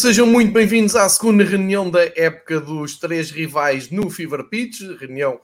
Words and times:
Sejam 0.00 0.26
muito 0.26 0.50
bem-vindos 0.50 0.96
à 0.96 1.06
segunda 1.10 1.44
reunião 1.44 1.90
da 1.90 2.02
época 2.16 2.58
dos 2.58 2.98
três 2.98 3.30
rivais 3.30 3.90
no 3.90 4.08
Fever 4.08 4.44
Pitch, 4.44 4.80
reunião 4.98 5.38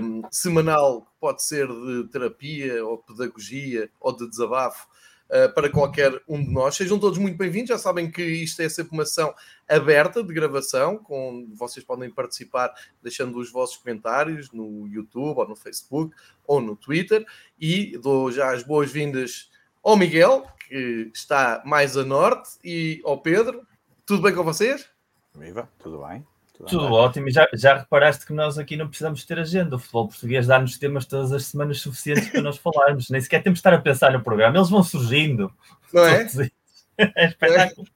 um, 0.00 0.22
semanal 0.30 1.02
que 1.02 1.10
pode 1.18 1.42
ser 1.42 1.66
de 1.66 2.04
terapia 2.04 2.86
ou 2.86 2.98
pedagogia 2.98 3.90
ou 3.98 4.16
de 4.16 4.30
desabafo 4.30 4.86
uh, 5.26 5.52
para 5.52 5.68
qualquer 5.68 6.22
um 6.28 6.40
de 6.40 6.52
nós. 6.52 6.76
Sejam 6.76 7.00
todos 7.00 7.18
muito 7.18 7.36
bem-vindos, 7.36 7.70
já 7.70 7.78
sabem 7.78 8.08
que 8.08 8.22
isto 8.22 8.62
é 8.62 8.68
sempre 8.68 8.92
uma 8.92 9.02
ação 9.02 9.34
aberta 9.68 10.22
de 10.22 10.32
gravação, 10.32 10.96
com 10.96 11.48
vocês 11.52 11.84
podem 11.84 12.08
participar 12.08 12.72
deixando 13.02 13.40
os 13.40 13.50
vossos 13.50 13.76
comentários 13.78 14.52
no 14.52 14.86
YouTube 14.86 15.36
ou 15.36 15.48
no 15.48 15.56
Facebook 15.56 16.14
ou 16.46 16.60
no 16.60 16.76
Twitter 16.76 17.26
e 17.58 17.98
dou 17.98 18.30
já 18.30 18.52
as 18.54 18.62
boas-vindas 18.62 19.50
ao 19.82 19.96
Miguel, 19.96 20.46
que 20.68 21.10
está 21.12 21.60
mais 21.66 21.96
a 21.96 22.04
norte, 22.04 22.50
e 22.62 23.00
ao 23.04 23.20
Pedro. 23.20 23.66
Tudo 24.10 24.22
bem 24.22 24.34
com 24.34 24.42
vocês? 24.42 24.88
Viva, 25.36 25.68
tudo 25.78 26.04
bem. 26.04 26.26
Tudo, 26.52 26.68
tudo 26.68 26.82
bem. 26.88 26.92
ótimo. 26.94 27.28
E 27.28 27.30
já, 27.30 27.48
já 27.54 27.78
reparaste 27.78 28.26
que 28.26 28.32
nós 28.32 28.58
aqui 28.58 28.76
não 28.76 28.88
precisamos 28.88 29.24
ter 29.24 29.38
agenda. 29.38 29.76
O 29.76 29.78
futebol 29.78 30.08
português 30.08 30.48
dá-nos 30.48 30.76
temas 30.78 31.06
todas 31.06 31.30
as 31.30 31.46
semanas 31.46 31.80
suficientes 31.80 32.28
para 32.28 32.42
nós 32.42 32.58
falarmos. 32.58 33.08
Nem 33.08 33.20
sequer 33.20 33.40
temos 33.40 33.58
de 33.58 33.60
estar 33.60 33.72
a 33.72 33.78
pensar 33.78 34.10
no 34.10 34.20
programa. 34.20 34.56
Eles 34.56 34.68
vão 34.68 34.82
surgindo. 34.82 35.48
Não 35.92 36.04
é? 36.04 36.26
É 36.98 37.26
espetáculo. 37.28 37.86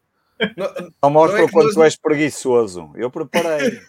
Não, 0.56 0.92
não 1.02 1.10
mostra 1.10 1.40
é 1.40 1.44
o 1.44 1.50
quanto 1.50 1.66
nós... 1.66 1.74
tu 1.74 1.82
és 1.82 1.96
preguiçoso. 1.96 2.90
Eu 2.96 3.10
preparei. 3.10 3.80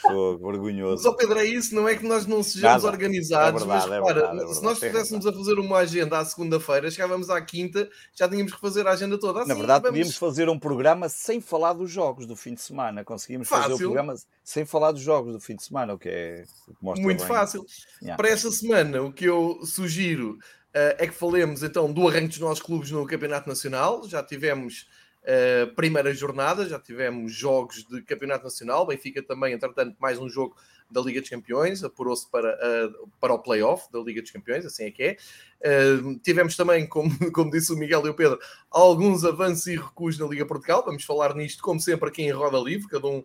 Sou 0.00 0.38
vergonhoso. 0.38 1.02
Só 1.02 1.12
Pedro, 1.12 1.38
é 1.38 1.44
isso, 1.44 1.74
não 1.74 1.86
é 1.88 1.94
que 1.94 2.06
nós 2.06 2.26
não 2.26 2.42
sejamos 2.42 2.82
Nada. 2.82 2.94
organizados, 2.94 3.62
é 3.62 3.66
verdade, 3.66 3.90
mas 3.90 3.98
repara, 3.98 4.10
é 4.10 4.14
verdade, 4.14 4.50
é 4.50 4.54
se 4.54 4.62
nós 4.62 4.74
estivéssemos 4.74 5.26
a 5.26 5.32
fazer 5.32 5.58
uma 5.58 5.78
agenda 5.78 6.18
à 6.18 6.24
segunda-feira, 6.24 6.90
chegávamos 6.90 7.28
à 7.28 7.40
quinta, 7.42 7.88
já 8.14 8.28
tínhamos 8.28 8.54
que 8.54 8.60
fazer 8.60 8.86
a 8.86 8.92
agenda 8.92 9.18
toda. 9.18 9.40
Assim, 9.40 9.48
Na 9.48 9.54
verdade, 9.54 9.82
vamos... 9.82 9.98
podíamos 9.98 10.16
fazer 10.16 10.48
um 10.48 10.58
programa 10.58 11.08
sem 11.08 11.40
falar 11.40 11.74
dos 11.74 11.90
jogos 11.90 12.26
do 12.26 12.34
fim 12.34 12.54
de 12.54 12.62
semana. 12.62 13.04
Conseguimos 13.04 13.48
fácil. 13.48 13.72
fazer 13.72 13.74
o 13.74 13.88
programa 13.88 14.14
sem 14.42 14.64
falar 14.64 14.92
dos 14.92 15.02
jogos 15.02 15.32
do 15.32 15.40
fim 15.40 15.56
de 15.56 15.64
semana, 15.64 15.94
o 15.94 15.98
que 15.98 16.08
é 16.08 16.44
muito 16.80 17.18
bem. 17.18 17.26
fácil. 17.26 17.64
Yeah. 18.00 18.16
Para 18.16 18.28
esta 18.30 18.50
semana, 18.50 19.02
o 19.02 19.12
que 19.12 19.26
eu 19.26 19.60
sugiro 19.64 20.32
uh, 20.32 20.96
é 20.98 21.06
que 21.06 21.14
falemos 21.14 21.62
então 21.62 21.92
do 21.92 22.08
arranque 22.08 22.28
dos 22.28 22.40
nossos 22.40 22.62
clubes 22.62 22.90
no 22.90 23.06
Campeonato 23.06 23.48
Nacional. 23.48 24.08
Já 24.08 24.22
tivemos 24.22 24.86
Uh, 25.24 25.74
primeira 25.74 26.12
jornada, 26.12 26.68
já 26.68 26.78
tivemos 26.78 27.32
jogos 27.32 27.82
de 27.84 28.02
Campeonato 28.02 28.44
Nacional, 28.44 28.86
Benfica 28.86 29.22
também, 29.22 29.54
entretanto, 29.54 29.96
mais 29.98 30.18
um 30.18 30.28
jogo 30.28 30.54
da 30.90 31.00
Liga 31.00 31.18
dos 31.18 31.30
Campeões, 31.30 31.82
apurou-se 31.82 32.30
para, 32.30 32.50
uh, 32.54 33.08
para 33.18 33.32
o 33.32 33.38
playoff 33.38 33.90
da 33.90 34.00
Liga 34.00 34.20
dos 34.20 34.30
Campeões, 34.30 34.66
assim 34.66 34.84
é 34.84 34.90
que 34.90 35.02
é. 35.02 35.16
Uh, 35.64 36.18
tivemos 36.18 36.56
também, 36.56 36.84
como, 36.86 37.10
como 37.32 37.50
disse 37.50 37.72
o 37.72 37.76
Miguel 37.76 38.04
e 38.04 38.10
o 38.10 38.14
Pedro, 38.14 38.38
alguns 38.70 39.24
avanços 39.24 39.66
e 39.66 39.76
recuos 39.76 40.18
na 40.18 40.26
Liga 40.26 40.44
Portugal. 40.44 40.84
Vamos 40.84 41.04
falar 41.04 41.34
nisto, 41.34 41.62
como 41.62 41.80
sempre, 41.80 42.06
aqui 42.06 42.22
em 42.22 42.30
Roda 42.30 42.58
Livre, 42.58 42.86
cada 42.86 43.06
um 43.06 43.24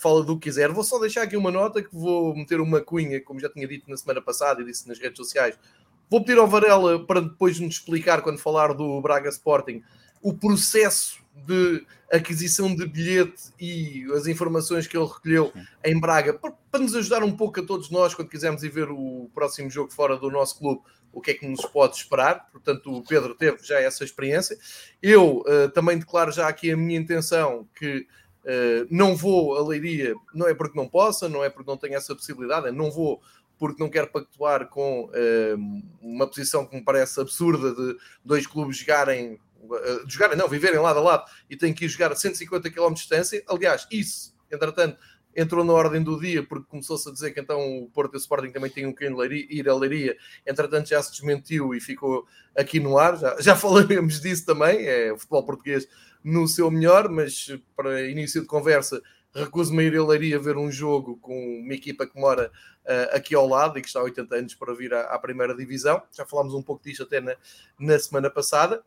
fala 0.00 0.24
do 0.24 0.38
que 0.38 0.48
quiser. 0.48 0.72
Vou 0.72 0.84
só 0.84 0.98
deixar 0.98 1.24
aqui 1.24 1.36
uma 1.36 1.50
nota 1.50 1.82
que 1.82 1.94
vou 1.94 2.34
meter 2.34 2.58
uma 2.58 2.80
cunha, 2.80 3.20
como 3.20 3.38
já 3.38 3.50
tinha 3.50 3.68
dito 3.68 3.90
na 3.90 3.98
semana 3.98 4.22
passada 4.22 4.62
e 4.62 4.64
disse 4.64 4.88
nas 4.88 4.98
redes 4.98 5.18
sociais. 5.18 5.58
Vou 6.08 6.24
pedir 6.24 6.38
ao 6.38 6.46
Varela 6.46 7.04
para 7.04 7.20
depois 7.20 7.60
nos 7.60 7.74
explicar, 7.74 8.22
quando 8.22 8.38
falar 8.38 8.72
do 8.72 8.98
Braga 9.02 9.28
Sporting, 9.28 9.82
o 10.22 10.32
processo 10.32 11.23
de 11.34 11.84
aquisição 12.10 12.74
de 12.74 12.86
bilhete 12.86 13.52
e 13.60 14.06
as 14.14 14.26
informações 14.26 14.86
que 14.86 14.96
ele 14.96 15.06
recolheu 15.06 15.52
em 15.84 15.98
Braga, 15.98 16.34
para, 16.34 16.52
para, 16.70 16.80
nos 16.80 16.94
ajudar 16.94 17.22
um 17.22 17.36
pouco 17.36 17.60
a 17.60 17.66
todos 17.66 17.90
nós 17.90 18.14
quando 18.14 18.28
quisermos 18.28 18.62
ir 18.62 18.70
ver 18.70 18.88
o 18.90 19.28
próximo 19.34 19.68
jogo 19.68 19.92
fora 19.92 20.16
do 20.16 20.30
nosso 20.30 20.58
clube, 20.58 20.82
o 21.12 21.20
que 21.20 21.32
é 21.32 21.34
que 21.34 21.46
nos 21.46 21.64
pode 21.66 21.96
esperar. 21.96 22.48
Portanto, 22.50 22.92
o 22.92 23.02
Pedro 23.02 23.34
teve 23.34 23.58
já 23.62 23.80
essa 23.80 24.04
experiência. 24.04 24.56
Eu 25.02 25.40
uh, 25.40 25.68
também 25.72 25.98
declaro 25.98 26.32
já 26.32 26.48
aqui 26.48 26.70
a 26.70 26.76
minha 26.76 26.98
intenção 26.98 27.68
que 27.76 28.06
uh, 28.44 28.86
não 28.90 29.16
vou 29.16 29.56
a 29.56 29.66
Leiria, 29.66 30.14
não 30.32 30.48
é 30.48 30.54
porque 30.54 30.78
não 30.78 30.88
possa, 30.88 31.28
não 31.28 31.44
é 31.44 31.50
porque 31.50 31.70
não 31.70 31.76
tenha 31.76 31.96
essa 31.96 32.14
possibilidade, 32.14 32.68
é 32.68 32.72
não 32.72 32.90
vou 32.90 33.20
porque 33.56 33.82
não 33.82 33.88
quero 33.88 34.08
pactuar 34.08 34.68
com 34.68 35.04
uh, 35.04 35.82
uma 36.02 36.26
posição 36.26 36.66
que 36.66 36.74
me 36.74 36.82
parece 36.82 37.20
absurda 37.20 37.72
de 37.72 37.96
dois 38.24 38.46
clubes 38.46 38.78
jogarem 38.78 39.38
uh, 39.66 40.08
jogarem, 40.08 40.36
não, 40.36 40.48
viverem 40.48 40.78
lado 40.80 40.98
a 40.98 41.02
lado 41.02 41.24
e 41.48 41.56
têm 41.56 41.72
que 41.72 41.84
ir 41.84 41.88
jogar 41.88 42.12
a 42.12 42.16
150 42.16 42.70
km 42.70 42.88
de 42.88 42.94
distância. 42.94 43.42
Aliás, 43.48 43.86
isso, 43.90 44.34
entretanto, 44.50 44.98
entrou 45.36 45.64
na 45.64 45.72
ordem 45.72 46.02
do 46.02 46.18
dia 46.18 46.42
porque 46.42 46.66
começou-se 46.68 47.08
a 47.08 47.12
dizer 47.12 47.32
que 47.32 47.40
então 47.40 47.60
o 47.78 47.90
Porto 47.90 48.14
e 48.14 48.16
o 48.16 48.18
Sporting 48.18 48.50
também 48.50 48.70
um 48.86 48.92
que 48.92 49.04
ir 49.50 49.68
a 49.68 49.74
Leiria. 49.74 50.16
Entretanto, 50.46 50.88
já 50.88 51.02
se 51.02 51.12
desmentiu 51.12 51.74
e 51.74 51.80
ficou 51.80 52.26
aqui 52.56 52.78
no 52.80 52.98
ar. 52.98 53.16
Já, 53.18 53.40
já 53.40 53.56
falaremos 53.56 54.20
disso 54.20 54.46
também. 54.46 54.86
É 54.86 55.12
o 55.12 55.18
futebol 55.18 55.44
português 55.44 55.88
no 56.22 56.48
seu 56.48 56.70
melhor, 56.70 57.08
mas 57.08 57.48
para 57.76 58.08
início 58.08 58.40
de 58.40 58.46
conversa, 58.46 59.02
recuso-me 59.34 59.82
a 59.82 59.86
ir 59.86 59.96
a 59.96 60.04
Leiria 60.04 60.38
ver 60.38 60.56
um 60.56 60.70
jogo 60.70 61.18
com 61.18 61.60
uma 61.60 61.74
equipa 61.74 62.06
que 62.06 62.18
mora 62.18 62.50
uh, 62.84 63.16
aqui 63.16 63.34
ao 63.34 63.46
lado 63.46 63.78
e 63.78 63.82
que 63.82 63.88
está 63.88 64.00
há 64.00 64.04
80 64.04 64.34
anos 64.34 64.54
para 64.54 64.74
vir 64.74 64.94
à, 64.94 65.02
à 65.02 65.18
primeira 65.18 65.54
divisão. 65.54 66.02
Já 66.12 66.24
falámos 66.24 66.54
um 66.54 66.62
pouco 66.62 66.82
disto 66.82 67.02
até 67.02 67.20
na, 67.20 67.36
na 67.78 67.98
semana 67.98 68.30
passada. 68.30 68.82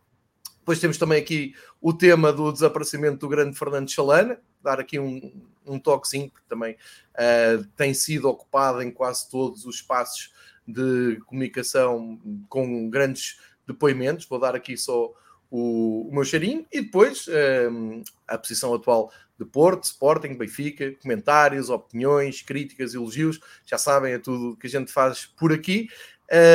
Depois 0.68 0.82
temos 0.82 0.98
também 0.98 1.22
aqui 1.22 1.56
o 1.80 1.94
tema 1.94 2.34
do 2.34 2.52
desaparecimento 2.52 3.20
do 3.20 3.30
grande 3.30 3.58
Fernando 3.58 3.90
Chalana, 3.90 4.38
dar 4.62 4.82
aqui 4.82 5.00
um, 5.00 5.32
um 5.66 5.80
toquezinho, 5.80 6.30
que 6.30 6.42
também 6.50 6.74
uh, 6.74 7.64
tem 7.78 7.94
sido 7.94 8.28
ocupado 8.28 8.82
em 8.82 8.92
quase 8.92 9.30
todos 9.30 9.66
os 9.66 9.78
espaços 9.78 10.34
de 10.68 11.22
comunicação 11.26 12.20
com 12.50 12.90
grandes 12.90 13.40
depoimentos. 13.66 14.26
Vou 14.26 14.42
dar 14.42 14.56
aqui 14.56 14.76
só 14.76 15.14
o, 15.50 16.10
o 16.10 16.14
meu 16.14 16.26
cheirinho 16.26 16.66
e 16.70 16.82
depois 16.82 17.30
ah, 17.30 18.34
a 18.34 18.38
posição 18.38 18.74
atual 18.74 19.10
de 19.40 19.46
Porto, 19.46 19.86
Sporting, 19.86 20.34
Benfica, 20.34 20.94
comentários, 21.02 21.70
opiniões, 21.70 22.42
críticas, 22.42 22.94
elogios. 22.94 23.40
Já 23.66 23.78
sabem, 23.78 24.12
é 24.12 24.20
tudo 24.20 24.58
que 24.58 24.68
a 24.68 24.70
gente 24.70 24.92
faz 24.92 25.28
por 25.28 25.54
aqui. 25.54 25.88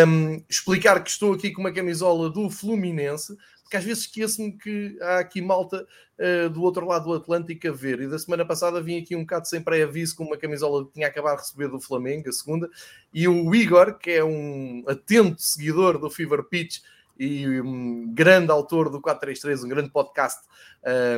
Um, 0.07 0.45
explicar 0.51 1.03
que 1.03 1.09
estou 1.09 1.33
aqui 1.33 1.51
com 1.51 1.63
uma 1.63 1.73
camisola 1.73 2.29
do 2.29 2.51
Fluminense 2.51 3.35
porque 3.73 3.79
às 3.79 3.85
vezes 3.85 4.05
esqueço-me 4.05 4.53
que 4.53 4.99
há 5.01 5.21
aqui 5.21 5.41
malta 5.41 5.87
uh, 6.19 6.51
do 6.51 6.63
outro 6.63 6.87
lado 6.87 7.07
do 7.07 7.15
Atlântico 7.15 7.69
a 7.69 7.73
ver. 7.73 8.03
E 8.03 8.07
da 8.07 8.19
semana 8.19 8.45
passada 8.45 8.83
vim 8.83 9.01
aqui 9.01 9.17
um 9.17 9.21
bocado 9.21 9.49
sem 9.49 9.63
pré-aviso 9.63 10.15
com 10.15 10.25
uma 10.25 10.37
camisola 10.37 10.85
que 10.85 10.93
tinha 10.93 11.07
acabado 11.07 11.37
de 11.37 11.45
receber 11.45 11.69
do 11.69 11.81
Flamengo, 11.81 12.29
a 12.29 12.33
segunda. 12.33 12.69
E 13.15 13.27
o 13.27 13.55
Igor, 13.55 13.95
que 13.95 14.11
é 14.11 14.23
um 14.23 14.85
atento 14.87 15.41
seguidor 15.41 15.99
do 15.99 16.11
Fever 16.11 16.43
Pitch 16.45 16.81
e 17.19 17.63
um 17.63 18.13
grande 18.13 18.51
autor 18.51 18.91
do 18.91 19.01
433, 19.01 19.65
um 19.65 19.69
grande 19.69 19.89
podcast, 19.89 20.43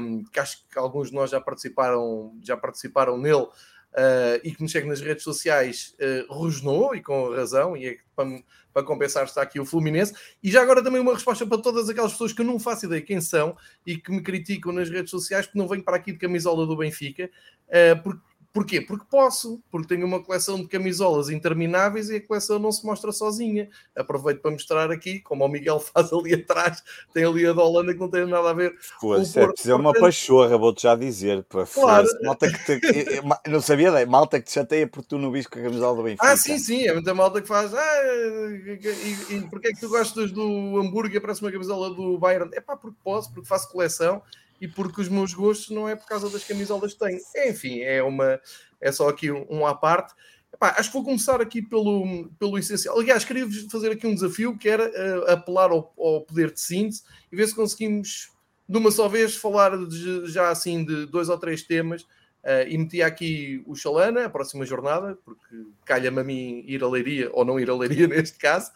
um, 0.00 0.22
que 0.22 0.38
acho 0.38 0.64
que 0.70 0.78
alguns 0.78 1.08
de 1.08 1.14
nós 1.16 1.30
já 1.30 1.40
participaram, 1.40 2.38
já 2.40 2.56
participaram 2.56 3.18
nele. 3.18 3.48
Uh, 3.94 4.42
e 4.42 4.50
que 4.52 4.60
nos 4.60 4.72
segue 4.72 4.88
nas 4.88 5.00
redes 5.00 5.22
sociais, 5.22 5.94
uh, 6.00 6.32
rosnou 6.32 6.96
e 6.96 7.00
com 7.00 7.30
razão, 7.30 7.76
e 7.76 7.86
é 7.86 7.96
para, 8.16 8.42
para 8.72 8.82
compensar 8.82 9.24
está 9.24 9.40
aqui 9.40 9.60
o 9.60 9.64
Fluminense. 9.64 10.12
E 10.42 10.50
já 10.50 10.62
agora 10.62 10.82
também 10.82 11.00
uma 11.00 11.14
resposta 11.14 11.46
para 11.46 11.62
todas 11.62 11.88
aquelas 11.88 12.10
pessoas 12.10 12.32
que 12.32 12.40
eu 12.40 12.44
não 12.44 12.58
faço 12.58 12.86
ideia 12.86 13.00
quem 13.00 13.20
são 13.20 13.56
e 13.86 13.96
que 13.96 14.10
me 14.10 14.20
criticam 14.20 14.72
nas 14.72 14.90
redes 14.90 15.12
sociais 15.12 15.46
porque 15.46 15.60
não 15.60 15.68
venho 15.68 15.84
para 15.84 15.96
aqui 15.96 16.10
de 16.10 16.18
camisola 16.18 16.66
do 16.66 16.76
Benfica, 16.76 17.30
uh, 17.68 18.02
porque 18.02 18.20
Porquê? 18.54 18.80
Porque 18.80 19.04
posso, 19.10 19.60
porque 19.68 19.88
tenho 19.88 20.06
uma 20.06 20.22
coleção 20.22 20.58
de 20.58 20.68
camisolas 20.68 21.28
intermináveis 21.28 22.08
e 22.08 22.16
a 22.16 22.24
coleção 22.24 22.56
não 22.56 22.70
se 22.70 22.86
mostra 22.86 23.10
sozinha. 23.10 23.68
Aproveito 23.96 24.40
para 24.40 24.52
mostrar 24.52 24.92
aqui, 24.92 25.18
como 25.18 25.44
o 25.44 25.48
Miguel 25.48 25.80
faz 25.82 26.12
ali 26.12 26.34
atrás, 26.34 26.80
tem 27.12 27.24
ali 27.24 27.44
a 27.44 27.52
da 27.52 27.64
Holanda 27.64 27.92
que 27.92 27.98
não 27.98 28.08
tem 28.08 28.24
nada 28.24 28.50
a 28.50 28.52
ver. 28.52 28.72
Pô, 29.00 29.16
isso 29.16 29.40
é 29.40 29.48
preciso 29.48 29.74
uma 29.74 29.92
pachorra, 29.92 30.56
vou-te 30.56 30.84
já 30.84 30.94
dizer. 30.94 31.44
claro. 31.74 32.06
Malta 32.22 32.48
que 32.48 32.80
te, 32.80 33.50
não 33.50 33.60
sabia, 33.60 33.90
daí, 33.90 34.06
malta 34.06 34.38
que 34.38 34.46
te 34.46 34.52
chateia 34.52 34.86
porque 34.86 35.08
tu 35.08 35.18
não 35.18 35.32
viste 35.32 35.50
com 35.50 35.58
a 35.58 35.62
camisola 35.62 35.96
do 35.96 36.04
Benfica. 36.04 36.24
Ah, 36.24 36.36
sim, 36.36 36.56
sim, 36.56 36.86
é 36.86 36.92
muita 36.92 37.12
malta 37.12 37.42
que 37.42 37.48
faz. 37.48 37.74
Ah, 37.74 38.02
e, 38.06 39.34
e 39.34 39.40
porquê 39.50 39.68
é 39.68 39.72
que 39.72 39.80
tu 39.80 39.88
gostas 39.88 40.30
do 40.30 40.78
hambúrguer? 40.78 41.20
Parece 41.20 41.42
uma 41.42 41.50
camisola 41.50 41.92
do 41.92 42.16
Bayern. 42.18 42.48
É 42.54 42.60
pá, 42.60 42.76
porque 42.76 42.96
posso, 43.02 43.32
porque 43.32 43.48
faço 43.48 43.68
coleção 43.68 44.22
e 44.60 44.68
porque 44.68 45.00
os 45.00 45.08
meus 45.08 45.34
gostos 45.34 45.70
não 45.70 45.88
é 45.88 45.96
por 45.96 46.06
causa 46.06 46.28
das 46.30 46.44
camisolas 46.44 46.92
que 46.92 46.98
tenho. 46.98 47.20
Enfim, 47.48 47.80
é 47.80 48.02
uma 48.02 48.40
é 48.80 48.92
só 48.92 49.08
aqui 49.08 49.30
um, 49.30 49.46
um 49.50 49.66
à 49.66 49.74
parte. 49.74 50.14
Epá, 50.52 50.74
acho 50.78 50.90
que 50.90 50.94
vou 50.94 51.04
começar 51.04 51.40
aqui 51.40 51.60
pelo, 51.60 52.30
pelo 52.38 52.58
essencial. 52.58 52.98
Aliás, 52.98 53.24
queria-vos 53.24 53.66
fazer 53.70 53.90
aqui 53.90 54.06
um 54.06 54.14
desafio 54.14 54.56
que 54.56 54.68
era 54.68 54.86
uh, 54.88 55.30
apelar 55.32 55.70
ao, 55.70 55.92
ao, 55.98 56.20
poder 56.20 56.52
de 56.52 56.60
síntese 56.60 57.02
e 57.32 57.36
ver 57.36 57.48
se 57.48 57.54
conseguimos, 57.54 58.30
de 58.68 58.78
uma 58.78 58.90
só 58.90 59.08
vez, 59.08 59.34
falar 59.34 59.76
de, 59.76 60.26
já 60.26 60.50
assim 60.50 60.84
de 60.84 61.06
dois 61.06 61.28
ou 61.28 61.38
três 61.38 61.62
temas. 61.62 62.02
Uh, 62.02 62.68
e 62.68 62.76
meti 62.76 63.02
aqui 63.02 63.64
o 63.66 63.74
Xalana, 63.74 64.26
a 64.26 64.30
próxima 64.30 64.66
jornada, 64.66 65.18
porque 65.24 65.64
calha-me 65.84 66.20
a 66.20 66.24
mim 66.24 66.62
ir 66.66 66.84
a 66.84 66.88
Leiria, 66.88 67.30
ou 67.32 67.44
não 67.44 67.58
ir 67.58 67.70
a 67.70 67.74
Leiria 67.74 68.06
neste 68.08 68.38
caso 68.38 68.70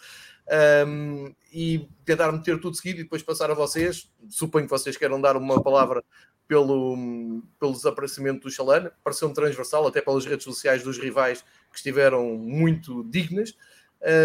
um, 0.86 1.34
e 1.52 1.88
tentar 2.04 2.32
meter 2.32 2.60
tudo 2.60 2.76
seguido 2.76 3.00
e 3.00 3.02
depois 3.04 3.22
passar 3.22 3.50
a 3.50 3.54
vocês. 3.54 4.10
Suponho 4.28 4.64
que 4.66 4.70
vocês 4.70 4.96
queiram 4.96 5.20
dar 5.20 5.36
uma 5.36 5.62
palavra 5.62 6.04
pelo, 6.46 7.42
pelo 7.60 7.72
desaparecimento 7.72 8.40
do 8.40 8.50
Chalana. 8.50 8.92
Pareceu-me 9.04 9.34
transversal, 9.34 9.86
até 9.86 10.00
pelas 10.00 10.24
redes 10.24 10.44
sociais 10.44 10.82
dos 10.82 10.98
rivais 10.98 11.42
que 11.70 11.76
estiveram 11.76 12.36
muito 12.36 13.04
dignas. 13.04 13.54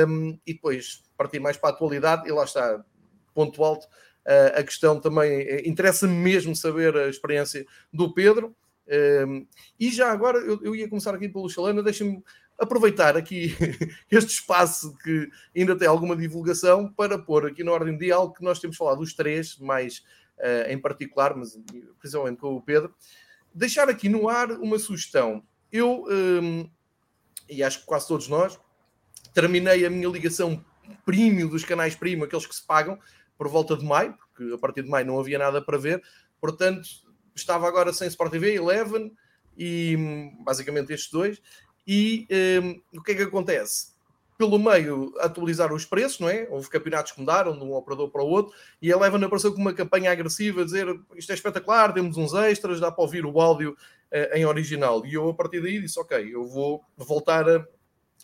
Um, 0.08 0.40
e 0.46 0.54
depois 0.54 1.04
partir 1.18 1.40
mais 1.40 1.58
para 1.58 1.70
a 1.70 1.74
atualidade, 1.74 2.28
e 2.28 2.32
lá 2.32 2.44
está, 2.44 2.84
ponto 3.34 3.64
alto, 3.64 3.86
uh, 3.86 4.60
a 4.60 4.64
questão 4.64 5.00
também, 5.00 5.42
uh, 5.42 5.68
interessa-me 5.68 6.14
mesmo 6.14 6.56
saber 6.56 6.96
a 6.96 7.10
experiência 7.10 7.66
do 7.92 8.14
Pedro. 8.14 8.56
Uh, 8.88 9.46
e 9.80 9.90
já 9.90 10.12
agora, 10.12 10.38
eu, 10.40 10.60
eu, 10.64 10.76
ia 10.76 10.88
começar 10.88 11.14
aqui 11.14 11.28
pelo 11.28 11.50
Chalana, 11.50 11.82
deixa-me 11.82 12.24
aproveitar 12.64 13.16
aqui 13.16 13.56
este 14.12 14.34
espaço 14.34 14.96
que 14.98 15.30
ainda 15.56 15.76
tem 15.78 15.88
alguma 15.88 16.16
divulgação 16.16 16.92
para 16.92 17.18
pôr 17.18 17.48
aqui 17.48 17.64
na 17.64 17.72
ordem 17.72 17.98
de 17.98 18.12
algo 18.12 18.34
que 18.34 18.44
nós 18.44 18.60
temos 18.60 18.78
falado, 18.78 19.02
os 19.02 19.14
três, 19.14 19.58
mais 19.58 20.04
uh, 20.40 20.70
em 20.70 20.80
particular, 20.80 21.36
mas 21.36 21.58
principalmente 22.00 22.40
com 22.40 22.56
o 22.56 22.62
Pedro, 22.62 22.94
deixar 23.54 23.90
aqui 23.90 24.10
no 24.10 24.28
ar 24.30 24.52
uma 24.52 24.80
sugestão. 24.80 25.44
Eu, 25.72 26.06
um, 26.10 26.70
e 27.50 27.64
acho 27.64 27.82
que 27.82 27.86
quase 27.86 28.08
todos 28.08 28.28
nós, 28.28 28.60
terminei 29.34 29.86
a 29.86 29.90
minha 29.90 30.08
ligação 30.08 30.64
premium 31.06 31.48
dos 31.48 31.64
canais 31.64 31.96
premium, 31.96 32.24
aqueles 32.24 32.46
que 32.46 32.56
se 32.56 32.66
pagam, 32.66 33.00
por 33.38 33.48
volta 33.48 33.76
de 33.76 33.84
maio, 33.84 34.16
porque 34.18 34.54
a 34.54 34.58
partir 34.58 34.84
de 34.84 34.90
maio 34.90 35.06
não 35.06 35.20
havia 35.20 35.38
nada 35.38 35.62
para 35.62 35.78
ver, 35.78 36.02
portanto, 36.40 36.88
estava 37.36 37.68
agora 37.68 37.92
sem 37.92 38.08
Sport 38.08 38.32
TV, 38.32 38.56
Eleven 38.56 39.12
e 39.58 39.96
hum, 39.98 40.44
basicamente 40.44 40.94
estes 40.94 41.12
dois, 41.12 41.42
e 41.88 42.28
um, 42.62 43.00
o 43.00 43.04
que 43.04 43.12
é 43.12 43.16
que 43.16 43.24
acontece? 43.24 43.94
Pelo 44.38 44.58
meio, 44.58 45.14
atualizar 45.20 45.72
os 45.72 45.86
preços, 45.86 46.20
não 46.20 46.30
é? 46.30 46.48
Houve 46.50 46.70
campeonatos 46.70 47.12
que 47.12 47.20
mudaram 47.20 47.58
de 47.58 47.64
um 47.64 47.74
operador 47.74 48.10
para 48.10 48.24
o 48.24 48.28
outro 48.28 48.54
e 48.82 48.92
a 48.92 48.96
Eleven 48.96 49.24
apareceu 49.24 49.54
com 49.54 49.62
uma 49.62 49.74
campanha 49.74 50.12
agressiva 50.12 50.62
a 50.62 50.66
dizer 50.66 50.88
isto 51.16 51.32
é 51.32 51.36
espetacular, 51.36 51.94
temos 51.94 52.18
uns 52.18 52.34
extras, 52.34 52.80
dá 52.80 52.92
para 52.92 53.04
ouvir 53.04 53.26
o 53.26 53.40
áudio 53.40 53.72
uh, 54.12 54.36
em 54.36 54.46
original. 54.46 55.06
E 55.06 55.14
eu, 55.14 55.30
a 55.30 55.34
partir 55.34 55.62
daí, 55.62 55.80
disse: 55.80 56.00
Ok, 56.00 56.18
eu 56.34 56.46
vou 56.46 56.84
voltar 56.98 57.48
a, 57.48 57.66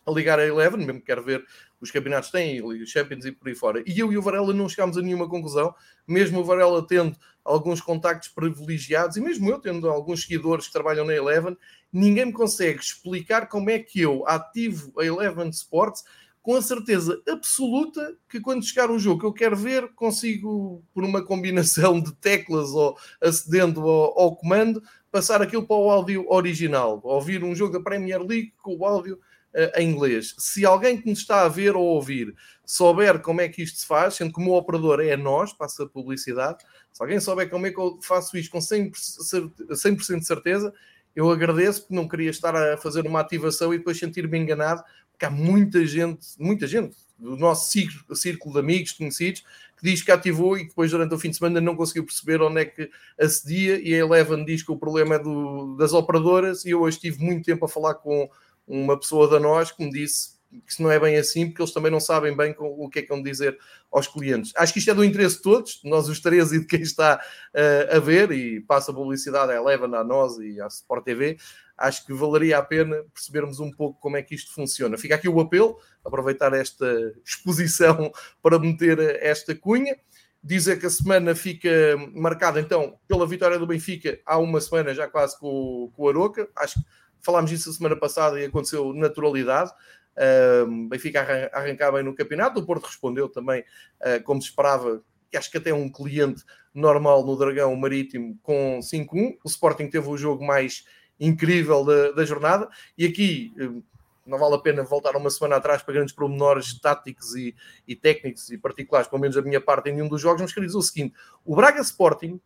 a 0.10 0.14
ligar 0.14 0.40
a 0.40 0.46
Eleven, 0.46 0.86
mesmo 0.86 1.00
que 1.00 1.08
quero 1.08 1.24
ver 1.24 1.46
os 1.80 1.92
campeonatos 1.92 2.30
têm, 2.30 2.62
os 2.62 2.90
Champions 2.90 3.26
e 3.26 3.32
por 3.32 3.48
aí 3.48 3.56
fora. 3.56 3.84
E 3.86 4.00
eu 4.00 4.12
e 4.12 4.18
o 4.18 4.22
Varela 4.22 4.54
não 4.54 4.68
chegámos 4.68 4.98
a 4.98 5.02
nenhuma 5.02 5.30
conclusão, 5.30 5.74
mesmo 6.08 6.40
o 6.40 6.44
Varela 6.44 6.86
tendo 6.86 7.16
alguns 7.44 7.82
contactos 7.82 8.30
privilegiados 8.30 9.18
e 9.18 9.22
mesmo 9.22 9.50
eu 9.50 9.60
tendo 9.60 9.90
alguns 9.90 10.24
seguidores 10.24 10.68
que 10.68 10.74
trabalham 10.74 11.06
na 11.06 11.14
Eleven, 11.14 11.58
ninguém 11.92 12.26
me 12.26 12.34
consegue 12.34 12.80
explicar 12.80 13.48
como 13.48 13.70
é 13.70 13.80
que 13.80 14.02
eu 14.02 14.24
ativo 14.28 14.94
a 15.00 15.06
Eleven 15.06 15.50
Sports 15.50 16.04
com 16.42 16.56
a 16.56 16.62
certeza 16.62 17.22
absoluta 17.28 18.16
que 18.30 18.40
quando 18.40 18.66
chegar 18.66 18.90
o 18.90 19.00
jogo 19.00 19.20
que 19.20 19.26
eu 19.26 19.34
quero 19.34 19.56
ver, 19.56 19.90
consigo, 19.94 20.84
por 20.94 21.04
uma 21.04 21.24
combinação 21.24 22.02
de 22.02 22.14
teclas 22.16 22.70
ou 22.72 22.98
acedendo 23.22 23.82
ao, 23.82 24.20
ao 24.20 24.36
comando, 24.36 24.82
passar 25.12 25.42
aquilo 25.42 25.66
para 25.66 25.76
o 25.76 25.90
áudio 25.90 26.26
original. 26.30 27.00
Ouvir 27.04 27.44
um 27.44 27.56
jogo 27.56 27.74
da 27.74 27.84
Premier 27.84 28.22
League 28.22 28.54
com 28.62 28.76
o 28.76 28.86
áudio 28.86 29.20
uh, 29.54 29.80
em 29.80 29.90
inglês. 29.90 30.36
Se 30.38 30.66
alguém 30.66 31.00
que 31.00 31.10
nos 31.10 31.20
está 31.20 31.44
a 31.44 31.48
ver 31.48 31.76
ou 31.76 31.84
ouvir 31.84 32.36
souber 32.66 33.20
como 33.20 33.42
é 33.42 33.50
que 33.50 33.64
isto 33.64 33.80
se 33.80 33.86
faz, 33.86 34.16
sendo 34.16 34.32
que 34.32 34.40
o 34.40 34.44
meu 34.44 34.54
operador 34.54 35.00
é 35.00 35.18
nós, 35.18 35.54
passa 35.54 35.84
a 35.84 35.88
publicidade, 35.88 36.64
se 36.92 37.02
alguém 37.02 37.20
souber 37.20 37.50
como 37.50 37.66
é 37.66 37.72
que 37.72 37.80
eu 37.80 38.00
faço 38.02 38.38
isto 38.38 38.52
com 38.52 38.60
100%, 38.60 39.76
100 39.76 39.96
de 39.96 40.26
certeza, 40.26 40.74
eu 41.16 41.30
agradeço 41.32 41.82
porque 41.82 41.96
não 41.96 42.08
queria 42.08 42.30
estar 42.30 42.56
a 42.56 42.78
fazer 42.78 43.06
uma 43.06 43.20
ativação 43.20 43.74
e 43.74 43.78
depois 43.78 43.98
sentir-me 43.98 44.38
enganado, 44.38 44.84
porque 45.12 45.26
há 45.26 45.30
muita 45.30 45.86
gente, 45.86 46.26
muita 46.38 46.68
gente 46.68 46.96
do 47.18 47.36
nosso 47.36 47.72
círculo, 48.16 48.54
de 48.54 48.60
amigos, 48.60 48.94
conhecidos, 48.94 49.42
que 49.78 49.84
diz 49.84 50.02
que 50.02 50.12
ativou 50.12 50.58
e 50.58 50.68
depois 50.68 50.92
durante 50.92 51.14
o 51.14 51.20
fim 51.20 51.30
de 51.30 51.38
semana 51.38 51.60
não 51.60 51.76
conseguiu 51.76 52.06
perceber 52.06 52.42
onde 52.42 52.62
é 52.62 52.66
que 52.66 52.90
acedia 53.20 53.80
e 53.80 53.94
a 53.94 53.98
Eleven 53.98 54.46
diz 54.46 54.64
que 54.64 54.72
o 54.72 54.78
problema 54.78 55.16
é 55.16 55.20
do, 55.20 55.76
das 55.76 55.92
operadoras 55.92 56.66
e 56.66 56.70
eu 56.70 56.82
hoje 56.82 57.00
tive 57.00 57.24
muito 57.24 57.46
tempo 57.46 57.66
a 57.66 57.70
falar 57.70 57.96
com 57.96 58.30
uma 58.70 58.98
pessoa 58.98 59.28
da 59.28 59.40
nós 59.40 59.72
que 59.72 59.84
me 59.84 59.92
disse 59.92 60.40
que 60.50 60.72
isso 60.72 60.82
não 60.82 60.92
é 60.92 61.00
bem 61.00 61.16
assim, 61.16 61.48
porque 61.48 61.62
eles 61.62 61.74
também 61.74 61.92
não 61.92 62.00
sabem 62.00 62.36
bem 62.36 62.56
o 62.58 62.90
que 62.90 63.00
é 63.00 63.02
que 63.04 63.10
vão 63.10 63.22
dizer 63.22 63.58
aos 63.92 64.08
clientes. 64.08 64.52
Acho 64.56 64.74
que 64.74 64.80
isto 64.80 64.90
é 64.90 64.94
do 64.96 65.04
interesse 65.04 65.38
de 65.38 65.44
todos, 65.44 65.80
nós 65.84 66.08
os 66.10 66.20
três 66.20 66.52
e 66.52 66.60
de 66.60 66.66
quem 66.66 66.82
está 66.82 67.22
uh, 67.54 67.96
a 67.96 68.00
ver, 68.00 68.32
e 68.32 68.60
passa 68.62 68.92
a 68.92 68.94
publicidade 68.94 69.52
à 69.52 69.56
Eleven, 69.56 69.94
à 69.96 70.04
nós 70.04 70.38
e 70.40 70.60
à 70.60 70.68
Sport 70.68 71.06
TV. 71.06 71.38
Acho 71.78 72.06
que 72.06 72.14
valeria 72.14 72.58
a 72.58 72.64
pena 72.64 73.04
percebermos 73.14 73.60
um 73.60 73.72
pouco 73.72 74.00
como 74.00 74.18
é 74.18 74.24
que 74.24 74.36
isto 74.36 74.54
funciona. 74.54 74.98
Fica 74.98 75.16
aqui 75.16 75.30
o 75.30 75.40
apelo, 75.40 75.78
aproveitar 76.04 76.52
esta 76.54 77.14
exposição 77.24 78.12
para 78.42 78.60
meter 78.60 79.00
esta 79.24 79.56
cunha. 79.56 79.98
Dizer 80.42 80.80
que 80.80 80.86
a 80.86 80.90
semana 80.90 81.36
fica 81.36 81.70
marcada 82.14 82.62
então 82.62 82.98
pela 83.08 83.28
vitória 83.28 83.60
do 83.60 83.68
Benfica 83.68 84.22
há 84.26 84.38
uma 84.38 84.62
semana 84.62 84.94
já 84.94 85.06
quase 85.06 85.38
com, 85.38 85.92
com 85.94 86.04
o 86.04 86.10
Aroca. 86.10 86.50
Acho 86.56 86.76
que 86.76 86.86
falámos 87.22 87.50
disso 87.50 87.70
a 87.70 87.74
semana 87.74 87.96
passada 87.96 88.40
e 88.40 88.46
aconteceu 88.46 88.94
naturalidade. 88.94 89.72
Uh, 90.16 90.90
Benfica 90.90 91.50
arrancar 91.54 91.92
bem 91.92 92.04
no 92.04 92.14
campeonato, 92.14 92.60
o 92.60 92.66
Porto 92.66 92.86
respondeu 92.86 93.30
também 93.30 93.62
uh, 93.62 94.22
como 94.24 94.42
se 94.42 94.50
esperava, 94.50 95.02
e 95.32 95.38
acho 95.38 95.50
que 95.50 95.58
até 95.58 95.74
um 95.74 95.90
cliente 95.90 96.44
normal 96.74 97.26
no 97.26 97.38
Dragão 97.38 97.74
Marítimo 97.76 98.38
com 98.44 98.80
5-1. 98.82 99.38
O 99.44 99.48
Sporting 99.48 99.88
teve 99.88 100.08
o 100.08 100.18
jogo 100.18 100.46
mais 100.46 100.86
incrível 101.20 101.86
da, 101.86 102.12
da 102.12 102.26
jornada, 102.26 102.70
e 102.98 103.06
aqui 103.06 103.54
uh, 103.62 103.84
não 104.26 104.38
vale 104.38 104.56
a 104.56 104.60
pena 104.60 104.84
voltar 104.84 105.16
uma 105.16 105.30
semana 105.30 105.56
atrás 105.56 105.82
para 105.82 105.94
grandes 105.94 106.14
pormenores 106.14 106.80
táticos 106.80 107.36
e, 107.36 107.56
e, 107.88 107.96
técnicos 107.96 108.50
e 108.52 108.58
particulares, 108.58 109.08
pelo 109.08 109.22
menos 109.22 109.36
a 109.36 109.42
minha 109.42 109.60
parte, 109.60 109.90
em 109.90 109.94
nenhum 109.94 110.08
dos 110.08 110.22
jogos, 110.22 110.42
mas 110.42 110.54
queria 110.54 110.68
dizer 110.68 110.78
o 110.78 110.82
seguinte: 110.82 111.16
o 111.46 111.56
Braga 111.56 111.82
Sporting 111.82 112.40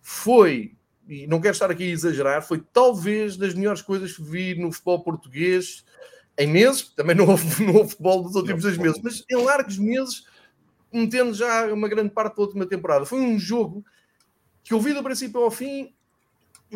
foi 0.00 0.76
e 1.08 1.26
não 1.26 1.40
quero 1.40 1.52
estar 1.52 1.70
aqui 1.70 1.84
a 1.84 1.92
exagerar, 1.92 2.42
foi 2.42 2.62
talvez 2.72 3.36
das 3.36 3.54
melhores 3.54 3.82
coisas 3.82 4.12
que 4.12 4.22
vi 4.22 4.54
no 4.54 4.72
futebol 4.72 5.02
português 5.02 5.84
em 6.38 6.46
meses, 6.46 6.82
também 6.94 7.14
não 7.14 7.28
houve, 7.28 7.64
não 7.64 7.74
houve 7.74 7.90
futebol 7.90 8.22
dos 8.22 8.34
últimos 8.34 8.62
dois 8.62 8.78
meses, 8.78 9.00
mas 9.02 9.24
em 9.30 9.36
largos 9.36 9.78
meses, 9.78 10.26
metendo 10.92 11.34
já 11.34 11.72
uma 11.72 11.88
grande 11.88 12.10
parte 12.10 12.36
da 12.36 12.42
última 12.42 12.66
temporada. 12.66 13.04
Foi 13.04 13.20
um 13.20 13.38
jogo 13.38 13.84
que 14.62 14.72
eu 14.72 14.80
vi 14.80 14.92
do 14.92 15.02
princípio 15.02 15.40
ao 15.40 15.50
fim 15.50 15.94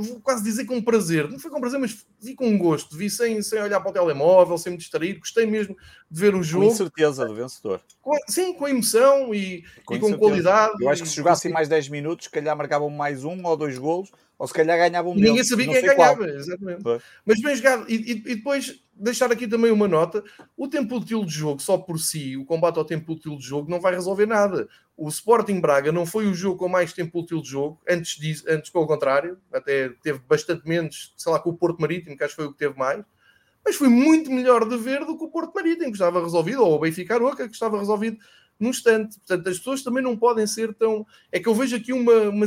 vou 0.03 0.21
quase 0.21 0.43
dizer 0.45 0.65
com 0.65 0.81
prazer, 0.83 1.29
não 1.29 1.39
foi 1.39 1.51
com 1.51 1.61
prazer, 1.61 1.81
mas 1.81 2.05
vi 2.21 2.35
com 2.35 2.57
gosto, 2.59 2.97
vi 2.97 3.09
sem, 3.09 3.41
sem 3.43 3.61
olhar 3.61 3.81
para 3.81 3.91
o 3.91 3.93
telemóvel, 3.93 4.59
sem 4.59 4.73
me 4.73 4.79
distrair, 4.79 5.19
gostei 5.19 5.47
mesmo 5.47 5.77
de 6.11 6.21
ver 6.21 6.35
o 6.35 6.43
jogo. 6.43 6.69
Com 6.69 6.75
certeza 6.75 7.27
do 7.27 7.35
vencedor. 7.35 7.81
Com, 8.03 8.15
sim, 8.29 8.53
com 8.53 8.69
emoção 8.69 9.35
e 9.35 9.65
com, 9.85 9.95
e 9.95 9.99
com 9.99 10.17
qualidade. 10.19 10.75
Eu 10.81 10.89
acho 10.89 11.03
que 11.03 11.09
se 11.09 11.17
jogassem 11.17 11.51
mais 11.51 11.69
10 11.69 11.89
minutos, 11.89 12.27
se 12.27 12.31
calhar 12.31 12.57
marcavam 12.57 12.91
mais 12.91 13.25
um 13.25 13.45
ou 13.45 13.57
dois 13.57 13.79
golos, 13.79 14.11
ou 14.39 14.47
se 14.47 14.53
calhar 14.53 14.77
ganhavam 14.77 15.13
um 15.13 15.15
Ninguém 15.15 15.35
deles, 15.35 15.49
sabia 15.49 15.67
quem 15.67 15.83
ganhava, 15.83 16.17
qual. 16.17 16.29
exatamente. 16.29 16.83
Foi. 16.83 17.01
Mas 17.25 17.41
bem 17.41 17.57
jogado. 17.57 17.87
E, 17.89 17.95
e, 17.95 18.11
e, 18.13 18.37
depois 18.37 18.83
deixar 18.95 19.33
aqui 19.33 19.49
também 19.49 19.71
uma 19.71 19.89
nota: 19.89 20.23
o 20.57 20.69
tempo 20.69 20.97
útil 20.97 21.25
de 21.25 21.33
jogo, 21.33 21.61
só 21.63 21.79
por 21.79 21.99
si, 21.99 22.37
o 22.37 22.45
combate 22.45 22.79
ao 22.79 22.85
tempo 22.85 23.13
útil 23.13 23.37
de 23.37 23.45
jogo, 23.45 23.71
não 23.71 23.81
vai 23.81 23.95
resolver 23.95 24.27
nada. 24.27 24.69
O 24.97 25.09
Sporting 25.09 25.61
Braga 25.61 25.93
não 25.93 26.07
foi 26.07 26.27
o 26.27 26.35
jogo 26.35 26.59
com 26.59 26.69
mais 26.69 26.93
tempo 26.93 27.21
útil 27.21 27.43
de 27.43 27.49
jogo, 27.49 27.81
antes, 27.89 28.19
disso, 28.19 28.45
antes 28.49 28.71
pelo 28.71 28.87
contrário, 28.87 29.39
até 29.53 29.91
teve 30.03 30.21
bastante 30.21 30.67
menos, 30.67 31.13
sei 31.17 31.31
lá, 31.31 31.39
com 31.39 31.51
o 31.51 31.57
Porto 31.57 31.81
Marítimo, 31.81 32.17
que 32.17 32.25
acho 32.25 32.35
que 32.35 32.43
foi 32.43 32.47
o 32.47 32.53
que 32.53 32.59
teve 32.59 32.79
mais, 32.79 33.05
mas 33.65 33.77
foi 33.77 33.89
muito 33.89 34.31
melhor 34.31 34.67
de 34.67 34.77
ver 34.77 35.05
do 35.05 35.19
que 35.19 35.25
o 35.25 35.29
Porto 35.29 35.53
Marítimo, 35.55 35.87
que 35.87 35.97
estava 35.97 36.23
resolvido, 36.23 36.63
ou 36.63 36.77
o 36.77 36.79
Benfica 36.79 37.15
Aroca, 37.15 37.47
que 37.47 37.55
estava 37.55 37.79
resolvido 37.79 38.17
no 38.59 38.69
instante. 38.69 39.19
Portanto, 39.19 39.49
as 39.49 39.59
pessoas 39.59 39.83
também 39.83 40.03
não 40.03 40.17
podem 40.17 40.47
ser 40.47 40.75
tão. 40.75 41.07
É 41.31 41.39
que 41.39 41.49
eu 41.49 41.55
vejo 41.55 41.77
aqui 41.77 41.93
uma, 41.93 42.29
uma 42.29 42.47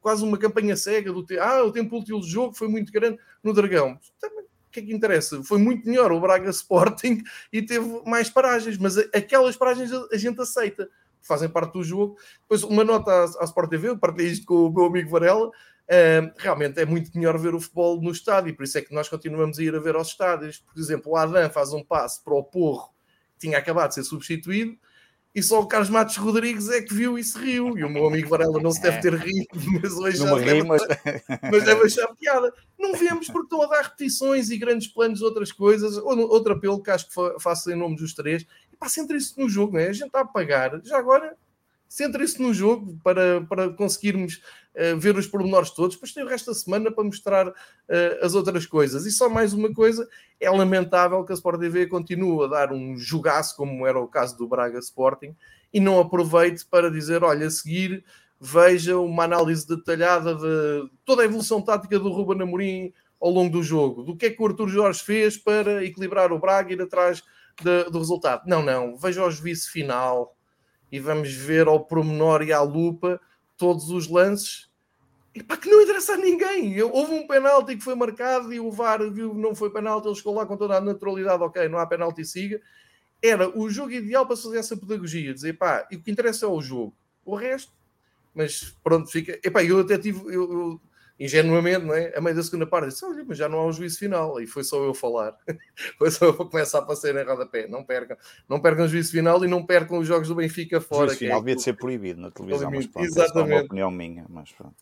quase 0.00 0.24
uma 0.24 0.38
campanha 0.38 0.76
cega 0.76 1.12
do 1.12 1.24
te... 1.24 1.38
ah, 1.38 1.62
o 1.62 1.72
tempo 1.72 1.98
útil 1.98 2.18
do 2.18 2.26
jogo 2.26 2.54
foi 2.54 2.68
muito 2.68 2.92
grande 2.92 3.18
no 3.42 3.52
Dragão. 3.52 3.98
Também, 4.18 4.44
o 4.44 4.70
que 4.70 4.80
é 4.80 4.82
que 4.82 4.92
interessa? 4.92 5.42
Foi 5.44 5.58
muito 5.58 5.86
melhor 5.86 6.10
o 6.10 6.20
Braga 6.20 6.50
Sporting 6.50 7.22
e 7.52 7.62
teve 7.62 8.02
mais 8.04 8.28
paragens, 8.28 8.76
mas 8.78 8.98
aquelas 8.98 9.56
paragens 9.56 9.92
a 9.92 10.16
gente 10.16 10.40
aceita, 10.40 10.88
fazem 11.26 11.48
parte 11.48 11.72
do 11.72 11.82
jogo. 11.82 12.16
Depois, 12.42 12.62
uma 12.62 12.84
nota 12.84 13.10
à, 13.10 13.24
à 13.42 13.44
Sport 13.44 13.70
TV, 13.70 13.88
eu 13.88 13.98
partilhei 13.98 14.32
isto 14.32 14.46
com 14.46 14.66
o 14.66 14.72
meu 14.72 14.84
amigo 14.86 15.10
Varela. 15.10 15.48
Uh, 15.48 16.32
realmente 16.38 16.80
é 16.80 16.86
muito 16.86 17.10
melhor 17.14 17.38
ver 17.38 17.54
o 17.54 17.60
futebol 17.60 18.00
no 18.00 18.10
estádio, 18.10 18.56
por 18.56 18.64
isso 18.64 18.78
é 18.78 18.80
que 18.80 18.94
nós 18.94 19.06
continuamos 19.06 19.58
a 19.58 19.62
ir 19.62 19.74
a 19.74 19.80
ver 19.80 19.94
aos 19.94 20.08
estádios. 20.08 20.58
Por 20.58 20.80
exemplo, 20.80 21.12
o 21.12 21.16
Adam 21.16 21.50
faz 21.50 21.72
um 21.72 21.84
passe 21.84 22.22
para 22.24 22.34
o 22.34 22.42
Porro, 22.42 22.88
que 23.34 23.46
tinha 23.46 23.58
acabado 23.58 23.88
de 23.88 23.96
ser 23.96 24.04
substituído, 24.04 24.78
e 25.34 25.42
só 25.42 25.60
o 25.60 25.66
Carlos 25.66 25.90
Matos 25.90 26.16
Rodrigues 26.16 26.70
é 26.70 26.80
que 26.80 26.94
viu 26.94 27.18
e 27.18 27.24
se 27.24 27.36
riu. 27.36 27.76
E 27.76 27.82
o 27.82 27.90
meu 27.90 28.06
amigo 28.06 28.28
Varela 28.28 28.62
não 28.62 28.70
se 28.70 28.80
deve 28.80 29.00
ter 29.00 29.14
rido, 29.14 29.48
mas 29.82 29.92
hoje 29.94 30.18
já 30.18 30.32
deve, 30.36 30.62
mas... 30.62 30.80
mas 31.50 31.64
deve 31.64 31.84
achar 31.84 32.06
piada. 32.14 32.54
Não 32.78 32.94
vemos 32.94 33.26
porque 33.26 33.46
estão 33.46 33.62
a 33.62 33.66
dar 33.66 33.82
repetições 33.82 34.48
e 34.50 34.56
grandes 34.56 34.86
planos 34.86 35.18
de 35.18 35.24
outras 35.24 35.50
coisas. 35.50 35.96
Outro 35.96 36.52
apelo 36.52 36.80
que 36.80 36.90
acho 36.90 37.08
que 37.08 37.40
faço 37.40 37.68
em 37.68 37.74
nome 37.74 37.96
dos 37.96 38.14
três. 38.14 38.46
Pá, 38.78 38.88
centra 38.88 39.16
isso 39.16 39.38
no 39.40 39.48
jogo, 39.48 39.74
não 39.74 39.80
é? 39.80 39.88
A 39.88 39.92
gente 39.92 40.06
está 40.06 40.20
a 40.20 40.24
pagar. 40.24 40.80
Já 40.84 40.98
agora, 40.98 41.36
centra 41.88 42.24
isso 42.24 42.42
no 42.42 42.52
jogo 42.52 42.98
para, 43.04 43.42
para 43.42 43.70
conseguirmos 43.70 44.42
uh, 44.74 44.98
ver 44.98 45.16
os 45.16 45.26
pormenores 45.26 45.70
todos. 45.70 45.94
Depois 45.94 46.12
tem 46.12 46.24
o 46.24 46.28
resto 46.28 46.46
da 46.46 46.54
semana 46.54 46.90
para 46.90 47.04
mostrar 47.04 47.48
uh, 47.48 47.54
as 48.20 48.34
outras 48.34 48.66
coisas. 48.66 49.06
E 49.06 49.12
só 49.12 49.28
mais 49.28 49.52
uma 49.52 49.72
coisa: 49.72 50.08
é 50.40 50.50
lamentável 50.50 51.24
que 51.24 51.32
a 51.32 51.34
Sport 51.34 51.60
TV 51.60 51.86
continue 51.86 52.44
a 52.44 52.48
dar 52.48 52.72
um 52.72 52.96
jogaço, 52.96 53.56
como 53.56 53.86
era 53.86 53.98
o 53.98 54.08
caso 54.08 54.36
do 54.36 54.48
Braga 54.48 54.78
Sporting, 54.78 55.34
e 55.72 55.80
não 55.80 56.00
aproveite 56.00 56.66
para 56.66 56.90
dizer: 56.90 57.22
olha, 57.22 57.46
a 57.46 57.50
seguir 57.50 58.04
veja 58.40 58.98
uma 58.98 59.24
análise 59.24 59.66
detalhada 59.66 60.34
de 60.34 60.90
toda 61.04 61.22
a 61.22 61.24
evolução 61.24 61.62
tática 61.62 61.98
do 61.98 62.10
Ruben 62.10 62.42
Amorim 62.42 62.92
ao 63.20 63.30
longo 63.30 63.50
do 63.50 63.62
jogo, 63.62 64.02
do 64.02 64.16
que 64.16 64.26
é 64.26 64.30
que 64.30 64.42
o 64.42 64.46
Arthur 64.46 64.68
Jorge 64.68 65.02
fez 65.02 65.38
para 65.38 65.82
equilibrar 65.82 66.30
o 66.30 66.38
Braga 66.38 66.70
e 66.70 66.74
ir 66.74 66.82
atrás 66.82 67.22
de, 67.62 67.84
do 67.90 67.98
resultado. 67.98 68.42
Não, 68.46 68.62
não, 68.62 68.96
veja 68.96 69.24
o 69.24 69.30
juízo 69.30 69.70
final 69.70 70.36
e 70.90 70.98
vamos 70.98 71.32
ver 71.32 71.66
ao 71.66 71.84
promenor 71.84 72.42
e 72.42 72.52
à 72.52 72.60
lupa 72.60 73.20
todos 73.56 73.90
os 73.90 74.08
lances 74.08 74.68
e 75.34 75.42
pá, 75.42 75.56
que 75.56 75.68
não 75.68 75.82
interessa 75.82 76.12
a 76.12 76.16
ninguém. 76.16 76.80
Houve 76.82 77.12
um 77.12 77.26
penalti 77.26 77.76
que 77.76 77.82
foi 77.82 77.96
marcado 77.96 78.52
e 78.52 78.60
o 78.60 78.70
VAR 78.70 79.00
viu 79.10 79.34
não 79.34 79.54
foi 79.54 79.68
penalti, 79.68 80.06
ele 80.06 80.14
chegou 80.14 80.34
lá 80.34 80.46
com 80.46 80.56
toda 80.56 80.76
a 80.76 80.80
naturalidade, 80.80 81.42
ok, 81.42 81.68
não 81.68 81.78
há 81.78 81.86
penalti, 81.86 82.24
siga. 82.24 82.60
Era 83.20 83.48
o 83.58 83.68
jogo 83.68 83.90
ideal 83.90 84.26
para 84.26 84.36
fazer 84.36 84.58
essa 84.58 84.76
pedagogia, 84.76 85.34
dizer 85.34 85.54
pá, 85.54 85.86
e 85.90 85.96
o 85.96 86.02
que 86.02 86.10
interessa 86.10 86.46
é 86.46 86.48
o 86.48 86.60
jogo. 86.60 86.94
O 87.24 87.34
resto, 87.34 87.72
mas 88.32 88.76
pronto, 88.84 89.10
fica. 89.10 89.40
Epá, 89.42 89.64
eu 89.64 89.80
até 89.80 89.98
tive, 89.98 90.20
eu, 90.32 90.52
eu, 90.52 90.80
ingenuamente, 91.18 91.84
não 91.84 91.94
é? 91.94 92.12
A 92.16 92.20
meio 92.20 92.34
da 92.34 92.42
segunda 92.42 92.66
parte, 92.66 92.88
disse: 92.88 93.04
Olha, 93.04 93.24
mas 93.26 93.38
já 93.38 93.48
não 93.48 93.58
há 93.58 93.66
um 93.66 93.72
juízo 93.72 93.98
final. 93.98 94.40
E 94.40 94.46
foi 94.46 94.64
só 94.64 94.82
eu 94.82 94.94
falar. 94.94 95.36
foi 95.98 96.10
só 96.10 96.26
eu 96.26 96.34
começar 96.34 96.78
a 96.78 96.82
passar 96.82 97.14
em 97.14 97.24
rodapé. 97.24 97.68
Não 97.68 97.84
percam, 97.84 98.16
não 98.48 98.60
percam 98.60 98.84
o 98.84 98.88
juízo 98.88 99.12
final 99.12 99.44
e 99.44 99.48
não 99.48 99.64
percam 99.64 99.98
os 99.98 100.06
jogos 100.06 100.28
do 100.28 100.34
Benfica 100.34 100.80
fora. 100.80 101.04
O 101.04 101.06
juízo 101.08 101.18
final 101.18 101.38
é 101.38 101.40
devia 101.40 101.56
de 101.56 101.62
ser 101.62 101.74
proibido 101.74 102.20
na 102.20 102.30
televisão, 102.30 102.70
mas 102.70 102.86
pronto, 102.86 103.06
Exatamente. 103.06 103.52
é 103.52 103.54
uma 103.56 103.64
opinião 103.64 103.90
minha, 103.90 104.26
mas 104.28 104.52
pronto. 104.52 104.76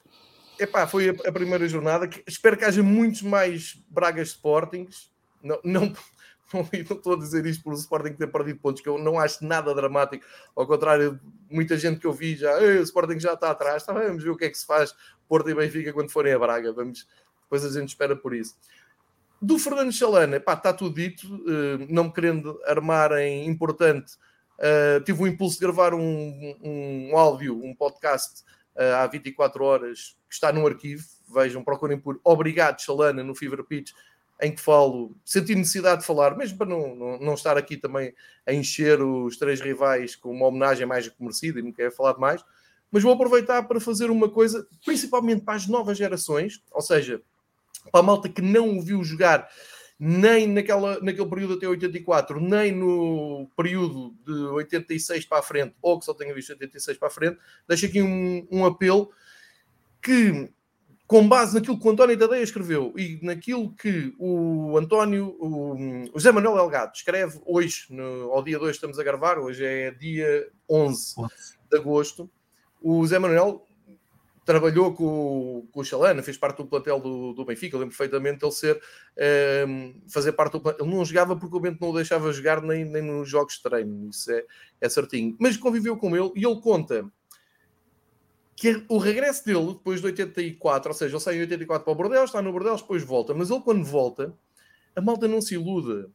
Epá, 0.59 0.87
foi 0.87 1.11
a, 1.11 1.29
a 1.29 1.33
primeira 1.33 1.67
jornada. 1.69 2.07
Que, 2.07 2.23
espero 2.27 2.57
que 2.57 2.65
haja 2.65 2.83
muitos 2.83 3.23
mais 3.23 3.83
Bragas 3.89 4.29
Sportings. 4.29 5.11
Não, 5.43 5.59
não, 5.65 5.93
não, 6.53 6.69
estou 6.73 7.15
a 7.15 7.19
dizer 7.19 7.45
isto 7.47 7.63
por 7.63 7.73
o 7.73 7.77
Sporting 7.77 8.15
ter 8.15 8.27
perdido 8.27 8.59
pontos, 8.59 8.83
que 8.83 8.89
eu 8.89 8.99
não 8.99 9.19
acho 9.19 9.45
nada 9.45 9.75
dramático. 9.75 10.25
Ao 10.55 10.67
contrário, 10.67 11.21
muita 11.51 11.77
gente 11.77 12.01
que 12.01 12.07
eu 12.07 12.13
vi 12.13 12.37
já, 12.37 12.59
o 12.59 12.83
Sporting 12.83 13.19
já 13.19 13.35
está 13.35 13.51
atrás, 13.51 13.85
tá, 13.85 13.93
vamos 13.93 14.23
ver 14.23 14.31
o 14.31 14.37
que 14.37 14.45
é 14.45 14.51
que 14.51 14.59
se 14.59 14.67
faz 14.67 14.95
Porto 15.29 15.49
e 15.49 15.55
Benfica 15.55 15.93
quando 15.93 16.11
forem 16.11 16.33
a 16.33 16.39
Braga. 16.39 16.73
Vamos, 16.73 17.07
depois 17.43 17.65
a 17.65 17.81
gente 17.81 17.91
espera 17.91 18.17
por 18.17 18.35
isso. 18.35 18.57
Do 19.41 19.59
Fernando 19.59 19.93
Chalana, 19.93 20.39
pá, 20.39 20.55
está 20.55 20.73
tudo 20.73 20.95
dito, 20.95 21.27
uh, 21.27 21.87
não 21.89 22.05
me 22.05 22.13
querendo 22.13 22.61
armar 22.65 23.13
em 23.13 23.49
importante, 23.49 24.15
uh, 24.59 25.03
tive 25.05 25.21
o 25.21 25.27
impulso 25.27 25.59
de 25.59 25.63
gravar 25.63 25.95
um, 25.95 26.57
um 26.63 27.17
áudio, 27.17 27.57
um 27.57 27.75
podcast 27.75 28.45
uh, 28.77 28.97
há 28.99 29.07
24 29.09 29.65
horas, 29.65 30.17
que 30.29 30.35
está 30.35 30.53
no 30.53 30.65
arquivo. 30.65 31.05
Vejam, 31.29 31.65
procurem 31.65 31.99
por 31.99 32.21
Obrigado 32.23 32.81
Chalana 32.81 33.25
no 33.25 33.35
Fever 33.35 33.65
Pitch, 33.65 33.91
em 34.43 34.53
que 34.53 34.61
falo, 34.61 35.17
senti 35.25 35.55
necessidade 35.55 36.01
de 36.01 36.07
falar, 36.07 36.37
mesmo 36.37 36.59
para 36.59 36.67
não, 36.67 36.97
não, 36.97 37.19
não, 37.19 37.35
estar 37.35 37.57
aqui 37.57 37.77
também 37.77 38.13
a 38.45 38.53
encher 38.53 39.01
os 39.01 39.37
três 39.37 39.61
rivais 39.61 40.17
com 40.17 40.33
uma 40.33 40.47
homenagem 40.47 40.85
mais 40.85 41.09
merecida 41.21 41.61
e 41.61 41.63
não 41.63 41.73
quero 41.73 41.93
falar 41.93 42.19
mais, 42.19 42.45
mas 42.91 43.05
vou 43.05 43.13
aproveitar 43.13 43.63
para 43.63 43.79
fazer 43.81 44.11
uma 44.11 44.29
coisa, 44.29 44.67
principalmente 44.85 45.45
para 45.45 45.55
as 45.55 45.69
novas 45.69 45.97
gerações, 45.97 46.61
ou 46.73 46.83
seja, 46.83 47.23
para 47.93 48.01
a 48.01 48.03
malta 48.03 48.29
que 48.29 48.43
não 48.43 48.77
o 48.77 48.83
viu 48.83 49.05
jogar 49.05 49.49
nem 50.05 50.49
naquela, 50.49 50.99
naquele 51.01 51.29
período 51.29 51.55
até 51.55 51.69
84, 51.69 52.41
nem 52.41 52.73
no 52.73 53.49
período 53.57 54.13
de 54.27 54.33
86 54.33 55.25
para 55.27 55.39
a 55.39 55.43
frente, 55.43 55.77
ou 55.81 55.97
que 56.01 56.05
só 56.05 56.13
tenha 56.13 56.35
visto 56.35 56.51
86 56.51 56.99
para 56.99 57.07
a 57.07 57.11
frente, 57.11 57.39
deixo 57.69 57.87
aqui 57.87 58.03
um, 58.03 58.45
um 58.51 58.67
apelo 58.67 59.13
que, 60.03 60.51
com 61.07 61.29
base 61.29 61.55
naquilo 61.55 61.79
que 61.79 61.87
o 61.87 61.91
António 61.91 62.19
Tadeia 62.19 62.43
escreveu 62.43 62.95
e 62.97 63.19
naquilo 63.23 63.75
que 63.75 64.15
o 64.19 64.77
António, 64.79 65.37
o, 65.39 66.05
José 66.15 66.33
Manuel 66.33 66.57
Delgado 66.57 66.93
escreve 66.95 67.41
hoje, 67.45 67.87
no, 67.91 68.33
ao 68.33 68.43
dia 68.43 68.59
2 68.59 68.75
estamos 68.75 68.99
a 68.99 69.05
gravar, 69.05 69.39
hoje 69.39 69.65
é 69.65 69.91
dia 69.91 70.49
11 70.69 71.15
de 71.71 71.77
agosto, 71.77 72.31
o 72.81 73.07
Zé 73.07 73.19
Manuel 73.19 73.67
trabalhou 74.45 74.93
com, 74.93 75.69
com 75.71 75.81
o 75.81 75.85
Chalana, 75.85 76.23
fez 76.23 76.37
parte 76.37 76.57
do 76.57 76.67
plantel 76.67 76.99
do, 76.99 77.33
do 77.33 77.45
Benfica. 77.45 77.77
Lembro 77.79 77.97
perfeitamente 77.97 78.45
ele 78.45 78.53
ser 78.53 78.77
um, 78.77 78.81
ehm, 79.17 79.95
fazer 80.09 80.33
parte 80.33 80.53
do 80.53 80.61
plantel. 80.61 80.85
Ele 80.85 80.97
não 80.97 81.05
jogava 81.05 81.37
porque 81.37 81.57
o 81.57 81.61
Bento 81.61 81.79
não 81.81 81.91
o 81.91 81.95
deixava 81.95 82.33
jogar 82.33 82.61
nem, 82.61 82.85
nem 82.85 83.03
nos 83.03 83.29
jogos 83.29 83.55
de 83.55 83.63
treino, 83.63 84.09
isso 84.11 84.33
é, 84.33 84.45
é 84.81 84.89
certinho. 84.89 85.37
Mas 85.39 85.57
conviveu 85.57 85.97
com 85.97 86.17
ele 86.17 86.33
e 86.35 86.45
ele 86.45 86.61
conta 86.61 87.09
que 88.55 88.85
o 88.89 88.99
regresso 88.99 89.45
dele 89.45 89.69
depois 89.69 90.01
de 90.01 90.07
84, 90.07 90.91
ou 90.91 90.95
seja, 90.95 91.15
ele 91.15 91.23
sai 91.23 91.37
em 91.37 91.41
84 91.41 91.85
para 91.85 91.93
o 91.93 91.97
Bordeaux, 91.97 92.25
está 92.25 92.43
no 92.43 92.53
Bordeaux, 92.53 92.81
depois 92.83 93.03
volta, 93.03 93.35
mas 93.35 93.51
ele 93.51 93.61
quando 93.61 93.85
volta, 93.85 94.35
a 94.95 95.01
malta 95.01 95.27
não 95.27 95.41
se 95.41 95.55
iluda 95.55 96.11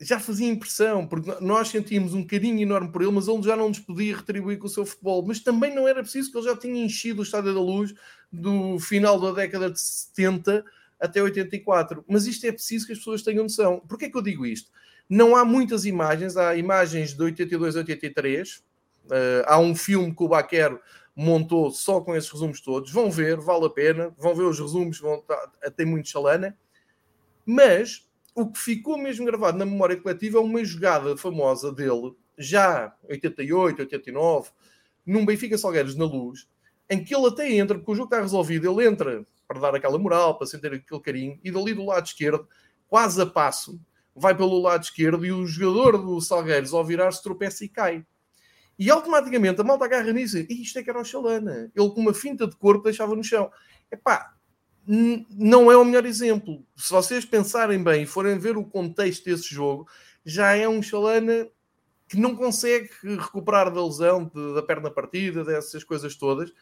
já 0.00 0.20
fazia 0.20 0.48
impressão, 0.48 1.06
porque 1.06 1.32
nós 1.40 1.68
sentíamos 1.68 2.12
um 2.12 2.24
carinho 2.24 2.60
enorme 2.60 2.92
por 2.92 3.02
ele, 3.02 3.12
mas 3.12 3.28
ele 3.28 3.42
já 3.42 3.56
não 3.56 3.68
nos 3.68 3.78
podia 3.78 4.16
retribuir 4.16 4.58
com 4.58 4.66
o 4.66 4.70
seu 4.70 4.84
futebol. 4.84 5.24
Mas 5.26 5.40
também 5.40 5.74
não 5.74 5.88
era 5.88 6.02
preciso, 6.02 6.30
que 6.30 6.36
ele 6.36 6.46
já 6.46 6.56
tinha 6.56 6.84
enchido 6.84 7.20
o 7.20 7.22
Estádio 7.22 7.54
da 7.54 7.60
Luz 7.60 7.94
do 8.30 8.78
final 8.78 9.18
da 9.18 9.32
década 9.32 9.70
de 9.70 9.80
70 9.80 10.64
até 11.00 11.22
84. 11.22 12.04
Mas 12.06 12.26
isto 12.26 12.44
é 12.46 12.52
preciso 12.52 12.86
que 12.86 12.92
as 12.92 12.98
pessoas 12.98 13.22
tenham 13.22 13.44
noção. 13.44 13.80
Porquê 13.88 14.06
é 14.06 14.10
que 14.10 14.16
eu 14.16 14.22
digo 14.22 14.44
isto? 14.44 14.70
Não 15.08 15.34
há 15.34 15.44
muitas 15.44 15.84
imagens, 15.84 16.36
há 16.36 16.56
imagens 16.56 17.14
de 17.14 17.22
82 17.22 17.76
a 17.76 17.78
83. 17.78 18.56
Uh, 19.06 19.46
há 19.46 19.58
um 19.58 19.74
filme 19.74 20.14
que 20.14 20.22
o 20.22 20.28
Baquero 20.28 20.80
montou 21.16 21.70
só 21.70 22.00
com 22.00 22.14
esses 22.14 22.30
resumos 22.30 22.60
todos. 22.60 22.92
Vão 22.92 23.10
ver, 23.10 23.40
vale 23.40 23.64
a 23.64 23.70
pena. 23.70 24.14
Vão 24.18 24.34
ver 24.34 24.44
os 24.44 24.60
resumos, 24.60 25.00
vão, 25.00 25.22
tá, 25.22 25.50
tem 25.74 25.86
muito 25.86 26.08
chalana. 26.08 26.56
Mas 27.44 28.06
o 28.34 28.46
que 28.46 28.58
ficou 28.58 28.98
mesmo 28.98 29.24
gravado 29.24 29.56
na 29.56 29.64
memória 29.64 29.96
coletiva 29.96 30.36
é 30.36 30.40
uma 30.40 30.62
jogada 30.62 31.16
famosa 31.16 31.72
dele, 31.72 32.14
já 32.36 32.94
88, 33.08 33.80
89, 33.80 34.50
num 35.06 35.24
Benfica 35.24 35.56
Salgueiros 35.56 35.96
na 35.96 36.04
luz, 36.04 36.46
em 36.90 37.02
que 37.02 37.16
ele 37.16 37.28
até 37.28 37.50
entra, 37.50 37.78
porque 37.78 37.92
o 37.92 37.94
jogo 37.94 38.08
está 38.08 38.20
resolvido, 38.20 38.70
ele 38.70 38.86
entra 38.86 39.26
para 39.48 39.58
dar 39.58 39.74
aquela 39.74 39.98
moral, 39.98 40.36
para 40.36 40.46
sentir 40.46 40.66
aquele 40.66 41.00
carinho, 41.00 41.40
e 41.42 41.50
dali 41.50 41.72
do 41.72 41.86
lado 41.86 42.04
esquerdo, 42.04 42.46
quase 42.88 43.22
a 43.22 43.24
passo, 43.24 43.80
vai 44.14 44.36
pelo 44.36 44.60
lado 44.60 44.82
esquerdo 44.82 45.24
e 45.24 45.32
o 45.32 45.46
jogador 45.46 45.96
do 45.96 46.20
Salgueiros, 46.20 46.74
ao 46.74 46.84
virar-se, 46.84 47.22
tropeça 47.22 47.64
e 47.64 47.68
cai. 47.68 48.04
E 48.78 48.90
automaticamente 48.90 49.60
a 49.60 49.64
malta 49.64 49.84
agarra 49.84 50.12
nisso. 50.12 50.38
E 50.38 50.62
isto 50.62 50.78
é 50.78 50.82
que 50.82 50.90
era 50.90 51.00
o 51.00 51.04
Xalana. 51.04 51.70
Ele 51.74 51.90
com 51.90 52.00
uma 52.00 52.14
finta 52.14 52.46
de 52.46 52.56
corpo 52.56 52.84
deixava 52.84 53.16
no 53.16 53.24
chão. 53.24 53.50
Epá, 53.90 54.34
não 54.86 55.70
é 55.70 55.76
o 55.76 55.84
melhor 55.84 56.06
exemplo. 56.06 56.64
Se 56.76 56.90
vocês 56.90 57.24
pensarem 57.24 57.82
bem 57.82 58.02
e 58.02 58.06
forem 58.06 58.38
ver 58.38 58.56
o 58.56 58.64
contexto 58.64 59.24
desse 59.24 59.52
jogo, 59.52 59.88
já 60.24 60.54
é 60.54 60.68
um 60.68 60.82
Chalana 60.82 61.48
que 62.08 62.18
não 62.18 62.36
consegue 62.36 62.90
recuperar 63.02 63.72
da 63.72 63.84
lesão, 63.84 64.30
de, 64.32 64.54
da 64.54 64.62
perna 64.62 64.90
partida, 64.90 65.44
dessas 65.44 65.82
coisas 65.82 66.14
todas. 66.14 66.52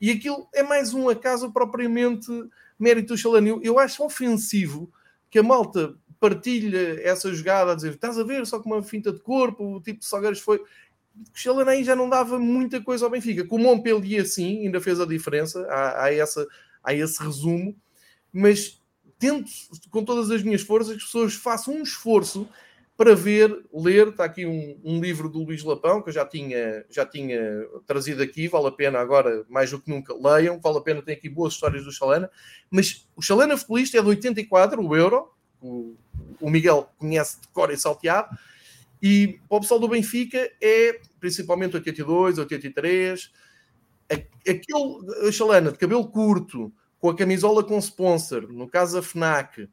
E 0.00 0.10
aquilo 0.10 0.48
é 0.52 0.62
mais 0.62 0.92
um 0.92 1.08
acaso 1.08 1.52
propriamente 1.52 2.30
mérito 2.78 3.14
do 3.14 3.18
Chalana. 3.18 3.48
Eu, 3.48 3.62
eu 3.62 3.78
acho 3.78 4.04
ofensivo 4.04 4.92
que 5.30 5.38
a 5.38 5.42
malta 5.42 5.94
partilha 6.18 7.00
essa 7.02 7.32
jogada 7.32 7.72
a 7.72 7.74
dizer 7.74 7.92
estás 7.92 8.18
a 8.18 8.24
ver, 8.24 8.44
só 8.44 8.58
com 8.58 8.70
uma 8.70 8.82
finta 8.82 9.12
de 9.12 9.20
corpo, 9.20 9.76
o 9.76 9.80
tipo 9.80 10.00
de 10.00 10.06
Salgueiros 10.06 10.40
foi. 10.40 10.60
O 11.46 11.68
aí 11.68 11.84
já 11.84 11.96
não 11.96 12.08
dava 12.08 12.38
muita 12.38 12.80
coisa 12.80 13.04
ao 13.04 13.10
Benfica. 13.10 13.44
Com 13.44 13.56
o 13.56 13.58
Montpellier, 13.58 14.26
sim, 14.26 14.66
ainda 14.66 14.80
fez 14.80 15.00
a 15.00 15.06
diferença. 15.06 15.66
Há, 15.68 16.04
há 16.04 16.14
essa 16.14 16.46
a 16.82 16.94
esse 16.94 17.22
resumo, 17.22 17.76
mas 18.32 18.80
tento 19.18 19.50
com 19.90 20.04
todas 20.04 20.30
as 20.30 20.42
minhas 20.42 20.62
forças 20.62 20.92
que 20.92 20.98
as 20.98 21.04
pessoas 21.04 21.34
façam 21.34 21.74
um 21.74 21.82
esforço 21.82 22.48
para 22.96 23.14
ver, 23.14 23.64
ler. 23.72 24.08
Está 24.08 24.24
aqui 24.24 24.46
um, 24.46 24.78
um, 24.82 25.00
livro 25.00 25.28
do 25.28 25.42
Luís 25.42 25.62
Lapão 25.62 26.00
que 26.00 26.08
eu 26.08 26.12
já 26.12 26.24
tinha, 26.24 26.84
já 26.88 27.04
tinha 27.04 27.66
trazido 27.86 28.22
aqui. 28.22 28.48
Vale 28.48 28.68
a 28.68 28.72
pena 28.72 28.98
agora, 28.98 29.44
mais 29.48 29.70
do 29.70 29.80
que 29.80 29.90
nunca, 29.90 30.14
leiam. 30.14 30.58
Vale 30.60 30.78
a 30.78 30.80
pena, 30.80 31.02
tem 31.02 31.14
aqui 31.14 31.28
boas 31.28 31.52
histórias 31.52 31.84
do 31.84 31.92
Chalana. 31.92 32.30
Mas 32.70 33.06
o 33.14 33.22
Chalana 33.22 33.56
Futebolista 33.56 33.98
é 33.98 34.02
de 34.02 34.08
84, 34.08 34.82
o 34.82 34.96
Euro. 34.96 35.30
O, 35.60 35.96
o 36.40 36.48
Miguel 36.48 36.88
conhece 36.98 37.40
de 37.40 37.48
cor 37.48 37.70
e 37.70 37.76
salteado. 37.76 38.36
E 39.00 39.38
para 39.48 39.58
o 39.58 39.60
pessoal 39.60 39.78
do 39.78 39.88
Benfica 39.88 40.50
é 40.60 41.00
principalmente 41.20 41.76
82, 41.76 42.38
83 42.38 43.30
aquele 44.10 45.32
chalana 45.32 45.70
de 45.70 45.78
cabelo 45.78 46.08
curto, 46.08 46.72
com 46.98 47.10
a 47.10 47.16
camisola 47.16 47.62
com 47.62 47.78
sponsor, 47.78 48.50
no 48.50 48.68
caso 48.68 48.98
a 48.98 49.02
FNAC, 49.02 49.68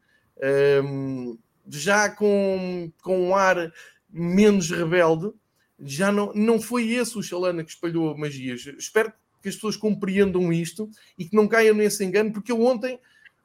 um, 0.84 1.38
já 1.68 2.10
com, 2.10 2.92
com 3.02 3.30
um 3.30 3.36
ar 3.36 3.72
menos 4.10 4.70
rebelde, 4.70 5.32
já 5.80 6.12
não, 6.12 6.32
não 6.34 6.62
foi 6.62 6.90
esse 6.92 7.18
o 7.18 7.24
Chalana 7.24 7.64
que 7.64 7.72
espalhou 7.72 8.18
magias. 8.18 8.66
Espero 8.78 9.12
que 9.42 9.50
as 9.50 9.56
pessoas 9.56 9.76
compreendam 9.76 10.54
isto 10.54 10.90
e 11.18 11.26
que 11.26 11.36
não 11.36 11.48
caiam 11.48 11.76
nesse 11.76 12.04
engano, 12.04 12.32
porque 12.32 12.52
eu 12.52 12.62
ontem, 12.62 13.00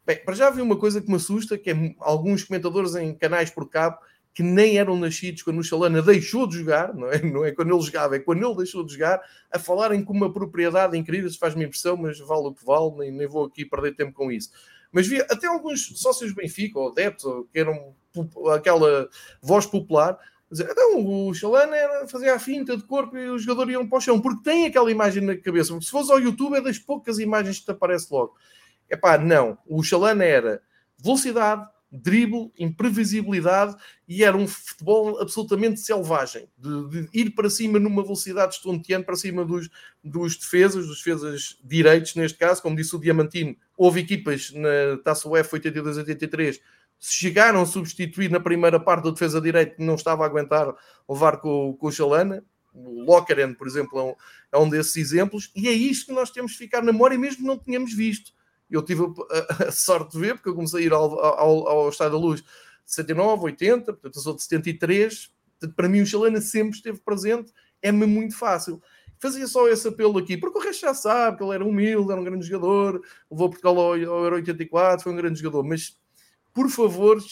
bem, 0.06 0.22
para 0.24 0.34
já 0.34 0.50
vi 0.50 0.60
uma 0.60 0.76
coisa 0.76 1.00
que 1.00 1.08
me 1.08 1.16
assusta, 1.16 1.58
que 1.58 1.70
é 1.70 1.94
alguns 1.98 2.44
comentadores 2.44 2.94
em 2.94 3.14
canais 3.14 3.50
por 3.50 3.68
cabo 3.68 3.98
que 4.32 4.42
nem 4.42 4.78
eram 4.78 4.96
nascidos 4.96 5.42
quando 5.42 5.58
o 5.58 5.64
Chalana 5.64 6.00
deixou 6.02 6.46
de 6.46 6.58
jogar, 6.58 6.94
não 6.94 7.10
é? 7.10 7.20
Não 7.22 7.44
é 7.44 7.52
quando 7.52 7.74
ele 7.74 7.82
jogava, 7.82 8.16
é 8.16 8.18
quando 8.18 8.44
ele 8.44 8.56
deixou 8.56 8.84
de 8.84 8.92
jogar, 8.92 9.20
a 9.50 9.58
falarem 9.58 10.04
com 10.04 10.12
uma 10.12 10.32
propriedade 10.32 10.96
incrível, 10.96 11.28
isso 11.28 11.38
faz-me 11.38 11.64
impressão, 11.64 11.96
mas 11.96 12.18
vale 12.20 12.46
o 12.46 12.54
que 12.54 12.64
vale, 12.64 12.92
nem, 12.98 13.10
nem 13.10 13.26
vou 13.26 13.44
aqui 13.44 13.64
perder 13.64 13.94
tempo 13.94 14.12
com 14.12 14.30
isso. 14.30 14.50
Mas 14.92 15.06
vi 15.06 15.20
até 15.20 15.46
alguns 15.46 16.00
sócios 16.00 16.32
Benfica, 16.32 16.78
ou 16.78 16.88
adeptos, 16.88 17.24
ou 17.24 17.44
que 17.44 17.58
eram 17.58 17.94
aquela 18.54 19.08
voz 19.40 19.66
popular, 19.66 20.18
dizer, 20.50 20.68
então 20.70 21.28
o 21.28 21.34
Chalana 21.34 21.76
era, 21.76 22.08
fazia 22.08 22.34
a 22.34 22.38
finta 22.38 22.76
de 22.76 22.82
corpo 22.82 23.16
e 23.16 23.30
o 23.30 23.38
jogador 23.38 23.70
iam 23.70 23.88
para 23.88 23.98
o 23.98 24.00
chão, 24.00 24.20
porque 24.20 24.42
tem 24.42 24.66
aquela 24.66 24.90
imagem 24.90 25.22
na 25.22 25.36
cabeça. 25.36 25.70
Porque 25.70 25.84
se 25.84 25.90
fosse 25.90 26.10
ao 26.10 26.20
YouTube 26.20 26.56
é 26.56 26.60
das 26.60 26.78
poucas 26.78 27.18
imagens 27.18 27.58
que 27.58 27.66
te 27.66 27.70
aparece 27.70 28.08
logo. 28.10 28.34
É 28.88 28.96
pá, 28.96 29.16
não. 29.16 29.56
O 29.66 29.82
Chalana 29.82 30.24
era 30.24 30.62
velocidade, 30.98 31.68
drible, 31.90 32.52
imprevisibilidade 32.58 33.74
e 34.06 34.22
era 34.22 34.36
um 34.36 34.46
futebol 34.46 35.20
absolutamente 35.20 35.80
selvagem, 35.80 36.48
de, 36.56 36.88
de 36.88 37.08
ir 37.12 37.30
para 37.30 37.50
cima 37.50 37.78
numa 37.78 38.02
velocidade 38.02 38.54
estonteante, 38.54 39.06
para 39.06 39.16
cima 39.16 39.44
dos, 39.44 39.68
dos 40.02 40.36
defesas, 40.36 40.86
dos 40.86 40.98
defesas 40.98 41.58
direitos 41.64 42.14
neste 42.14 42.38
caso, 42.38 42.62
como 42.62 42.76
disse 42.76 42.94
o 42.94 43.00
Diamantino, 43.00 43.56
houve 43.76 44.00
equipas 44.00 44.52
na 44.52 44.98
Taça 45.02 45.28
UEFA 45.28 45.58
82-83 45.58 46.60
chegaram 47.00 47.62
a 47.62 47.66
substituir 47.66 48.30
na 48.30 48.38
primeira 48.38 48.78
parte 48.78 49.04
da 49.04 49.10
defesa 49.10 49.40
direita 49.40 49.76
que 49.76 49.82
não 49.82 49.94
estava 49.94 50.22
a 50.22 50.26
aguentar 50.26 50.72
levar 51.08 51.38
com, 51.38 51.74
com 51.78 51.86
o 51.86 51.92
Chalana, 51.92 52.44
o 52.72 53.02
Lokeren, 53.02 53.54
por 53.54 53.66
exemplo, 53.66 53.98
é 53.98 54.02
um, 54.02 54.14
é 54.52 54.58
um, 54.58 54.68
desses 54.68 54.96
exemplos, 54.96 55.50
e 55.56 55.66
é 55.66 55.72
isto 55.72 56.06
que 56.06 56.12
nós 56.12 56.30
temos 56.30 56.52
que 56.52 56.58
ficar 56.58 56.82
na 56.82 56.92
memória, 56.92 57.18
mesmo 57.18 57.38
que 57.38 57.46
não 57.46 57.58
tínhamos 57.58 57.92
visto. 57.92 58.32
Eu 58.70 58.82
tive 58.82 59.02
a, 59.04 59.64
a, 59.68 59.72
sorte 59.72 60.12
de 60.12 60.18
ver, 60.18 60.34
porque 60.34 60.48
eu 60.48 60.54
comecei 60.54 60.82
a 60.82 60.86
ir 60.86 60.92
ao, 60.92 61.18
ao, 61.18 61.68
ao 61.68 61.88
Estado 61.88 62.12
da 62.12 62.18
Luz 62.18 62.40
de 62.40 62.46
79, 62.86 63.44
80, 63.44 63.92
portanto 63.92 64.16
eu 64.16 64.22
sou 64.22 64.34
de 64.34 64.42
73. 64.42 65.30
Para 65.76 65.88
mim, 65.88 66.00
o 66.00 66.06
Chalana 66.06 66.40
sempre 66.40 66.76
esteve 66.76 66.98
presente, 67.00 67.52
é-me 67.82 68.06
muito 68.06 68.36
fácil. 68.36 68.80
Fazia 69.18 69.46
só 69.46 69.68
esse 69.68 69.86
apelo 69.86 70.18
aqui, 70.18 70.36
porque 70.36 70.58
o 70.58 70.62
resto 70.62 70.80
já 70.80 70.94
sabe 70.94 71.36
que 71.36 71.44
ele 71.44 71.54
era 71.54 71.64
humilde, 71.64 72.10
era 72.10 72.20
um 72.20 72.24
grande 72.24 72.46
jogador, 72.46 73.02
levou 73.30 73.50
Portugal 73.50 73.78
ao, 73.78 73.90
ao 73.92 73.96
Euro 73.96 74.36
84, 74.36 75.04
foi 75.04 75.12
um 75.12 75.16
grande 75.16 75.38
jogador, 75.38 75.62
mas 75.62 76.00
por 76.52 76.68
favor, 76.68 77.22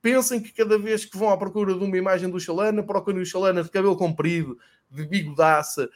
pensem 0.00 0.40
que 0.40 0.52
cada 0.52 0.78
vez 0.78 1.04
que 1.04 1.16
vão 1.16 1.30
à 1.30 1.36
procura 1.36 1.74
de 1.74 1.82
uma 1.82 1.96
imagem 1.96 2.30
do 2.30 2.38
Chalana, 2.38 2.82
procurem 2.82 3.22
o 3.22 3.26
Chalana 3.26 3.62
de 3.62 3.70
cabelo 3.70 3.96
comprido, 3.96 4.58
de 4.90 5.06
bigodaça, 5.06 5.90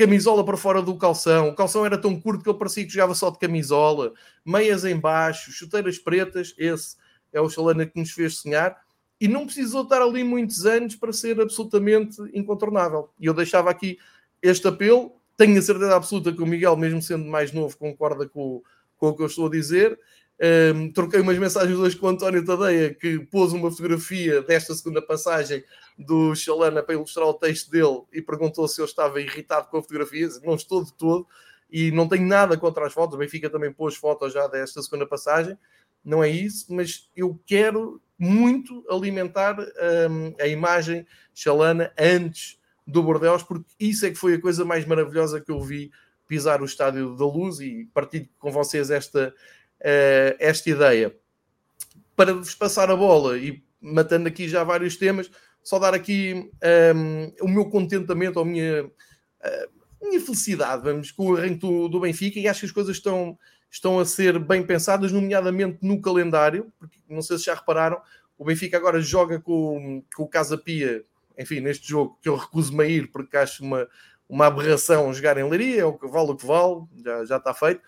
camisola 0.00 0.42
para 0.42 0.56
fora 0.56 0.80
do 0.80 0.96
calção. 0.96 1.50
O 1.50 1.54
calção 1.54 1.84
era 1.84 1.98
tão 1.98 2.18
curto 2.18 2.42
que 2.42 2.48
ele 2.48 2.58
parecia 2.58 2.86
que 2.86 2.90
jogava 2.90 3.14
só 3.14 3.28
de 3.28 3.38
camisola, 3.38 4.14
meias 4.42 4.82
em 4.86 4.98
baixo, 4.98 5.52
chuteiras 5.52 5.98
pretas. 5.98 6.54
Esse 6.56 6.96
é 7.30 7.38
o 7.38 7.50
Chalana 7.50 7.84
que 7.84 8.00
nos 8.00 8.10
fez 8.10 8.38
sonhar. 8.38 8.78
E 9.20 9.28
não 9.28 9.44
precisou 9.44 9.82
estar 9.82 10.00
ali 10.00 10.24
muitos 10.24 10.64
anos 10.64 10.96
para 10.96 11.12
ser 11.12 11.38
absolutamente 11.38 12.16
incontornável. 12.32 13.10
E 13.20 13.26
eu 13.26 13.34
deixava 13.34 13.68
aqui 13.68 13.98
este 14.40 14.66
apelo. 14.66 15.12
Tenho 15.36 15.58
a 15.58 15.62
certeza 15.62 15.94
absoluta 15.94 16.32
que 16.32 16.42
o 16.42 16.46
Miguel, 16.46 16.78
mesmo 16.78 17.02
sendo 17.02 17.26
mais 17.26 17.52
novo, 17.52 17.76
concorda 17.76 18.26
com, 18.26 18.62
com 18.96 19.08
o 19.08 19.14
que 19.14 19.22
eu 19.22 19.26
estou 19.26 19.48
a 19.48 19.50
dizer. 19.50 19.98
Um, 20.42 20.90
troquei 20.90 21.20
umas 21.20 21.38
mensagens 21.38 21.78
hoje 21.78 21.96
com 21.96 22.06
o 22.06 22.08
António 22.08 22.42
Tadeia, 22.42 22.94
que 22.94 23.18
pôs 23.18 23.52
uma 23.52 23.70
fotografia 23.70 24.40
desta 24.40 24.74
segunda 24.74 25.02
passagem 25.02 25.62
do 25.98 26.34
Chalana 26.34 26.82
para 26.82 26.94
ilustrar 26.94 27.26
o 27.26 27.34
texto 27.34 27.70
dele 27.70 28.04
e 28.10 28.22
perguntou 28.22 28.66
se 28.66 28.80
eu 28.80 28.86
estava 28.86 29.20
irritado 29.20 29.68
com 29.68 29.76
a 29.76 29.82
fotografia. 29.82 30.28
Não 30.42 30.54
estou 30.54 30.82
de 30.82 30.94
todo 30.94 31.26
e 31.70 31.90
não 31.90 32.08
tenho 32.08 32.26
nada 32.26 32.56
contra 32.56 32.86
as 32.86 32.92
fotos. 32.94 33.16
O 33.16 33.18
Benfica 33.18 33.50
também 33.50 33.70
pôs 33.70 33.96
fotos 33.96 34.32
já 34.32 34.46
desta 34.46 34.80
segunda 34.80 35.06
passagem, 35.06 35.58
não 36.02 36.24
é 36.24 36.30
isso, 36.30 36.72
mas 36.72 37.10
eu 37.14 37.38
quero 37.44 38.00
muito 38.18 38.82
alimentar 38.88 39.58
um, 39.58 40.34
a 40.40 40.46
imagem 40.46 41.06
Chalana 41.34 41.92
antes 41.98 42.58
do 42.86 43.02
Bordeaux, 43.02 43.42
porque 43.42 43.66
isso 43.78 44.06
é 44.06 44.10
que 44.10 44.16
foi 44.16 44.34
a 44.34 44.40
coisa 44.40 44.64
mais 44.64 44.86
maravilhosa 44.86 45.38
que 45.38 45.50
eu 45.50 45.60
vi 45.60 45.90
pisar 46.26 46.62
o 46.62 46.64
Estádio 46.64 47.14
da 47.16 47.24
Luz 47.26 47.60
e 47.60 47.88
partilho 47.92 48.28
com 48.38 48.50
vocês 48.50 48.90
esta 48.90 49.34
uh, 49.80 50.36
esta 50.38 50.70
ideia. 50.70 51.14
Para 52.14 52.34
vos 52.34 52.54
passar 52.54 52.90
a 52.90 52.96
bola 52.96 53.38
e 53.38 53.62
matando 53.80 54.28
aqui 54.28 54.48
já 54.48 54.62
vários 54.62 54.96
temas, 54.96 55.30
só 55.62 55.78
dar 55.78 55.94
aqui 55.94 56.34
um, 56.34 56.50
ehm, 56.62 57.32
o 57.40 57.48
meu 57.48 57.68
contentamento, 57.70 58.38
a 58.38 58.44
minha, 58.44 58.84
uh, 58.84 60.06
minha 60.06 60.20
felicidade, 60.20 60.82
vamos, 60.82 61.10
com 61.10 61.30
o 61.30 61.36
arranque 61.36 61.60
do, 61.60 61.88
do, 61.88 62.00
Benfica 62.00 62.38
e 62.38 62.46
acho 62.46 62.60
que 62.60 62.66
as 62.66 62.72
coisas 62.72 62.96
estão, 62.96 63.38
estão 63.70 63.98
a 63.98 64.04
ser 64.04 64.38
bem 64.38 64.62
pensadas, 64.62 65.12
nomeadamente 65.12 65.78
no 65.82 66.00
calendário, 66.00 66.72
porque 66.78 66.98
não 67.08 67.22
sei 67.22 67.38
se 67.38 67.44
já 67.44 67.54
repararam, 67.54 68.00
o 68.36 68.44
Benfica 68.44 68.76
agora 68.76 69.00
joga 69.00 69.40
com, 69.40 70.02
com 70.14 70.22
o 70.22 70.28
Casa 70.28 70.58
Pia, 70.58 71.04
enfim, 71.38 71.60
neste 71.60 71.88
jogo 71.88 72.18
que 72.22 72.28
eu 72.28 72.36
recuso-me 72.36 72.84
a 72.84 72.86
ir 72.86 73.10
porque 73.10 73.36
acho 73.36 73.62
uma, 73.62 73.88
uma 74.28 74.46
aberração 74.46 75.12
jogar 75.12 75.38
em 75.38 75.48
Leiria, 75.48 75.82
é 75.82 75.84
o 75.84 75.94
que 75.94 76.06
vale 76.06 76.30
o 76.30 76.36
que 76.36 76.46
vale, 76.46 76.82
já, 77.02 77.24
já 77.24 77.36
está 77.36 77.54
feito 77.54 77.80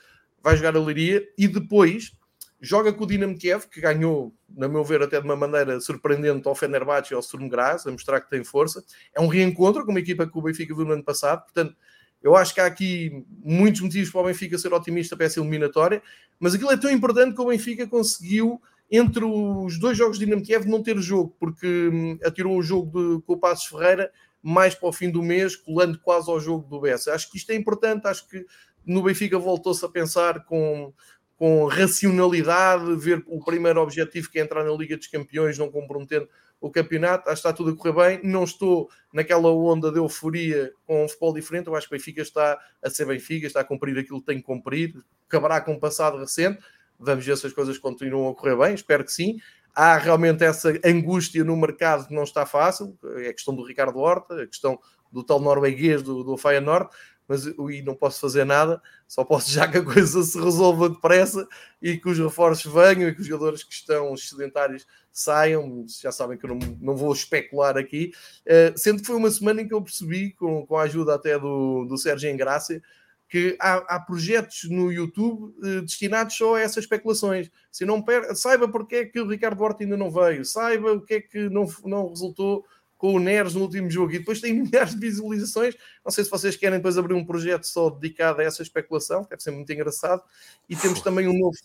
vai 0.42 0.56
jogar 0.56 0.76
a 0.76 0.80
Leiria 0.80 1.26
e 1.38 1.46
depois 1.46 2.12
joga 2.60 2.92
com 2.92 3.02
o 3.02 3.06
Dinamo 3.06 3.36
Kiev, 3.36 3.66
que 3.66 3.80
ganhou, 3.80 4.32
na 4.48 4.68
meu 4.68 4.84
ver, 4.84 5.02
até 5.02 5.20
de 5.20 5.26
uma 5.26 5.34
maneira 5.34 5.80
surpreendente 5.80 6.46
ao 6.46 6.54
Fenerbahçe 6.54 7.12
e 7.12 7.16
ao 7.16 7.22
Sturm 7.22 7.48
Graz, 7.48 7.86
a 7.86 7.90
mostrar 7.90 8.20
que 8.20 8.30
tem 8.30 8.44
força. 8.44 8.84
É 9.12 9.20
um 9.20 9.26
reencontro 9.26 9.84
com 9.84 9.90
uma 9.90 9.98
equipa 9.98 10.26
que 10.26 10.38
o 10.38 10.42
Benfica 10.42 10.74
viu 10.74 10.84
no 10.84 10.92
ano 10.92 11.02
passado, 11.02 11.42
portanto, 11.42 11.76
eu 12.22 12.36
acho 12.36 12.54
que 12.54 12.60
há 12.60 12.66
aqui 12.66 13.24
muitos 13.42 13.80
motivos 13.80 14.10
para 14.10 14.20
o 14.20 14.24
Benfica 14.24 14.56
ser 14.56 14.72
otimista 14.72 15.16
para 15.16 15.26
essa 15.26 15.40
eliminatória, 15.40 16.00
mas 16.38 16.54
aquilo 16.54 16.70
é 16.70 16.76
tão 16.76 16.90
importante 16.90 17.34
que 17.34 17.40
o 17.40 17.46
Benfica 17.46 17.84
conseguiu, 17.86 18.62
entre 18.88 19.24
os 19.24 19.78
dois 19.80 19.98
jogos 19.98 20.18
de 20.18 20.24
Dinamo 20.24 20.44
Kiev, 20.44 20.66
não 20.66 20.82
ter 20.82 20.96
jogo, 20.98 21.34
porque 21.40 21.66
hum, 21.66 22.16
atirou 22.22 22.56
o 22.56 22.62
jogo 22.62 23.16
de, 23.16 23.22
com 23.22 23.32
o 23.32 23.38
Passos 23.38 23.66
Ferreira 23.66 24.12
mais 24.42 24.74
para 24.74 24.88
o 24.88 24.92
fim 24.92 25.08
do 25.08 25.22
mês, 25.22 25.54
colando 25.54 25.98
quase 26.00 26.28
ao 26.28 26.40
jogo 26.40 26.68
do 26.68 26.80
Bessa. 26.80 27.14
Acho 27.14 27.30
que 27.30 27.38
isto 27.38 27.50
é 27.50 27.54
importante, 27.54 28.06
acho 28.06 28.28
que 28.28 28.44
no 28.84 29.02
Benfica 29.02 29.38
voltou-se 29.38 29.84
a 29.84 29.88
pensar 29.88 30.44
com, 30.44 30.92
com 31.36 31.66
racionalidade, 31.66 32.96
ver 32.96 33.22
o 33.26 33.44
primeiro 33.44 33.80
objetivo 33.80 34.30
que 34.30 34.38
é 34.38 34.42
entrar 34.42 34.64
na 34.64 34.72
Liga 34.72 34.96
dos 34.96 35.06
Campeões, 35.06 35.58
não 35.58 35.70
comprometendo 35.70 36.28
o 36.60 36.70
campeonato, 36.70 37.24
que 37.24 37.32
está 37.32 37.52
tudo 37.52 37.70
a 37.70 37.76
correr 37.76 38.18
bem. 38.18 38.30
Não 38.30 38.44
estou 38.44 38.88
naquela 39.12 39.50
onda 39.50 39.90
de 39.90 39.98
euforia 39.98 40.72
com 40.86 41.04
um 41.04 41.08
futebol 41.08 41.34
diferente. 41.34 41.66
Eu 41.66 41.74
acho 41.74 41.88
que 41.88 41.94
o 41.94 41.98
Benfica 41.98 42.22
está 42.22 42.58
a 42.80 42.88
ser 42.88 43.04
Benfica, 43.04 43.46
está 43.46 43.60
a 43.60 43.64
cumprir 43.64 43.98
aquilo 43.98 44.20
que 44.20 44.26
tem 44.26 44.36
que 44.36 44.44
cumprir, 44.44 44.94
acabará 45.26 45.60
com 45.60 45.72
o 45.72 45.80
passado 45.80 46.16
recente. 46.16 46.62
Vamos 46.98 47.26
ver 47.26 47.36
se 47.36 47.48
as 47.48 47.52
coisas 47.52 47.76
continuam 47.78 48.30
a 48.30 48.34
correr 48.34 48.56
bem, 48.56 48.74
espero 48.74 49.04
que 49.04 49.12
sim. 49.12 49.38
Há 49.74 49.96
realmente 49.96 50.44
essa 50.44 50.72
angústia 50.84 51.42
no 51.42 51.56
mercado 51.56 52.06
que 52.06 52.14
não 52.14 52.22
está 52.22 52.46
fácil, 52.46 52.96
é 53.16 53.30
a 53.30 53.32
questão 53.32 53.56
do 53.56 53.64
Ricardo 53.64 53.98
Horta, 53.98 54.42
a 54.42 54.46
questão 54.46 54.78
do 55.10 55.24
tal 55.24 55.40
norueguês 55.40 56.02
do, 56.02 56.22
do 56.22 56.36
Feyenoord, 56.36 56.88
mas 57.32 57.46
e 57.46 57.82
não 57.82 57.94
posso 57.94 58.20
fazer 58.20 58.44
nada, 58.44 58.82
só 59.08 59.24
posso 59.24 59.50
já 59.50 59.66
que 59.66 59.78
a 59.78 59.82
coisa 59.82 60.22
se 60.22 60.38
resolva 60.38 60.90
depressa 60.90 61.48
e 61.80 61.96
que 61.96 62.10
os 62.10 62.18
reforços 62.18 62.70
venham 62.70 63.08
e 63.08 63.14
que 63.14 63.22
os 63.22 63.26
jogadores 63.26 63.64
que 63.64 63.72
estão 63.72 64.14
sedentários 64.14 64.86
saiam. 65.10 65.86
Já 65.88 66.12
sabem 66.12 66.36
que 66.36 66.44
eu 66.44 66.50
não, 66.50 66.58
não 66.78 66.94
vou 66.94 67.10
especular 67.10 67.78
aqui, 67.78 68.12
uh, 68.46 68.78
sendo 68.78 69.00
que 69.00 69.06
foi 69.06 69.16
uma 69.16 69.30
semana 69.30 69.62
em 69.62 69.68
que 69.68 69.72
eu 69.72 69.80
percebi, 69.80 70.32
com, 70.32 70.66
com 70.66 70.76
a 70.76 70.82
ajuda 70.82 71.14
até 71.14 71.38
do, 71.38 71.86
do 71.86 71.96
Sérgio 71.96 72.30
Engrácia, 72.30 72.82
que 73.30 73.56
há, 73.58 73.76
há, 73.76 74.00
projetos 74.00 74.64
no 74.68 74.92
YouTube 74.92 75.54
uh, 75.58 75.80
destinados 75.80 76.36
só 76.36 76.56
a 76.56 76.60
essas 76.60 76.84
especulações. 76.84 77.50
Se 77.70 77.86
não 77.86 78.02
per... 78.02 78.36
Saiba 78.36 78.68
porque 78.68 78.96
é 78.96 79.04
que 79.06 79.18
o 79.18 79.26
Ricardo 79.26 79.62
Horta 79.62 79.82
ainda 79.82 79.96
não 79.96 80.10
veio, 80.10 80.44
saiba 80.44 80.92
o 80.92 81.00
que 81.00 81.14
é 81.14 81.20
que 81.22 81.48
não, 81.48 81.66
não 81.82 82.10
resultou 82.10 82.66
com 83.02 83.14
o 83.14 83.18
Neres 83.18 83.54
no 83.54 83.62
último 83.62 83.90
jogo 83.90 84.12
e 84.12 84.20
depois 84.20 84.40
tem 84.40 84.52
milhares 84.62 84.94
de 84.94 85.00
visualizações. 85.00 85.74
Não 86.04 86.12
sei 86.12 86.22
se 86.22 86.30
vocês 86.30 86.54
querem 86.54 86.78
depois 86.78 86.96
abrir 86.96 87.14
um 87.14 87.24
projeto 87.24 87.64
só 87.64 87.90
dedicado 87.90 88.40
a 88.40 88.44
essa 88.44 88.62
especulação, 88.62 89.26
deve 89.28 89.42
ser 89.42 89.50
muito 89.50 89.72
engraçado. 89.72 90.22
E 90.68 90.76
temos 90.76 91.00
também 91.00 91.26
um 91.26 91.36
novo 91.36 91.56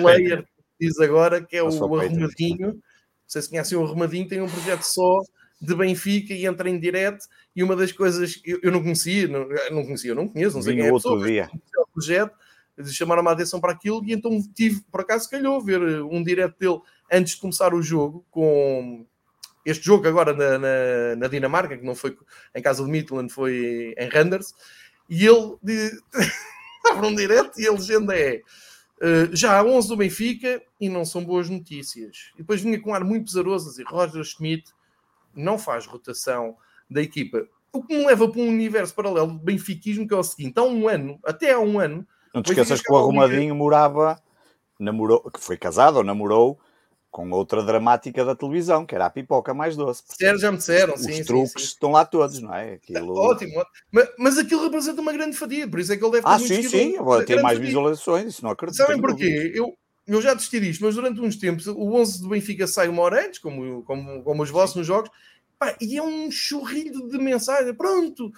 player 0.00 0.42
que 0.78 0.86
diz 0.86 0.98
agora 0.98 1.42
que 1.42 1.54
é 1.54 1.62
o 1.62 1.66
Arrumadinho. 1.66 2.68
Não 2.68 2.80
sei 3.26 3.42
se 3.42 3.50
conhecem 3.50 3.76
o 3.76 3.84
Arrumadinho, 3.84 4.26
tem 4.26 4.40
um 4.40 4.48
projeto 4.48 4.82
só 4.82 5.20
de 5.60 5.74
Benfica 5.74 6.32
e 6.32 6.46
entra 6.46 6.70
em 6.70 6.80
direto. 6.80 7.26
E 7.54 7.62
uma 7.62 7.76
das 7.76 7.92
coisas 7.92 8.36
que 8.36 8.52
eu, 8.52 8.60
eu 8.62 8.72
não 8.72 8.82
conhecia, 8.82 9.28
não, 9.28 9.46
não 9.70 9.84
conhecia, 9.84 10.12
eu 10.12 10.14
não 10.14 10.28
conheço, 10.28 10.56
não 10.56 10.62
sei 10.62 10.76
quem 10.76 10.86
é 10.86 10.88
a 10.88 10.94
pessoa, 10.94 11.26
dia. 11.26 11.50
o 11.76 11.92
projeto, 11.92 12.34
chamaram 12.86 13.28
a 13.28 13.32
atenção 13.32 13.60
para 13.60 13.72
aquilo 13.72 14.02
e 14.06 14.14
então 14.14 14.42
tive, 14.54 14.80
por 14.90 15.02
acaso, 15.02 15.28
calhou 15.28 15.60
ver 15.60 15.82
um 16.04 16.22
direto 16.22 16.58
dele 16.58 16.80
antes 17.12 17.34
de 17.34 17.40
começar 17.42 17.74
o 17.74 17.82
jogo 17.82 18.24
com 18.30 19.04
este 19.64 19.84
jogo 19.84 20.06
agora 20.08 20.32
na, 20.32 20.58
na, 20.58 21.16
na, 21.16 21.28
Dinamarca, 21.28 21.76
que 21.76 21.84
não 21.84 21.94
foi 21.94 22.16
em 22.54 22.62
casa 22.62 22.84
de 22.84 22.90
Midland, 22.90 23.32
foi 23.32 23.94
em 23.96 24.08
Randers, 24.08 24.54
e 25.08 25.26
ele 25.26 25.56
estava 26.78 27.02
num 27.02 27.14
direto 27.14 27.60
e 27.60 27.66
a 27.66 27.72
legenda 27.72 28.16
é 28.16 28.40
uh, 29.00 29.34
já 29.34 29.58
há 29.58 29.64
11 29.64 29.88
do 29.88 29.96
Benfica 29.96 30.62
e 30.80 30.88
não 30.88 31.04
são 31.04 31.24
boas 31.24 31.48
notícias. 31.48 32.30
E 32.34 32.38
depois 32.38 32.62
vinha 32.62 32.80
com 32.80 32.90
um 32.90 32.94
ar 32.94 33.04
muito 33.04 33.26
pesaroso 33.26 33.66
a 33.66 33.70
dizer 33.70 33.84
Roger 33.86 34.24
Schmidt 34.24 34.72
não 35.34 35.58
faz 35.58 35.86
rotação 35.86 36.56
da 36.88 37.02
equipa. 37.02 37.46
O 37.72 37.82
que 37.84 37.96
me 37.96 38.06
leva 38.06 38.28
para 38.28 38.40
um 38.40 38.48
universo 38.48 38.94
paralelo 38.94 39.32
de 39.32 39.44
benfiquismo 39.44 40.08
que 40.08 40.14
é 40.14 40.16
o 40.16 40.22
seguinte, 40.22 40.58
há 40.58 40.62
um 40.62 40.88
ano, 40.88 41.18
até 41.24 41.52
há 41.52 41.60
um 41.60 41.78
ano... 41.78 42.06
Não 42.34 42.42
te 42.42 42.50
esqueças 42.50 42.80
que 42.80 42.92
o 42.92 42.96
Arrumadinho 42.96 43.54
morava, 43.54 44.20
namorou, 44.78 45.30
que 45.30 45.40
foi 45.40 45.56
casado 45.56 45.96
ou 45.96 46.04
namorou 46.04 46.58
com 47.10 47.28
outra 47.30 47.62
dramática 47.62 48.24
da 48.24 48.36
televisão, 48.36 48.86
que 48.86 48.94
era 48.94 49.06
a 49.06 49.10
pipoca 49.10 49.52
mais 49.52 49.76
doce. 49.76 50.02
Disseram, 50.08 50.38
já 50.38 50.52
me 50.52 50.58
disseram, 50.58 50.94
os 50.94 51.00
sim. 51.00 51.20
Os 51.20 51.26
truques 51.26 51.52
sim, 51.52 51.58
sim. 51.58 51.64
estão 51.64 51.90
lá 51.90 52.04
todos, 52.04 52.40
não 52.40 52.54
é? 52.54 52.74
Aquilo... 52.74 53.14
Ótimo, 53.16 53.58
ótimo. 53.58 53.74
Mas, 53.90 54.08
mas 54.16 54.38
aquilo 54.38 54.62
representa 54.62 55.00
uma 55.00 55.12
grande 55.12 55.36
fatia, 55.36 55.68
por 55.68 55.80
isso 55.80 55.92
é 55.92 55.96
que 55.96 56.04
ele 56.04 56.12
deve 56.12 56.24
ter 56.24 56.32
Ah, 56.32 56.38
sim, 56.38 56.62
sim, 56.62 56.92
tem 57.26 57.42
mais 57.42 57.58
fatia. 57.58 57.58
visualizações, 57.58 58.26
isso 58.26 58.44
não 58.44 58.50
acredito. 58.50 58.76
Sabem 58.76 59.00
porquê? 59.00 59.52
Eu, 59.54 59.76
eu 60.06 60.22
já 60.22 60.34
desisti 60.34 60.60
disto, 60.60 60.84
mas 60.84 60.94
durante 60.94 61.20
uns 61.20 61.36
tempos 61.36 61.66
o 61.66 61.94
11 61.94 62.22
do 62.22 62.28
Benfica 62.28 62.66
sai 62.66 62.88
uma 62.88 63.02
hora 63.02 63.26
antes, 63.26 63.40
como, 63.40 63.82
como, 63.82 64.22
como 64.22 64.42
os 64.42 64.50
vossos 64.50 64.76
nos 64.76 64.86
jogos, 64.86 65.10
pá, 65.58 65.76
e 65.80 65.96
é 65.98 66.02
um 66.02 66.30
churrilho 66.30 67.08
de 67.08 67.18
mensagem. 67.18 67.74
Pronto, 67.74 68.32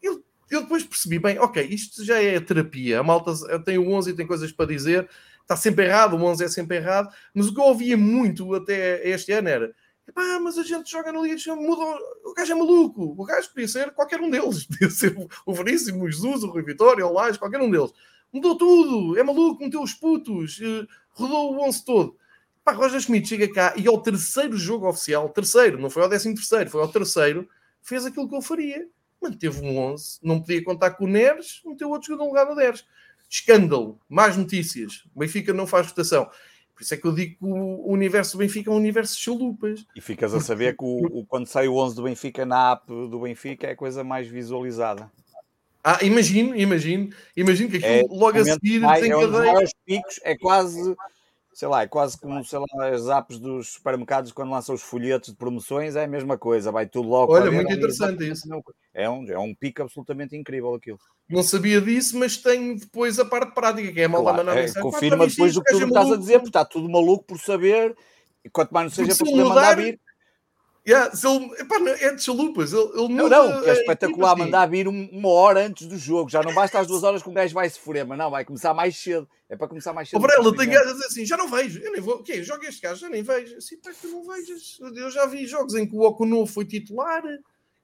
eu, 0.00 0.22
eu 0.50 0.62
depois 0.62 0.84
percebi, 0.84 1.18
bem, 1.18 1.38
ok, 1.38 1.66
isto 1.70 2.04
já 2.04 2.22
é 2.22 2.38
terapia, 2.38 3.00
a 3.00 3.02
malta 3.02 3.32
tem 3.64 3.78
o 3.78 3.90
11 3.90 4.10
e 4.10 4.14
tem 4.14 4.26
coisas 4.26 4.52
para 4.52 4.66
dizer, 4.66 5.08
está 5.42 5.56
sempre 5.56 5.84
errado, 5.84 6.16
o 6.16 6.24
11 6.24 6.44
é 6.44 6.48
sempre 6.48 6.78
errado, 6.78 7.12
mas 7.34 7.48
o 7.48 7.54
que 7.54 7.60
eu 7.60 7.64
ouvia 7.64 7.96
muito 7.96 8.54
até 8.54 9.06
este 9.08 9.32
ano 9.32 9.48
era 9.48 9.74
Pá, 10.14 10.38
mas 10.40 10.58
a 10.58 10.62
gente 10.62 10.90
joga 10.90 11.12
na 11.12 11.20
Liga 11.20 11.36
de 11.36 11.50
muda, 11.52 11.82
o 12.24 12.34
gajo 12.34 12.52
é 12.52 12.54
maluco, 12.54 13.14
o 13.16 13.24
gajo 13.24 13.48
podia 13.48 13.68
ser 13.68 13.92
qualquer 13.92 14.20
um 14.20 14.28
deles, 14.28 14.64
podia 14.66 14.90
ser 14.90 15.16
o 15.46 15.54
Veríssimo, 15.54 16.04
o 16.04 16.10
Jesus, 16.10 16.42
o 16.42 16.50
Rui 16.50 16.62
Vitória, 16.62 17.06
o 17.06 17.12
Lage, 17.12 17.38
qualquer 17.38 17.60
um 17.60 17.70
deles. 17.70 17.92
Mudou 18.32 18.56
tudo, 18.56 19.18
é 19.18 19.22
maluco, 19.22 19.62
meteu 19.62 19.80
os 19.80 19.94
putos, 19.94 20.60
eh, 20.60 20.86
rodou 21.10 21.54
o 21.54 21.62
11 21.66 21.84
todo. 21.84 22.16
Pá, 22.64 22.72
Roger 22.72 23.00
Schmidt 23.00 23.28
chega 23.28 23.52
cá 23.52 23.74
e 23.76 23.86
ao 23.86 24.00
terceiro 24.02 24.56
jogo 24.56 24.88
oficial, 24.88 25.28
terceiro, 25.28 25.80
não 25.80 25.88
foi 25.88 26.02
ao 26.02 26.08
décimo 26.08 26.34
terceiro, 26.34 26.68
foi 26.68 26.82
ao 26.82 26.88
terceiro, 26.88 27.48
fez 27.80 28.04
aquilo 28.04 28.28
que 28.28 28.34
ele 28.34 28.42
faria. 28.42 28.88
Manteve 29.20 29.60
um 29.64 29.78
11, 29.78 30.18
não 30.22 30.40
podia 30.40 30.64
contar 30.64 30.90
com 30.92 31.04
o 31.04 31.08
Neres, 31.08 31.62
meteu 31.64 31.88
outro 31.88 32.08
jogador 32.08 32.24
no 32.24 32.30
lugar 32.30 32.46
do 32.46 32.54
Neres. 32.56 32.84
Escândalo, 33.32 33.98
más 34.10 34.36
notícias. 34.36 35.04
O 35.14 35.20
Benfica 35.20 35.54
não 35.54 35.66
faz 35.66 35.86
votação. 35.86 36.26
Por 36.74 36.82
isso 36.82 36.92
é 36.92 36.98
que 36.98 37.06
eu 37.06 37.14
digo 37.14 37.38
que 37.38 37.44
o 37.46 37.90
universo 37.90 38.32
do 38.32 38.40
Benfica 38.40 38.70
é 38.70 38.72
um 38.74 38.76
universo 38.76 39.16
de 39.16 39.22
chalupas. 39.22 39.86
E 39.96 40.02
ficas 40.02 40.34
a 40.34 40.40
saber 40.40 40.76
que 40.76 40.84
o, 40.84 41.20
o, 41.20 41.24
quando 41.24 41.46
sai 41.46 41.66
o 41.66 41.76
11 41.76 41.96
do 41.96 42.02
Benfica 42.02 42.44
na 42.44 42.72
app 42.72 42.86
do 42.86 43.20
Benfica 43.20 43.68
é 43.68 43.70
a 43.70 43.76
coisa 43.76 44.04
mais 44.04 44.28
visualizada. 44.28 45.10
Ah, 45.82 45.98
imagino, 46.02 46.54
imagino, 46.54 47.08
imagino 47.34 47.70
que 47.70 47.78
aquilo 47.78 48.14
é, 48.14 48.18
logo 48.18 48.38
a 48.38 48.44
seguir 48.44 48.80
tem 49.00 49.10
é 49.10 49.16
um 49.16 49.64
picos, 49.86 50.20
é 50.22 50.36
quase 50.36 50.94
sei 51.52 51.68
lá, 51.68 51.82
é 51.82 51.86
quase 51.86 52.18
como 52.18 52.44
sei 52.44 52.58
lá, 52.58 52.88
as 52.88 53.08
apps 53.08 53.38
dos 53.38 53.74
supermercados 53.74 54.32
quando 54.32 54.50
lançam 54.50 54.74
os 54.74 54.82
folhetos 54.82 55.30
de 55.30 55.36
promoções, 55.36 55.96
é 55.96 56.04
a 56.04 56.08
mesma 56.08 56.38
coisa, 56.38 56.72
vai 56.72 56.86
tudo 56.86 57.08
logo. 57.08 57.32
Olha, 57.32 57.50
muito 57.50 57.72
interessante 57.72 58.28
isso. 58.30 58.48
É 58.94 59.08
um, 59.08 59.30
é 59.30 59.38
um 59.38 59.54
pico 59.54 59.82
absolutamente 59.82 60.36
incrível 60.36 60.74
aquilo. 60.74 60.98
Não 61.28 61.42
sabia 61.42 61.80
disso, 61.80 62.18
mas 62.18 62.36
tem 62.36 62.76
depois 62.76 63.18
a 63.18 63.24
parte 63.24 63.54
prática, 63.54 63.92
que 63.92 64.00
é 64.00 64.04
a 64.04 64.08
malta 64.08 64.32
claro, 64.32 64.46
mandar 64.46 64.58
é, 64.58 64.72
Confirma 64.80 65.26
depois 65.26 65.56
o 65.56 65.62
que 65.62 65.72
tu 65.72 65.86
estás 65.86 66.10
a 66.10 66.16
dizer, 66.16 66.34
porque 66.34 66.48
está 66.48 66.64
tudo 66.64 66.90
maluco 66.90 67.24
por 67.24 67.38
saber, 67.38 67.96
e 68.44 68.50
quanto 68.50 68.72
mais 68.72 68.84
não 68.86 68.90
seja 68.90 69.16
para 69.16 69.26
poder 69.26 69.44
mandar 69.44 69.76
vir. 69.76 70.00
Yeah, 70.84 71.12
ele, 71.24 71.60
epá, 71.60 71.76
é 72.00 72.12
de 72.12 72.22
chalupas. 72.22 72.72
Ele, 72.72 72.82
ele 72.94 73.14
não, 73.14 73.28
não, 73.28 73.64
é 73.64 73.72
espetacular 73.72 74.34
tipo 74.34 74.44
mandar 74.44 74.66
vir 74.66 74.88
uma 74.88 75.28
hora 75.28 75.64
antes 75.64 75.86
do 75.86 75.96
jogo. 75.96 76.28
Já 76.28 76.42
não 76.42 76.52
basta 76.52 76.80
as 76.80 76.88
duas 76.88 77.04
horas 77.04 77.22
que 77.22 77.28
o 77.28 77.32
gajo 77.32 77.54
vai 77.54 77.70
se 77.70 77.78
furer, 77.78 78.04
mas 78.04 78.18
não, 78.18 78.28
vai 78.28 78.44
começar 78.44 78.74
mais 78.74 78.96
cedo. 78.96 79.28
É 79.48 79.56
para 79.56 79.68
começar 79.68 79.92
mais 79.92 80.08
cedo. 80.08 80.18
O 80.18 80.22
Varela 80.22 80.56
tem 80.56 80.68
gajos 80.68 81.00
assim, 81.02 81.24
já 81.24 81.36
não 81.36 81.48
vejo. 81.48 81.80
Eu 81.80 81.92
nem 81.92 82.00
vou. 82.00 82.16
O 82.16 82.22
quê? 82.24 82.42
Joga 82.42 82.66
este 82.66 82.80
gajo, 82.80 83.00
já 83.00 83.08
nem 83.08 83.22
vejo. 83.22 83.56
Assim, 83.58 83.76
pá, 83.76 83.92
tu 84.00 84.08
não 84.08 84.24
vejas. 84.24 84.78
Eu 84.80 85.08
já 85.08 85.24
vi 85.26 85.46
jogos 85.46 85.76
em 85.76 85.86
que 85.86 85.94
o 85.94 86.00
Okuno 86.00 86.44
foi 86.46 86.64
titular 86.64 87.22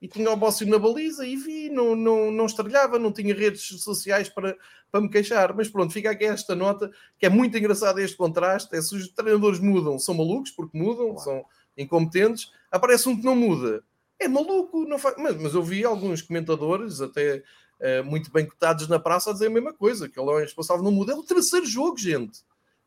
e 0.03 0.09
tinha 0.09 0.31
o 0.33 0.37
Bócio 0.37 0.67
na 0.67 0.79
baliza 0.79 1.25
e 1.25 1.37
vi, 1.37 1.71
não, 1.71 1.95
não, 1.95 2.33
não 2.33 2.47
estrelhava, 2.47 2.99
não 2.99 3.13
tinha 3.13 3.33
redes 3.33 3.63
sociais 3.81 4.29
para, 4.29 4.57
para 4.91 5.01
me 5.01 5.09
queixar. 5.09 5.55
Mas 5.55 5.69
pronto, 5.69 5.93
fica 5.93 6.11
aqui 6.11 6.25
esta 6.25 6.57
nota 6.57 6.91
que 7.17 7.27
é 7.27 7.29
muito 7.29 7.57
engraçado 7.57 8.01
este 8.01 8.17
contraste. 8.17 8.75
É 8.75 8.83
se 8.83 8.97
os 8.97 9.07
treinadores 9.11 9.61
mudam, 9.61 10.01
são 10.01 10.17
malucos, 10.17 10.51
porque 10.51 10.77
mudam, 10.77 11.15
claro. 11.15 11.21
são 11.21 11.45
incompetentes 11.77 12.58
aparece 12.71 13.09
um 13.09 13.17
que 13.17 13.25
não 13.25 13.37
muda. 13.37 13.83
É 14.19 14.27
maluco, 14.27 14.85
não 14.85 14.99
faz... 14.99 15.15
mas, 15.19 15.37
mas 15.37 15.55
eu 15.55 15.63
vi 15.63 15.85
alguns 15.85 16.23
comentadores, 16.23 17.01
até 17.01 17.43
uh, 17.81 18.05
muito 18.05 18.31
bem 18.33 18.47
cotados 18.47 18.89
na 18.89 18.99
praça, 18.99 19.31
a 19.31 19.33
dizer 19.33 19.47
a 19.47 19.51
mesma 19.51 19.73
coisa, 19.73 20.09
que 20.09 20.19
ele 20.19 20.29
é 20.31 20.33
o 20.33 20.39
responsável, 20.39 20.83
não 20.83 20.91
muda. 20.91 21.13
É 21.13 21.17
o 21.17 21.23
terceiro 21.23 21.67
jogo, 21.67 21.97
gente. 21.97 22.41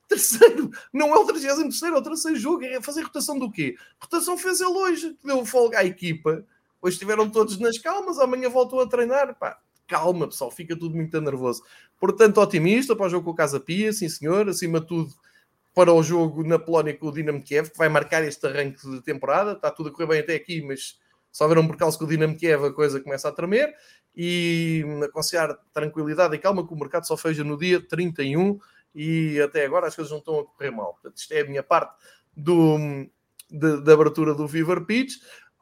Terceiro, 0.08 0.70
não 0.94 1.16
é 1.16 1.18
o 1.18 1.26
33 1.26 1.82
é 1.84 1.92
o 1.92 2.02
terceiro 2.02 2.38
jogo. 2.38 2.64
É 2.66 2.82
fazer 2.82 3.02
rotação 3.04 3.40
do 3.40 3.50
quê? 3.50 3.76
Rotação 4.00 4.38
fez 4.38 4.60
ele 4.60 4.72
hoje, 4.72 5.18
deu 5.24 5.46
folga 5.46 5.80
à 5.80 5.86
equipa. 5.86 6.46
Hoje 6.82 6.96
estiveram 6.96 7.30
todos 7.30 7.58
nas 7.60 7.78
calmas, 7.78 8.20
amanhã 8.20 8.50
voltam 8.50 8.80
a 8.80 8.88
treinar. 8.88 9.38
Pá, 9.38 9.58
calma, 9.88 10.28
pessoal, 10.28 10.52
fica 10.52 10.76
tudo 10.76 10.96
muito 10.96 11.20
nervoso. 11.22 11.64
Portanto, 12.00 12.42
otimista 12.42 12.96
para 12.96 13.06
o 13.06 13.10
jogo 13.10 13.26
com 13.26 13.32
o 13.32 13.36
Casa 13.36 13.60
Pia, 13.60 13.94
sim 13.94 14.10
senhor, 14.10 14.50
acima 14.50 14.82
de 14.82 14.88
tudo 14.88 15.14
para 15.74 15.94
o 15.94 16.04
jogo 16.04 16.44
na 16.44 16.60
Polónia 16.60 16.96
com 16.98 17.08
o 17.08 17.12
Dinamo 17.12 17.42
Kiev, 17.42 17.70
que 17.70 17.78
vai 17.78 17.88
marcar 17.88 18.24
este 18.24 18.46
arranque 18.46 18.90
de 18.90 19.02
temporada. 19.02 19.54
Está 19.54 19.72
tudo 19.72 19.90
a 19.90 19.92
correr 19.92 20.08
bem 20.08 20.20
até 20.20 20.36
aqui, 20.36 20.62
mas 20.62 21.00
só 21.32 21.46
houver 21.46 21.60
um 21.60 21.68
percalço 21.68 21.98
com 21.98 22.06
o 22.06 22.08
Dinamo 22.08 22.36
Kiev, 22.36 22.66
a 22.66 22.74
coisa 22.74 23.00
começa 23.00 23.30
a 23.30 23.32
tremer. 23.32 23.74
E 24.16 24.84
aconselhar 25.04 25.58
tranquilidade 25.74 26.36
e 26.36 26.40
calma, 26.40 26.68
que 26.68 26.74
o 26.74 26.78
mercado 26.78 27.08
só 27.08 27.16
fecha 27.16 27.44
no 27.44 27.58
dia 27.58 27.80
31 27.80 28.60
e 28.94 29.40
até 29.40 29.66
agora 29.66 29.88
as 29.88 29.96
coisas 29.96 30.12
não 30.12 30.20
estão 30.20 30.40
a 30.40 30.46
correr 30.46 30.72
mal. 30.72 30.94
Portanto, 30.94 31.18
isto 31.18 31.32
é 31.34 31.42
a 31.42 31.46
minha 31.46 31.64
parte 31.64 31.96
do, 32.36 32.78
de, 33.50 33.82
da 33.84 33.94
abertura 33.94 34.34
do 34.34 34.48
Fever 34.48 34.86
Pitch. 34.86 35.14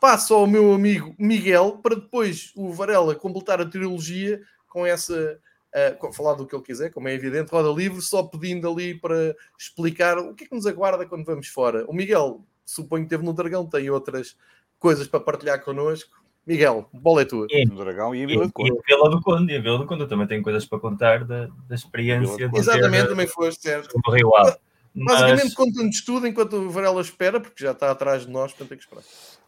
Passo 0.02 0.34
ao 0.34 0.48
meu 0.48 0.74
amigo 0.74 1.14
Miguel 1.20 1.80
para 1.84 1.96
depois 1.96 2.52
o 2.56 2.72
Varela 2.72 3.14
completar 3.16 3.62
a 3.62 3.66
trilogia 3.66 4.42
com 4.68 4.86
essa 4.86 5.40
uh, 5.76 6.14
falar 6.14 6.34
do 6.36 6.46
que 6.46 6.56
ele 6.56 6.64
quiser, 6.64 6.92
como 6.92 7.08
é 7.08 7.14
evidente, 7.14 7.52
roda 7.52 7.70
livre, 7.70 8.02
só 8.02 8.24
pedindo 8.24 8.70
ali 8.70 8.94
para 8.94 9.36
explicar 9.58 10.18
o 10.18 10.34
que 10.34 10.46
é 10.46 10.48
que 10.48 10.56
nos 10.56 10.66
aguarda 10.66 11.06
quando 11.06 11.26
vamos 11.26 11.48
fora. 11.48 11.86
O 11.88 11.94
Miguel, 11.94 12.46
suponho 12.66 13.04
que 13.04 13.10
teve 13.10 13.24
no 13.24 13.34
Dragão, 13.34 13.66
tem 13.66 13.90
outras 13.90 14.38
coisas 14.80 15.08
para 15.08 15.20
partilhar 15.20 15.64
connosco. 15.64 16.20
Miguel, 16.46 16.90
bola 16.92 17.22
é 17.22 17.26
tua. 17.26 17.46
E, 17.50 17.66
no 17.66 17.76
Dragão 17.76 18.16
e 18.16 18.24
a 18.24 18.28
Vila 18.28 18.48
do 18.48 18.54
Conde. 18.54 18.72
E 18.72 18.74
a 18.74 18.96
Vila 18.96 19.10
do 19.10 19.22
Conde, 19.22 19.54
e 19.54 19.58
a 19.58 19.62
Vila 19.62 19.78
do 19.78 19.86
Conde 19.86 20.08
também 20.08 20.28
tem 20.28 20.42
coisas 20.42 20.66
para 20.66 20.80
contar 20.80 21.24
da, 21.24 21.48
da 21.68 21.76
experiência. 21.76 22.50
Exatamente, 22.54 23.10
também 23.10 23.28
foste, 23.28 23.62
certo. 23.62 23.96
Do 24.04 24.12
Rio 24.12 24.36
Ave. 24.36 24.58
Basicamente, 24.96 25.44
Mas... 25.44 25.54
conta-nos 25.54 26.02
tudo 26.02 26.28
enquanto 26.28 26.54
o 26.54 26.70
Varela 26.72 27.02
espera, 27.02 27.40
porque 27.40 27.64
já 27.64 27.72
está 27.72 27.92
atrás 27.92 28.26
de 28.26 28.32
nós, 28.32 28.52
portanto 28.52 28.70
tem 28.70 28.78
que 28.78 28.84
esperar. 28.84 29.04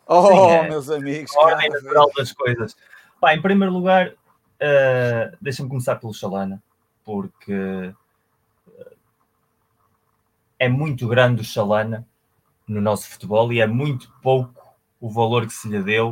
Oh, 0.05 0.27
Sim, 0.27 0.51
é, 0.51 0.69
meus 0.69 0.89
amigos. 0.89 1.35
Ordem 1.35 1.69
natural 1.69 2.11
das 2.15 2.31
coisas. 2.31 2.75
Pá, 3.19 3.33
em 3.33 3.41
primeiro 3.41 3.73
lugar, 3.73 4.13
Uh, 4.61 5.35
Deixa-me 5.41 5.67
começar 5.67 5.95
pelo 5.95 6.13
Chalana, 6.13 6.61
porque 7.03 7.51
uh, 8.67 8.95
é 10.59 10.69
muito 10.69 11.07
grande 11.07 11.41
o 11.41 11.43
Chalana 11.43 12.07
no 12.67 12.79
nosso 12.79 13.09
futebol 13.09 13.51
e 13.51 13.59
é 13.59 13.65
muito 13.65 14.13
pouco 14.21 14.75
o 14.99 15.09
valor 15.09 15.47
que 15.47 15.53
se 15.53 15.67
lhe 15.67 15.81
deu 15.81 16.11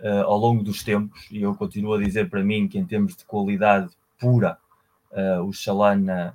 uh, 0.00 0.24
ao 0.24 0.36
longo 0.36 0.64
dos 0.64 0.82
tempos. 0.82 1.28
E 1.30 1.42
eu 1.42 1.54
continuo 1.54 1.94
a 1.94 1.98
dizer 1.98 2.28
para 2.28 2.42
mim 2.42 2.66
que, 2.66 2.78
em 2.78 2.84
termos 2.84 3.14
de 3.16 3.24
qualidade 3.24 3.90
pura, 4.18 4.58
o 5.46 5.52
Chalana 5.52 6.34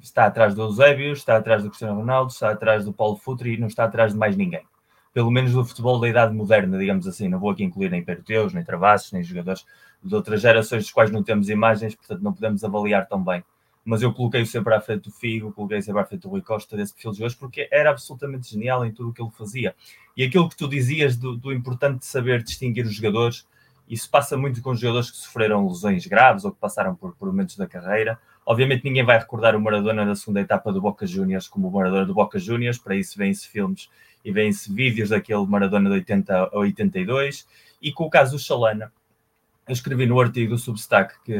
está 0.00 0.26
atrás 0.26 0.54
do 0.54 0.62
Eusébio, 0.62 1.12
está 1.12 1.36
atrás 1.36 1.64
do 1.64 1.68
Cristiano 1.68 1.98
Ronaldo, 1.98 2.30
está 2.30 2.50
atrás 2.50 2.84
do 2.84 2.92
Paulo 2.92 3.16
Futre 3.16 3.54
e 3.54 3.58
não 3.58 3.66
está 3.66 3.82
atrás 3.82 4.12
de 4.12 4.18
mais 4.18 4.36
ninguém. 4.36 4.64
Pelo 5.18 5.32
menos 5.32 5.52
do 5.52 5.64
futebol 5.64 5.98
da 5.98 6.08
idade 6.08 6.32
moderna, 6.32 6.78
digamos 6.78 7.04
assim. 7.08 7.28
Não 7.28 7.40
vou 7.40 7.50
aqui 7.50 7.64
incluir 7.64 7.90
nem 7.90 8.04
Peroteus, 8.04 8.54
nem 8.54 8.62
Travassos, 8.62 9.10
nem 9.10 9.20
jogadores 9.20 9.66
de 10.00 10.14
outras 10.14 10.40
gerações 10.40 10.84
dos 10.84 10.92
quais 10.92 11.10
não 11.10 11.24
temos 11.24 11.48
imagens, 11.48 11.96
portanto 11.96 12.22
não 12.22 12.32
podemos 12.32 12.62
avaliar 12.62 13.08
tão 13.08 13.20
bem. 13.24 13.42
Mas 13.84 14.00
eu 14.00 14.14
coloquei-o 14.14 14.46
sempre 14.46 14.72
à 14.72 14.80
frente 14.80 15.02
do 15.02 15.10
Figo, 15.10 15.52
coloquei 15.52 15.82
sempre 15.82 16.02
à 16.02 16.04
frente 16.04 16.20
do 16.20 16.28
Rui 16.28 16.40
Costa, 16.40 16.76
desse 16.76 16.94
perfil 16.94 17.10
de 17.10 17.24
hoje, 17.24 17.34
porque 17.34 17.68
era 17.72 17.90
absolutamente 17.90 18.48
genial 18.48 18.86
em 18.86 18.92
tudo 18.92 19.08
o 19.08 19.12
que 19.12 19.20
ele 19.20 19.32
fazia. 19.32 19.74
E 20.16 20.22
aquilo 20.22 20.48
que 20.48 20.56
tu 20.56 20.68
dizias 20.68 21.16
do, 21.16 21.36
do 21.36 21.52
importante 21.52 22.06
saber 22.06 22.40
distinguir 22.44 22.86
os 22.86 22.94
jogadores, 22.94 23.44
isso 23.88 24.08
passa 24.08 24.36
muito 24.36 24.62
com 24.62 24.70
os 24.70 24.78
jogadores 24.78 25.10
que 25.10 25.16
sofreram 25.16 25.66
lesões 25.66 26.06
graves 26.06 26.44
ou 26.44 26.52
que 26.52 26.60
passaram 26.60 26.94
por, 26.94 27.12
por 27.16 27.26
momentos 27.26 27.56
da 27.56 27.66
carreira. 27.66 28.20
Obviamente 28.48 28.82
ninguém 28.82 29.04
vai 29.04 29.18
recordar 29.18 29.54
o 29.54 29.60
Maradona 29.60 30.06
da 30.06 30.14
segunda 30.14 30.40
etapa 30.40 30.72
do 30.72 30.80
Boca 30.80 31.06
Juniors 31.06 31.46
como 31.46 31.68
o 31.68 31.70
Maradona 31.70 32.06
do 32.06 32.14
Boca 32.14 32.38
Juniors, 32.38 32.78
para 32.78 32.96
isso 32.96 33.18
vêm-se 33.18 33.46
filmes 33.46 33.90
e 34.24 34.32
vêm-se 34.32 34.72
vídeos 34.72 35.10
daquele 35.10 35.44
Maradona 35.46 35.90
de 35.90 35.96
80 35.96 36.34
a 36.34 36.58
82. 36.58 37.46
E 37.82 37.92
com 37.92 38.04
o 38.04 38.10
caso 38.10 38.32
do 38.32 38.38
Chalana, 38.38 38.90
eu 39.68 39.72
escrevi 39.74 40.06
no 40.06 40.18
artigo 40.18 40.54
do 40.54 40.58
Substack 40.58 41.22
que, 41.26 41.34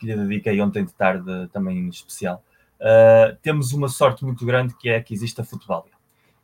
que 0.00 0.06
lhe 0.06 0.16
dediquei 0.16 0.58
ontem 0.62 0.82
de 0.82 0.94
tarde 0.94 1.46
também 1.52 1.90
especial. 1.90 2.42
Uh, 2.80 3.36
temos 3.42 3.74
uma 3.74 3.90
sorte 3.90 4.24
muito 4.24 4.46
grande 4.46 4.74
que 4.78 4.88
é 4.88 4.98
que 5.02 5.12
existe 5.12 5.38
a 5.38 5.44
Futebalia. 5.44 5.92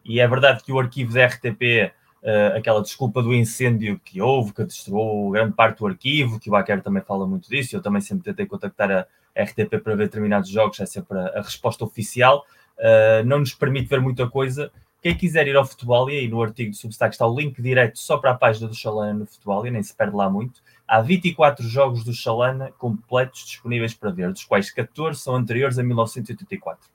E 0.04 0.20
é 0.20 0.28
verdade 0.28 0.62
que 0.62 0.70
o 0.70 0.78
arquivo 0.78 1.14
da 1.14 1.24
RTP, 1.24 1.90
uh, 2.22 2.52
ah, 2.52 2.58
aquela 2.58 2.82
desculpa 2.82 3.22
do 3.22 3.32
incêndio 3.32 3.98
que 4.04 4.20
houve, 4.20 4.52
que 4.52 4.62
destruiu 4.62 5.30
grande 5.30 5.54
parte 5.54 5.78
do 5.78 5.86
arquivo, 5.86 6.38
que 6.38 6.50
o 6.50 6.52
Baquer 6.52 6.82
também 6.82 7.02
fala 7.02 7.26
muito 7.26 7.48
disso, 7.48 7.74
eu 7.74 7.80
também 7.80 8.02
sempre 8.02 8.24
tentei 8.24 8.44
contactar 8.44 8.92
a 8.92 9.06
RTP 9.36 9.82
para 9.82 9.94
ver 9.94 10.06
determinados 10.06 10.48
jogos, 10.48 10.80
é 10.80 10.86
sempre 10.86 11.18
a, 11.18 11.40
resposta 11.40 11.84
oficial, 11.84 12.44
uh, 12.78 13.24
não 13.26 13.40
nos 13.40 13.54
permite 13.54 13.88
ver 13.88 14.00
muita 14.00 14.28
coisa. 14.28 14.70
Quem 15.00 15.16
quiser 15.16 15.48
ir 15.48 15.56
ao 15.56 15.64
futebol, 15.64 16.08
e 16.08 16.18
aí 16.18 16.28
no 16.28 16.40
artigo 16.42 16.70
do 16.70 16.76
Substack 16.76 17.14
está 17.14 17.26
o 17.26 17.36
link 17.36 17.60
direto 17.60 17.98
só 17.98 18.18
para 18.18 18.30
a 18.30 18.34
página 18.34 18.68
do 18.68 18.74
Chalana 18.74 19.14
no 19.14 19.26
futebol, 19.26 19.66
e 19.66 19.70
nem 19.70 19.82
se 19.82 19.94
perde 19.94 20.14
lá 20.14 20.30
muito. 20.30 20.62
Há 20.86 21.00
24 21.00 21.66
jogos 21.66 22.04
do 22.04 22.12
Chalana 22.12 22.70
completos 22.78 23.44
disponíveis 23.44 23.94
para 23.94 24.10
ver, 24.10 24.30
dos 24.30 24.44
quais 24.44 24.70
14 24.70 25.18
são 25.18 25.34
anteriores 25.34 25.78
a 25.78 25.82
1984. 25.82 26.88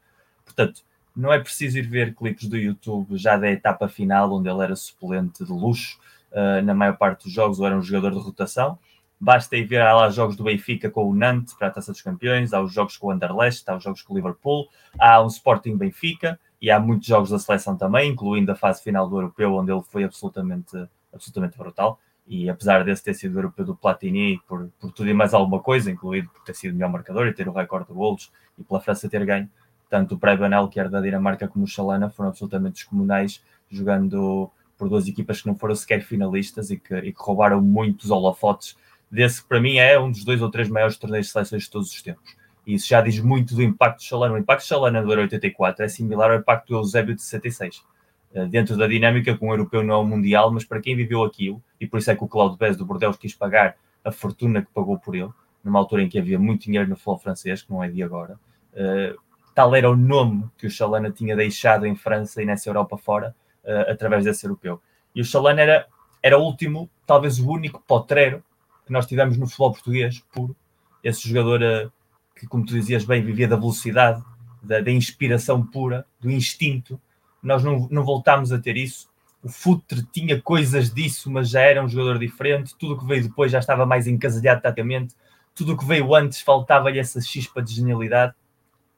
Portanto, 0.45 0.84
não 1.17 1.34
é 1.34 1.39
preciso 1.39 1.80
ir 1.80 1.88
ver 1.88 2.13
clipes 2.13 2.47
do 2.47 2.56
YouTube 2.56 3.17
já 3.17 3.36
da 3.36 3.52
etapa 3.52 3.89
final, 3.89 4.32
onde 4.32 4.47
ele 4.47 4.63
era 4.63 4.76
suplente 4.76 5.43
de 5.43 5.52
luxo 5.52 6.00
uh, 6.32 6.62
na 6.63 6.76
maior 6.76 6.95
parte 6.95 7.23
dos 7.23 7.34
jogos, 7.34 7.60
ou 7.60 7.65
era 7.65 7.76
um 7.76 7.82
jogador 7.82 8.12
de 8.12 8.23
rotação. 8.23 8.78
Basta 9.19 9.58
ir 9.58 9.65
ver 9.65 9.82
há 9.82 9.95
lá 9.95 10.10
jogos 10.10 10.36
do 10.36 10.43
Benfica 10.43 10.91
com 10.91 11.10
o 11.10 11.15
Nantes 11.15 11.53
para 11.53 11.67
a 11.67 11.71
Taça 11.71 11.91
dos 11.91 12.01
Campeões, 12.01 12.53
há 12.53 12.62
os 12.62 12.71
jogos 12.71 12.97
com 12.97 13.08
o 13.08 13.12
Anderlecht, 13.12 13.67
há 13.67 13.75
os 13.75 13.84
jogos 13.84 14.01
com 14.03 14.13
o 14.13 14.15
Liverpool, 14.15 14.67
há 14.99 15.21
um 15.23 15.27
Sporting 15.27 15.75
Benfica 15.75 16.39
e 16.62 16.69
há 16.69 16.80
muitos 16.80 17.08
jogos 17.08 17.32
da 17.32 17.39
seleção 17.39 17.75
também, 17.75 18.12
incluindo 18.12 18.51
a 18.51 18.56
fase 18.56 18.84
final 18.84 19.10
do 19.10 19.17
Europeu, 19.17 19.53
onde 19.56 19.71
ele 19.71 19.82
foi 19.82 20.03
absolutamente, 20.03 20.88
absolutamente 21.12 21.58
brutal. 21.58 21.99
E 22.27 22.49
apesar 22.49 22.84
desse 22.84 23.03
ter 23.03 23.13
sido 23.13 23.36
o 23.36 23.39
europeu 23.39 23.65
do 23.65 23.75
Platini 23.75 24.39
por, 24.47 24.69
por 24.80 24.91
tudo 24.91 25.10
e 25.10 25.13
mais 25.13 25.34
alguma 25.34 25.62
coisa, 25.62 25.89
incluído 25.89 26.30
por 26.30 26.43
ter 26.43 26.53
sido 26.53 26.73
o 26.73 26.75
melhor 26.75 26.91
marcador 26.91 27.25
e 27.25 27.34
ter 27.34 27.47
o 27.47 27.53
recorde 27.53 27.88
de 27.88 27.93
golos 27.93 28.32
e 28.58 28.63
pela 28.63 28.82
França 28.82 29.10
ter 29.10 29.25
ganho, 29.25 29.49
tanto 29.89 30.15
o 30.15 30.19
Prebanel, 30.19 30.67
que 30.67 30.80
era 30.80 30.89
da 30.89 30.99
Dinamarca, 30.99 31.47
como 31.47 31.63
o 31.63 31.67
Chalana, 31.67 32.10
foram 32.10 32.30
absolutamente 32.30 32.75
descomunais, 32.75 33.41
jogando 33.69 34.51
por 34.77 34.89
duas 34.89 35.08
equipas 35.08 35.41
que 35.41 35.47
não 35.47 35.56
foram 35.56 35.73
sequer 35.73 36.01
finalistas 36.01 36.69
e 36.69 36.77
que, 36.77 36.93
e 36.95 37.13
que 37.13 37.19
roubaram 37.19 37.62
muitos 37.62 38.12
holofotes 38.12 38.77
desse 39.12 39.41
que 39.41 39.48
para 39.48 39.60
mim 39.60 39.78
é 39.78 40.00
um 40.00 40.12
dos 40.12 40.24
dois 40.24 40.41
ou 40.41 40.50
três 40.52 40.70
maiores 40.70 40.98
torneios 40.98 41.28
de 41.28 41.32
seleções 41.32 41.63
de 41.63 41.70
todos 41.70 41.91
os 41.91 42.02
tempos. 42.02 42.36
E 42.65 42.74
isso 42.74 42.88
já 42.88 43.02
diz 43.02 43.20
muito 43.20 43.56
do 43.56 43.63
impacto 43.63 44.00
de 44.00 44.06
Chalana. 44.06 44.34
O 44.34 44.38
impacto 44.38 44.63
de 44.63 44.67
Chalana 44.67 45.02
do 45.02 45.10
Euro 45.10 45.22
84 45.22 45.86
é 45.86 45.88
similar 45.88 46.32
ao 46.32 46.38
impacto 46.38 46.67
do 46.67 46.76
Eusébio 46.76 47.15
de 47.15 47.22
66. 47.22 47.82
Eh, 48.34 48.46
dentro 48.46 48.76
da 48.78 48.88
dinâmica 48.88 49.36
com 49.38 49.48
o 49.48 49.54
europeu 49.54 49.84
não 49.84 49.96
é 49.96 49.98
o 49.98 50.04
mundial, 50.04 50.52
mas 50.52 50.65
para 50.65 50.82
quem 50.82 50.96
viveu 50.96 51.24
aquilo, 51.24 51.63
e 51.80 51.88
por 51.88 51.98
isso 51.98 52.12
é 52.12 52.15
que 52.15 52.24
o 52.24 52.28
Claude 52.28 52.58
Bez 52.58 52.76
do 52.76 52.86
Bordeaux 52.86 53.17
quis 53.17 53.34
pagar 53.34 53.76
a 54.04 54.12
fortuna 54.12 54.62
que 54.62 54.72
pagou 54.72 55.00
por 55.00 55.15
ele, 55.15 55.30
numa 55.63 55.80
altura 55.80 56.04
em 56.04 56.10
que 56.10 56.20
havia 56.20 56.38
muito 56.38 56.65
dinheiro 56.65 56.88
no 56.89 56.96
futebol 56.96 57.17
francês, 57.17 57.62
que 57.62 57.72
não 57.72 57.84
é 57.84 57.89
de 57.89 58.04
agora, 58.04 58.39
uh, 58.74 59.17
tal 59.56 59.76
era 59.76 59.89
o 59.89 59.96
nome 59.96 60.46
que 60.58 60.67
o 60.67 60.70
Chalana 60.70 61.10
tinha 61.10 61.36
deixado 61.36 61.86
em 61.86 61.96
França 61.96 62.41
e 62.41 62.46
nessa 62.46 62.70
Europa 62.70 62.98
fora, 62.98 63.36
uh, 63.63 63.91
através 63.91 64.24
desse 64.24 64.46
europeu. 64.46 64.82
E 65.15 65.22
o 65.22 65.26
Chalana 65.26 65.62
era, 65.62 65.88
era 66.22 66.38
o 66.38 66.43
último, 66.43 66.89
talvez 67.06 67.39
o 67.39 67.50
único 67.50 67.84
potreiro 67.88 68.43
que 68.88 68.93
nós 68.93 69.06
tivemos 69.06 69.38
no 69.38 69.45
futebol 69.45 69.73
português, 69.73 70.23
por 70.32 70.56
esse 71.04 71.28
jogador 71.28 71.62
uh, 71.62 71.91
que, 72.34 72.47
como 72.47 72.65
tu 72.65 72.73
dizias 72.73 73.04
bem, 73.04 73.21
vivia 73.21 73.47
da 73.47 73.58
velocidade, 73.58 74.23
da, 74.63 74.80
da 74.80 74.89
inspiração 74.89 75.63
pura, 75.65 76.06
do 76.19 76.32
instinto. 76.32 77.00
Nós 77.43 77.63
não, 77.63 77.88
não 77.91 78.04
voltámos 78.04 78.52
a 78.52 78.58
ter 78.58 78.78
isso. 78.78 79.10
O 79.43 79.50
Futre 79.50 80.04
tinha 80.12 80.41
coisas 80.41 80.91
disso, 80.91 81.30
mas 81.30 81.50
já 81.50 81.62
era 81.62 81.84
um 81.84 81.88
jogador 81.89 82.17
diferente. 82.17 82.76
Tudo 82.76 82.93
o 82.93 82.97
que 82.97 83.06
veio 83.06 83.23
depois 83.23 83.52
já 83.52 83.60
estava 83.60 83.86
mais 83.86 84.08
encasilhado 84.08 84.62
taticamente. 84.62 85.13
Tudo 85.54 85.73
o 85.73 85.78
que 85.78 85.86
veio 85.86 86.15
antes 86.15 86.41
faltava-lhe 86.41 86.97
essa 86.97 87.19
chispa 87.19 87.62
de 87.62 87.73
genialidade. 87.73 88.34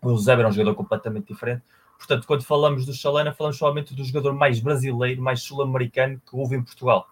O 0.01 0.09
Eusébio 0.09 0.41
era 0.41 0.49
um 0.49 0.51
jogador 0.51 0.75
completamente 0.75 1.27
diferente. 1.27 1.63
Portanto, 1.97 2.25
quando 2.25 2.43
falamos 2.43 2.85
do 2.85 2.93
Chalana, 2.93 3.33
falamos 3.33 3.57
somente 3.57 3.93
do 3.93 4.03
jogador 4.03 4.33
mais 4.33 4.59
brasileiro, 4.59 5.21
mais 5.21 5.41
sul-americano 5.41 6.21
que 6.25 6.35
houve 6.35 6.55
em 6.55 6.63
Portugal. 6.63 7.07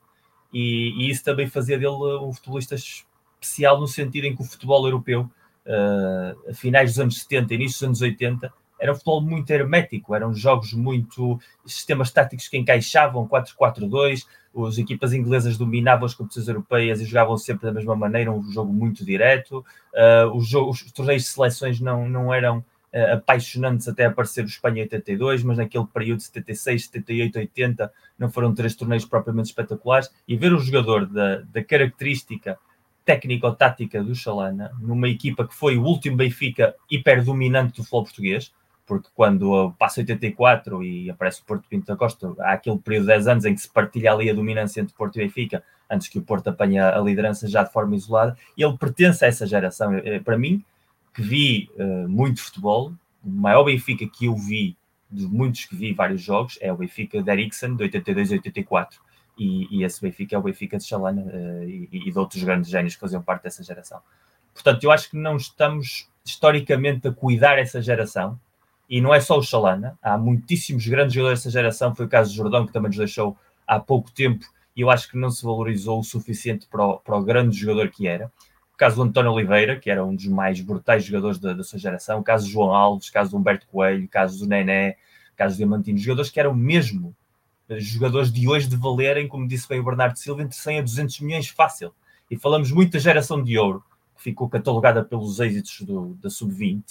E, 0.54 0.94
e, 0.98 1.10
isso 1.10 1.24
também 1.24 1.48
fazia 1.48 1.78
dele 1.78 1.92
um 1.92 2.34
futebolista 2.34 2.76
especial 2.76 3.80
no 3.80 3.88
sentido 3.88 4.26
em 4.26 4.36
que 4.36 4.42
o 4.42 4.46
futebol 4.46 4.86
europeu 4.86 5.30
uh, 5.66 6.50
a 6.50 6.54
finais 6.54 6.92
dos 6.92 7.00
anos 7.00 7.22
70, 7.22 7.54
início 7.54 7.80
dos 7.80 7.84
anos 7.84 8.02
80, 8.02 8.54
era 8.80 8.92
um 8.92 8.96
futebol 8.96 9.22
muito 9.22 9.50
hermético, 9.50 10.14
eram 10.14 10.34
jogos 10.34 10.74
muito 10.74 11.40
sistemas 11.66 12.12
táticos 12.12 12.48
que 12.48 12.58
encaixavam 12.58 13.28
4-4-2, 13.28 14.26
as 14.68 14.78
equipas 14.78 15.14
inglesas 15.14 15.58
dominavam 15.58 16.06
as 16.06 16.16
competições 16.16 16.48
europeias 16.48 17.00
e 17.00 17.06
jogavam 17.06 17.38
sempre 17.38 17.66
da 17.66 17.72
mesma 17.72 17.96
maneira, 17.96 18.32
um 18.32 18.44
jogo 18.52 18.74
muito 18.74 19.06
direto, 19.06 19.64
uh, 19.94 20.36
os, 20.36 20.48
jogos, 20.48 20.82
os 20.82 20.92
torneios 20.92 21.24
de 21.24 21.30
seleções 21.30 21.80
não, 21.80 22.08
não 22.10 22.34
eram 22.34 22.64
apaixonantes 23.14 23.88
até 23.88 24.06
aparecer 24.06 24.44
o 24.44 24.48
Espanha 24.48 24.84
82, 24.84 25.44
mas 25.44 25.58
naquele 25.58 25.86
período 25.86 26.18
de 26.18 26.24
76, 26.24 26.86
78, 26.86 27.40
80 27.40 27.94
não 28.18 28.32
foram 28.32 28.54
três 28.54 28.76
torneios 28.76 29.06
propriamente 29.06 29.50
espetaculares, 29.50 30.10
e 30.28 30.36
ver 30.36 30.54
o 30.54 30.60
jogador 30.60 31.06
da, 31.06 31.42
da 31.42 31.64
característica 31.64 32.58
técnico-tática 33.06 34.04
do 34.04 34.14
Chalana, 34.14 34.72
numa 34.82 35.08
equipa 35.08 35.48
que 35.48 35.56
foi 35.56 35.78
o 35.78 35.84
último 35.84 36.18
Benfica 36.18 36.76
hiperdominante 36.92 37.78
do 37.78 37.84
futebol 37.84 38.04
português, 38.04 38.52
porque 38.86 39.10
quando 39.14 39.74
passa 39.78 40.00
84 40.00 40.84
e 40.84 41.10
aparece 41.10 41.42
o 41.42 41.46
Porto 41.46 41.68
Pinto 41.70 41.88
da 41.88 41.96
Costa, 41.96 42.34
há 42.40 42.54
aquele 42.54 42.78
período 42.78 43.04
de 43.04 43.08
10 43.08 43.28
anos 43.28 43.46
em 43.46 43.54
que 43.54 43.62
se 43.62 43.70
partilha 43.70 44.14
ali 44.14 44.30
a 44.30 44.34
dominância 44.34 44.82
entre 44.82 44.96
Porto 44.96 45.18
e 45.18 45.20
Benfica, 45.20 45.62
antes 45.90 46.08
que 46.08 46.20
o 46.20 46.22
Porto 46.22 46.50
apanhe 46.50 46.80
a 46.80 47.00
liderança 47.00 47.48
já 47.48 47.64
de 47.64 47.72
forma 47.72 47.96
isolada, 47.96 48.38
ele 48.58 48.78
pertence 48.78 49.24
a 49.24 49.28
essa 49.28 49.46
geração. 49.46 49.94
Eh, 49.94 50.20
para 50.20 50.38
mim, 50.38 50.64
que 51.18 51.22
vi 51.24 51.72
uh, 51.80 52.08
muito 52.08 52.44
futebol, 52.44 52.94
o 53.24 53.30
maior 53.30 53.64
Benfica 53.64 54.08
que 54.08 54.26
eu 54.26 54.36
vi, 54.36 54.78
de 55.10 55.26
muitos 55.26 55.66
que 55.66 55.76
vi 55.76 55.92
vários 55.92 56.22
jogos, 56.22 56.60
é 56.62 56.72
o 56.72 56.78
Benfica 56.78 57.24
de 57.24 57.32
Eriksen, 57.32 57.76
de 57.76 57.84
82 57.84 58.30
e 58.30 58.34
84 58.36 59.02
e, 59.36 59.80
e 59.80 59.84
esse 59.84 60.00
Benfica 60.00 60.36
é 60.36 60.40
o 60.40 60.44
Benfica 60.44 60.78
de 60.78 60.84
Chalana 60.84 61.24
uh, 61.24 61.64
e, 61.68 61.90
e, 61.92 62.12
de 62.12 62.20
outros 62.20 62.44
grandes 62.44 62.70
génios 62.70 62.94
que 62.94 63.02
faziam 63.02 63.24
parte 63.24 63.42
dessa 63.42 63.64
geração. 63.64 64.00
Portanto, 64.54 64.84
eu 64.84 64.92
acho 64.92 65.10
que 65.10 65.18
não 65.18 65.38
estamos 65.38 66.08
historicamente 66.24 67.08
a 67.08 67.12
cuidar 67.12 67.58
essa 67.58 67.82
geração 67.82 68.40
e 68.88 69.02
não 69.02 69.12
é 69.12 69.20
só 69.20 69.40
o 69.40 69.44
Chalana, 69.44 69.98
há 70.00 70.20
muitíssimos 70.20 70.86
grandes 70.88 71.16
jogadores 71.16 71.40
dessa 71.40 71.50
geração. 71.50 71.96
Foi 71.96 72.06
o 72.06 72.10
caso 72.10 72.30
de 72.30 72.38
Jordão, 72.38 72.64
que 72.64 72.72
também 72.72 72.90
nos 72.90 72.98
deixou 72.98 73.36
há 73.66 73.80
pouco 73.80 74.12
tempo 74.12 74.46
e 74.76 74.82
eu 74.82 74.92
acho 74.92 75.10
que 75.10 75.18
não 75.18 75.32
se 75.32 75.44
valorizou 75.44 76.00
o 76.00 76.04
suficiente 76.04 76.68
para 76.68 76.86
o, 76.86 77.00
para 77.00 77.18
o 77.18 77.24
grande 77.24 77.58
jogador 77.58 77.90
que 77.90 78.08
era. 78.08 78.32
O 78.78 78.80
caso 78.80 78.96
do 78.98 79.02
António 79.02 79.32
Oliveira, 79.32 79.80
que 79.80 79.90
era 79.90 80.06
um 80.06 80.16
dos 80.16 80.28
mais 80.28 80.62
brutais 80.62 81.04
jogadores 81.04 81.40
da, 81.40 81.52
da 81.52 81.64
sua 81.64 81.80
geração, 81.80 82.20
o 82.20 82.24
caso 82.24 82.46
do 82.46 82.52
João 82.52 82.72
Alves, 82.72 83.08
o 83.08 83.12
caso 83.12 83.32
do 83.32 83.38
Humberto 83.38 83.66
Coelho, 83.66 84.06
o 84.06 84.08
caso 84.08 84.38
do 84.38 84.48
Nené, 84.48 84.98
o 85.34 85.36
caso 85.36 85.56
do 85.56 85.58
Diamantino, 85.58 85.98
jogadores 85.98 86.30
que 86.30 86.40
eram 86.40 86.54
mesmo 86.54 87.16
jogadores 87.80 88.32
de 88.32 88.48
hoje 88.48 88.68
de 88.68 88.76
valerem, 88.76 89.28
como 89.28 89.48
disse 89.48 89.68
bem 89.68 89.80
o 89.80 89.84
Bernardo 89.84 90.16
Silva, 90.20 90.44
entre 90.44 90.56
100 90.56 90.78
a 90.78 90.82
200 90.84 91.20
milhões 91.22 91.48
fácil. 91.50 91.92
E 92.30 92.38
falamos 92.38 92.72
muito 92.72 92.94
da 92.94 93.00
geração 93.00 93.44
de 93.44 93.58
ouro, 93.58 93.84
que 94.16 94.22
ficou 94.22 94.48
catalogada 94.48 95.04
pelos 95.04 95.40
êxitos 95.40 95.82
do, 95.82 96.16
da 96.22 96.30
Sub-20, 96.30 96.82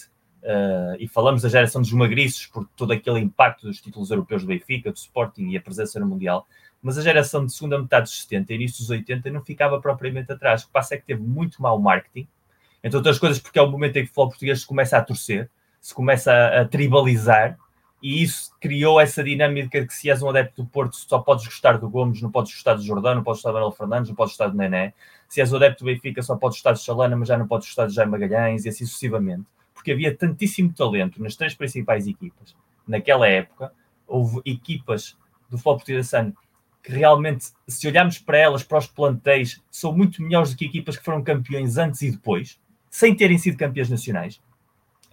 uh, 0.42 0.96
e 0.98 1.06
falamos 1.06 1.42
da 1.42 1.48
geração 1.48 1.80
dos 1.80 1.92
magriços, 1.92 2.46
por 2.46 2.68
todo 2.76 2.90
aquele 2.90 3.20
impacto 3.20 3.64
dos 3.64 3.80
títulos 3.80 4.10
europeus 4.10 4.42
do 4.42 4.48
Benfica, 4.48 4.90
do 4.90 4.96
Sporting 4.96 5.50
e 5.50 5.56
a 5.56 5.60
presença 5.60 6.00
no 6.00 6.06
Mundial. 6.08 6.46
Mas 6.82 6.98
a 6.98 7.02
geração 7.02 7.44
de 7.44 7.52
segunda 7.52 7.78
metade 7.80 8.04
dos 8.04 8.22
70 8.22 8.52
e 8.52 8.56
início 8.56 8.78
dos 8.78 8.90
80 8.90 9.30
não 9.30 9.42
ficava 9.42 9.80
propriamente 9.80 10.30
atrás. 10.30 10.62
O 10.62 10.66
que 10.66 10.72
passa 10.72 10.94
é 10.94 10.98
que 10.98 11.06
teve 11.06 11.22
muito 11.22 11.60
mau 11.60 11.78
marketing, 11.78 12.28
entre 12.82 12.96
outras 12.96 13.18
coisas 13.18 13.38
porque 13.38 13.58
é 13.58 13.62
o 13.62 13.70
momento 13.70 13.96
em 13.96 14.04
que 14.04 14.04
o 14.04 14.08
futebol 14.08 14.28
português 14.28 14.60
se 14.60 14.66
começa 14.66 14.96
a 14.96 15.02
torcer, 15.02 15.50
se 15.80 15.94
começa 15.94 16.32
a, 16.32 16.60
a 16.60 16.64
tribalizar, 16.64 17.58
e 18.02 18.22
isso 18.22 18.52
criou 18.60 19.00
essa 19.00 19.24
dinâmica 19.24 19.80
de 19.80 19.86
que 19.86 19.94
se 19.94 20.10
és 20.10 20.22
um 20.22 20.28
adepto 20.28 20.62
do 20.62 20.68
Porto 20.68 20.96
só 20.96 21.18
podes 21.18 21.44
gostar 21.46 21.78
do 21.78 21.88
Gomes, 21.88 22.20
não 22.20 22.30
podes 22.30 22.52
gostar 22.52 22.74
do 22.74 22.82
Jordão, 22.82 23.14
não 23.14 23.22
podes 23.24 23.38
gostar 23.38 23.50
do 23.50 23.54
Manuel 23.54 23.72
Fernandes, 23.72 24.08
não 24.10 24.16
podes 24.16 24.32
gostar 24.34 24.48
do 24.48 24.56
Nené. 24.56 24.92
Se 25.28 25.40
és 25.40 25.52
um 25.52 25.56
adepto 25.56 25.82
do 25.82 25.86
Benfica 25.86 26.22
só 26.22 26.36
podes 26.36 26.58
gostar 26.58 26.72
do 26.72 26.78
Chalana, 26.78 27.16
mas 27.16 27.28
já 27.28 27.38
não 27.38 27.48
podes 27.48 27.66
gostar 27.66 27.86
do 27.86 27.92
Jaime 27.92 28.12
Magalhães 28.12 28.64
e 28.64 28.68
assim 28.68 28.84
sucessivamente. 28.84 29.44
Porque 29.74 29.92
havia 29.92 30.14
tantíssimo 30.14 30.72
talento 30.72 31.22
nas 31.22 31.36
três 31.36 31.54
principais 31.54 32.06
equipas. 32.06 32.54
Naquela 32.86 33.26
época, 33.26 33.72
houve 34.06 34.40
equipas 34.44 35.16
do 35.48 35.56
futebol 35.56 35.76
português 35.76 36.06
que 36.86 36.92
realmente, 36.92 37.48
se 37.66 37.88
olharmos 37.88 38.16
para 38.16 38.38
elas, 38.38 38.62
para 38.62 38.78
os 38.78 38.86
plantéis, 38.86 39.60
são 39.72 39.92
muito 39.92 40.22
melhores 40.22 40.52
do 40.52 40.56
que 40.56 40.66
equipas 40.66 40.96
que 40.96 41.04
foram 41.04 41.20
campeões 41.20 41.76
antes 41.78 42.00
e 42.02 42.12
depois, 42.12 42.60
sem 42.88 43.12
terem 43.12 43.36
sido 43.38 43.58
campeões 43.58 43.90
nacionais 43.90 44.40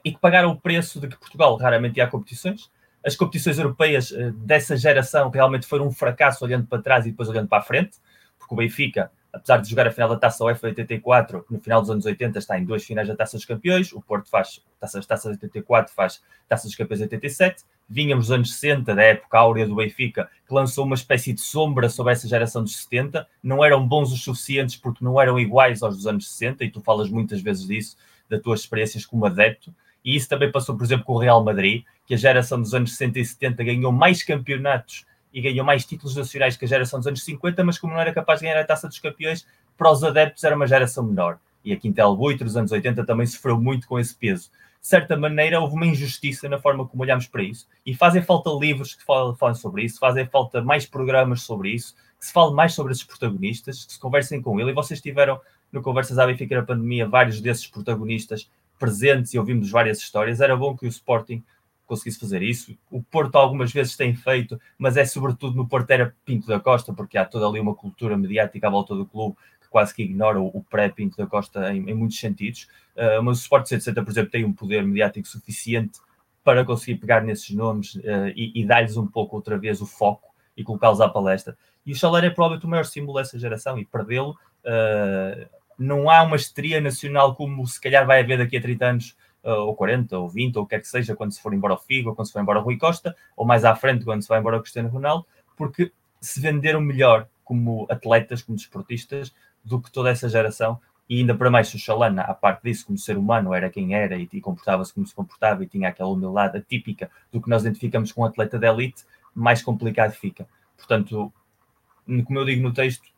e 0.05 0.12
que 0.12 0.19
pagaram 0.19 0.51
o 0.51 0.62
preço 0.62 0.99
de 0.99 1.07
que 1.07 1.17
Portugal 1.17 1.55
raramente 1.55 1.97
ia 1.97 2.03
a 2.03 2.07
competições. 2.07 2.69
As 3.03 3.15
competições 3.15 3.57
europeias 3.57 4.12
uh, 4.12 4.31
dessa 4.33 4.77
geração 4.77 5.31
realmente 5.31 5.65
foram 5.65 5.88
um 5.88 5.91
fracasso 5.91 6.45
olhando 6.45 6.67
para 6.67 6.79
trás 6.79 7.07
e 7.07 7.09
depois 7.09 7.27
olhando 7.27 7.47
para 7.47 7.57
a 7.57 7.63
frente, 7.65 7.97
porque 8.38 8.53
o 8.53 8.57
Benfica, 8.57 9.12
apesar 9.31 9.57
de 9.57 9.67
jogar 9.67 9.88
a 9.88 9.91
final 9.91 10.09
da 10.09 10.17
Taça 10.17 10.43
UEFA 10.43 10.67
84, 10.67 11.43
no 11.49 11.59
final 11.59 11.81
dos 11.81 11.89
anos 11.89 12.05
80 12.05 12.38
está 12.38 12.59
em 12.59 12.65
duas 12.65 12.83
finais 12.83 13.07
da 13.07 13.15
Taça 13.15 13.36
dos 13.36 13.45
Campeões, 13.45 13.91
o 13.93 13.99
Porto 13.99 14.29
faz 14.29 14.62
Taça, 14.79 15.01
Taça 15.01 15.29
84, 15.29 15.91
faz 15.91 16.21
Taça 16.47 16.67
dos 16.67 16.75
Campeões 16.75 17.01
87, 17.01 17.63
vínhamos 17.89 18.27
dos 18.27 18.31
anos 18.31 18.53
60, 18.53 18.95
da 18.95 19.03
época 19.03 19.37
áurea 19.37 19.67
do 19.67 19.75
Benfica, 19.75 20.29
que 20.47 20.53
lançou 20.53 20.85
uma 20.85 20.95
espécie 20.95 21.33
de 21.33 21.41
sombra 21.41 21.89
sobre 21.89 22.13
essa 22.13 22.27
geração 22.27 22.63
dos 22.63 22.75
70, 22.77 23.27
não 23.41 23.63
eram 23.63 23.87
bons 23.87 24.11
os 24.11 24.23
suficientes 24.23 24.75
porque 24.75 25.03
não 25.03 25.21
eram 25.21 25.39
iguais 25.39 25.83
aos 25.83 25.95
dos 25.97 26.07
anos 26.07 26.29
60, 26.31 26.63
e 26.63 26.71
tu 26.71 26.81
falas 26.81 27.09
muitas 27.09 27.41
vezes 27.41 27.67
disso, 27.67 27.97
das 28.29 28.41
tuas 28.41 28.61
experiências 28.61 29.05
como 29.05 29.25
adepto, 29.25 29.73
e 30.03 30.15
isso 30.15 30.27
também 30.27 30.51
passou, 30.51 30.75
por 30.75 30.83
exemplo, 30.83 31.05
com 31.05 31.13
o 31.13 31.19
Real 31.19 31.43
Madrid, 31.43 31.83
que 32.05 32.13
a 32.13 32.17
geração 32.17 32.59
dos 32.59 32.73
anos 32.73 32.91
60 32.91 33.19
e 33.19 33.25
70 33.25 33.63
ganhou 33.63 33.91
mais 33.91 34.23
campeonatos 34.23 35.05
e 35.33 35.41
ganhou 35.41 35.65
mais 35.65 35.85
títulos 35.85 36.15
nacionais 36.15 36.57
que 36.57 36.65
a 36.65 36.67
geração 36.67 36.99
dos 36.99 37.07
anos 37.07 37.23
50, 37.23 37.63
mas 37.63 37.79
como 37.79 37.93
não 37.93 38.01
era 38.01 38.13
capaz 38.13 38.39
de 38.39 38.45
ganhar 38.45 38.59
a 38.59 38.65
taça 38.65 38.87
dos 38.87 38.99
campeões, 38.99 39.47
para 39.77 39.91
os 39.91 40.03
adeptos 40.03 40.43
era 40.43 40.55
uma 40.55 40.67
geração 40.67 41.03
menor. 41.03 41.39
E 41.63 41.71
a 41.71 41.77
Quintel 41.77 42.15
Buitre, 42.15 42.43
dos 42.43 42.57
anos 42.57 42.71
80, 42.71 43.05
também 43.05 43.25
sofreu 43.25 43.59
muito 43.59 43.87
com 43.87 43.97
esse 43.97 44.13
peso. 44.13 44.51
De 44.83 44.89
certa 44.89 45.15
maneira, 45.15 45.61
houve 45.61 45.75
uma 45.75 45.85
injustiça 45.85 46.49
na 46.49 46.59
forma 46.59 46.85
como 46.85 47.03
olhamos 47.03 47.25
para 47.25 47.41
isso. 47.41 47.69
E 47.85 47.95
fazem 47.95 48.21
falta 48.21 48.49
livros 48.49 48.93
que 48.93 49.03
falam, 49.05 49.33
sobre 49.55 49.85
isso, 49.85 49.97
fazem 49.97 50.27
falta 50.27 50.61
mais 50.61 50.85
programas 50.85 51.43
sobre 51.43 51.69
isso, 51.69 51.95
que 52.19 52.25
se 52.25 52.33
fale 52.33 52.53
mais 52.53 52.73
sobre 52.73 52.91
esses 52.91 53.05
protagonistas, 53.05 53.85
que 53.85 53.93
se 53.93 53.99
conversem 53.99 54.41
com 54.41 54.59
ele. 54.59 54.71
E 54.71 54.73
vocês 54.73 54.99
tiveram 54.99 55.39
no 55.71 55.81
Conversas 55.81 56.19
à 56.19 56.27
Benfica 56.27 56.57
na 56.57 56.63
pandemia 56.63 57.07
vários 57.07 57.39
desses 57.39 57.65
protagonistas 57.65 58.49
presentes 58.77 59.33
e 59.33 59.39
ouvimos 59.39 59.71
várias 59.71 59.99
histórias. 59.99 60.41
Era 60.41 60.57
bom 60.57 60.75
que 60.75 60.85
o 60.85 60.89
Sporting 60.89 61.41
conseguisse 61.85 62.19
fazer 62.19 62.41
isso. 62.41 62.77
O 62.91 63.01
Porto 63.01 63.37
algumas 63.37 63.71
vezes 63.71 63.95
tem 63.95 64.13
feito, 64.13 64.59
mas 64.77 64.97
é 64.97 65.05
sobretudo 65.05 65.55
no 65.55 65.65
Porto 65.65 65.89
era 65.91 66.13
Pinto 66.25 66.45
da 66.45 66.59
Costa, 66.59 66.91
porque 66.91 67.17
há 67.17 67.23
toda 67.23 67.47
ali 67.47 67.57
uma 67.57 67.73
cultura 67.73 68.17
mediática 68.17 68.67
à 68.67 68.69
volta 68.69 68.93
do 68.93 69.05
clube 69.05 69.37
quase 69.73 69.91
que 69.91 70.03
ignora 70.03 70.39
o, 70.39 70.63
pré-Pinto 70.69 71.17
da 71.17 71.25
Costa 71.25 71.73
em, 71.73 71.89
em 71.89 71.95
muitos 71.95 72.19
sentidos. 72.19 72.67
Uh, 72.95 73.23
mas 73.23 73.39
o 73.39 73.41
Sport 73.41 73.65
160, 73.65 74.03
por 74.03 74.12
exemplo, 74.12 74.29
tem 74.29 74.45
um 74.45 74.53
poder 74.53 74.86
mediático 74.86 75.27
suficiente 75.27 75.99
para 76.43 76.63
conseguir 76.63 76.99
pegar 76.99 77.23
nesses 77.23 77.49
nomes 77.49 77.95
uh, 77.95 78.27
e, 78.36 78.51
e 78.53 78.63
dar-lhes 78.63 78.97
um 78.97 79.07
pouco 79.07 79.36
outra 79.36 79.57
vez 79.57 79.81
o 79.81 79.88
foco 79.88 80.31
e 80.55 80.63
colocá-los 80.63 81.01
à 81.01 81.09
palestra. 81.09 81.57
E 81.83 81.91
o 81.91 81.95
Chalé 81.95 82.27
é 82.27 82.29
provavelmente 82.29 82.67
o 82.67 82.69
maior 82.69 82.86
símbolo 82.86 83.17
dessa 83.17 83.39
geração 83.39 83.79
e 83.79 83.83
perdê-lo 83.83 84.38
uh, 84.63 85.49
não 85.75 86.07
há 86.07 86.21
uma 86.21 86.36
estria 86.36 86.79
nacional 86.79 87.36
como 87.36 87.65
se 87.65 87.81
calhar 87.81 88.05
vai 88.05 88.21
haver 88.21 88.38
daqui 88.38 88.57
a 88.57 88.62
30 88.62 88.86
anos 88.86 89.17
ou 89.43 89.75
40, 89.75 90.17
ou 90.17 90.29
20, 90.29 90.55
ou 90.55 90.63
o 90.63 90.65
que 90.65 90.75
quer 90.75 90.81
que 90.81 90.88
seja, 90.88 91.17
quando 91.17 91.33
se 91.33 91.41
for 91.41 91.53
embora 91.53 91.73
o 91.73 91.77
Figo, 91.77 92.12
ou 92.12 92.15
quando 92.15 92.27
se 92.27 92.31
for 92.31 92.41
embora 92.41 92.59
o 92.59 92.62
Rui 92.62 92.77
Costa, 92.77 93.13
ou 93.36 93.45
mais 93.45 93.65
à 93.65 93.75
frente, 93.75 94.05
quando 94.05 94.21
se 94.21 94.29
vai 94.29 94.39
embora 94.39 94.55
o 94.55 94.62
Cristiano 94.62 94.88
Ronaldo, 94.88 95.25
porque 95.57 95.91
se 96.21 96.39
venderam 96.39 96.79
melhor 96.79 97.27
como 97.43 97.86
atletas, 97.89 98.41
como 98.41 98.57
desportistas, 98.57 99.33
do 99.63 99.82
que 99.82 99.91
toda 99.91 100.10
essa 100.10 100.28
geração. 100.30 100.80
E 101.10 101.19
ainda 101.19 101.36
para 101.36 101.52
mais, 101.52 101.67
se 101.67 101.76
o 101.76 101.80
Chalana, 101.80 102.21
à 102.21 102.34
parte 102.34 102.63
disso, 102.63 102.86
como 102.86 102.97
ser 102.97 103.17
humano, 103.17 103.54
era 103.54 103.69
quem 103.69 103.93
era 103.93 104.15
e, 104.17 104.28
e 104.32 104.41
comportava-se 104.41 104.93
como 104.93 105.06
se 105.06 105.13
comportava 105.13 105.63
e 105.63 105.67
tinha 105.67 105.89
aquela 105.89 106.10
humildade 106.10 106.63
típica 106.67 107.12
do 107.32 107.41
que 107.41 107.49
nós 107.49 107.63
identificamos 107.63 108.12
com 108.12 108.21
um 108.21 108.26
atleta 108.26 108.58
de 108.58 108.67
elite, 108.67 109.04
mais 109.36 109.62
complicado 109.62 110.12
fica. 110.12 110.47
Portanto, 110.78 111.32
como 112.26 112.39
eu 112.39 112.45
digo 112.45 112.63
no 112.63 112.73
texto, 112.73 113.13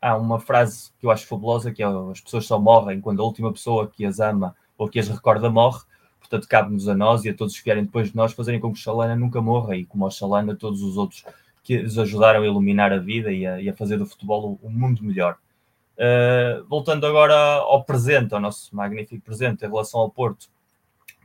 há 0.00 0.16
uma 0.16 0.40
frase 0.40 0.90
que 0.98 1.06
eu 1.06 1.10
acho 1.10 1.26
fabulosa, 1.26 1.72
que 1.72 1.82
é 1.82 1.86
as 1.86 2.20
pessoas 2.20 2.46
só 2.46 2.58
morrem 2.58 3.00
quando 3.00 3.20
a 3.20 3.24
última 3.24 3.52
pessoa 3.52 3.88
que 3.88 4.04
as 4.04 4.20
ama 4.20 4.54
ou 4.76 4.88
que 4.88 4.98
as 4.98 5.08
recorda 5.08 5.50
morre. 5.50 5.80
Portanto, 6.18 6.48
cabe-nos 6.48 6.88
a 6.88 6.94
nós 6.94 7.24
e 7.24 7.30
a 7.30 7.34
todos 7.34 7.56
que 7.56 7.64
vierem 7.64 7.84
depois 7.84 8.10
de 8.10 8.16
nós 8.16 8.32
fazerem 8.32 8.60
com 8.60 8.72
que 8.72 8.78
o 8.78 8.82
Chalana 8.82 9.16
nunca 9.16 9.40
morra 9.40 9.76
e 9.76 9.84
como 9.84 10.06
o 10.06 10.10
Chalana, 10.10 10.54
todos 10.54 10.82
os 10.82 10.96
outros 10.96 11.24
que 11.62 11.78
os 11.78 11.98
ajudaram 11.98 12.42
a 12.42 12.46
iluminar 12.46 12.92
a 12.92 12.98
vida 12.98 13.32
e 13.32 13.46
a, 13.46 13.60
e 13.60 13.68
a 13.68 13.74
fazer 13.74 13.98
do 13.98 14.06
futebol 14.06 14.58
um 14.62 14.70
mundo 14.70 15.02
melhor. 15.02 15.36
Uh, 15.96 16.64
voltando 16.66 17.06
agora 17.06 17.34
ao 17.34 17.84
presente, 17.84 18.32
ao 18.32 18.40
nosso 18.40 18.74
magnífico 18.74 19.22
presente 19.22 19.64
em 19.64 19.68
relação 19.68 20.00
ao 20.00 20.10
Porto. 20.10 20.48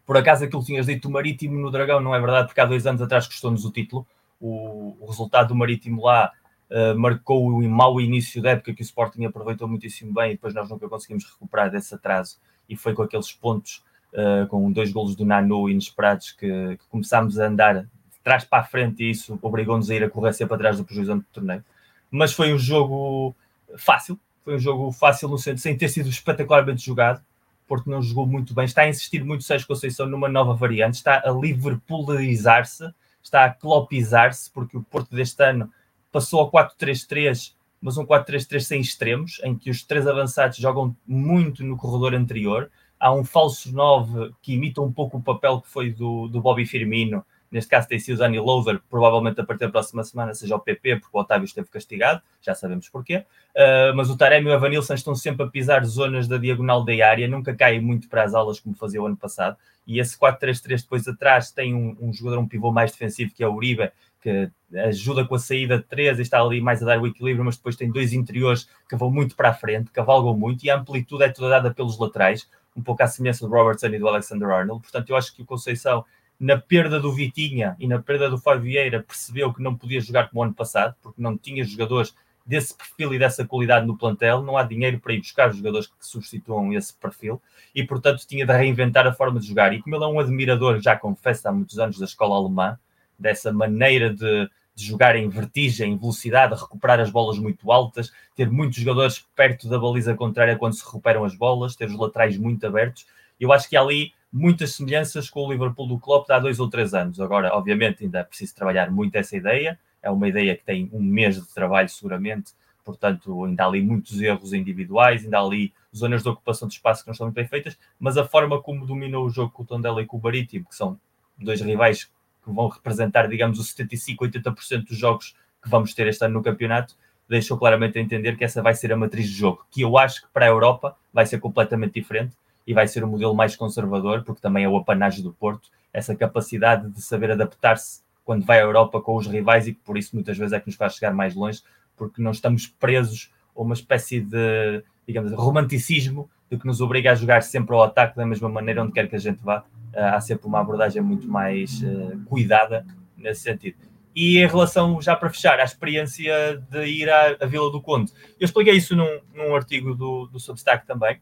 Por 0.06 0.18
acaso 0.18 0.44
aquilo 0.44 0.62
que 0.62 0.68
tinhas 0.68 0.86
dito 0.86 1.08
do 1.08 1.12
Marítimo 1.12 1.58
no 1.58 1.72
Dragão 1.72 2.00
não 2.00 2.14
é 2.14 2.20
verdade, 2.20 2.48
porque 2.48 2.62
há 2.62 2.66
dois 2.66 2.86
anos 2.86 3.02
atrás 3.02 3.26
custou-nos 3.26 3.66
o 3.66 3.72
título. 3.72 4.06
O, 4.40 4.98
o, 5.00 5.06
resultado 5.08 5.50
do 5.50 5.56
Marítimo 5.56 6.04
lá 6.04 6.32
uh, 6.70 6.98
marcou 6.98 7.48
o 7.48 7.70
mau 7.70 8.00
início 8.02 8.42
da 8.42 8.52
época 8.52 8.74
que 8.74 8.82
o 8.82 8.84
Sporting 8.84 9.26
aproveitou 9.26 9.68
muitíssimo 9.68 10.14
bem 10.14 10.32
e 10.32 10.34
depois 10.36 10.54
nós 10.54 10.70
nunca 10.70 10.88
conseguimos 10.90 11.26
recuperar 11.26 11.72
desse 11.72 11.96
atraso 11.96 12.38
e 12.68 12.76
foi 12.76 12.94
com 12.94 13.02
aqueles 13.02 13.32
pontos, 13.32 13.84
uh, 14.14 14.46
com 14.48 14.72
dois 14.72 14.92
golos 14.92 15.16
do 15.16 15.26
Nanu 15.26 15.70
inesperados 15.70 16.32
que, 16.32 16.78
que 16.78 16.88
começámos 16.90 17.40
a 17.40 17.48
andar 17.48 17.88
trás 18.24 18.44
para 18.44 18.60
a 18.60 18.64
frente 18.64 19.04
e 19.04 19.12
isso 19.12 19.40
obrigou-nos 19.42 19.90
a 19.90 19.96
ir 19.96 20.04
a 20.04 20.10
correr 20.10 20.34
sempre 20.34 20.50
para 20.50 20.58
trás 20.58 20.78
do 20.78 20.84
prejuízo 20.84 21.16
do 21.16 21.26
torneio. 21.32 21.64
Mas 22.12 22.34
foi 22.34 22.54
um 22.54 22.58
jogo 22.58 23.36
fácil, 23.78 24.20
foi 24.46 24.56
um 24.56 24.60
jogo 24.60 24.92
fácil 24.92 25.28
no 25.28 25.40
centro, 25.40 25.60
sem 25.60 25.76
ter 25.76 25.90
sido 25.90 26.08
espetacularmente 26.08 26.86
jogado. 26.86 27.20
Porto 27.68 27.90
não 27.90 28.00
jogou 28.00 28.28
muito 28.28 28.54
bem, 28.54 28.66
está 28.66 28.84
a 28.84 28.88
insistir 28.88 29.24
muito 29.24 29.44
Sérgio 29.44 29.68
Conceição 29.68 30.06
numa 30.06 30.30
nova 30.30 30.54
variante, 30.54 30.94
está 30.94 31.20
a 31.26 31.32
liverpoolizar-se, 31.32 32.94
está 33.24 33.46
a 33.46 33.50
clopizar-se, 33.50 34.52
porque 34.52 34.78
o 34.78 34.84
Porto 34.84 35.16
deste 35.16 35.44
ano 35.44 35.72
passou 36.12 36.42
ao 36.42 36.52
4-3-3, 36.52 37.54
mas 37.82 37.98
um 37.98 38.06
4-3-3 38.06 38.60
sem 38.60 38.82
extremos, 38.82 39.42
em 39.44 39.58
que 39.58 39.72
os 39.72 39.82
três 39.82 40.06
avançados 40.06 40.58
jogam 40.58 40.96
muito 41.08 41.64
no 41.64 41.76
corredor 41.76 42.14
anterior. 42.14 42.70
Há 43.00 43.12
um 43.12 43.26
falso 43.26 43.74
9 43.74 44.32
que 44.44 44.54
imita 44.54 44.80
um 44.80 44.94
pouco 44.94 45.18
o 45.18 45.24
papel 45.24 45.60
que 45.60 45.68
foi 45.68 45.92
do, 45.92 46.28
do 46.28 46.40
Bobby 46.40 46.68
Firmino, 46.68 47.26
neste 47.56 47.70
caso 47.70 47.88
tem 47.88 47.98
sido 47.98 48.18
Dani 48.18 48.38
Lover, 48.38 48.82
provavelmente 48.90 49.40
a 49.40 49.44
partir 49.46 49.66
da 49.66 49.72
próxima 49.72 50.04
semana 50.04 50.34
seja 50.34 50.56
o 50.56 50.60
PP, 50.60 50.98
porque 50.98 51.18
o 51.18 51.22
Otávio 51.22 51.46
esteve 51.46 51.70
castigado, 51.70 52.22
já 52.42 52.54
sabemos 52.54 52.90
porquê. 52.90 53.26
Uh, 53.56 53.96
mas 53.96 54.10
o 54.10 54.18
Taremi 54.18 54.50
e 54.50 54.52
o 54.52 54.54
Evanilson 54.54 54.94
estão 54.94 55.16
sempre 55.16 55.46
a 55.46 55.50
pisar 55.50 55.84
zonas 55.86 56.28
da 56.28 56.38
diagonal 56.38 56.84
da 56.84 56.92
área, 57.08 57.28
nunca 57.28 57.56
caem 57.56 57.80
muito 57.80 58.10
para 58.10 58.24
as 58.24 58.34
aulas 58.34 58.60
como 58.60 58.76
fazia 58.76 59.02
o 59.02 59.06
ano 59.06 59.16
passado. 59.16 59.56
E 59.88 60.00
esse 60.00 60.18
4-3-3 60.20 60.82
depois 60.82 61.08
atrás 61.08 61.52
tem 61.52 61.74
um, 61.74 61.96
um, 62.02 62.12
jogador, 62.12 62.40
um 62.40 62.48
pivô 62.48 62.72
mais 62.72 62.92
defensivo, 62.92 63.34
que 63.34 63.44
é 63.44 63.48
o 63.48 63.54
Uribe, 63.54 63.90
que 64.22 64.50
ajuda 64.76 65.24
com 65.24 65.36
a 65.36 65.40
saída 65.40 65.78
de 65.78 65.84
três 65.84 66.20
e 66.20 66.24
está 66.24 66.42
ali 66.42 66.60
mais 66.60 66.82
a 66.82 66.86
dar 66.86 67.00
o 67.00 67.08
equilíbrio, 67.08 67.46
mas 67.46 67.56
depois 67.56 67.76
tem 67.76 67.90
dois 67.90 68.12
interiores 68.12 68.68
que 68.90 68.96
vão 68.96 69.10
muito 69.10 69.36
para 69.36 69.50
a 69.50 69.54
frente, 69.54 69.92
cavalgam 69.92 70.36
muito, 70.36 70.66
e 70.66 70.70
a 70.70 70.78
amplitude 70.78 71.24
é 71.24 71.30
toda 71.30 71.50
dada 71.50 71.74
pelos 71.74 71.98
laterais, 71.98 72.50
um 72.76 72.82
pouco 72.82 73.02
à 73.04 73.08
semelhança 73.08 73.48
do 73.48 73.54
Robertson 73.54 73.88
e 73.88 74.00
do 74.00 74.08
Alexander 74.08 74.50
Arnold. 74.50 74.82
Portanto, 74.82 75.10
eu 75.10 75.16
acho 75.16 75.34
que 75.34 75.44
o 75.44 75.46
Conceição 75.46 76.04
na 76.40 76.58
perda 76.58 77.00
do 77.00 77.14
Vitinha 77.14 77.76
e 77.80 77.88
na 77.88 78.00
perda 78.00 78.30
do 78.30 78.38
Fábio 78.38 78.64
Vieira, 78.64 79.04
percebeu 79.04 79.54
que 79.54 79.62
não 79.62 79.76
podia 79.76 80.02
jogar 80.02 80.30
como 80.30 80.42
o 80.42 80.44
ano 80.44 80.54
passado, 80.54 80.96
porque 81.02 81.22
não 81.22 81.38
tinha 81.38 81.64
jogadores 81.64 82.16
desse 82.46 82.76
perfil 82.76 83.14
e 83.14 83.20
dessa 83.20 83.46
qualidade 83.46 83.88
no 83.88 83.98
plantel, 83.98 84.44
não 84.44 84.56
há 84.56 84.64
dinheiro 84.64 85.00
para 85.00 85.14
ir 85.14 85.20
buscar 85.20 85.52
jogadores 85.52 85.88
que 85.88 85.94
substituam 86.00 86.72
esse 86.74 86.94
perfil 86.94 87.42
e, 87.74 87.84
portanto, 87.84 88.26
tinha 88.28 88.46
de 88.46 88.54
reinventar 88.54 89.08
a 89.08 89.14
forma 89.14 89.40
de 89.40 89.48
jogar. 89.48 89.74
E 89.74 89.82
como 89.82 89.96
ele 89.96 90.04
é 90.04 90.08
um 90.08 90.20
admirador, 90.20 90.80
já 90.80 90.96
confesso, 90.96 91.48
há 91.48 91.52
muitos 91.52 91.80
anos 91.80 91.98
da 91.98 92.06
escola 92.06 92.36
alemã, 92.36 92.78
dessa 93.18 93.52
maneira 93.52 94.14
de, 94.14 94.50
de 94.76 94.86
jogar 94.86 95.16
em 95.16 95.28
vertigem, 95.28 95.94
em 95.94 95.98
velocidade, 95.98 96.54
recuperar 96.54 97.00
as 97.00 97.10
bolas 97.10 97.40
muito 97.40 97.72
altas, 97.72 98.12
ter 98.36 98.52
muitos 98.52 98.78
jogadores 98.78 99.26
perto 99.36 99.68
da 99.68 99.80
baliza 99.80 100.14
contrária 100.14 100.56
quando 100.56 100.76
se 100.76 100.86
recuperam 100.86 101.24
as 101.24 101.36
bolas, 101.36 101.76
ter 101.76 101.88
os 101.88 101.98
laterais 101.98 102.38
muito 102.38 102.68
abertos, 102.68 103.08
eu 103.40 103.52
acho 103.52 103.68
que 103.68 103.76
ali 103.76 104.14
muitas 104.36 104.76
semelhanças 104.76 105.30
com 105.30 105.48
o 105.48 105.52
Liverpool 105.54 105.88
do 105.88 105.98
Klopp 105.98 106.28
de 106.28 106.34
há 106.34 106.40
dois 106.40 106.60
ou 106.60 106.70
três 106.70 106.94
anos. 106.94 107.22
Agora, 107.22 107.56
obviamente, 107.56 108.04
ainda 108.04 108.20
é 108.20 108.24
preciso 108.24 108.54
trabalhar 108.54 108.92
muito 108.92 109.16
essa 109.16 109.38
ideia. 109.38 109.80
É 110.04 110.12
uma 110.12 110.28
ideia 110.28 110.58
que 110.58 110.66
tem 110.66 110.90
um 110.92 111.02
mês 111.02 111.36
de 111.36 111.54
trabalho, 111.54 111.88
seguramente. 111.88 112.52
Portanto, 112.84 113.46
ainda 113.46 113.64
há 113.64 113.68
ali 113.68 113.82
muitos 113.82 114.20
erros 114.22 114.52
individuais, 114.52 115.24
ainda 115.24 115.38
há 115.38 115.42
ali 115.42 115.74
zonas 115.96 116.22
de 116.22 116.28
ocupação 116.28 116.68
de 116.68 116.74
espaço 116.74 117.02
que 117.02 117.08
não 117.08 117.14
estão 117.14 117.28
muito 117.28 117.36
bem 117.36 117.48
feitas, 117.48 117.80
mas 117.98 118.18
a 118.18 118.26
forma 118.26 118.62
como 118.62 118.86
dominou 118.86 119.26
o 119.26 119.30
jogo 119.30 119.52
com 119.52 119.64
o 119.64 119.66
Tondela 119.66 120.02
e 120.02 120.06
com 120.06 120.18
o 120.18 120.20
Barítimo, 120.20 120.66
que 120.66 120.76
são 120.76 121.00
dois 121.38 121.62
rivais 121.62 122.04
que 122.04 122.52
vão 122.52 122.68
representar, 122.68 123.30
digamos, 123.30 123.58
os 123.58 123.70
75, 123.70 124.26
80% 124.26 124.88
dos 124.90 124.98
jogos 124.98 125.34
que 125.64 125.70
vamos 125.70 125.94
ter 125.94 126.08
este 126.08 126.26
ano 126.26 126.34
no 126.34 126.44
campeonato, 126.44 126.98
deixou 127.28 127.58
claramente 127.58 127.98
a 127.98 128.02
entender 128.02 128.36
que 128.38 128.44
essa 128.44 128.62
vai 128.62 128.74
ser 128.76 128.92
a 128.92 128.98
matriz 128.98 129.30
de 129.30 129.34
jogo, 129.34 129.66
que 129.72 129.82
eu 129.82 129.98
acho 129.98 130.24
que 130.24 130.28
para 130.34 130.46
a 130.46 130.50
Europa 130.50 130.96
vai 131.14 131.26
ser 131.26 131.40
completamente 131.40 131.94
diferente 131.94 132.36
e 132.66 132.74
vai 132.74 132.88
ser 132.88 133.04
o 133.04 133.08
um 133.08 133.12
modelo 133.12 133.36
mais 133.36 133.56
conservador, 133.56 134.24
porque 134.24 134.42
também 134.42 134.64
é 134.64 134.70
o 134.70 134.78
apanágio 134.78 135.24
do 135.24 135.34
Porto, 135.34 135.70
essa 135.94 136.16
capacidade 136.16 136.90
de 136.90 137.02
saber 137.02 137.32
adaptar-se 137.32 138.02
quando 138.24 138.46
vai 138.46 138.60
à 138.60 138.64
Europa 138.64 139.00
com 139.00 139.16
os 139.16 139.28
rivais 139.28 139.68
e 139.68 139.74
que 139.74 139.80
por 139.82 139.98
isso 139.98 140.16
muitas 140.16 140.38
vezes 140.38 140.52
é 140.52 140.60
que 140.60 140.68
nos 140.68 140.76
faz 140.76 140.96
chegar 140.96 141.14
mais 141.14 141.36
longe, 141.36 141.62
porque 141.96 142.22
não 142.22 142.32
estamos 142.32 142.68
presos 142.68 143.32
a 143.56 143.62
uma 143.62 143.74
espécie 143.74 144.20
de, 144.20 144.84
digamos, 145.08 145.32
romanticismo 145.32 146.30
de 146.50 146.58
que 146.58 146.66
nos 146.66 146.82
obriga 146.82 147.12
a 147.12 147.16
jogar 147.16 147.42
sempre 147.44 147.74
ao 147.76 147.84
ataque 147.84 148.18
da 148.18 148.26
mesma 148.26 148.50
maneira 148.50 148.84
onde 148.84 148.92
quer 148.92 149.08
que 149.08 149.16
a 149.16 149.20
gente 149.20 149.42
vá. 149.44 149.60
Uh, 149.94 150.16
há 150.16 150.20
sempre 150.20 150.48
uma 150.48 150.60
abordagem 150.60 151.02
muito 151.02 151.28
mais 151.28 151.82
uh, 151.82 152.20
cuidada 152.26 152.86
nesse 153.16 153.42
sentido. 153.42 153.78
E 154.16 154.38
em 154.38 154.48
relação, 154.48 155.02
já 155.02 155.16
para 155.16 155.30
fechar, 155.30 155.60
à 155.60 155.64
experiência 155.64 156.62
de 156.70 156.86
ir 156.86 157.10
à, 157.10 157.38
à 157.40 157.46
Vila 157.46 157.72
do 157.72 157.82
Conde, 157.82 158.12
eu 158.40 158.46
expliquei 158.46 158.74
isso 158.74 158.96
num, 158.96 159.20
num 159.34 159.56
artigo 159.56 159.94
do, 159.94 160.28
do 160.28 160.40
Substack 160.40 160.86
também, 160.86 161.20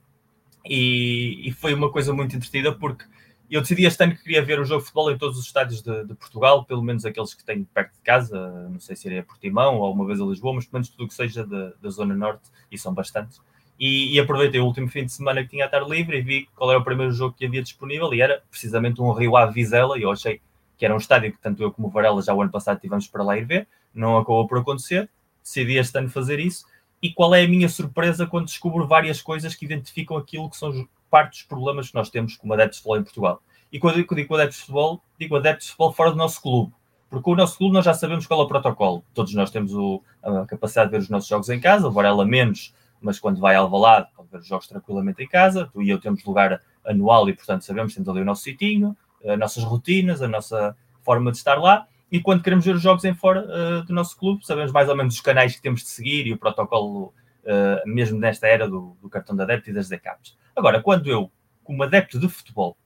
e, 0.66 1.48
e, 1.48 1.52
foi 1.52 1.74
uma 1.74 1.92
coisa 1.92 2.14
muito 2.14 2.36
entretenida 2.36 2.72
porque 2.74 3.06
eu 3.50 3.62
decidi 3.62 3.86
este 3.86 4.04
ano 4.04 4.16
que 4.16 4.24
queria 4.24 4.44
ver 4.44 4.60
o 4.60 4.66
jogo 4.66 4.80
de 4.80 4.86
futebol 4.86 5.12
em 5.12 5.18
todos 5.18 5.38
os 5.38 5.46
estádios 5.46 5.82
de, 5.82 6.06
de, 6.06 6.16
Portugal, 6.16 6.66
pelo 6.66 6.82
menos 6.82 7.06
aqueles 7.06 7.34
que 7.34 7.44
tenho 7.44 7.66
perto 7.66 7.94
de 7.94 8.02
casa, 8.02 8.68
não 8.70 8.80
sei 8.80 8.96
se 8.96 9.08
iria 9.08 9.20
a 9.20 9.24
Portimão 9.24 9.78
ou 9.78 9.94
uma 9.94 10.06
vez 10.06 10.20
a 10.22 10.26
Lisboa, 10.26 10.56
mas 10.56 10.66
pelo 10.66 10.80
menos 10.80 10.90
tudo 10.90 11.04
o 11.04 11.08
que 11.08 11.14
seja 11.14 11.46
da, 11.46 11.74
da 11.82 11.90
Zona 11.90 12.16
Norte, 12.16 12.50
e 12.72 12.78
são 12.78 12.94
bastantes. 12.94 13.42
E, 13.80 14.16
e, 14.16 14.20
aproveitei 14.20 14.62
o 14.62 14.66
último 14.66 14.88
fim 14.88 15.06
de 15.06 15.12
semana 15.12 15.44
que 15.44 15.50
tinha 15.50 15.66
a 15.66 15.68
estar 15.68 15.82
livre 15.88 16.18
e 16.18 16.22
vi 16.22 16.48
qual 16.56 16.70
era 16.70 16.80
o 16.80 16.84
primeiro 16.84 17.12
jogo 17.12 17.36
que 17.38 17.46
havia 17.46 17.62
disponível 17.62 18.14
e 18.14 18.22
era 18.22 18.42
precisamente 18.50 19.02
um 19.02 19.12
Rio 19.12 19.36
Ave 19.36 19.54
Vizela 19.54 19.98
e 19.98 20.04
eu 20.04 20.12
achei 20.12 20.40
que 20.78 20.86
era 20.86 20.94
um 20.94 20.98
estádio 20.98 21.32
que 21.32 21.40
tanto 21.40 21.62
eu 21.62 21.72
como 21.72 21.88
o 21.88 21.92
Varela 21.92 22.22
já 22.22 22.34
o 22.34 22.42
ano 22.42 22.52
passado 22.52 22.80
tivemos 22.80 23.08
para 23.08 23.24
lá 23.24 23.38
ir 23.38 23.46
ver, 23.46 23.68
não 23.94 24.18
acabou 24.18 24.48
por 24.48 24.60
acontecer, 24.60 25.10
decidi 25.44 25.78
este 25.78 25.98
ano 25.98 26.10
fazer 26.10 26.40
isso 26.40 26.66
e 27.04 27.12
qual 27.12 27.36
é 27.36 27.44
a 27.44 27.48
minha 27.48 27.68
surpresa 27.68 28.26
quando 28.26 28.46
descubro 28.46 28.88
várias 28.88 29.22
coisas 29.22 29.54
que 29.54 29.66
identificam 29.66 30.16
aquilo 30.16 30.50
que 30.50 30.56
são 30.56 30.88
parte 31.12 31.32
dos 31.32 31.44
problemas 31.44 31.90
que 31.90 31.96
nós 31.96 32.10
temos 32.10 32.38
como 32.38 32.54
adeptos 32.54 32.78
de 32.78 32.84
futebol 32.84 32.98
em 32.98 33.04
Portugal. 33.04 33.42
E 33.70 33.78
quando 33.78 34.00
eu 34.00 34.16
digo 34.16 34.34
adeptos 34.34 34.56
de 34.56 34.62
futebol, 34.62 35.04
digo 35.20 35.36
adeptos 35.36 35.66
de 35.66 35.72
futebol 35.72 35.92
fora 35.92 36.12
do 36.12 36.16
nosso 36.16 36.42
clube. 36.42 36.72
Porque 37.10 37.30
o 37.30 37.36
nosso 37.36 37.58
clube 37.58 37.74
nós 37.74 37.84
já 37.84 37.94
sabemos 37.94 38.26
qual 38.26 38.40
é 38.40 38.44
o 38.44 38.48
protocolo. 38.48 39.04
Todos 39.14 39.34
nós 39.34 39.52
temos 39.52 39.74
o, 39.74 40.02
a 40.24 40.46
capacidade 40.46 40.90
de 40.90 40.98
ver 40.98 41.04
os 41.04 41.10
nossos 41.10 41.28
jogos 41.28 41.50
em 41.50 41.60
casa, 41.60 41.90
o 41.90 41.92
Varela 41.92 42.26
menos, 42.26 42.74
mas 43.02 43.20
quando 43.20 43.42
vai 43.42 43.56
ao 43.56 43.66
Alvalade 43.66 44.08
pode 44.16 44.30
ver 44.30 44.38
os 44.38 44.48
jogos 44.48 44.68
tranquilamente 44.68 45.22
em 45.22 45.28
casa. 45.28 45.70
Tu 45.74 45.82
e 45.82 45.90
eu 45.90 46.00
temos 46.00 46.24
lugar 46.24 46.62
anual 46.86 47.28
e, 47.28 47.34
portanto, 47.34 47.66
sabemos, 47.66 47.94
temos 47.94 48.08
ali 48.08 48.22
o 48.22 48.26
nosso 48.26 48.44
sitinho, 48.44 48.96
as 49.28 49.38
nossas 49.38 49.64
rotinas, 49.66 50.22
a 50.22 50.28
nossa 50.28 50.76
forma 51.02 51.32
de 51.32 51.38
estar 51.38 51.56
lá. 51.60 51.86
E 52.14 52.22
quando 52.22 52.44
queremos 52.44 52.64
ver 52.64 52.76
os 52.76 52.82
jogos 52.84 53.04
em 53.06 53.16
fora 53.16 53.44
uh, 53.44 53.84
do 53.86 53.92
nosso 53.92 54.16
clube, 54.16 54.46
sabemos 54.46 54.72
mais 54.72 54.88
ou 54.88 54.96
menos 54.96 55.16
os 55.16 55.22
canais 55.22 55.56
que 55.56 55.62
temos 55.64 55.82
de 55.82 55.88
seguir 55.88 56.28
e 56.28 56.32
o 56.32 56.38
protocolo, 56.38 57.06
uh, 57.06 57.88
mesmo 57.88 58.20
nesta 58.20 58.46
era 58.46 58.70
do, 58.70 58.96
do, 59.02 59.10
cartão 59.10 59.36
de 59.36 59.42
adepto 59.42 59.72
e 59.72 59.74
das 59.74 59.90
decaps. 59.90 60.38
Agora, 60.56 60.80
quando 60.80 61.10
eu, 61.10 61.32
como 61.64 61.82
adepto 61.82 62.20
de 62.20 62.30
futebol, 62.30 62.78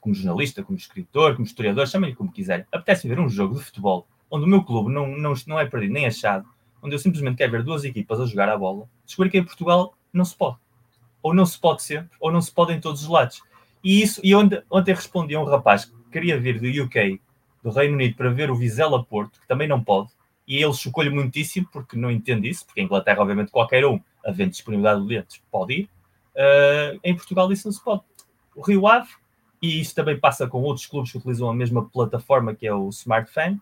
como 0.00 0.14
jornalista, 0.14 0.62
como 0.62 0.78
escritor, 0.78 1.34
como 1.34 1.44
historiador, 1.44 1.88
chamem-lhe 1.88 2.14
como 2.14 2.30
quiserem, 2.30 2.64
apetece 2.70 3.08
ver 3.08 3.18
um 3.18 3.28
jogo 3.28 3.56
de 3.56 3.64
futebol 3.64 4.06
onde 4.30 4.44
o 4.44 4.48
meu 4.48 4.62
clube 4.62 4.92
não, 4.92 5.08
não, 5.08 5.34
não 5.48 5.58
é 5.58 5.66
perdido 5.66 5.94
nem 5.94 6.06
achado, 6.06 6.46
onde 6.80 6.94
eu 6.94 6.98
simplesmente 7.00 7.38
quero 7.38 7.50
ver 7.50 7.64
duas 7.64 7.82
equipas 7.82 8.20
a 8.20 8.24
jogar 8.26 8.48
a 8.48 8.56
bola, 8.56 8.88
descobri 9.04 9.30
que 9.30 9.38
em 9.38 9.44
Portugal 9.44 9.94
não 10.12 10.24
se 10.24 10.36
pode. 10.36 10.58
Ou 11.20 11.34
não 11.34 11.44
se 11.44 11.58
pode 11.58 11.82
sempre, 11.82 12.16
ou 12.20 12.30
não 12.30 12.40
se 12.40 12.52
pode 12.52 12.72
em 12.72 12.78
todos 12.78 13.02
os 13.02 13.08
lados. 13.08 13.42
E 13.82 14.00
isso, 14.00 14.20
e 14.22 14.32
ontem, 14.32 14.62
ontem 14.70 14.94
respondi 14.94 15.34
a 15.34 15.40
um 15.40 15.44
rapaz 15.44 15.86
que 15.86 15.92
queria 16.12 16.38
vir 16.38 16.60
do 16.60 16.84
UK 16.84 17.20
do 17.68 17.74
Reino 17.74 17.94
Unido 17.94 18.16
para 18.16 18.30
ver 18.30 18.50
o 18.50 18.56
Vizela 18.56 19.02
Porto, 19.04 19.40
que 19.40 19.46
também 19.46 19.68
não 19.68 19.82
pode, 19.82 20.10
e 20.46 20.56
ele 20.56 20.72
chocou-lhe 20.72 21.10
muitíssimo 21.10 21.68
porque 21.72 21.96
não 21.96 22.10
entende 22.10 22.48
isso, 22.48 22.64
porque 22.64 22.80
em 22.80 22.84
Inglaterra, 22.84 23.20
obviamente, 23.20 23.50
qualquer 23.50 23.84
um, 23.84 24.00
havendo 24.24 24.50
disponibilidade 24.50 25.00
de 25.00 25.06
bilhetes, 25.06 25.42
pode 25.50 25.74
ir. 25.74 25.90
Uh, 26.34 27.00
em 27.04 27.14
Portugal 27.14 27.50
isso 27.52 27.66
não 27.66 27.72
se 27.72 27.82
pode. 27.82 28.02
O 28.54 28.62
Rio 28.62 28.86
Ave 28.86 29.08
e 29.60 29.80
isso 29.80 29.94
também 29.94 30.18
passa 30.18 30.46
com 30.46 30.62
outros 30.62 30.86
clubes 30.86 31.10
que 31.10 31.18
utilizam 31.18 31.50
a 31.50 31.54
mesma 31.54 31.84
plataforma 31.84 32.54
que 32.54 32.66
é 32.66 32.72
o 32.72 32.88
Smart 32.88 33.30
Fan, 33.30 33.58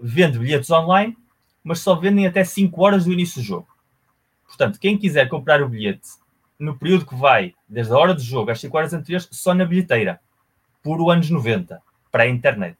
vende 0.00 0.38
bilhetes 0.38 0.70
online, 0.70 1.16
mas 1.62 1.80
só 1.80 1.94
vendem 1.94 2.26
até 2.26 2.44
5 2.44 2.80
horas 2.82 3.04
do 3.04 3.12
início 3.12 3.40
do 3.42 3.46
jogo. 3.46 3.68
Portanto, 4.46 4.78
quem 4.78 4.96
quiser 4.96 5.28
comprar 5.28 5.62
o 5.62 5.68
bilhete 5.68 6.08
no 6.58 6.78
período 6.78 7.06
que 7.06 7.14
vai, 7.14 7.54
desde 7.68 7.92
a 7.92 7.98
hora 7.98 8.14
do 8.14 8.22
jogo 8.22 8.50
às 8.50 8.60
5 8.60 8.76
horas 8.76 8.94
anteriores, 8.94 9.28
só 9.32 9.52
na 9.52 9.64
bilheteira, 9.64 10.20
por 10.82 11.10
anos 11.10 11.28
90, 11.28 11.82
para 12.10 12.24
a 12.24 12.28
internet. 12.28 12.78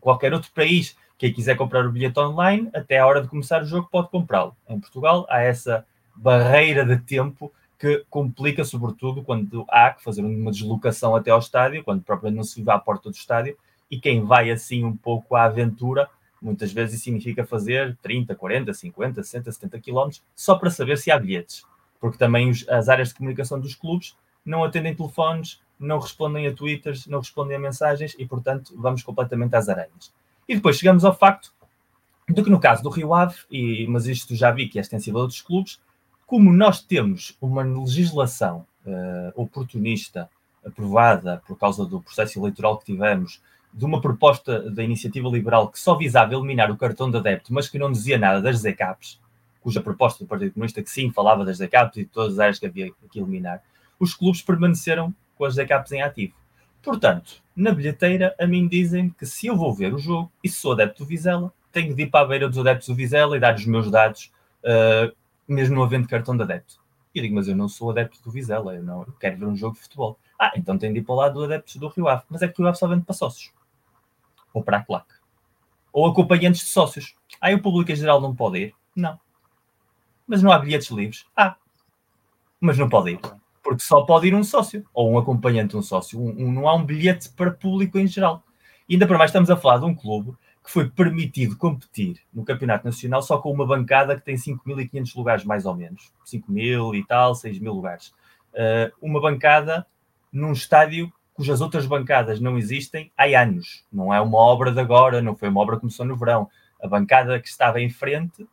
Qualquer 0.00 0.32
outro 0.32 0.50
país, 0.52 0.96
quem 1.16 1.32
quiser 1.32 1.56
comprar 1.56 1.84
o 1.86 1.90
bilhete 1.90 2.18
online, 2.20 2.70
até 2.74 2.98
a 2.98 3.06
hora 3.06 3.22
de 3.22 3.28
começar 3.28 3.62
o 3.62 3.66
jogo, 3.66 3.88
pode 3.90 4.08
comprá-lo. 4.08 4.56
Em 4.68 4.78
Portugal, 4.78 5.26
há 5.28 5.40
essa 5.40 5.84
barreira 6.14 6.84
de 6.84 6.98
tempo 6.98 7.52
que 7.78 8.04
complica, 8.10 8.64
sobretudo, 8.64 9.22
quando 9.22 9.64
há 9.68 9.90
que 9.90 10.02
fazer 10.02 10.22
uma 10.22 10.50
deslocação 10.50 11.14
até 11.14 11.30
ao 11.30 11.38
estádio, 11.38 11.84
quando 11.84 12.02
propriamente 12.02 12.36
não 12.36 12.44
se 12.44 12.56
vive 12.56 12.70
à 12.70 12.78
porta 12.78 13.08
do 13.08 13.14
estádio, 13.14 13.56
e 13.90 13.98
quem 14.00 14.24
vai 14.24 14.50
assim 14.50 14.84
um 14.84 14.96
pouco 14.96 15.36
à 15.36 15.44
aventura, 15.44 16.08
muitas 16.42 16.72
vezes 16.72 17.02
significa 17.02 17.44
fazer 17.44 17.96
30, 18.02 18.34
40, 18.34 18.74
50, 18.74 19.22
60, 19.22 19.52
70 19.52 19.80
quilómetros 19.80 20.22
só 20.34 20.56
para 20.56 20.70
saber 20.70 20.98
se 20.98 21.10
há 21.10 21.18
bilhetes. 21.18 21.64
Porque 22.00 22.18
também 22.18 22.50
os, 22.50 22.68
as 22.68 22.88
áreas 22.88 23.08
de 23.08 23.14
comunicação 23.14 23.58
dos 23.60 23.74
clubes 23.74 24.16
não 24.44 24.64
atendem 24.64 24.94
telefones, 24.94 25.60
não 25.78 25.98
respondem 25.98 26.46
a 26.46 26.52
twitters, 26.52 27.06
não 27.06 27.18
respondem 27.18 27.56
a 27.56 27.60
mensagens 27.60 28.14
e, 28.18 28.26
portanto, 28.26 28.74
vamos 28.76 29.02
completamente 29.02 29.54
às 29.54 29.68
aranhas. 29.68 30.12
E 30.48 30.54
depois 30.54 30.76
chegamos 30.76 31.04
ao 31.04 31.16
facto 31.16 31.52
de 32.28 32.42
que 32.42 32.50
no 32.50 32.60
caso 32.60 32.82
do 32.82 32.90
Rio 32.90 33.14
Ave, 33.14 33.36
e, 33.50 33.86
mas 33.88 34.06
isto 34.06 34.34
já 34.34 34.50
vi 34.50 34.68
que 34.68 34.78
é 34.78 34.82
extensível 34.82 35.20
a 35.20 35.22
outros 35.22 35.40
clubes, 35.40 35.80
como 36.26 36.52
nós 36.52 36.82
temos 36.82 37.36
uma 37.40 37.62
legislação 37.62 38.66
uh, 38.84 39.32
oportunista 39.34 40.28
aprovada 40.64 41.42
por 41.46 41.56
causa 41.56 41.86
do 41.86 42.02
processo 42.02 42.38
eleitoral 42.38 42.78
que 42.78 42.84
tivemos, 42.84 43.40
de 43.72 43.84
uma 43.84 44.00
proposta 44.00 44.70
da 44.70 44.82
iniciativa 44.82 45.28
liberal 45.28 45.68
que 45.68 45.78
só 45.78 45.96
visava 45.96 46.34
eliminar 46.34 46.70
o 46.70 46.76
cartão 46.76 47.10
de 47.10 47.16
adepto, 47.16 47.52
mas 47.52 47.68
que 47.68 47.78
não 47.78 47.92
dizia 47.92 48.18
nada 48.18 48.42
das 48.42 48.58
ZECAPs, 48.58 49.20
cuja 49.60 49.80
proposta 49.80 50.24
do 50.24 50.28
Partido 50.28 50.52
Comunista 50.52 50.82
que 50.82 50.90
sim 50.90 51.10
falava 51.10 51.44
das 51.44 51.58
ZECAPs 51.58 51.96
e 51.96 52.00
de 52.00 52.10
todas 52.10 52.34
as 52.34 52.38
áreas 52.38 52.58
que 52.58 52.66
havia 52.66 52.90
que 53.10 53.18
eliminar, 53.18 53.62
os 53.98 54.14
clubes 54.14 54.42
permaneceram 54.42 55.14
com 55.38 55.44
as 55.44 55.54
ZECAPs 55.54 55.92
em 55.92 56.02
ativo. 56.02 56.34
Portanto, 56.82 57.42
na 57.56 57.72
bilheteira, 57.72 58.34
a 58.38 58.46
mim 58.46 58.68
dizem 58.68 59.10
que 59.10 59.24
se 59.24 59.46
eu 59.46 59.56
vou 59.56 59.72
ver 59.72 59.94
o 59.94 59.98
jogo 59.98 60.30
e 60.42 60.48
sou 60.48 60.72
adepto 60.72 61.04
do 61.04 61.08
Vizela, 61.08 61.52
tenho 61.72 61.94
de 61.94 62.02
ir 62.02 62.10
para 62.10 62.24
a 62.24 62.28
beira 62.28 62.48
dos 62.48 62.58
adeptos 62.58 62.88
do 62.88 62.94
Vizela 62.94 63.36
e 63.36 63.40
dar 63.40 63.54
os 63.54 63.64
meus 63.64 63.90
dados 63.90 64.32
uh, 64.64 65.14
mesmo 65.48 65.76
não 65.76 65.82
havendo 65.82 66.06
cartão 66.06 66.36
de 66.36 66.42
adepto. 66.42 66.78
E 67.14 67.18
eu 67.18 67.22
digo, 67.22 67.34
mas 67.34 67.48
eu 67.48 67.56
não 67.56 67.68
sou 67.68 67.90
adepto 67.90 68.22
do 68.22 68.30
Vizela, 68.30 68.74
eu 68.74 68.82
não 68.82 69.04
quero 69.18 69.38
ver 69.38 69.46
um 69.46 69.56
jogo 69.56 69.74
de 69.74 69.82
futebol. 69.82 70.18
Ah, 70.38 70.52
então 70.54 70.76
tem 70.76 70.92
de 70.92 71.00
ir 71.00 71.02
para 71.02 71.14
o 71.14 71.16
lado 71.16 71.34
do 71.34 71.44
adepto 71.44 71.78
do 71.78 71.88
Rio 71.88 72.06
Ave. 72.06 72.22
Mas 72.28 72.42
é 72.42 72.48
que 72.48 72.54
o 72.54 72.56
Rio 72.58 72.68
Ave 72.68 72.78
só 72.78 72.86
vende 72.86 73.04
para 73.04 73.14
sócios. 73.14 73.52
Ou 74.52 74.62
para 74.62 74.78
a 74.78 74.84
claque. 74.84 75.14
Ou 75.92 76.06
acompanhantes 76.06 76.60
de 76.60 76.66
sócios. 76.66 77.16
Ah, 77.40 77.50
o 77.52 77.62
público 77.62 77.90
em 77.90 77.96
geral 77.96 78.20
não 78.20 78.36
pode 78.36 78.58
ir? 78.58 78.74
Não. 78.94 79.18
Mas 80.26 80.42
não 80.42 80.52
há 80.52 80.58
bilhetes 80.58 80.90
livres? 80.90 81.26
Ah. 81.34 81.56
Mas 82.60 82.76
não 82.76 82.88
pode 82.88 83.12
ir. 83.12 83.20
Porque 83.68 83.82
só 83.82 84.00
pode 84.00 84.26
ir 84.26 84.34
um 84.34 84.42
sócio. 84.42 84.82
Ou 84.94 85.12
um 85.12 85.18
acompanhante 85.18 85.72
de 85.72 85.76
um 85.76 85.82
sócio. 85.82 86.18
Um, 86.18 86.46
um, 86.46 86.50
não 86.50 86.66
há 86.66 86.74
um 86.74 86.82
bilhete 86.82 87.28
para 87.28 87.50
público 87.50 87.98
em 87.98 88.06
geral. 88.06 88.42
E 88.88 88.94
ainda 88.94 89.06
para 89.06 89.18
mais 89.18 89.28
estamos 89.28 89.50
a 89.50 89.56
falar 89.58 89.76
de 89.76 89.84
um 89.84 89.94
clube 89.94 90.32
que 90.64 90.70
foi 90.70 90.88
permitido 90.88 91.54
competir 91.54 92.18
no 92.32 92.46
Campeonato 92.46 92.86
Nacional 92.86 93.20
só 93.20 93.36
com 93.36 93.52
uma 93.52 93.66
bancada 93.66 94.16
que 94.16 94.24
tem 94.24 94.36
5.500 94.36 95.14
lugares, 95.16 95.44
mais 95.44 95.66
ou 95.66 95.74
menos. 95.74 96.10
5.000 96.26 96.94
e 96.94 97.04
tal, 97.06 97.32
6.000 97.32 97.70
lugares. 97.70 98.08
Uh, 98.54 98.90
uma 99.02 99.20
bancada 99.20 99.86
num 100.32 100.52
estádio 100.52 101.12
cujas 101.34 101.60
outras 101.60 101.84
bancadas 101.84 102.40
não 102.40 102.56
existem 102.56 103.12
há 103.18 103.24
anos. 103.38 103.84
Não 103.92 104.14
é 104.14 104.20
uma 104.20 104.38
obra 104.38 104.72
de 104.72 104.80
agora, 104.80 105.20
não 105.20 105.36
foi 105.36 105.50
uma 105.50 105.60
obra 105.60 105.76
que 105.76 105.82
começou 105.82 106.06
no 106.06 106.16
verão. 106.16 106.48
A 106.82 106.88
bancada 106.88 107.38
que 107.38 107.48
estava 107.48 107.82
em 107.82 107.90
frente, 107.90 108.48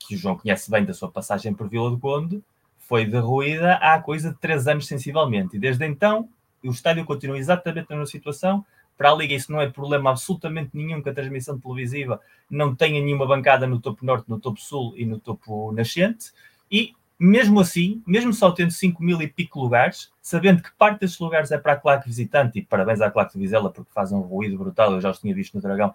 que 0.00 0.16
o 0.16 0.18
João 0.18 0.36
conhece 0.36 0.68
bem 0.68 0.84
da 0.84 0.92
sua 0.92 1.08
passagem 1.08 1.54
por 1.54 1.68
Vila 1.68 1.88
do 1.88 2.00
Conde, 2.00 2.42
foi 2.88 3.04
derruída 3.04 3.74
há 3.74 4.00
coisa 4.00 4.30
de 4.30 4.38
três 4.38 4.66
anos 4.66 4.86
sensivelmente. 4.86 5.56
E 5.56 5.58
desde 5.58 5.86
então, 5.86 6.28
o 6.62 6.70
estádio 6.70 7.04
continua 7.04 7.38
exatamente 7.38 7.90
na 7.90 7.96
mesma 7.96 8.10
situação 8.10 8.64
para 8.96 9.10
a 9.10 9.14
Liga 9.14 9.34
isso 9.34 9.52
não 9.52 9.60
é 9.60 9.68
problema 9.68 10.10
absolutamente 10.10 10.70
nenhum 10.72 11.02
que 11.02 11.08
a 11.08 11.14
transmissão 11.14 11.58
televisiva 11.58 12.20
não 12.50 12.74
tenha 12.74 13.02
nenhuma 13.02 13.26
bancada 13.26 13.66
no 13.66 13.80
topo 13.80 14.04
norte, 14.04 14.28
no 14.28 14.40
topo 14.40 14.60
sul 14.60 14.94
e 14.96 15.04
no 15.04 15.18
topo 15.18 15.70
nascente. 15.72 16.32
E 16.70 16.94
mesmo 17.18 17.60
assim, 17.60 18.02
mesmo 18.06 18.32
só 18.32 18.50
tendo 18.50 18.70
5 18.70 19.02
mil 19.02 19.20
e 19.20 19.26
pico 19.26 19.60
lugares, 19.60 20.10
sabendo 20.20 20.62
que 20.62 20.70
parte 20.78 21.00
desses 21.00 21.18
lugares 21.18 21.50
é 21.50 21.58
para 21.58 21.72
a 21.72 21.76
claque 21.76 22.06
visitante, 22.06 22.58
e 22.58 22.62
parabéns 22.62 23.00
à 23.00 23.10
claque 23.10 23.34
de 23.34 23.38
Vizela 23.38 23.70
porque 23.70 23.90
fazem 23.92 24.16
um 24.16 24.22
ruído 24.22 24.58
brutal, 24.58 24.92
eu 24.92 25.00
já 25.00 25.10
os 25.10 25.18
tinha 25.18 25.34
visto 25.34 25.54
no 25.54 25.62
Dragão, 25.62 25.94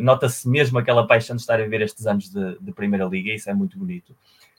nota-se 0.00 0.48
mesmo 0.48 0.78
aquela 0.78 1.06
paixão 1.06 1.34
de 1.34 1.42
estar 1.42 1.60
a 1.60 1.66
ver 1.66 1.80
estes 1.80 2.06
anos 2.06 2.30
de, 2.30 2.58
de 2.60 2.72
Primeira 2.72 3.04
Liga, 3.06 3.32
isso 3.32 3.50
é 3.50 3.54
muito 3.54 3.76
bonito. 3.76 4.14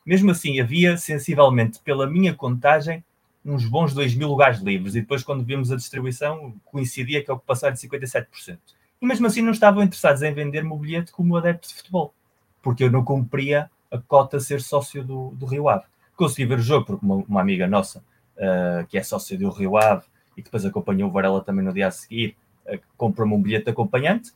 Mesmo 0.06 0.32
assim, 0.32 0.60
havia 0.60 0.98
sensivelmente, 0.98 1.80
pela 1.80 2.06
minha 2.08 2.34
contagem, 2.34 3.04
uns 3.46 3.66
bons 3.66 3.94
2 3.94 4.16
mil 4.16 4.28
lugares 4.28 4.60
livres, 4.60 4.96
e 4.96 5.02
depois, 5.02 5.24
quando 5.24 5.44
vimos 5.44 5.72
a 5.72 5.76
distribuição, 5.76 6.54
coincidia 6.66 7.24
que 7.24 7.30
a 7.30 7.34
ocupação 7.34 7.68
era 7.68 7.76
de 7.76 7.88
57%. 7.88 8.58
E 9.02 9.06
mesmo 9.06 9.28
assim, 9.28 9.42
não 9.42 9.52
estavam 9.52 9.84
interessados 9.84 10.22
em 10.22 10.34
vender-me 10.34 10.72
o 10.72 10.78
bilhete 10.78 11.12
como 11.12 11.36
adepto 11.36 11.68
de 11.68 11.76
futebol, 11.76 12.14
porque 12.62 12.86
eu 12.86 12.92
não 12.92 13.04
cumpria 13.04 13.70
a 13.92 13.98
cota 13.98 14.40
ser 14.40 14.62
sócio 14.62 15.04
do, 15.04 15.32
do 15.32 15.46
Rio 15.46 15.68
Ave. 15.68 15.84
Consegui 16.16 16.46
ver 16.46 16.60
o 16.60 16.62
jogo, 16.62 16.86
porque 16.86 17.06
uma, 17.06 17.16
uma 17.16 17.42
amiga 17.42 17.68
nossa, 17.68 18.00
uh, 18.38 18.88
que 18.88 18.98
é 18.98 19.04
sócia 19.04 19.38
do 19.38 19.50
Rio 19.50 19.78
Ave, 19.78 20.06
e 20.38 20.42
depois 20.42 20.66
acompanhou 20.66 21.10
o 21.10 21.12
Varela 21.12 21.42
também 21.42 21.66
no 21.66 21.74
dia 21.74 21.88
a 21.88 21.92
seguir, 21.92 22.36
uh, 22.66 22.80
comprou-me 22.96 23.34
um 23.34 23.42
bilhete 23.42 23.66
de 23.66 23.72
acompanhante. 23.72 24.32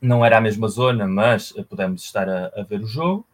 Não 0.00 0.24
era 0.24 0.38
a 0.38 0.40
mesma 0.40 0.68
zona, 0.68 1.06
mas 1.06 1.50
uh, 1.52 1.64
pudemos 1.64 2.02
estar 2.02 2.28
a, 2.28 2.46
a 2.56 2.62
ver 2.62 2.80
o 2.80 2.86
jogo. 2.86 3.26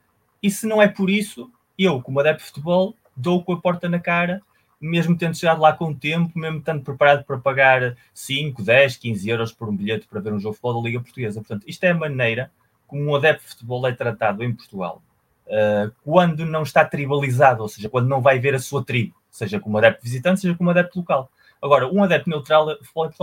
E 0.43 0.51
se 0.51 0.67
não 0.67 0.81
é 0.81 0.89
por 0.89 1.11
isso, 1.11 1.51
eu, 1.79 2.01
como 2.01 2.21
adepto 2.21 2.43
de 2.43 2.49
futebol, 2.49 2.95
dou 3.17 3.43
com 3.43 3.53
a 3.53 3.61
porta 3.61 3.89
na 3.89 3.99
cara 3.99 4.43
mesmo 4.81 5.17
tendo 5.17 5.37
chegado 5.37 5.61
lá 5.61 5.73
com 5.73 5.91
o 5.91 5.95
tempo, 5.95 6.39
mesmo 6.39 6.59
estando 6.59 6.83
preparado 6.83 7.25
para 7.25 7.39
pagar 7.39 7.97
5, 8.15 8.63
10, 8.63 8.97
15 8.97 9.29
euros 9.29 9.53
por 9.53 9.69
um 9.69 9.77
bilhete 9.77 10.07
para 10.07 10.21
ver 10.21 10.33
um 10.33 10.39
jogo 10.39 10.55
de 10.55 10.61
futebol 10.61 10.83
da 10.83 10.89
Liga 10.89 11.01
Portuguesa. 11.01 11.41
Portanto, 11.41 11.65
isto 11.67 11.85
é 11.85 11.91
a 11.91 11.95
maneira 11.95 12.51
como 12.87 13.03
um 13.03 13.15
adepto 13.15 13.43
de 13.43 13.51
futebol 13.51 13.87
é 13.87 13.93
tratado 13.93 14.43
em 14.43 14.53
Portugal. 14.53 15.03
Uh, 15.47 15.93
quando 16.05 16.45
não 16.45 16.63
está 16.63 16.85
tribalizado, 16.85 17.63
ou 17.63 17.69
seja, 17.69 17.89
quando 17.89 18.07
não 18.07 18.21
vai 18.21 18.39
ver 18.39 18.55
a 18.55 18.59
sua 18.59 18.85
tribo, 18.85 19.15
seja 19.31 19.59
como 19.59 19.79
adepto 19.79 20.03
visitante, 20.03 20.41
seja 20.41 20.55
como 20.55 20.71
adepto 20.71 20.99
local. 20.99 21.31
Agora, 21.61 21.89
um 21.89 22.03
adepto 22.03 22.31
neutral 22.31 22.69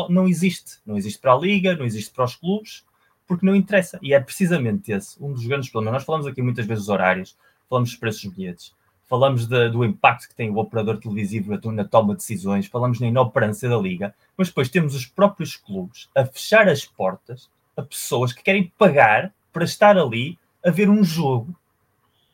não 0.09 0.27
existe. 0.27 0.79
Não 0.85 0.97
existe 0.97 1.19
para 1.19 1.33
a 1.33 1.37
Liga, 1.37 1.75
não 1.75 1.85
existe 1.85 2.13
para 2.13 2.25
os 2.25 2.35
clubes, 2.35 2.83
porque 3.27 3.45
não 3.45 3.55
interessa. 3.55 3.99
E 4.01 4.13
é 4.13 4.19
precisamente 4.19 4.91
esse 4.91 5.21
um 5.21 5.31
dos 5.33 5.45
grandes 5.45 5.69
problemas. 5.69 5.99
Nós 5.99 6.05
falamos 6.05 6.27
aqui 6.27 6.41
muitas 6.41 6.65
vezes 6.65 6.85
dos 6.85 6.89
horários, 6.89 7.37
falamos 7.69 7.89
dos 7.89 7.99
preços 7.99 8.23
dos 8.23 8.33
bilhetes 8.33 8.73
falamos 9.07 9.45
de, 9.47 9.69
do 9.69 9.85
impacto 9.85 10.27
que 10.27 10.35
tem 10.35 10.49
o 10.49 10.57
operador 10.57 10.97
televisivo 10.97 11.57
na 11.71 11.83
toma 11.85 12.13
de 12.13 12.19
decisões, 12.19 12.67
falamos 12.67 12.99
na 12.99 13.07
inoperância 13.07 13.69
da 13.69 13.77
liga, 13.77 14.13
mas 14.35 14.47
depois 14.47 14.69
temos 14.69 14.95
os 14.95 15.05
próprios 15.05 15.55
clubes 15.55 16.09
a 16.15 16.25
fechar 16.25 16.67
as 16.67 16.85
portas 16.85 17.49
a 17.77 17.81
pessoas 17.83 18.33
que 18.33 18.41
querem 18.41 18.71
pagar 18.77 19.33
para 19.51 19.65
estar 19.65 19.97
ali 19.97 20.39
a 20.63 20.71
ver 20.71 20.89
um 20.89 21.03
jogo 21.03 21.55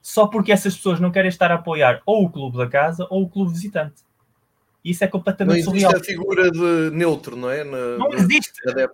só 0.01 0.27
porque 0.27 0.51
essas 0.51 0.75
pessoas 0.75 0.99
não 0.99 1.11
querem 1.11 1.29
estar 1.29 1.51
a 1.51 1.55
apoiar 1.55 2.01
ou 2.05 2.25
o 2.25 2.29
clube 2.29 2.57
da 2.57 2.67
casa 2.67 3.05
ou 3.09 3.23
o 3.23 3.29
clube 3.29 3.51
visitante. 3.51 4.01
Isso 4.83 5.03
é 5.03 5.07
completamente 5.07 5.63
surreal. 5.63 5.91
Não 5.91 5.97
existe 5.99 6.11
a 6.11 6.15
figura 6.15 6.51
de 6.51 6.95
neutro, 6.95 7.35
não 7.35 7.51
é? 7.51 7.63
Na, 7.63 7.97
não 7.97 8.11
existe. 8.13 8.51
Na 8.65 8.89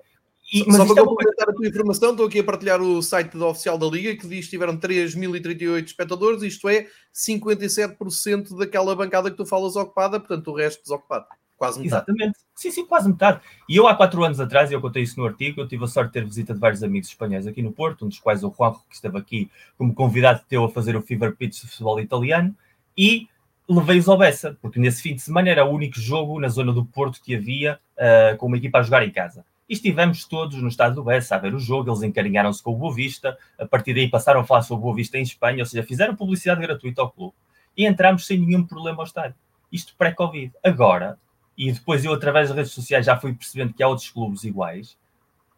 e, 0.51 0.59
Só 0.71 0.85
para 0.85 1.01
é 1.01 1.05
complementar 1.05 1.49
a 1.49 1.53
tua 1.53 1.67
informação, 1.67 2.11
estou 2.11 2.25
aqui 2.25 2.39
a 2.39 2.43
partilhar 2.43 2.81
o 2.81 3.01
site 3.01 3.37
da 3.37 3.47
oficial 3.47 3.77
da 3.77 3.85
Liga 3.85 4.15
que 4.15 4.27
diz 4.27 4.45
que 4.45 4.51
tiveram 4.51 4.77
3.038 4.77 5.85
espectadores, 5.85 6.41
isto 6.41 6.69
é 6.69 6.87
57% 7.13 8.57
daquela 8.57 8.95
bancada 8.95 9.29
que 9.29 9.35
tu 9.35 9.45
falas 9.45 9.75
ocupada, 9.75 10.19
portanto 10.19 10.49
o 10.49 10.55
resto 10.55 10.81
desocupado. 10.83 11.25
Quase 11.57 11.79
metade. 11.79 12.05
Exatamente. 12.07 12.37
Sim, 12.55 12.71
sim, 12.71 12.85
quase 12.85 13.09
metade. 13.09 13.41
E 13.67 13.75
eu 13.75 13.87
há 13.87 13.95
quatro 13.95 14.23
anos 14.23 14.39
atrás, 14.39 14.69
e 14.69 14.75
eu 14.75 14.79
contei 14.79 15.03
isso 15.03 15.19
no 15.19 15.25
artigo, 15.25 15.59
eu 15.59 15.67
tive 15.67 15.83
a 15.83 15.87
sorte 15.87 16.09
de 16.09 16.13
ter 16.13 16.25
visita 16.25 16.53
de 16.53 16.59
vários 16.59 16.83
amigos 16.83 17.09
espanhóis 17.09 17.47
aqui 17.47 17.61
no 17.63 17.71
Porto, 17.71 18.05
um 18.05 18.07
dos 18.07 18.19
quais 18.19 18.43
o 18.43 18.53
Juanjo, 18.55 18.79
que 18.87 18.95
esteve 18.95 19.17
aqui 19.17 19.51
como 19.77 19.93
convidado 19.93 20.41
teu 20.47 20.63
a 20.63 20.69
fazer 20.69 20.95
o 20.95 21.01
Fever 21.01 21.35
Pitch 21.35 21.61
de 21.61 21.67
futebol 21.67 21.99
italiano, 21.99 22.55
e 22.95 23.27
levei-os 23.67 24.07
ao 24.07 24.17
Bessa, 24.17 24.57
porque 24.61 24.79
nesse 24.79 25.01
fim 25.01 25.15
de 25.15 25.21
semana 25.21 25.49
era 25.49 25.65
o 25.65 25.71
único 25.71 25.99
jogo 25.99 26.39
na 26.39 26.47
zona 26.47 26.71
do 26.71 26.85
Porto 26.85 27.19
que 27.21 27.35
havia 27.35 27.79
uh, 27.97 28.37
com 28.37 28.45
uma 28.45 28.57
equipa 28.57 28.77
a 28.77 28.83
jogar 28.83 29.03
em 29.03 29.11
casa. 29.11 29.43
Estivemos 29.69 30.23
todos 30.23 30.61
no 30.61 30.69
estado 30.69 30.95
do 30.95 31.03
Bessa 31.03 31.35
a 31.35 31.37
ver 31.37 31.53
o 31.53 31.59
jogo, 31.59 31.89
eles 31.89 32.01
encarinharam-se 32.01 32.63
com 32.63 32.71
o 32.71 32.77
Boa 32.77 32.93
Vista, 32.93 33.37
a 33.59 33.65
partir 33.65 33.93
daí 33.93 34.09
passaram 34.09 34.39
a 34.39 34.43
falar 34.45 34.61
sobre 34.61 34.79
o 34.79 34.83
Boa 34.83 34.95
Vista 34.95 35.17
em 35.17 35.23
Espanha, 35.23 35.59
ou 35.59 35.65
seja, 35.65 35.83
fizeram 35.83 36.15
publicidade 36.15 36.61
gratuita 36.61 37.01
ao 37.01 37.11
clube. 37.11 37.33
E 37.75 37.85
entramos 37.85 38.25
sem 38.25 38.39
nenhum 38.39 38.63
problema 38.65 38.99
ao 38.99 39.03
estádio. 39.03 39.35
Isto 39.69 39.93
pré-Covid. 39.97 40.53
Agora, 40.63 41.19
e 41.57 41.69
depois 41.69 42.05
eu 42.05 42.13
através 42.13 42.47
das 42.47 42.55
redes 42.55 42.71
sociais 42.71 43.05
já 43.05 43.17
fui 43.17 43.33
percebendo 43.33 43.73
que 43.73 43.83
há 43.83 43.89
outros 43.89 44.09
clubes 44.09 44.45
iguais, 44.45 44.97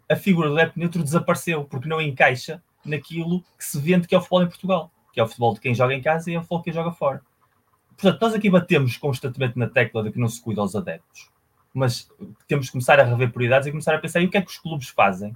a 0.09 0.15
figura 0.15 0.49
do 0.49 0.55
Lepe 0.55 0.79
Neutro 0.79 1.03
desapareceu, 1.03 1.63
porque 1.65 1.87
não 1.87 2.01
encaixa 2.01 2.63
naquilo 2.83 3.41
que 3.55 3.63
se 3.63 3.79
vende 3.79 4.07
que 4.07 4.15
é 4.15 4.17
o 4.17 4.21
futebol 4.21 4.41
em 4.41 4.47
Portugal, 4.47 4.91
que 5.13 5.19
é 5.19 5.23
o 5.23 5.27
futebol 5.27 5.53
de 5.53 5.59
quem 5.59 5.75
joga 5.75 5.93
em 5.93 6.01
casa 6.01 6.31
e 6.31 6.33
é 6.33 6.37
o 6.39 6.41
futebol 6.41 6.57
de 6.59 6.63
quem 6.63 6.73
joga 6.73 6.91
fora. 6.91 7.21
Portanto, 7.95 8.21
nós 8.21 8.33
aqui 8.33 8.49
batemos 8.49 8.97
constantemente 8.97 9.59
na 9.59 9.67
tecla 9.67 10.01
de 10.01 10.11
que 10.11 10.19
não 10.19 10.27
se 10.27 10.41
cuida 10.41 10.61
aos 10.61 10.75
adeptos 10.75 11.29
mas 11.73 12.09
temos 12.47 12.67
que 12.67 12.71
começar 12.71 12.99
a 12.99 13.03
rever 13.03 13.31
prioridades 13.31 13.67
e 13.67 13.71
começar 13.71 13.95
a 13.95 13.99
pensar 13.99 14.21
e 14.21 14.25
o 14.25 14.29
que 14.29 14.37
é 14.37 14.41
que 14.41 14.49
os 14.49 14.57
clubes 14.57 14.89
fazem 14.89 15.35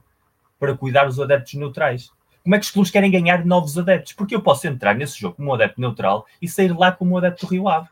para 0.60 0.76
cuidar 0.76 1.06
dos 1.06 1.20
adeptos 1.20 1.54
neutrais. 1.56 2.12
Como 2.44 2.56
é 2.56 2.60
que 2.60 2.66
os 2.66 2.72
clubes 2.72 2.92
querem 2.92 3.10
ganhar 3.10 3.46
novos 3.46 3.78
adeptos? 3.78 4.14
Porque 4.14 4.36
eu 4.36 4.42
posso 4.42 4.68
entrar 4.68 4.96
nesse 4.96 5.20
jogo 5.20 5.36
como 5.36 5.50
um 5.50 5.54
adepto 5.54 5.80
neutral 5.80 6.26
e 6.42 6.48
sair 6.48 6.78
lá 6.78 6.92
como 6.92 7.14
um 7.14 7.18
adepto 7.18 7.46
do 7.46 7.52
Rio 7.52 7.70
Ave. 7.70 7.88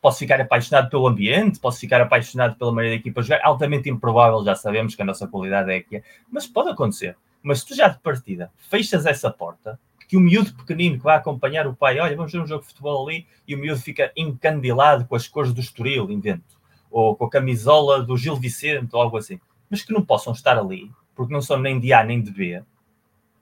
Posso 0.00 0.18
ficar 0.18 0.40
apaixonado 0.40 0.90
pelo 0.90 1.06
ambiente, 1.06 1.58
posso 1.58 1.78
ficar 1.80 2.00
apaixonado 2.00 2.56
pela 2.56 2.72
maneira 2.72 2.96
da 2.96 3.00
equipa 3.00 3.22
jogar. 3.22 3.40
Altamente 3.44 3.88
improvável, 3.88 4.44
já 4.44 4.54
sabemos 4.54 4.94
que 4.94 5.02
a 5.02 5.04
nossa 5.04 5.26
qualidade 5.26 5.70
é 5.70 5.80
que 5.80 5.96
é. 5.96 6.02
Mas 6.30 6.46
pode 6.46 6.70
acontecer. 6.70 7.16
Mas 7.42 7.64
tu 7.64 7.74
já 7.74 7.88
de 7.88 7.98
partida 7.98 8.50
fechas 8.68 9.06
essa 9.06 9.30
porta, 9.30 9.78
que 10.08 10.16
o 10.16 10.20
miúdo 10.20 10.54
pequenino 10.54 10.96
que 10.96 11.04
vai 11.04 11.16
acompanhar 11.16 11.66
o 11.66 11.74
pai, 11.74 12.00
olha, 12.00 12.16
vamos 12.16 12.32
ver 12.32 12.40
um 12.40 12.46
jogo 12.46 12.62
de 12.62 12.68
futebol 12.68 13.06
ali, 13.06 13.26
e 13.46 13.54
o 13.54 13.58
miúdo 13.58 13.80
fica 13.80 14.10
encandilado 14.16 15.04
com 15.04 15.14
as 15.14 15.28
cores 15.28 15.52
do 15.52 15.60
Estoril, 15.60 16.10
invento, 16.10 16.57
ou 16.90 17.16
com 17.16 17.24
a 17.24 17.30
camisola 17.30 18.02
do 18.02 18.16
Gil 18.16 18.36
Vicente, 18.36 18.88
ou 18.92 19.00
algo 19.00 19.16
assim. 19.16 19.40
Mas 19.68 19.82
que 19.82 19.92
não 19.92 20.04
possam 20.04 20.32
estar 20.32 20.58
ali 20.58 20.90
porque 21.14 21.32
não 21.32 21.42
são 21.42 21.58
nem 21.58 21.80
de 21.80 21.92
A 21.92 22.04
nem 22.04 22.22
de 22.22 22.30
B, 22.30 22.62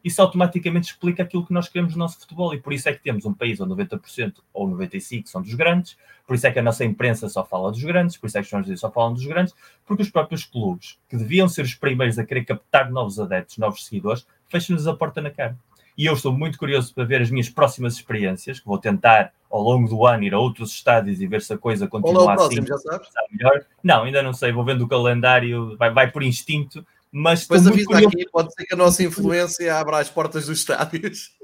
isso 0.02 0.22
automaticamente 0.22 0.92
explica 0.92 1.24
aquilo 1.24 1.44
que 1.44 1.52
nós 1.52 1.68
queremos 1.68 1.94
no 1.94 1.98
nosso 1.98 2.20
futebol 2.20 2.54
e 2.54 2.60
por 2.60 2.72
isso 2.72 2.88
é 2.88 2.92
que 2.92 3.02
temos 3.02 3.26
um 3.26 3.34
país 3.34 3.60
onde 3.60 3.74
90% 3.74 4.36
ou 4.54 4.66
95% 4.70 5.26
são 5.26 5.42
dos 5.42 5.52
grandes, 5.52 5.98
por 6.26 6.34
isso 6.36 6.46
é 6.46 6.52
que 6.52 6.58
a 6.58 6.62
nossa 6.62 6.84
imprensa 6.84 7.28
só 7.28 7.44
fala 7.44 7.72
dos 7.72 7.82
grandes, 7.82 8.16
por 8.16 8.28
isso 8.28 8.38
é 8.38 8.40
que 8.40 8.44
os 8.44 8.50
jornalistas 8.50 8.80
só 8.80 8.90
falam 8.90 9.12
dos 9.12 9.26
grandes, 9.26 9.52
porque 9.84 10.04
os 10.04 10.08
próprios 10.08 10.44
clubes, 10.44 10.98
que 11.08 11.16
deviam 11.16 11.48
ser 11.48 11.62
os 11.62 11.74
primeiros 11.74 12.18
a 12.20 12.24
querer 12.24 12.44
captar 12.44 12.90
novos 12.90 13.18
adeptos, 13.18 13.58
novos 13.58 13.84
seguidores, 13.84 14.26
fecham-nos 14.48 14.86
a 14.86 14.94
porta 14.94 15.20
na 15.20 15.30
cara. 15.30 15.58
E 15.96 16.04
eu 16.06 16.12
estou 16.12 16.32
muito 16.32 16.58
curioso 16.58 16.94
para 16.94 17.04
ver 17.04 17.22
as 17.22 17.30
minhas 17.30 17.48
próximas 17.48 17.94
experiências, 17.94 18.60
que 18.60 18.66
vou 18.66 18.78
tentar 18.78 19.32
ao 19.50 19.62
longo 19.62 19.88
do 19.88 20.04
ano 20.04 20.24
ir 20.24 20.34
a 20.34 20.38
outros 20.38 20.72
estádios 20.72 21.20
e 21.20 21.26
ver 21.26 21.40
se 21.40 21.52
a 21.52 21.58
coisa 21.58 21.88
continua 21.88 22.22
é 22.22 22.26
o 22.26 22.30
assim. 22.30 22.56
Próximo, 22.56 22.66
já 22.66 22.78
sabes? 22.78 23.08
Melhor. 23.32 23.64
Não, 23.82 24.02
ainda 24.02 24.22
não 24.22 24.34
sei, 24.34 24.52
vou 24.52 24.64
vendo 24.64 24.84
o 24.84 24.88
calendário, 24.88 25.76
vai, 25.78 25.90
vai 25.90 26.10
por 26.10 26.22
instinto, 26.22 26.84
mas 27.10 27.42
Depois 27.42 27.66
avisa 27.66 27.86
curioso... 27.86 28.08
aqui, 28.08 28.28
pode 28.30 28.52
ser 28.52 28.66
que 28.66 28.74
a 28.74 28.76
nossa 28.76 29.02
influência 29.02 29.74
abra 29.74 29.98
as 29.98 30.10
portas 30.10 30.46
dos 30.46 30.58
estádios. 30.58 31.34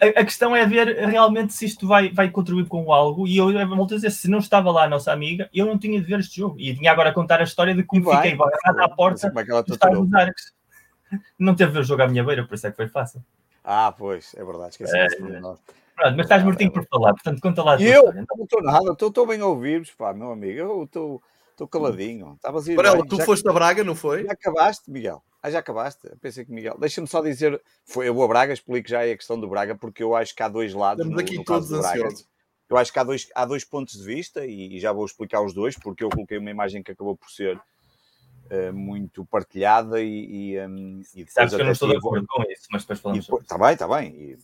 A, 0.00 0.20
a, 0.20 0.24
questão 0.24 0.54
é 0.54 0.64
ver 0.64 1.08
realmente 1.08 1.52
se 1.52 1.66
isto 1.66 1.86
vai, 1.86 2.08
vai 2.10 2.30
contribuir 2.30 2.66
com 2.66 2.92
algo. 2.92 3.26
E 3.26 3.36
eu 3.36 3.52
volto 3.68 3.94
a 3.94 3.96
dizer: 3.96 4.10
se 4.10 4.30
não 4.30 4.38
estava 4.38 4.70
lá 4.70 4.84
a 4.84 4.88
nossa 4.88 5.12
amiga, 5.12 5.50
eu 5.52 5.66
não 5.66 5.76
tinha 5.76 6.00
de 6.00 6.06
ver 6.06 6.20
este 6.20 6.36
jogo. 6.36 6.56
E 6.58 6.74
tinha 6.74 6.92
agora 6.92 7.10
a 7.10 7.12
contar 7.12 7.40
a 7.40 7.44
história 7.44 7.74
de 7.74 7.82
como 7.82 8.04
vai, 8.04 8.22
fiquei 8.22 8.36
barrado 8.36 8.80
à 8.80 8.88
porta 8.88 9.26
é 9.26 9.90
dos 9.90 10.14
arcos. 10.14 10.52
Não 11.38 11.54
teve 11.54 11.70
a 11.70 11.74
ver 11.74 11.80
o 11.80 11.84
jogo 11.84 12.02
à 12.02 12.08
minha 12.08 12.24
beira, 12.24 12.46
por 12.46 12.54
isso 12.54 12.66
é 12.66 12.70
que 12.70 12.76
foi 12.76 12.88
fácil. 12.88 13.22
Ah, 13.64 13.92
pois, 13.96 14.34
é 14.34 14.44
verdade, 14.44 14.70
esqueci 14.70 14.96
é, 14.96 15.08
Pronto, 15.08 16.16
mas 16.16 16.26
estás 16.26 16.44
mortinho 16.44 16.72
por 16.72 16.86
falar, 16.86 17.12
portanto, 17.12 17.40
conta 17.40 17.62
lá. 17.62 17.76
E 17.80 17.86
eu 17.86 17.96
história, 17.96 18.20
então. 18.20 18.36
não 18.36 18.44
estou 18.44 18.62
nada, 18.62 18.92
estou 18.92 19.26
bem 19.26 19.40
a 19.40 19.46
ouvir-vos, 19.46 19.90
pá, 19.90 20.14
meu 20.14 20.30
amigo. 20.30 20.58
Eu 20.58 20.84
estou. 20.84 21.22
Estou 21.50 21.66
caladinho. 21.66 22.34
Estavas 22.36 22.68
Varela, 22.68 23.04
tu 23.04 23.16
já... 23.16 23.24
foste 23.24 23.48
a 23.48 23.52
Braga, 23.52 23.82
não 23.82 23.96
foi? 23.96 24.22
Já 24.22 24.30
acabaste, 24.30 24.88
Miguel. 24.88 25.20
Ah, 25.42 25.50
já 25.50 25.58
acabaste? 25.58 26.08
Pensei 26.20 26.44
que 26.44 26.52
Miguel. 26.52 26.76
Deixa-me 26.78 27.08
só 27.08 27.20
dizer, 27.20 27.60
foi, 27.84 28.08
eu 28.08 28.14
vou 28.14 28.24
a 28.24 28.28
Braga, 28.28 28.52
explico 28.52 28.88
já 28.88 29.02
a 29.02 29.16
questão 29.16 29.40
do 29.40 29.48
Braga, 29.48 29.74
porque 29.74 30.00
eu 30.00 30.14
acho 30.14 30.36
que 30.36 30.42
há 30.42 30.48
dois 30.48 30.72
lados. 30.72 31.04
Estamos 31.04 31.20
aqui 31.20 31.36
no 31.36 31.44
todos 31.44 31.72
ansiosos. 31.72 32.28
Eu 32.68 32.76
acho 32.76 32.92
que 32.92 32.98
há 33.00 33.02
dois, 33.02 33.28
há 33.34 33.44
dois 33.44 33.64
pontos 33.64 33.94
de 33.94 34.04
vista 34.04 34.46
e, 34.46 34.76
e, 34.76 34.78
já 34.78 34.92
vou 34.92 35.04
explicar 35.04 35.40
os 35.40 35.52
dois, 35.52 35.76
porque 35.76 36.04
eu 36.04 36.10
coloquei 36.10 36.38
uma 36.38 36.50
imagem 36.50 36.80
que 36.80 36.92
acabou 36.92 37.16
por 37.16 37.28
ser 37.28 37.56
uh, 37.56 37.60
muito 38.72 39.24
partilhada 39.26 40.00
e. 40.00 40.54
e, 40.54 40.60
um, 40.66 41.02
e 41.14 41.26
Sabes 41.28 41.54
que 41.54 41.60
eu 41.60 41.64
não 41.64 41.72
estou 41.72 41.88
de 41.88 41.96
acordo 41.96 42.26
com 42.26 42.42
isso, 42.44 42.66
mas 42.70 42.82
depois 42.82 43.00
falamos. 43.00 43.28
Está 43.28 43.58
bem, 43.58 43.72
está 43.72 43.88
bem. 43.88 44.08
E, 44.14 44.38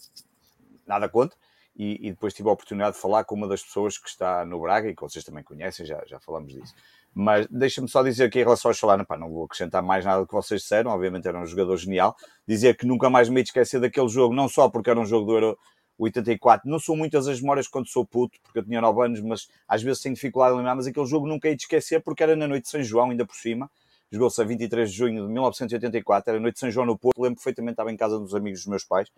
nada 0.86 1.08
contra. 1.08 1.36
E, 1.76 2.06
e, 2.06 2.10
depois 2.10 2.32
tive 2.32 2.48
a 2.48 2.52
oportunidade 2.52 2.94
de 2.94 3.02
falar 3.02 3.24
com 3.24 3.34
uma 3.34 3.48
das 3.48 3.62
pessoas 3.62 3.98
que 3.98 4.08
está 4.08 4.44
no 4.44 4.60
Braga 4.60 4.88
e 4.88 4.94
que 4.94 5.02
vocês 5.02 5.24
também 5.24 5.42
conhecem, 5.42 5.84
já, 5.84 6.00
já 6.06 6.20
falamos 6.20 6.52
disso. 6.52 6.74
Mas 7.12 7.46
deixa-me 7.48 7.88
só 7.88 8.02
dizer 8.02 8.30
que 8.30 8.40
em 8.40 8.42
relação 8.42 8.70
ao 8.70 8.74
Chalana, 8.74 9.04
pá, 9.04 9.16
não 9.16 9.30
vou 9.30 9.44
acrescentar 9.44 9.82
mais 9.82 10.04
nada 10.04 10.20
do 10.20 10.26
que 10.26 10.34
vocês 10.34 10.62
disseram, 10.62 10.90
obviamente 10.90 11.26
era 11.26 11.38
um 11.38 11.46
jogador 11.46 11.76
genial. 11.76 12.16
Dizer 12.46 12.76
que 12.76 12.86
nunca 12.86 13.10
mais 13.10 13.28
me 13.28 13.40
ia 13.40 13.42
esquecer 13.42 13.80
daquele 13.80 14.08
jogo, 14.08 14.34
não 14.34 14.48
só 14.48 14.68
porque 14.68 14.90
era 14.90 15.00
um 15.00 15.06
jogo 15.06 15.26
do 15.26 15.32
Euro 15.32 15.58
84, 15.98 16.68
não 16.68 16.78
são 16.78 16.96
muitas 16.96 17.28
as 17.28 17.40
memórias 17.40 17.68
quando 17.68 17.88
sou 17.88 18.04
puto, 18.04 18.38
porque 18.42 18.58
eu 18.58 18.64
tinha 18.64 18.80
9 18.80 19.04
anos, 19.04 19.20
mas 19.20 19.48
às 19.68 19.82
vezes 19.82 20.02
tenho 20.02 20.14
dificuldade 20.14 20.54
em 20.54 20.58
lembrar, 20.58 20.74
mas 20.74 20.86
aquele 20.86 21.06
jogo 21.06 21.26
nunca 21.26 21.48
ia 21.48 21.56
de 21.56 21.62
esquecer 21.62 22.00
porque 22.02 22.22
era 22.22 22.34
na 22.34 22.48
noite 22.48 22.64
de 22.64 22.70
São 22.70 22.82
João, 22.82 23.10
ainda 23.10 23.24
por 23.24 23.36
cima. 23.36 23.70
Jogou-se 24.14 24.40
a 24.40 24.44
23 24.44 24.92
de 24.92 24.96
junho 24.96 25.26
de 25.26 25.32
1984, 25.32 26.30
era 26.30 26.38
noite 26.38 26.54
de 26.54 26.60
São 26.60 26.70
João 26.70 26.86
no 26.86 26.96
Porto, 26.96 27.20
lembro 27.20 27.34
perfeitamente, 27.34 27.72
estava 27.72 27.90
em 27.90 27.96
casa 27.96 28.16
dos 28.16 28.32
amigos 28.32 28.60
dos 28.60 28.68
meus 28.68 28.84
pais, 28.84 29.10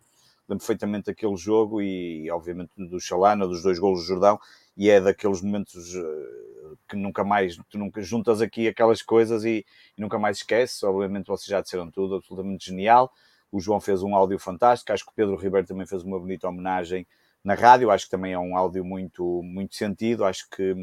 lembro 0.48 0.64
perfeitamente 0.64 1.04
daquele 1.04 1.36
jogo 1.36 1.82
e, 1.82 2.30
obviamente, 2.30 2.70
do 2.78 2.98
Chalana, 2.98 3.46
dos 3.46 3.62
dois 3.62 3.78
golos 3.78 4.00
do 4.00 4.06
Jordão, 4.06 4.40
e 4.74 4.88
é 4.88 4.98
daqueles 4.98 5.42
momentos 5.42 5.94
eh, 5.94 6.76
que 6.88 6.96
nunca 6.96 7.22
mais, 7.22 7.58
tu 7.68 7.78
nunca 7.78 8.00
juntas 8.00 8.40
aqui 8.40 8.68
aquelas 8.68 9.02
coisas 9.02 9.44
e, 9.44 9.66
e 9.98 10.00
nunca 10.00 10.18
mais 10.18 10.38
esqueces. 10.38 10.82
Obviamente 10.82 11.26
vocês 11.26 11.46
já 11.46 11.60
disseram 11.60 11.90
tudo, 11.90 12.14
absolutamente 12.14 12.64
genial. 12.64 13.12
O 13.52 13.60
João 13.60 13.82
fez 13.82 14.02
um 14.02 14.16
áudio 14.16 14.38
fantástico, 14.38 14.94
acho 14.94 15.04
que 15.04 15.10
o 15.10 15.14
Pedro 15.14 15.36
Ribeiro 15.36 15.66
também 15.66 15.86
fez 15.86 16.04
uma 16.04 16.18
bonita 16.18 16.48
homenagem 16.48 17.06
na 17.44 17.52
rádio, 17.52 17.90
acho 17.90 18.06
que 18.06 18.10
também 18.10 18.32
é 18.32 18.38
um 18.38 18.56
áudio 18.56 18.82
muito, 18.82 19.42
muito 19.42 19.76
sentido, 19.76 20.24
acho 20.24 20.48
que, 20.48 20.74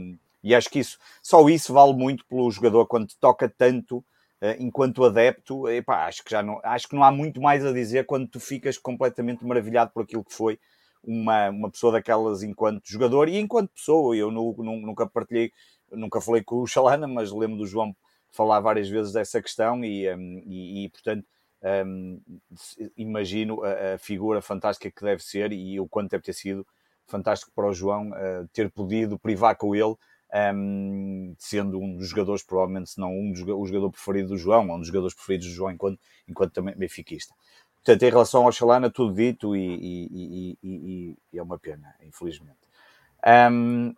e 0.44 0.54
acho 0.54 0.70
que 0.70 0.80
isso, 0.80 0.98
só 1.22 1.48
isso 1.50 1.74
vale 1.74 1.94
muito 1.94 2.26
pelo 2.28 2.50
jogador 2.52 2.86
quando 2.88 3.08
toca 3.20 3.48
tanto 3.50 3.98
uh, 3.98 4.56
enquanto 4.60 5.04
adepto, 5.04 5.70
epá, 5.70 6.06
acho 6.06 6.24
que 6.24 6.32
já 6.32 6.44
não, 6.44 6.60
acho 6.64 6.88
que 6.88 6.96
não 6.96 7.04
há 7.04 7.12
muito 7.12 7.42
mais 7.42 7.66
a 7.66 7.72
dizer 7.72 8.06
quando 8.06 8.28
tu 8.28 8.40
ficas 8.40 8.78
completamente 8.78 9.46
maravilhado 9.46 9.92
por 9.94 10.04
aquilo 10.04 10.24
que 10.24 10.34
foi 10.34 10.60
uma, 11.04 11.50
uma 11.50 11.72
pessoa 11.72 11.94
daquelas 11.94 12.44
enquanto 12.44 12.82
jogador 12.86 13.30
e 13.30 13.38
enquanto 13.38 13.74
pessoa, 13.74 14.16
eu 14.16 14.32
nunca 14.32 15.08
partilhei 15.08 15.52
nunca 15.92 16.22
falei 16.22 16.44
com 16.44 16.58
o 16.58 16.68
Chalana, 16.68 17.08
mas 17.08 17.32
lembro 17.32 17.58
do 17.58 17.68
João 17.68 17.96
falar 18.32 18.60
várias 18.60 18.90
vezes 18.90 19.14
dessa 19.14 19.42
questão 19.42 19.84
e, 19.84 20.12
um, 20.14 20.44
e, 20.46 20.86
e 20.86 20.90
portanto, 20.90 21.26
um, 21.86 22.22
imagino 22.98 23.64
a, 23.64 23.94
a, 23.94 23.98
figura 23.98 24.42
fantástica 24.42 24.92
que 24.92 25.06
deve 25.06 25.24
ser 25.24 25.54
e 25.54 25.80
o 25.80 25.88
quanto 25.88 26.12
deve 26.12 26.24
ter 26.24 26.34
sido 26.34 26.66
fantástico 27.08 27.52
para 27.56 27.68
o 27.68 27.74
João 27.74 28.10
uh, 28.10 28.48
ter 28.52 28.72
podido 28.72 29.20
privar 29.20 29.56
com 29.56 29.76
ele, 29.76 29.96
um, 30.34 31.36
sendo 31.38 31.80
um 31.80 31.96
dos 31.96 32.10
jogadores, 32.10 32.44
provavelmente, 32.44 32.92
se 32.92 33.00
não 33.00 33.12
um 33.12 33.32
dos, 33.32 33.42
o 33.42 33.66
jogador 33.66 33.92
preferido 33.92 34.30
do 34.30 34.38
João, 34.38 34.70
ou 34.70 34.76
um 34.76 34.80
dos 34.80 34.88
jogadores 34.88 35.14
preferidos 35.14 35.48
do 35.48 35.54
João 35.54 35.72
enquanto, 35.72 36.00
enquanto 36.28 36.54
também 36.54 36.76
benfiquista. 36.76 37.34
Portanto, 37.76 38.04
em 38.04 38.10
relação 38.10 38.46
ao 38.46 38.52
Chalana, 38.52 38.90
tudo 38.90 39.14
dito 39.14 39.56
e, 39.56 40.58
e, 40.64 41.18
e 41.32 41.38
é 41.38 41.44
uma 41.44 41.60
pena, 41.60 41.94
infelizmente. 42.02 42.64
Um... 43.52 43.94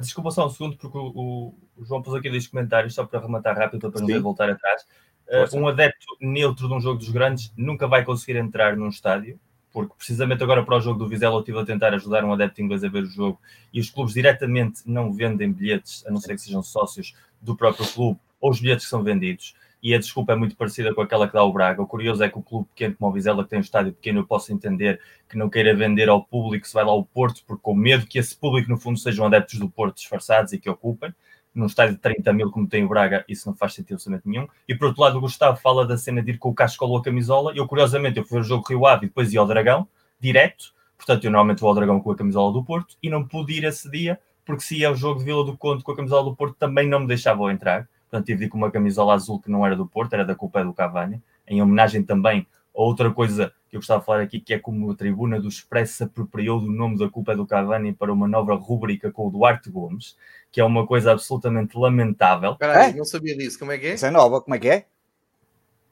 Desculpa 0.00 0.30
só 0.30 0.46
um 0.46 0.50
segundo, 0.50 0.76
porque 0.76 0.98
o, 0.98 1.54
o, 1.76 1.84
João 1.84 2.02
pôs 2.02 2.16
aqui 2.16 2.28
dois 2.28 2.46
comentários, 2.46 2.94
só 2.94 3.06
para 3.06 3.20
rematar 3.20 3.56
rápido, 3.56 3.90
para 3.90 4.00
não 4.00 4.22
voltar 4.22 4.50
atrás. 4.50 4.86
Uh, 5.28 5.58
um 5.58 5.66
adepto 5.68 6.06
neutro 6.20 6.68
de 6.68 6.74
um 6.74 6.80
jogo 6.80 6.98
dos 6.98 7.08
grandes 7.08 7.52
nunca 7.56 7.88
vai 7.88 8.04
conseguir 8.04 8.38
entrar 8.38 8.76
num 8.76 8.88
estádio, 8.88 9.40
porque 9.76 9.92
precisamente 9.94 10.42
agora 10.42 10.64
para 10.64 10.78
o 10.78 10.80
jogo 10.80 10.98
do 10.98 11.06
Vizela 11.06 11.34
eu 11.34 11.40
estive 11.40 11.58
a 11.58 11.64
tentar 11.66 11.92
ajudar 11.92 12.24
um 12.24 12.32
adepto 12.32 12.62
inglês 12.62 12.82
a 12.82 12.88
ver 12.88 13.02
o 13.02 13.06
jogo 13.06 13.38
e 13.70 13.78
os 13.78 13.90
clubes 13.90 14.14
diretamente 14.14 14.80
não 14.86 15.12
vendem 15.12 15.52
bilhetes, 15.52 16.02
a 16.06 16.10
não 16.10 16.18
ser 16.18 16.34
que 16.34 16.40
sejam 16.40 16.62
sócios 16.62 17.14
do 17.42 17.54
próprio 17.54 17.86
clube, 17.86 18.18
ou 18.40 18.50
os 18.50 18.58
bilhetes 18.58 18.86
que 18.86 18.90
são 18.90 19.02
vendidos 19.02 19.54
e 19.82 19.94
a 19.94 19.98
desculpa 19.98 20.32
é 20.32 20.34
muito 20.34 20.56
parecida 20.56 20.94
com 20.94 21.02
aquela 21.02 21.28
que 21.28 21.34
dá 21.34 21.44
o 21.44 21.52
Braga. 21.52 21.82
O 21.82 21.86
curioso 21.86 22.24
é 22.24 22.28
que 22.30 22.38
o 22.38 22.42
clube 22.42 22.66
pequeno 22.70 22.96
como 22.98 23.10
o 23.10 23.12
Vizela, 23.12 23.44
que 23.44 23.50
tem 23.50 23.58
um 23.58 23.60
estádio 23.60 23.92
pequeno, 23.92 24.20
eu 24.20 24.26
posso 24.26 24.50
entender 24.50 24.98
que 25.28 25.36
não 25.36 25.50
queira 25.50 25.76
vender 25.76 26.08
ao 26.08 26.24
público 26.24 26.66
se 26.66 26.72
vai 26.72 26.82
lá 26.82 26.92
ao 26.92 27.04
Porto, 27.04 27.44
porque 27.46 27.62
com 27.62 27.74
medo 27.74 28.06
que 28.06 28.18
esse 28.18 28.34
público, 28.34 28.70
no 28.70 28.78
fundo, 28.78 28.98
sejam 28.98 29.26
adeptos 29.26 29.58
do 29.58 29.68
Porto 29.68 29.96
disfarçados 29.96 30.54
e 30.54 30.58
que 30.58 30.70
ocupem. 30.70 31.14
Num 31.56 31.66
estádio 31.66 31.94
de 31.94 32.00
30 32.00 32.32
mil, 32.32 32.50
como 32.50 32.68
tem 32.68 32.84
o 32.84 32.88
Braga, 32.88 33.24
isso 33.28 33.48
não 33.48 33.56
faz 33.56 33.74
sentido 33.74 33.94
absolutamente 33.94 34.28
nenhum. 34.28 34.46
E 34.68 34.74
por 34.74 34.88
outro 34.88 35.02
lado, 35.02 35.18
o 35.18 35.20
Gustavo 35.20 35.58
fala 35.58 35.86
da 35.86 35.96
cena 35.96 36.22
de 36.22 36.32
ir 36.32 36.38
com 36.38 36.50
o 36.50 36.54
casco 36.54 36.84
ou 36.84 36.96
a 36.96 37.02
camisola. 37.02 37.52
Eu, 37.56 37.66
curiosamente, 37.66 38.18
eu 38.18 38.24
fui 38.24 38.38
ver 38.38 38.44
o 38.44 38.48
jogo 38.48 38.64
Rio 38.68 38.86
Ave 38.86 39.06
e 39.06 39.08
depois 39.08 39.32
ia 39.32 39.40
ao 39.40 39.46
Dragão, 39.46 39.88
direto. 40.20 40.74
Portanto, 40.96 41.24
eu 41.24 41.30
normalmente 41.30 41.60
vou 41.60 41.68
ao 41.68 41.74
Dragão 41.74 42.00
com 42.00 42.10
a 42.10 42.16
camisola 42.16 42.52
do 42.52 42.62
Porto 42.62 42.96
e 43.02 43.10
não 43.10 43.24
pude 43.26 43.54
ir 43.54 43.64
esse 43.64 43.90
dia, 43.90 44.20
porque 44.44 44.62
se 44.62 44.78
ia 44.78 44.88
ao 44.88 44.94
jogo 44.94 45.18
de 45.18 45.24
Vila 45.24 45.44
do 45.44 45.56
Conde 45.56 45.82
com 45.82 45.92
a 45.92 45.96
camisola 45.96 46.24
do 46.24 46.36
Porto, 46.36 46.56
também 46.58 46.88
não 46.88 47.00
me 47.00 47.06
deixavam 47.06 47.50
entrar 47.50 47.88
portanto 48.16 48.26
tive 48.26 48.38
de 48.38 48.44
ir 48.46 48.48
com 48.48 48.58
uma 48.58 48.70
camisola 48.70 49.14
azul 49.14 49.40
que 49.40 49.50
não 49.50 49.64
era 49.64 49.76
do 49.76 49.86
Porto, 49.86 50.14
era 50.14 50.24
da 50.24 50.34
culpa 50.34 50.64
do 50.64 50.72
Cavani, 50.72 51.22
em 51.46 51.60
homenagem 51.60 52.02
também 52.02 52.46
outra 52.82 53.10
coisa 53.10 53.52
que 53.68 53.76
eu 53.76 53.80
gostava 53.80 54.00
de 54.00 54.06
falar 54.06 54.22
aqui, 54.22 54.40
que 54.40 54.54
é 54.54 54.58
como 54.58 54.90
a 54.90 54.94
tribuna 54.94 55.40
do 55.40 55.48
Expresso 55.48 55.94
se 55.94 56.02
apropriou 56.04 56.60
do 56.60 56.70
nome 56.70 56.98
da 56.98 57.08
culpa 57.08 57.34
do 57.34 57.46
Cavani 57.46 57.92
para 57.92 58.12
uma 58.12 58.28
nova 58.28 58.54
rúbrica 58.54 59.10
com 59.10 59.26
o 59.26 59.30
Duarte 59.30 59.70
Gomes, 59.70 60.16
que 60.52 60.60
é 60.60 60.64
uma 60.64 60.86
coisa 60.86 61.12
absolutamente 61.12 61.76
lamentável. 61.76 62.52
Espera 62.52 62.84
aí, 62.84 62.90
é? 62.90 62.94
não 62.94 63.04
sabia 63.04 63.36
disso, 63.36 63.58
como 63.58 63.72
é 63.72 63.78
que 63.78 63.86
é? 63.86 63.94
Isso 63.94 64.06
é 64.06 64.10
nova, 64.10 64.40
como 64.40 64.54
é 64.54 64.58
que 64.58 64.68
é? 64.68 64.86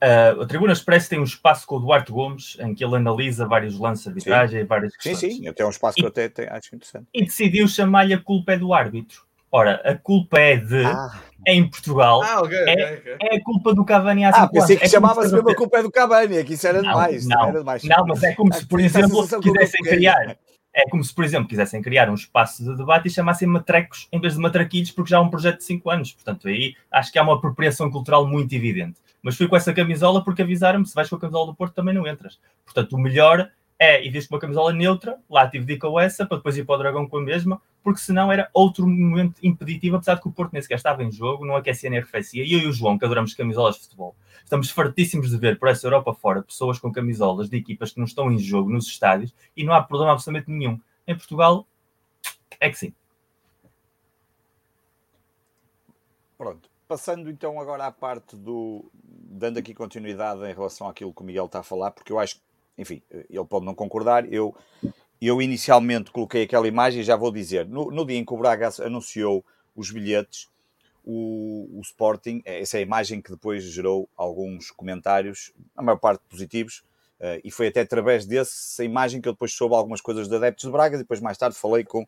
Uh, 0.02 0.42
a 0.42 0.46
Tribuna 0.46 0.72
Expresso 0.72 1.08
tem 1.08 1.18
um 1.18 1.24
espaço 1.24 1.66
com 1.66 1.76
o 1.76 1.80
Duarte 1.80 2.12
Gomes, 2.12 2.58
em 2.60 2.74
que 2.74 2.84
ele 2.84 2.96
analisa 2.96 3.46
vários 3.46 3.78
lances 3.78 4.04
de 4.04 4.10
arbitragem 4.10 4.60
e 4.60 4.64
várias 4.64 4.94
questões. 4.94 5.18
Sim, 5.18 5.42
sim, 5.42 5.48
até 5.48 5.64
um 5.64 5.70
espaço 5.70 5.98
e, 5.98 6.02
que 6.02 6.04
eu 6.04 6.08
até, 6.08 6.24
até 6.26 6.52
acho 6.52 6.74
interessante. 6.76 7.06
E 7.14 7.24
decidiu 7.24 7.66
chamar-lhe 7.66 8.12
a 8.12 8.20
culpa 8.20 8.52
é 8.52 8.58
do 8.58 8.74
árbitro. 8.74 9.24
Ora, 9.54 9.80
a 9.84 9.94
culpa 9.94 10.40
é 10.40 10.56
de, 10.56 10.84
ah. 10.84 11.16
em 11.46 11.70
Portugal, 11.70 12.20
ah, 12.24 12.40
okay, 12.40 12.58
é, 12.58 12.94
okay. 12.98 13.16
é, 13.22 13.36
a 13.36 13.44
culpa 13.44 13.72
do 13.72 13.84
Cavani 13.84 14.24
há 14.24 14.30
Ah, 14.30 14.48
pensei 14.48 14.76
que 14.76 14.82
é 14.82 14.88
chamava-se 14.88 15.32
mesmo 15.32 15.48
a 15.48 15.54
culpa 15.54 15.78
é 15.78 15.82
do 15.84 15.92
Cavani, 15.92 16.38
é 16.38 16.42
que 16.42 16.54
isso 16.54 16.66
era 16.66 16.82
não, 16.82 16.90
demais. 16.90 17.24
Não, 17.24 17.48
era 17.48 17.58
demais. 17.60 17.84
não, 17.84 18.04
mas 18.04 18.20
é 18.24 18.34
como 18.34 18.52
se, 18.52 18.66
por 18.66 18.80
exemplo, 18.80 19.40
quisessem 19.40 19.80
criar, 19.84 20.36
é 20.74 20.90
como 20.90 21.04
se, 21.04 21.14
por 21.14 21.24
exemplo, 21.24 21.48
quisessem 21.48 21.80
criar 21.80 22.10
um 22.10 22.14
espaço 22.14 22.64
de 22.64 22.76
debate 22.76 23.06
e 23.06 23.10
chamassem 23.12 23.46
matrecos 23.46 24.08
em 24.10 24.20
vez 24.20 24.34
de 24.34 24.40
matraquilhos, 24.40 24.90
porque 24.90 25.10
já 25.10 25.18
há 25.18 25.20
um 25.20 25.30
projeto 25.30 25.58
de 25.58 25.64
5 25.66 25.88
anos. 25.88 26.12
Portanto, 26.12 26.48
aí 26.48 26.74
acho 26.90 27.12
que 27.12 27.18
há 27.20 27.22
uma 27.22 27.36
apropriação 27.36 27.88
cultural 27.88 28.26
muito 28.26 28.52
evidente. 28.56 28.98
Mas 29.22 29.36
fui 29.36 29.46
com 29.46 29.54
essa 29.54 29.72
camisola 29.72 30.24
porque 30.24 30.42
avisaram-me: 30.42 30.84
se 30.84 30.96
vais 30.96 31.08
com 31.08 31.14
a 31.14 31.20
camisola 31.20 31.46
do 31.46 31.54
Porto 31.54 31.74
também 31.74 31.94
não 31.94 32.08
entras. 32.08 32.40
Portanto, 32.64 32.94
o 32.94 32.98
melhor 32.98 33.48
é 33.78 34.04
ir 34.04 34.12
com 34.28 34.34
uma 34.34 34.40
camisola 34.40 34.72
neutra, 34.72 35.18
lá 35.28 35.48
tive 35.48 35.64
de 35.64 35.78
com 35.78 35.98
essa, 35.98 36.24
para 36.26 36.36
depois 36.36 36.56
ir 36.56 36.64
para 36.64 36.74
o 36.74 36.78
Dragão 36.78 37.08
com 37.08 37.18
a 37.18 37.22
mesma, 37.22 37.60
porque 37.82 38.00
senão 38.00 38.32
era 38.32 38.48
outro 38.52 38.86
momento 38.86 39.36
impeditivo, 39.42 39.96
apesar 39.96 40.14
de 40.14 40.22
que 40.22 40.28
o 40.28 40.32
Porto 40.32 40.52
nem 40.52 40.62
sequer 40.62 40.76
estava 40.76 41.02
em 41.02 41.10
jogo, 41.10 41.44
não 41.44 41.56
aquecia 41.56 41.90
nem 41.90 41.98
arrefecia. 41.98 42.44
E 42.44 42.52
eu 42.52 42.60
e 42.60 42.66
o 42.66 42.72
João, 42.72 42.98
que 42.98 43.04
adoramos 43.04 43.34
camisolas 43.34 43.76
de 43.76 43.82
futebol, 43.82 44.16
estamos 44.42 44.70
fartíssimos 44.70 45.30
de 45.30 45.36
ver 45.36 45.58
por 45.58 45.68
essa 45.68 45.86
Europa 45.86 46.14
fora 46.14 46.42
pessoas 46.42 46.78
com 46.78 46.90
camisolas 46.92 47.48
de 47.48 47.56
equipas 47.56 47.92
que 47.92 47.98
não 47.98 48.06
estão 48.06 48.30
em 48.30 48.38
jogo 48.38 48.70
nos 48.70 48.86
estádios 48.86 49.34
e 49.56 49.64
não 49.64 49.74
há 49.74 49.82
problema 49.82 50.12
absolutamente 50.12 50.50
nenhum. 50.50 50.80
Em 51.06 51.16
Portugal, 51.16 51.66
é 52.60 52.70
que 52.70 52.78
sim. 52.78 52.94
Pronto. 56.38 56.68
Passando 56.86 57.30
então 57.30 57.60
agora 57.60 57.86
à 57.86 57.92
parte 57.92 58.36
do. 58.36 58.90
dando 58.92 59.58
aqui 59.58 59.72
continuidade 59.74 60.40
em 60.44 60.52
relação 60.52 60.88
àquilo 60.88 61.12
que 61.12 61.22
o 61.22 61.24
Miguel 61.24 61.46
está 61.46 61.60
a 61.60 61.62
falar, 61.62 61.90
porque 61.90 62.12
eu 62.12 62.18
acho 62.18 62.36
que, 62.36 62.42
enfim, 62.76 63.02
ele 63.10 63.44
pode 63.44 63.64
não 63.64 63.74
concordar. 63.74 64.30
Eu, 64.32 64.54
eu 65.20 65.40
inicialmente 65.40 66.10
coloquei 66.10 66.42
aquela 66.42 66.68
imagem 66.68 67.00
e 67.00 67.04
já 67.04 67.16
vou 67.16 67.30
dizer. 67.30 67.66
No, 67.66 67.90
no 67.90 68.04
dia 68.04 68.18
em 68.18 68.24
que 68.24 68.34
o 68.34 68.36
Braga 68.36 68.70
anunciou 68.80 69.44
os 69.74 69.90
bilhetes, 69.90 70.48
o, 71.04 71.68
o 71.78 71.80
Sporting, 71.82 72.42
essa 72.44 72.78
é 72.78 72.80
a 72.80 72.82
imagem 72.82 73.20
que 73.20 73.30
depois 73.30 73.62
gerou 73.64 74.08
alguns 74.16 74.70
comentários, 74.70 75.52
a 75.76 75.82
maior 75.82 75.98
parte 75.98 76.22
positivos, 76.28 76.82
Uh, 77.20 77.40
e 77.44 77.50
foi 77.50 77.68
até 77.68 77.80
através 77.80 78.26
dessa 78.26 78.84
imagem 78.84 79.20
que 79.20 79.28
eu 79.28 79.32
depois 79.32 79.52
soube 79.54 79.74
algumas 79.74 80.00
coisas 80.00 80.28
de 80.28 80.34
adeptos 80.34 80.64
de 80.64 80.70
Braga 80.70 80.96
e 80.96 80.98
depois 80.98 81.20
mais 81.20 81.38
tarde 81.38 81.56
falei 81.56 81.84
com, 81.84 82.04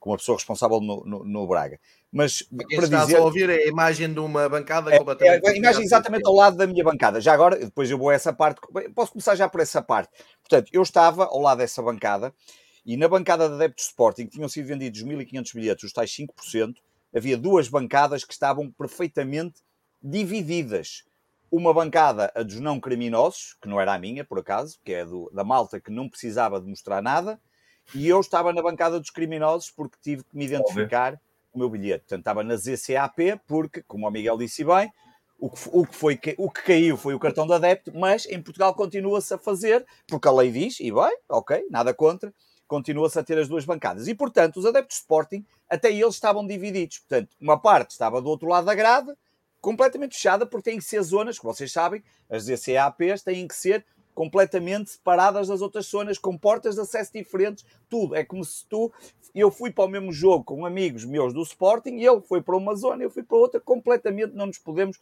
com 0.00 0.10
uma 0.10 0.16
pessoa 0.16 0.36
responsável 0.36 0.80
no, 0.80 1.04
no, 1.04 1.24
no 1.24 1.46
Braga. 1.46 1.78
Mas 2.10 2.42
para 2.74 2.88
dizer... 2.88 3.18
a 3.18 3.20
ouvir 3.20 3.48
é 3.50 3.64
a 3.64 3.66
imagem 3.68 4.12
de 4.12 4.18
uma 4.18 4.48
bancada 4.48 4.92
é, 4.92 4.98
completamente... 4.98 5.46
É, 5.46 5.50
a 5.50 5.56
imagem 5.56 5.84
exatamente 5.84 6.26
ao 6.26 6.34
lado 6.34 6.56
da 6.56 6.66
minha 6.66 6.82
bancada. 6.82 7.20
Já 7.20 7.34
agora, 7.34 7.56
depois 7.56 7.90
eu 7.90 7.98
vou 7.98 8.08
a 8.08 8.14
essa 8.14 8.32
parte, 8.32 8.60
posso 8.94 9.12
começar 9.12 9.36
já 9.36 9.48
por 9.48 9.60
essa 9.60 9.82
parte. 9.82 10.10
Portanto, 10.42 10.70
eu 10.72 10.82
estava 10.82 11.26
ao 11.26 11.40
lado 11.40 11.58
dessa 11.58 11.82
bancada 11.82 12.34
e 12.84 12.96
na 12.96 13.06
bancada 13.06 13.46
de 13.46 13.54
adeptos 13.54 13.84
de 13.84 13.90
Sporting 13.90 14.26
tinham 14.26 14.48
sido 14.48 14.66
vendidos 14.66 15.04
1.500 15.04 15.54
bilhetes, 15.54 15.84
os 15.84 15.92
tais 15.92 16.10
5%, 16.10 16.74
havia 17.14 17.36
duas 17.36 17.68
bancadas 17.68 18.24
que 18.24 18.32
estavam 18.32 18.70
perfeitamente 18.70 19.60
divididas 20.02 21.04
uma 21.50 21.74
bancada 21.74 22.32
a 22.34 22.42
dos 22.42 22.60
não 22.60 22.78
criminosos, 22.78 23.56
que 23.60 23.68
não 23.68 23.80
era 23.80 23.92
a 23.92 23.98
minha, 23.98 24.24
por 24.24 24.38
acaso, 24.38 24.78
que 24.84 24.92
é 24.92 25.04
do, 25.04 25.30
da 25.34 25.42
malta 25.42 25.80
que 25.80 25.90
não 25.90 26.08
precisava 26.08 26.60
de 26.60 26.68
mostrar 26.68 27.02
nada, 27.02 27.40
e 27.94 28.08
eu 28.08 28.20
estava 28.20 28.52
na 28.52 28.62
bancada 28.62 28.98
dos 28.98 29.10
criminosos 29.10 29.70
porque 29.70 29.96
tive 30.02 30.24
que 30.24 30.36
me 30.36 30.44
identificar 30.44 31.20
o 31.52 31.58
meu 31.58 31.68
bilhete. 31.68 32.00
Portanto, 32.00 32.20
estava 32.20 32.44
na 32.44 32.56
ZCAP, 32.56 33.40
porque, 33.46 33.82
como 33.82 34.06
o 34.06 34.10
Miguel 34.10 34.38
disse 34.38 34.64
bem, 34.64 34.90
o 35.38 35.50
que, 35.50 35.68
o 35.72 35.86
que, 35.86 35.96
foi, 35.96 36.20
o 36.36 36.50
que 36.50 36.62
caiu 36.62 36.96
foi 36.96 37.14
o 37.14 37.18
cartão 37.18 37.46
de 37.46 37.54
adepto, 37.54 37.92
mas 37.94 38.26
em 38.26 38.40
Portugal 38.40 38.74
continua-se 38.74 39.32
a 39.32 39.38
fazer, 39.38 39.84
porque 40.06 40.28
a 40.28 40.32
lei 40.32 40.50
diz, 40.50 40.78
e 40.80 40.92
bem, 40.92 41.16
ok, 41.28 41.66
nada 41.70 41.94
contra, 41.94 42.32
continua-se 42.68 43.18
a 43.18 43.24
ter 43.24 43.38
as 43.38 43.48
duas 43.48 43.64
bancadas. 43.64 44.06
E, 44.06 44.14
portanto, 44.14 44.58
os 44.58 44.66
adeptos 44.66 44.96
de 44.96 45.02
Sporting, 45.02 45.44
até 45.68 45.90
eles 45.90 46.14
estavam 46.14 46.46
divididos. 46.46 46.98
Portanto, 46.98 47.30
uma 47.40 47.58
parte 47.58 47.92
estava 47.92 48.20
do 48.20 48.28
outro 48.28 48.48
lado 48.48 48.66
da 48.66 48.74
grade, 48.74 49.12
completamente 49.60 50.14
fechada, 50.14 50.46
porque 50.46 50.70
têm 50.70 50.78
que 50.78 50.84
ser 50.84 51.02
zonas, 51.02 51.38
que 51.38 51.44
vocês 51.44 51.72
sabem, 51.72 52.02
as 52.28 52.44
DCAPs 52.44 53.22
têm 53.22 53.48
que 53.48 53.54
ser 53.54 53.84
completamente 54.20 54.90
separadas 54.90 55.48
das 55.48 55.62
outras 55.62 55.86
zonas, 55.86 56.18
com 56.18 56.36
portas 56.36 56.74
de 56.74 56.82
acesso 56.82 57.10
diferentes, 57.10 57.64
tudo. 57.88 58.14
É 58.14 58.22
como 58.22 58.44
se 58.44 58.66
tu. 58.66 58.92
Eu 59.34 59.50
fui 59.50 59.70
para 59.70 59.84
o 59.84 59.88
mesmo 59.88 60.12
jogo 60.12 60.44
com 60.44 60.66
amigos 60.66 61.06
meus 61.06 61.32
do 61.32 61.40
Sporting 61.40 61.96
e 61.96 62.06
ele 62.06 62.20
foi 62.20 62.42
para 62.42 62.54
uma 62.54 62.74
zona, 62.74 63.02
eu 63.02 63.08
fui 63.08 63.22
para 63.22 63.38
outra, 63.38 63.58
completamente 63.58 64.34
não 64.34 64.44
nos 64.44 64.58
podemos, 64.58 65.00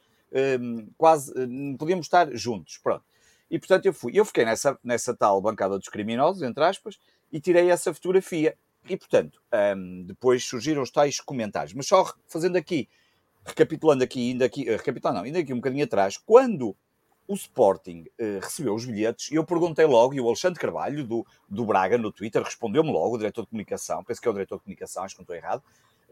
um, 0.61 0.87
quase, 0.97 1.35
não 1.49 1.77
podíamos 1.77 2.07
estar 2.07 2.33
juntos. 2.33 2.79
Pronto. 2.79 3.03
E 3.51 3.59
portanto 3.59 3.87
eu 3.87 3.93
fui. 3.93 4.13
Eu 4.15 4.25
fiquei 4.25 4.45
nessa, 4.45 4.79
nessa 4.85 5.13
tal 5.13 5.41
bancada 5.41 5.77
dos 5.77 5.89
criminosos, 5.89 6.43
entre 6.43 6.63
aspas, 6.63 6.97
e 7.33 7.41
tirei 7.41 7.73
essa 7.73 7.93
fotografia. 7.93 8.57
E 8.89 8.97
portanto, 8.97 9.43
um, 9.77 10.05
depois 10.05 10.45
surgiram 10.45 10.81
os 10.81 10.93
tais 10.93 11.19
comentários. 11.19 11.75
Mas 11.75 11.89
só 11.89 12.15
fazendo 12.29 12.55
aqui 12.55 12.89
recapitulando 13.45 14.05
aqui, 14.05 14.31
ainda 14.31 14.45
aqui, 14.45 14.69
eh, 14.69 14.77
recapitulando, 14.77 15.19
não, 15.19 15.25
ainda 15.25 15.41
aqui 15.41 15.53
um 15.53 15.57
bocadinho 15.57 15.85
atrás, 15.85 16.17
quando 16.19 16.77
o 17.29 17.35
Sporting 17.35 18.07
uh, 18.19 18.41
recebeu 18.41 18.75
os 18.75 18.87
bilhetes, 18.87 19.31
eu 19.31 19.45
perguntei 19.45 19.85
logo, 19.85 20.15
e 20.15 20.21
o 20.21 20.27
Alexandre 20.27 20.59
Carvalho, 20.59 21.05
do, 21.05 21.27
do 21.49 21.65
Braga, 21.67 21.99
no 21.99 22.11
Twitter, 22.11 22.43
respondeu-me 22.43 22.91
logo, 22.91 23.15
o 23.15 23.19
diretor 23.19 23.43
de 23.43 23.49
comunicação, 23.49 24.03
penso 24.03 24.21
que 24.21 24.27
é 24.27 24.31
o 24.31 24.35
diretor 24.35 24.57
de 24.57 24.63
comunicação, 24.65 25.05
acho 25.05 25.15
que 25.15 25.21
não 25.21 25.25
estou 25.25 25.37
errado, 25.37 25.63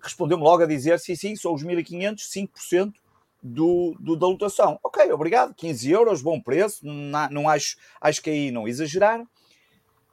respondeu-me 0.01 0.45
logo 0.45 0.63
a 0.63 0.67
dizer, 0.67 1.01
sim, 1.01 1.17
sim, 1.17 1.35
são 1.35 1.55
os 1.55 1.65
1.500, 1.65 2.49
5% 2.69 2.93
do, 3.43 3.97
do, 3.99 4.15
da 4.15 4.27
lotação. 4.27 4.79
Ok, 4.85 5.11
obrigado, 5.11 5.55
15 5.55 5.91
euros, 5.91 6.21
bom 6.21 6.41
preço, 6.41 6.87
não, 6.87 7.31
não 7.31 7.49
acho, 7.49 7.77
acho 8.01 8.23
que 8.23 8.29
aí 8.29 8.51
não 8.51 8.69
exageraram. 8.69 9.27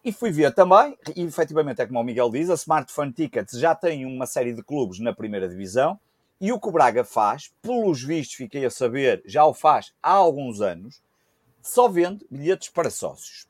E 0.05 0.11
fui 0.11 0.31
ver 0.31 0.53
também, 0.53 0.97
e 1.15 1.23
efetivamente 1.23 1.81
é 1.81 1.85
como 1.85 1.99
o 1.99 2.03
Miguel 2.03 2.29
diz, 2.29 2.49
a 2.49 2.55
Smart 2.55 2.91
Fun 2.91 3.11
Tickets 3.11 3.57
já 3.57 3.73
tem 3.73 4.05
uma 4.05 4.25
série 4.25 4.53
de 4.53 4.61
clubes 4.61 4.99
na 4.99 5.13
primeira 5.13 5.47
divisão, 5.47 5.99
e 6.43 6.51
o 6.51 6.59
que 6.59 6.67
o 6.67 6.71
Braga 6.73 7.05
faz, 7.05 7.53
pelos 7.61 8.03
vistos, 8.03 8.35
fiquei 8.35 8.65
a 8.65 8.69
saber, 8.69 9.23
já 9.25 9.45
o 9.45 9.53
faz 9.53 9.93
há 10.03 10.11
alguns 10.11 10.59
anos, 10.59 11.01
só 11.61 11.87
vende 11.87 12.27
bilhetes 12.29 12.67
para 12.67 12.89
sócios. 12.89 13.47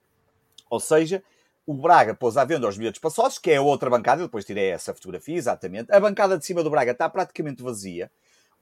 Ou 0.69 0.79
seja, 0.79 1.23
o 1.65 1.73
Braga 1.73 2.13
pôs 2.13 2.37
à 2.37 2.45
venda 2.45 2.67
os 2.67 2.77
bilhetes 2.77 3.01
para 3.01 3.09
sócios, 3.09 3.39
que 3.39 3.49
é 3.49 3.55
a 3.55 3.63
outra 3.63 3.89
bancada, 3.89 4.21
depois 4.21 4.45
tirei 4.45 4.69
essa 4.69 4.93
fotografia, 4.93 5.35
exatamente. 5.35 5.91
A 5.91 5.99
bancada 5.99 6.37
de 6.37 6.45
cima 6.45 6.61
do 6.61 6.69
Braga 6.69 6.91
está 6.91 7.09
praticamente 7.09 7.63
vazia. 7.63 8.11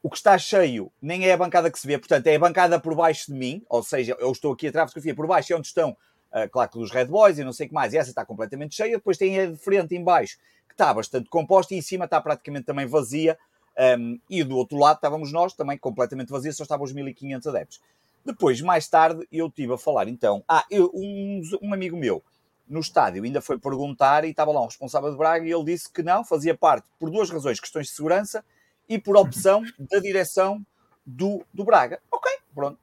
O 0.01 0.09
que 0.09 0.15
está 0.15 0.37
cheio 0.37 0.89
nem 1.01 1.27
é 1.27 1.33
a 1.33 1.37
bancada 1.37 1.69
que 1.69 1.77
se 1.77 1.85
vê, 1.85 1.97
portanto, 1.97 2.25
é 2.27 2.35
a 2.37 2.39
bancada 2.39 2.79
por 2.79 2.95
baixo 2.95 3.33
de 3.33 3.37
mim, 3.37 3.61
ou 3.67 3.83
seja, 3.83 4.15
eu 4.17 4.31
estou 4.31 4.53
aqui 4.53 4.67
atrás 4.67 4.85
da 4.85 4.91
fotografia, 4.91 5.13
por 5.13 5.27
baixo 5.27 5.51
é 5.51 5.57
onde 5.57 5.67
estão, 5.67 5.89
uh, 5.89 6.49
claro 6.49 6.71
que 6.71 6.79
dos 6.79 6.89
Red 6.89 7.07
Boys 7.07 7.37
e 7.37 7.43
não 7.43 7.51
sei 7.51 7.65
o 7.65 7.67
que 7.67 7.75
mais, 7.75 7.91
e 7.91 7.97
essa 7.97 8.11
está 8.11 8.23
completamente 8.23 8.75
cheia. 8.75 8.95
Depois 8.95 9.17
tem 9.17 9.37
a 9.37 9.47
de 9.47 9.57
frente 9.57 9.93
em 9.93 10.01
baixo, 10.01 10.37
que 10.69 10.73
está 10.73 10.93
bastante 10.93 11.29
composta, 11.29 11.73
e 11.73 11.79
em 11.79 11.81
cima 11.81 12.05
está 12.05 12.21
praticamente 12.21 12.63
também 12.63 12.85
vazia, 12.85 13.37
um, 13.77 14.19
e 14.29 14.43
do 14.43 14.57
outro 14.57 14.77
lado 14.77 14.97
estávamos 14.97 15.31
nós, 15.31 15.53
também 15.53 15.77
completamente 15.77 16.31
vazios, 16.31 16.57
só 16.57 16.63
estavam 16.63 16.85
os 16.85 16.93
1500 16.93 17.47
adeptos. 17.47 17.81
Depois, 18.23 18.61
mais 18.61 18.87
tarde, 18.87 19.27
eu 19.31 19.49
tive 19.49 19.73
a 19.73 19.77
falar, 19.77 20.07
então, 20.07 20.43
ah, 20.47 20.63
eu, 20.69 20.91
um, 20.93 21.41
um 21.61 21.73
amigo 21.73 21.97
meu 21.97 22.23
no 22.67 22.79
estádio 22.79 23.23
ainda 23.23 23.41
foi 23.41 23.57
perguntar 23.57 24.23
e 24.23 24.29
estava 24.29 24.51
lá 24.51 24.61
um 24.61 24.65
responsável 24.65 25.11
de 25.11 25.17
Braga 25.17 25.45
e 25.45 25.51
ele 25.51 25.63
disse 25.65 25.91
que 25.91 26.01
não, 26.01 26.23
fazia 26.23 26.55
parte 26.55 26.87
por 26.99 27.09
duas 27.09 27.29
razões, 27.29 27.59
questões 27.59 27.87
de 27.87 27.93
segurança 27.93 28.45
e 28.87 28.97
por 28.97 29.17
opção 29.17 29.63
da 29.77 29.99
direção 29.99 30.65
do, 31.05 31.43
do 31.53 31.65
Braga. 31.65 31.99
Ok, 32.09 32.31
pronto. 32.53 32.79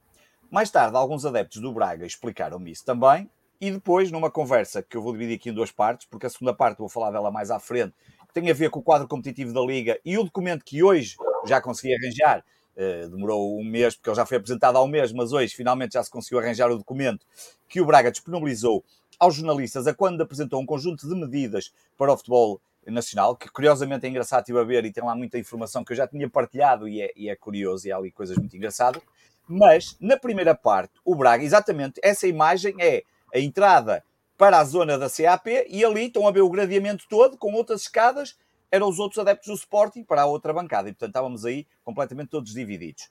Mais 0.51 0.71
tarde, 0.71 0.97
alguns 0.97 1.25
adeptos 1.25 1.61
do 1.61 1.73
Braga 1.73 2.05
explicaram-me 2.05 2.71
isso 2.71 2.85
também 2.85 3.31
e 3.61 3.71
depois, 3.71 4.11
numa 4.11 4.31
conversa 4.31 4.83
que 4.83 4.97
eu 4.97 5.03
vou 5.03 5.13
dividir 5.13 5.37
aqui 5.37 5.51
em 5.51 5.55
duas 5.55 5.73
partes, 5.73 6.07
porque 6.07 6.27
a 6.27 6.31
segunda 6.31 6.55
parte 6.55 6.79
vou 6.79 6.89
falar 6.89 7.11
dela 7.11 7.31
mais 7.31 7.51
à 7.51 7.59
frente, 7.59 7.95
tem 8.41 8.51
a 8.51 8.55
ver 8.55 8.71
com 8.71 8.81
o 8.81 8.83
quadro 8.83 9.09
competitivo 9.09 9.53
da 9.53 9.61
Liga 9.61 9.99
e 10.05 10.17
o 10.17 10.25
documento 10.25 10.65
que 10.65 10.83
hoje 10.83 11.17
já 11.47 11.61
consegui 11.61 11.95
arranjar. 11.95 12.45
Uh, 12.77 13.09
demorou 13.09 13.59
um 13.59 13.65
mês, 13.65 13.97
porque 13.97 14.09
ele 14.09 14.17
já 14.17 14.25
foi 14.25 14.37
apresentado 14.37 14.77
há 14.77 14.83
um 14.83 14.87
mês, 14.87 15.13
mas 15.13 15.33
hoje 15.33 15.53
finalmente 15.53 15.95
já 15.95 16.05
se 16.05 16.11
conseguiu 16.11 16.39
arranjar 16.39 16.71
o 16.71 16.79
documento 16.79 17.27
que 17.69 17.81
o 17.81 17.85
Braga 17.85 18.09
disponibilizou 18.09 18.85
aos 19.19 19.35
jornalistas 19.35 19.89
a 19.89 19.95
quando 19.95 20.21
apresentou 20.21 20.61
um 20.61 20.67
conjunto 20.67 21.09
de 21.09 21.15
medidas 21.17 21.73
para 21.97 22.13
o 22.13 22.17
futebol 22.17 22.61
nacional, 22.87 23.35
que 23.35 23.49
curiosamente 23.49 24.07
é 24.07 24.09
engraçado, 24.09 24.43
estive 24.43 24.61
a 24.61 24.63
ver 24.63 24.85
e 24.85 24.93
tem 24.93 25.03
lá 25.03 25.17
muita 25.17 25.37
informação 25.39 25.85
que 25.85 25.93
eu 25.93 25.97
já 25.97 26.07
tinha 26.07 26.31
partilhado 26.31 26.89
e 26.89 27.03
é, 27.03 27.13
e 27.17 27.29
é 27.29 27.35
curioso 27.35 27.89
e 27.89 27.91
há 27.91 27.97
ali 27.97 28.13
coisas 28.13 28.37
muito 28.37 28.57
engraçadas. 28.57 29.03
Mas 29.49 29.97
na 30.01 30.17
primeira 30.17 30.55
parte, 30.55 30.93
o 31.05 31.17
Braga, 31.17 31.43
exatamente 31.43 32.01
essa 32.01 32.29
imagem 32.29 32.77
é 32.79 33.03
a 33.35 33.41
entrada 33.41 34.05
para 34.39 34.61
a 34.61 34.65
zona 34.65 34.97
da 34.97 35.11
CAP 35.11 35.67
e 35.69 35.85
ali 35.85 36.07
estão 36.07 36.27
a 36.27 36.31
ver 36.31 36.43
o 36.43 36.49
gradeamento 36.49 37.05
todo 37.09 37.37
com 37.37 37.53
outras 37.55 37.83
escadas, 37.83 38.39
eram 38.71 38.89
os 38.89 39.01
outros 39.01 39.19
adeptos 39.19 39.49
do 39.49 39.55
Sporting 39.55 40.05
para 40.05 40.23
a 40.23 40.27
outra 40.27 40.53
bancada 40.53 40.89
e 40.89 40.93
portanto 40.93 41.11
estávamos 41.11 41.45
aí 41.45 41.67
completamente 41.85 42.29
todos 42.29 42.55
divididos. 42.55 43.11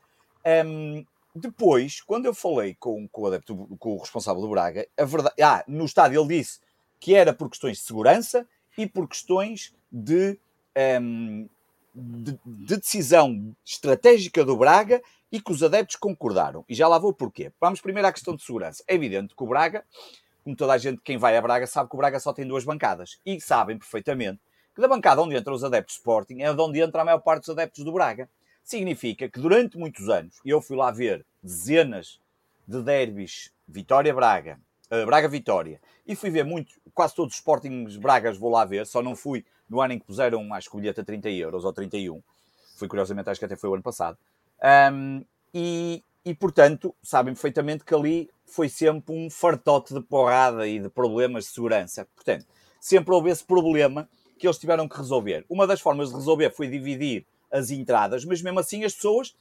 Um, 0.65 1.05
depois, 1.35 2.01
quando 2.01 2.25
eu 2.25 2.33
falei 2.33 2.75
com, 2.79 3.07
com, 3.09 3.23
o 3.23 3.27
adepto, 3.27 3.55
com 3.77 3.95
o 3.95 3.97
responsável 3.99 4.41
do 4.41 4.49
Braga, 4.49 4.87
a 4.97 5.03
verdade, 5.03 5.35
ah, 5.41 5.63
no 5.67 5.85
estádio 5.85 6.21
ele 6.21 6.39
disse 6.39 6.59
que 6.99 7.13
era 7.13 7.33
por 7.33 7.49
questões 7.49 7.77
de 7.77 7.83
segurança 7.83 8.47
e 8.77 8.87
por 8.87 9.07
questões 9.07 9.75
de, 9.91 10.39
um, 11.01 11.47
de, 11.93 12.39
de, 12.45 12.77
decisão 12.77 13.55
estratégica 13.65 14.45
do 14.45 14.55
Braga 14.55 15.01
e 15.31 15.41
que 15.41 15.51
os 15.51 15.61
adeptos 15.61 15.97
concordaram. 15.97 16.63
E 16.69 16.73
já 16.73 16.87
lá 16.87 16.97
vou 16.97 17.13
porquê. 17.13 17.51
Vamos 17.59 17.81
primeiro 17.81 18.07
à 18.07 18.13
questão 18.13 18.35
de 18.35 18.43
segurança. 18.43 18.83
É 18.87 18.95
evidente 18.95 19.35
que 19.35 19.43
o 19.43 19.47
Braga 19.47 19.83
como 20.47 20.55
toda 20.55 20.71
a 20.71 20.77
gente, 20.77 21.01
quem 21.03 21.17
vai 21.17 21.35
a 21.35 21.41
Braga, 21.41 21.67
sabe 21.67 21.89
que 21.89 21.95
o 21.95 21.97
Braga 21.97 22.21
só 22.21 22.31
tem 22.31 22.47
duas 22.47 22.63
bancadas. 22.63 23.19
E 23.25 23.41
sabem 23.41 23.77
perfeitamente 23.77 24.39
que 24.73 24.79
da 24.79 24.87
bancada 24.87 25.21
onde 25.21 25.35
entram 25.35 25.53
os 25.53 25.61
adeptos 25.61 25.95
de 25.95 25.99
Sporting 25.99 26.41
é 26.41 26.53
de 26.53 26.61
onde 26.61 26.79
entra 26.79 27.01
a 27.01 27.05
maior 27.05 27.19
parte 27.19 27.41
dos 27.41 27.49
adeptos 27.49 27.83
do 27.83 27.91
Braga. 27.91 28.29
Significa 28.63 29.27
que 29.27 29.41
durante 29.41 29.77
muitos 29.77 30.07
anos, 30.07 30.39
eu 30.45 30.61
fui 30.61 30.77
lá 30.77 30.89
ver 30.89 31.25
dezenas 31.43 32.21
de 32.65 32.81
derbys 32.81 33.51
Vitória-Braga, 33.67 34.57
uh, 34.89 35.05
Braga-Vitória, 35.05 35.81
e 36.07 36.15
fui 36.15 36.29
ver 36.29 36.45
muito, 36.45 36.75
quase 36.93 37.13
todos 37.13 37.33
os 37.33 37.39
Sportings 37.39 37.97
Bragas 37.97 38.37
vou 38.37 38.49
lá 38.49 38.63
ver, 38.63 38.87
só 38.87 39.03
não 39.03 39.17
fui 39.17 39.43
no 39.69 39.81
ano 39.81 39.95
em 39.95 39.99
que 39.99 40.05
puseram, 40.05 40.53
acho 40.53 40.71
que 40.71 40.77
bilhete 40.77 41.01
a 41.01 41.03
30 41.03 41.29
euros 41.29 41.65
ou 41.65 41.73
31. 41.73 42.23
Fui 42.77 42.87
curiosamente, 42.87 43.29
acho 43.29 43.37
que 43.37 43.45
até 43.45 43.57
foi 43.57 43.69
o 43.69 43.73
ano 43.73 43.83
passado. 43.83 44.17
Um, 44.93 45.25
e, 45.53 46.01
e, 46.27 46.35
portanto, 46.35 46.93
sabem 47.01 47.33
perfeitamente 47.33 47.85
que 47.85 47.95
ali 47.95 48.29
foi 48.45 48.67
sempre 48.67 49.15
um 49.15 49.29
fartote 49.29 49.93
de 49.93 50.01
porrada 50.01 50.67
e 50.67 50.77
de 50.77 50.89
problemas 50.89 51.45
de 51.45 51.51
segurança. 51.51 52.05
Portanto, 52.13 52.45
sempre 52.81 53.13
houve 53.13 53.29
esse 53.29 53.45
problema 53.45 54.09
que 54.37 54.45
eles 54.45 54.57
tiveram 54.57 54.89
que 54.89 54.97
resolver. 54.97 55.45
Uma 55.49 55.65
das 55.65 55.79
formas 55.79 56.09
de 56.09 56.15
resolver 56.15 56.51
foi 56.51 56.67
dividir 56.67 57.25
as 57.49 57.71
entradas, 57.71 58.25
mas 58.25 58.41
mesmo 58.41 58.59
assim 58.59 58.83
as 58.83 58.93
pessoas 58.93 59.33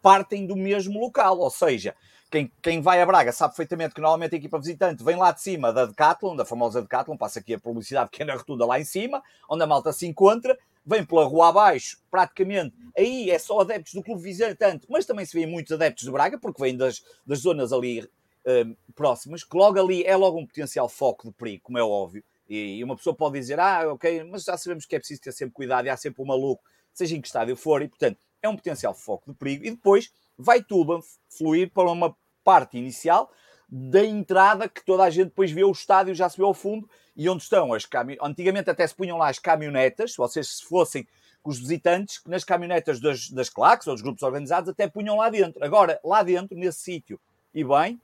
partem 0.00 0.46
do 0.46 0.56
mesmo 0.56 0.98
local, 0.98 1.38
ou 1.38 1.50
seja, 1.50 1.94
quem, 2.30 2.50
quem 2.62 2.80
vai 2.80 3.02
a 3.02 3.06
Braga 3.06 3.32
sabe 3.32 3.52
perfeitamente 3.52 3.94
que 3.94 4.00
normalmente 4.00 4.34
a 4.34 4.38
equipa 4.38 4.58
visitante 4.58 5.04
vem 5.04 5.16
lá 5.16 5.30
de 5.30 5.42
cima 5.42 5.74
da 5.74 5.84
Decathlon, 5.84 6.34
da 6.34 6.46
famosa 6.46 6.80
Decathlon, 6.80 7.18
passa 7.18 7.38
aqui 7.38 7.52
a 7.52 7.60
publicidade 7.60 8.08
que 8.10 8.22
é 8.22 8.24
na 8.24 8.34
rotunda 8.34 8.64
lá 8.64 8.80
em 8.80 8.84
cima, 8.84 9.22
onde 9.48 9.62
a 9.62 9.66
malta 9.66 9.92
se 9.92 10.06
encontra, 10.06 10.56
vem 10.84 11.04
pela 11.04 11.24
rua 11.24 11.48
abaixo, 11.48 11.98
praticamente, 12.10 12.74
aí 12.96 13.30
é 13.30 13.38
só 13.38 13.60
adeptos 13.60 13.94
do 13.94 14.02
clube 14.02 14.22
visitante, 14.22 14.86
mas 14.88 15.06
também 15.06 15.24
se 15.24 15.38
vê 15.38 15.46
muitos 15.46 15.72
adeptos 15.72 16.04
de 16.04 16.10
Braga, 16.10 16.38
porque 16.38 16.60
vêm 16.60 16.76
das, 16.76 17.02
das 17.26 17.40
zonas 17.40 17.72
ali 17.72 18.00
uh, 18.02 18.92
próximas, 18.94 19.42
que 19.42 19.56
logo 19.56 19.78
ali 19.78 20.04
é 20.04 20.16
logo 20.16 20.38
um 20.38 20.46
potencial 20.46 20.88
foco 20.88 21.28
de 21.28 21.34
perigo, 21.34 21.62
como 21.64 21.78
é 21.78 21.82
óbvio, 21.82 22.22
e, 22.48 22.78
e 22.78 22.84
uma 22.84 22.96
pessoa 22.96 23.14
pode 23.14 23.38
dizer, 23.38 23.58
ah, 23.58 23.92
ok, 23.92 24.24
mas 24.24 24.44
já 24.44 24.56
sabemos 24.56 24.84
que 24.84 24.94
é 24.94 24.98
preciso 24.98 25.22
ter 25.22 25.32
sempre 25.32 25.54
cuidado 25.54 25.86
e 25.86 25.90
há 25.90 25.96
sempre 25.96 26.22
um 26.22 26.26
maluco, 26.26 26.62
seja 26.92 27.16
em 27.16 27.20
que 27.20 27.26
estádio 27.26 27.56
for, 27.56 27.82
e 27.82 27.88
portanto 27.88 28.18
é 28.42 28.48
um 28.48 28.56
potencial 28.56 28.94
foco 28.94 29.32
de 29.32 29.38
perigo, 29.38 29.64
e 29.64 29.70
depois 29.70 30.12
vai 30.36 30.62
tudo 30.62 31.00
fluir 31.28 31.70
para 31.70 31.90
uma 31.90 32.14
parte 32.44 32.76
inicial 32.76 33.32
da 33.68 34.04
entrada 34.04 34.68
que 34.68 34.84
toda 34.84 35.04
a 35.04 35.10
gente 35.10 35.26
depois 35.26 35.50
vê 35.50 35.64
o 35.64 35.72
estádio, 35.72 36.14
já 36.14 36.28
se 36.28 36.36
vê 36.36 36.44
ao 36.44 36.54
fundo, 36.54 36.88
e 37.16 37.28
onde 37.28 37.42
estão 37.42 37.72
as 37.72 37.86
caminhonetas. 37.86 38.30
Antigamente 38.30 38.70
até 38.70 38.86
se 38.86 38.94
punham 38.94 39.18
lá 39.18 39.28
as 39.28 39.38
caminhonetas, 39.38 40.12
se 40.12 40.18
vocês 40.18 40.60
fossem 40.60 41.06
com 41.42 41.50
os 41.50 41.58
visitantes, 41.58 42.18
que 42.18 42.30
nas 42.30 42.42
caminhonetas 42.42 43.00
das, 43.00 43.28
das 43.28 43.50
claques 43.50 43.86
ou 43.86 43.94
dos 43.94 44.02
grupos 44.02 44.22
organizados 44.22 44.70
até 44.70 44.88
punham 44.88 45.16
lá 45.16 45.28
dentro. 45.28 45.62
Agora, 45.62 46.00
lá 46.02 46.22
dentro, 46.22 46.56
nesse 46.56 46.80
sítio, 46.80 47.20
e 47.54 47.62
bem, 47.62 48.00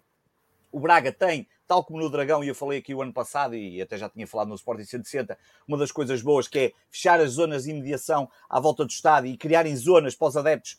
o 0.71 0.79
Braga 0.79 1.11
tem, 1.11 1.49
tal 1.67 1.83
como 1.83 1.99
no 1.99 2.11
Dragão, 2.11 2.45
e 2.45 2.49
eu 2.49 2.55
falei 2.55 2.79
aqui 2.79 2.95
o 2.95 3.03
ano 3.03 3.13
passado, 3.13 3.57
e 3.57 3.81
até 3.81 3.97
já 3.97 4.09
tinha 4.09 4.27
falado 4.27 4.49
no 4.49 4.55
Sporting 4.55 4.85
160, 4.85 5.39
uma 5.67 5.79
das 5.79 5.91
coisas 5.91 6.21
boas 6.23 6.47
que 6.47 6.59
é 6.59 6.73
fechar 6.91 7.19
as 7.21 7.33
zonas 7.33 7.65
de 7.65 7.71
imediação 7.71 8.29
à 8.49 8.61
volta 8.61 8.85
do 8.85 8.91
estádio 8.91 9.31
e 9.31 9.37
criarem 9.37 9.75
zonas 9.75 10.15
para 10.15 10.29
os 10.29 10.37
adeptos 10.37 10.79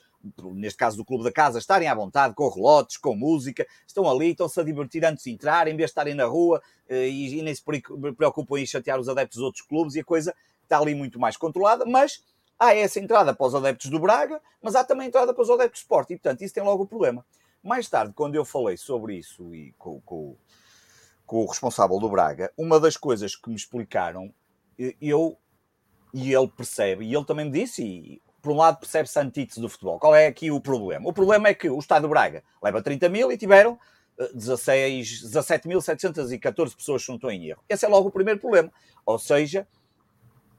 neste 0.53 0.77
caso 0.77 0.97
do 0.97 1.05
Clube 1.05 1.23
da 1.23 1.31
Casa, 1.31 1.59
estarem 1.59 1.87
à 1.87 1.95
vontade, 1.95 2.33
com 2.33 2.47
relotes, 2.49 2.97
com 2.97 3.15
música, 3.15 3.65
estão 3.87 4.09
ali, 4.09 4.31
estão-se 4.31 4.59
a 4.59 4.63
divertir 4.63 5.03
antes 5.05 5.23
de 5.23 5.31
entrar, 5.31 5.67
em 5.67 5.75
vez 5.75 5.87
de 5.87 5.91
estarem 5.91 6.13
na 6.13 6.25
rua 6.25 6.61
eh, 6.87 7.07
e, 7.07 7.39
e 7.39 7.41
nem 7.41 7.53
se 7.53 7.63
preocupam 8.17 8.59
em 8.59 8.65
chatear 8.65 8.99
os 8.99 9.09
adeptos 9.09 9.37
dos 9.37 9.45
outros 9.45 9.65
clubes, 9.65 9.95
e 9.95 9.99
a 9.99 10.03
coisa 10.03 10.35
está 10.63 10.79
ali 10.79 10.95
muito 10.95 11.19
mais 11.19 11.35
controlada, 11.37 11.85
mas 11.85 12.23
há 12.59 12.75
essa 12.75 12.99
entrada 12.99 13.33
para 13.33 13.47
os 13.47 13.55
adeptos 13.55 13.89
do 13.89 13.99
Braga, 13.99 14.41
mas 14.61 14.75
há 14.75 14.83
também 14.83 15.07
entrada 15.07 15.33
para 15.33 15.41
os 15.41 15.49
adeptos 15.49 15.81
do 15.81 15.83
Sport, 15.83 16.11
e 16.11 16.15
portanto 16.15 16.41
isso 16.41 16.53
tem 16.53 16.63
logo 16.63 16.83
o 16.83 16.87
problema. 16.87 17.25
Mais 17.63 17.87
tarde, 17.89 18.13
quando 18.13 18.35
eu 18.35 18.45
falei 18.45 18.77
sobre 18.77 19.15
isso 19.15 19.53
e 19.53 19.73
com, 19.77 20.01
com, 20.01 20.35
com 21.25 21.43
o 21.43 21.45
responsável 21.45 21.99
do 21.99 22.09
Braga, 22.09 22.51
uma 22.57 22.79
das 22.79 22.97
coisas 22.97 23.35
que 23.35 23.49
me 23.49 23.55
explicaram, 23.55 24.33
eu 24.99 25.37
e 26.13 26.33
ele 26.33 26.47
percebe, 26.47 27.05
e 27.05 27.15
ele 27.15 27.25
também 27.25 27.45
me 27.45 27.51
disse, 27.51 27.83
e 27.83 28.21
por 28.41 28.51
um 28.51 28.57
lado, 28.57 28.79
percebe-se 28.79 29.17
a 29.19 29.21
antítese 29.21 29.61
do 29.61 29.69
futebol. 29.69 29.99
Qual 29.99 30.15
é 30.15 30.25
aqui 30.27 30.51
o 30.51 30.59
problema? 30.59 31.07
O 31.07 31.13
problema 31.13 31.47
é 31.47 31.53
que 31.53 31.69
o 31.69 31.77
Estado 31.77 32.01
de 32.03 32.09
Braga 32.09 32.43
leva 32.61 32.81
30 32.81 33.07
mil 33.09 33.31
e 33.31 33.37
tiveram 33.37 33.77
17.714 34.35 36.75
pessoas, 36.75 37.03
se 37.03 37.09
não 37.09 37.15
estou 37.15 37.31
em 37.31 37.47
erro. 37.47 37.63
Esse 37.67 37.85
é 37.85 37.87
logo 37.87 38.09
o 38.09 38.11
primeiro 38.11 38.39
problema. 38.39 38.71
Ou 39.05 39.19
seja, 39.19 39.67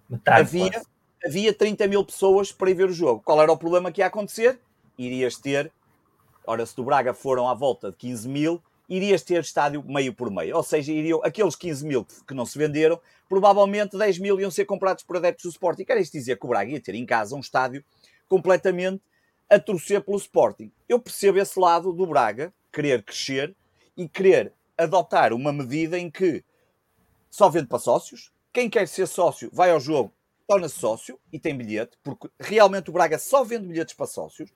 Metade, 0.09 0.41
havia, 0.41 0.83
havia 1.25 1.55
30 1.55 1.87
mil 1.87 2.05
pessoas 2.05 2.51
para 2.53 2.71
ir 2.71 2.75
ver 2.75 2.89
o 2.89 2.93
jogo. 2.93 3.23
Qual 3.25 3.41
era 3.41 3.53
o 3.53 3.57
problema 3.57 3.93
que 3.93 4.01
ia 4.01 4.07
acontecer? 4.07 4.61
Irias 4.99 5.37
ter, 5.37 5.73
ora, 6.47 6.67
se 6.67 6.77
do 6.77 6.85
Braga 6.85 7.15
foram 7.15 7.49
à 7.49 7.55
volta 7.55 7.91
de 7.91 7.97
15 7.97 8.29
mil, 8.29 8.63
irias 8.93 9.23
ter 9.23 9.41
estádio 9.41 9.83
meio 9.83 10.13
por 10.13 10.31
meio. 10.31 10.57
Ou 10.57 10.63
seja, 10.63 10.93
iriam 10.93 11.21
aqueles 11.25 11.57
15 11.57 11.87
mil 11.87 12.07
que 12.27 12.35
não 12.35 12.45
se 12.45 12.59
venderam, 12.59 13.01
provavelmente 13.29 13.97
10 13.97 14.19
mil 14.19 14.39
iam 14.39 14.51
ser 14.51 14.67
comprados 14.67 15.03
por 15.03 15.17
adeptos 15.17 15.45
do 15.45 15.51
Sporting. 15.51 15.85
Quer 15.85 15.99
isto 15.99 16.13
dizer 16.13 16.39
que 16.39 16.45
o 16.45 16.49
Braga 16.49 16.71
ia 16.71 16.81
ter 16.81 16.95
em 16.95 17.07
casa 17.07 17.35
um 17.35 17.41
estádio 17.41 17.83
completamente 18.29 19.03
a 19.49 19.59
torcer 19.59 20.03
pelo 20.03 20.19
Sporting. 20.19 20.71
Eu 20.89 20.99
percebo 20.99 21.39
esse 21.39 21.59
lado 21.59 21.93
do 21.93 22.07
Braga, 22.07 22.53
querer 22.71 23.03
crescer 23.03 23.57
e 23.97 24.07
querer 24.07 24.53
adotar 24.77 25.33
uma 25.33 25.53
medida 25.53 25.99
em 25.99 26.11
que 26.11 26.45
só 27.31 27.49
vende 27.49 27.69
para 27.69 27.79
sócios. 27.79 28.31
Quem 28.53 28.69
quer 28.69 28.87
ser 28.87 29.07
sócio 29.07 29.49
vai 29.53 29.71
ao 29.71 29.81
jogo, 29.81 30.13
torna-se 30.47 30.79
sócio 30.79 31.19
e 31.33 31.39
tem 31.39 31.57
bilhete, 31.57 31.97
porque 32.03 32.29
realmente 32.39 32.91
o 32.91 32.93
Braga 32.93 33.19
só 33.19 33.43
vende 33.43 33.69
bilhetes 33.69 33.95
para 33.95 34.07
sócios. 34.07 34.51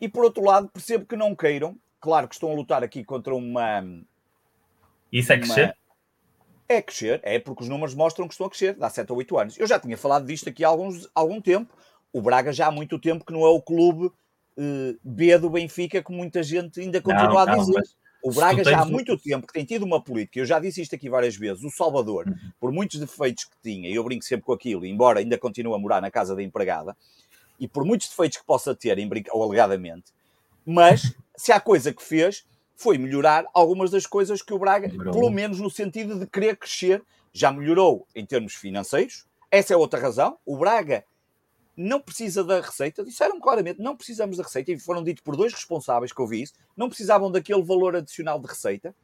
E 0.00 0.08
por 0.08 0.24
outro 0.24 0.42
lado, 0.42 0.68
percebo 0.68 1.04
que 1.04 1.16
não 1.16 1.36
queiram 1.36 1.78
claro 2.02 2.28
que 2.28 2.34
estão 2.34 2.50
a 2.50 2.54
lutar 2.54 2.82
aqui 2.82 3.02
contra 3.02 3.34
uma. 3.34 3.82
Isso 5.10 5.32
é 5.32 5.38
crescer? 5.38 5.64
Uma... 5.64 5.74
É 6.68 6.82
crescer, 6.82 7.20
é 7.22 7.38
porque 7.38 7.62
os 7.62 7.68
números 7.68 7.94
mostram 7.94 8.26
que 8.26 8.34
estão 8.34 8.46
a 8.46 8.50
crescer, 8.50 8.74
dá 8.74 8.90
7 8.90 9.10
ou 9.12 9.18
8 9.18 9.38
anos. 9.38 9.58
Eu 9.58 9.66
já 9.66 9.78
tinha 9.78 9.96
falado 9.96 10.26
disto 10.26 10.48
aqui 10.48 10.64
há, 10.64 10.68
alguns, 10.68 11.08
algum 11.14 11.40
tempo. 11.40 11.72
O 12.12 12.20
Braga 12.20 12.52
já 12.52 12.66
há 12.66 12.70
muito 12.70 12.98
tempo 12.98 13.24
que 13.24 13.32
não 13.32 13.40
é 13.40 13.48
o 13.48 13.60
clube 13.60 14.06
uh, 14.06 14.98
B 15.02 15.38
do 15.38 15.48
Benfica, 15.48 16.02
que 16.02 16.12
muita 16.12 16.42
gente 16.42 16.80
ainda 16.80 17.00
continua 17.00 17.46
não, 17.46 17.52
a 17.54 17.56
dizer. 17.56 17.72
Não, 17.72 17.82
o 18.22 18.32
Braga 18.32 18.62
já 18.62 18.80
há 18.80 18.84
muito 18.84 19.18
tempo 19.18 19.46
que 19.46 19.52
tem 19.52 19.64
tido 19.64 19.84
uma 19.84 20.00
política, 20.00 20.38
eu 20.38 20.46
já 20.46 20.60
disse 20.60 20.80
isto 20.80 20.94
aqui 20.94 21.10
várias 21.10 21.34
vezes, 21.34 21.64
o 21.64 21.70
Salvador, 21.70 22.28
uhum. 22.28 22.52
por 22.60 22.70
muitos 22.70 23.00
defeitos 23.00 23.44
que 23.44 23.56
tinha, 23.60 23.90
e 23.90 23.94
eu 23.94 24.04
brinco 24.04 24.24
sempre 24.24 24.46
com 24.46 24.52
aquilo, 24.52 24.86
embora 24.86 25.18
ainda 25.18 25.36
continue 25.36 25.74
a 25.74 25.78
morar 25.78 26.00
na 26.00 26.10
casa 26.10 26.36
da 26.36 26.42
empregada, 26.42 26.96
e 27.58 27.66
por 27.66 27.84
muitos 27.84 28.08
defeitos 28.08 28.38
que 28.38 28.46
possa 28.46 28.76
ter, 28.76 28.96
ou 29.32 29.42
alegadamente, 29.42 30.12
mas 30.64 31.12
se 31.42 31.50
há 31.50 31.58
coisa 31.58 31.92
que 31.92 32.04
fez 32.04 32.46
foi 32.76 32.96
melhorar 32.96 33.44
algumas 33.52 33.90
das 33.90 34.06
coisas 34.06 34.40
que 34.40 34.54
o 34.54 34.60
Braga, 34.60 34.86
melhorou. 34.86 35.12
pelo 35.12 35.28
menos 35.28 35.58
no 35.58 35.68
sentido 35.68 36.16
de 36.16 36.24
querer 36.24 36.56
crescer, 36.56 37.02
já 37.32 37.50
melhorou 37.50 38.06
em 38.14 38.24
termos 38.24 38.54
financeiros. 38.54 39.26
Essa 39.50 39.74
é 39.74 39.76
outra 39.76 39.98
razão. 39.98 40.38
O 40.46 40.56
Braga 40.56 41.04
não 41.76 42.00
precisa 42.00 42.44
da 42.44 42.60
receita. 42.60 43.04
Disseram 43.04 43.40
claramente, 43.40 43.82
não 43.82 43.96
precisamos 43.96 44.36
da 44.36 44.44
receita. 44.44 44.70
E 44.70 44.78
foram 44.78 45.02
ditos 45.02 45.24
por 45.24 45.34
dois 45.34 45.52
responsáveis 45.52 46.12
que 46.12 46.20
eu 46.20 46.28
vi 46.28 46.42
isso. 46.42 46.52
Não 46.76 46.88
precisavam 46.88 47.28
daquele 47.28 47.62
valor 47.64 47.96
adicional 47.96 48.38
de 48.38 48.46
receita. 48.46 48.94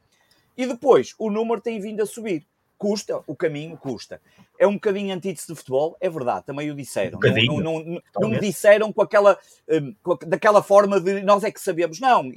E 0.55 0.65
depois, 0.65 1.13
o 1.19 1.29
número 1.29 1.59
tem 1.59 1.77
vindo 1.81 2.01
a 2.01 2.05
subir. 2.05 2.47
Custa, 2.79 3.21
o 3.27 3.35
caminho 3.35 3.77
custa. 3.77 4.21
É 4.57 4.65
um 4.65 4.75
bocadinho 4.75 5.13
antítese 5.13 5.47
de 5.47 5.55
futebol, 5.55 5.97
é 5.99 6.09
verdade, 6.09 6.45
também 6.45 6.71
o 6.71 6.75
disseram. 6.75 7.19
Um 7.21 7.45
não, 7.45 7.59
não, 7.59 7.83
não, 7.83 8.01
não, 8.17 8.29
me 8.29 8.39
disseram 8.39 8.93
com 8.93 9.01
aquela, 9.01 9.37
um, 9.67 9.93
com, 10.01 10.17
daquela 10.25 10.63
forma 10.63 10.97
de 10.97 11.21
nós 11.21 11.43
é 11.43 11.51
que 11.51 11.59
sabemos. 11.59 11.99
Não, 11.99 12.31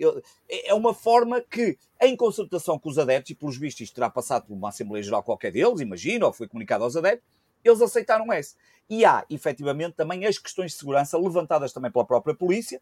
é, 0.48 0.70
é 0.70 0.74
uma 0.74 0.92
forma 0.92 1.40
que, 1.40 1.78
em 2.00 2.16
consultação 2.16 2.76
com 2.76 2.88
os 2.88 2.98
adeptos, 2.98 3.30
e 3.30 3.34
pelos 3.36 3.56
vistos 3.56 3.82
isto 3.82 3.94
terá 3.94 4.10
passado 4.10 4.46
por 4.46 4.54
uma 4.54 4.70
Assembleia 4.70 5.04
Geral 5.04 5.22
qualquer 5.22 5.52
deles, 5.52 5.80
imagino, 5.80 6.26
ou 6.26 6.32
foi 6.32 6.48
comunicado 6.48 6.82
aos 6.82 6.96
adeptos, 6.96 7.24
eles 7.64 7.80
aceitaram 7.80 8.32
esse. 8.32 8.56
E 8.90 9.04
há, 9.04 9.24
efetivamente, 9.30 9.94
também 9.94 10.26
as 10.26 10.38
questões 10.38 10.72
de 10.72 10.78
segurança 10.78 11.16
levantadas 11.16 11.72
também 11.72 11.92
pela 11.92 12.04
própria 12.04 12.34
polícia 12.34 12.80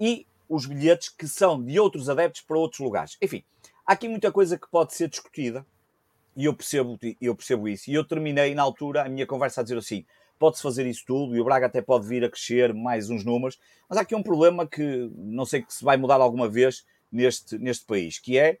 e 0.00 0.26
os 0.48 0.66
bilhetes 0.66 1.08
que 1.08 1.28
são 1.28 1.62
de 1.62 1.78
outros 1.78 2.08
adeptos 2.08 2.40
para 2.40 2.58
outros 2.58 2.80
lugares. 2.80 3.16
Enfim, 3.22 3.44
há 3.86 3.92
aqui 3.92 4.08
muita 4.08 4.32
coisa 4.32 4.58
que 4.58 4.68
pode 4.68 4.92
ser 4.92 5.08
discutida 5.08 5.64
e 6.36 6.44
eu 6.44 6.54
percebo, 6.54 6.98
eu 7.20 7.34
percebo 7.34 7.68
isso. 7.68 7.90
E 7.90 7.94
eu 7.94 8.04
terminei 8.04 8.54
na 8.54 8.62
altura 8.62 9.04
a 9.04 9.08
minha 9.08 9.26
conversa 9.26 9.60
a 9.60 9.64
dizer 9.64 9.78
assim: 9.78 10.04
pode-se 10.38 10.62
fazer 10.62 10.86
isso 10.86 11.04
tudo 11.06 11.36
e 11.36 11.40
o 11.40 11.44
Braga 11.44 11.66
até 11.66 11.80
pode 11.80 12.06
vir 12.06 12.24
a 12.24 12.30
crescer 12.30 12.74
mais 12.74 13.10
uns 13.10 13.24
números, 13.24 13.58
mas 13.88 13.98
há 13.98 14.02
aqui 14.02 14.14
um 14.14 14.22
problema 14.22 14.66
que 14.66 15.10
não 15.16 15.44
sei 15.44 15.62
que 15.62 15.72
se 15.72 15.84
vai 15.84 15.96
mudar 15.96 16.20
alguma 16.20 16.48
vez 16.48 16.84
neste, 17.10 17.58
neste 17.58 17.86
país, 17.86 18.18
que 18.18 18.38
é, 18.38 18.58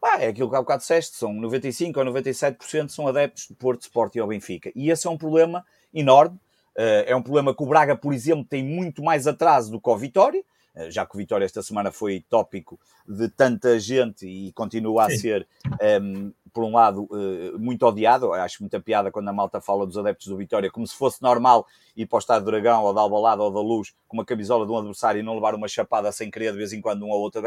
pá, 0.00 0.18
é 0.20 0.28
aquilo 0.28 0.50
que 0.50 0.56
há 0.56 0.60
bocado 0.60 0.80
disseste, 0.80 1.16
são 1.16 1.32
95 1.32 1.98
ou 1.98 2.06
97% 2.06 2.88
são 2.90 3.08
adeptos 3.08 3.48
do 3.48 3.54
Porto 3.54 3.82
Sport 3.82 4.16
e 4.16 4.20
ao 4.20 4.28
Benfica. 4.28 4.70
E 4.74 4.90
esse 4.90 5.06
é 5.06 5.10
um 5.10 5.16
problema 5.16 5.64
enorme. 5.92 6.38
Eh, 6.76 7.04
é 7.08 7.16
um 7.16 7.22
problema 7.22 7.54
que 7.54 7.62
o 7.62 7.66
Braga, 7.66 7.96
por 7.96 8.12
exemplo, 8.12 8.44
tem 8.44 8.62
muito 8.62 9.02
mais 9.02 9.26
atraso 9.26 9.70
do 9.70 9.80
que 9.80 9.88
o 9.88 9.96
Vitória, 9.96 10.44
eh, 10.74 10.90
já 10.90 11.06
que 11.06 11.14
o 11.14 11.18
Vitória 11.18 11.44
esta 11.44 11.62
semana 11.62 11.92
foi 11.92 12.24
tópico 12.28 12.78
de 13.08 13.28
tanta 13.28 13.78
gente 13.78 14.26
e 14.26 14.52
continua 14.52 15.06
a 15.06 15.10
Sim. 15.10 15.18
ser 15.18 15.48
um, 15.64 15.76
ehm, 15.80 16.32
por 16.54 16.62
um 16.62 16.72
lado, 16.72 17.08
eh, 17.12 17.58
muito 17.58 17.84
odiado. 17.84 18.32
Acho 18.32 18.62
muita 18.62 18.80
piada 18.80 19.10
quando 19.10 19.28
a 19.28 19.32
malta 19.32 19.60
fala 19.60 19.84
dos 19.84 19.98
adeptos 19.98 20.28
do 20.28 20.36
Vitória, 20.36 20.70
como 20.70 20.86
se 20.86 20.94
fosse 20.94 21.20
normal 21.20 21.66
ir 21.96 22.06
para 22.06 22.16
o 22.16 22.18
Estado 22.20 22.44
do 22.44 22.50
Dragão, 22.50 22.84
ou 22.84 22.94
da 22.94 23.00
Albalada, 23.00 23.42
ou 23.42 23.50
da 23.50 23.60
Luz, 23.60 23.92
com 24.06 24.16
uma 24.16 24.24
camisola 24.24 24.64
de 24.64 24.70
um 24.70 24.78
adversário 24.78 25.18
e 25.18 25.22
não 25.22 25.34
levar 25.34 25.54
uma 25.54 25.66
chapada 25.66 26.10
sem 26.12 26.30
querer 26.30 26.52
de 26.52 26.58
vez 26.58 26.72
em 26.72 26.80
quando 26.80 27.04
um 27.04 27.10
ou 27.10 27.20
outro. 27.20 27.42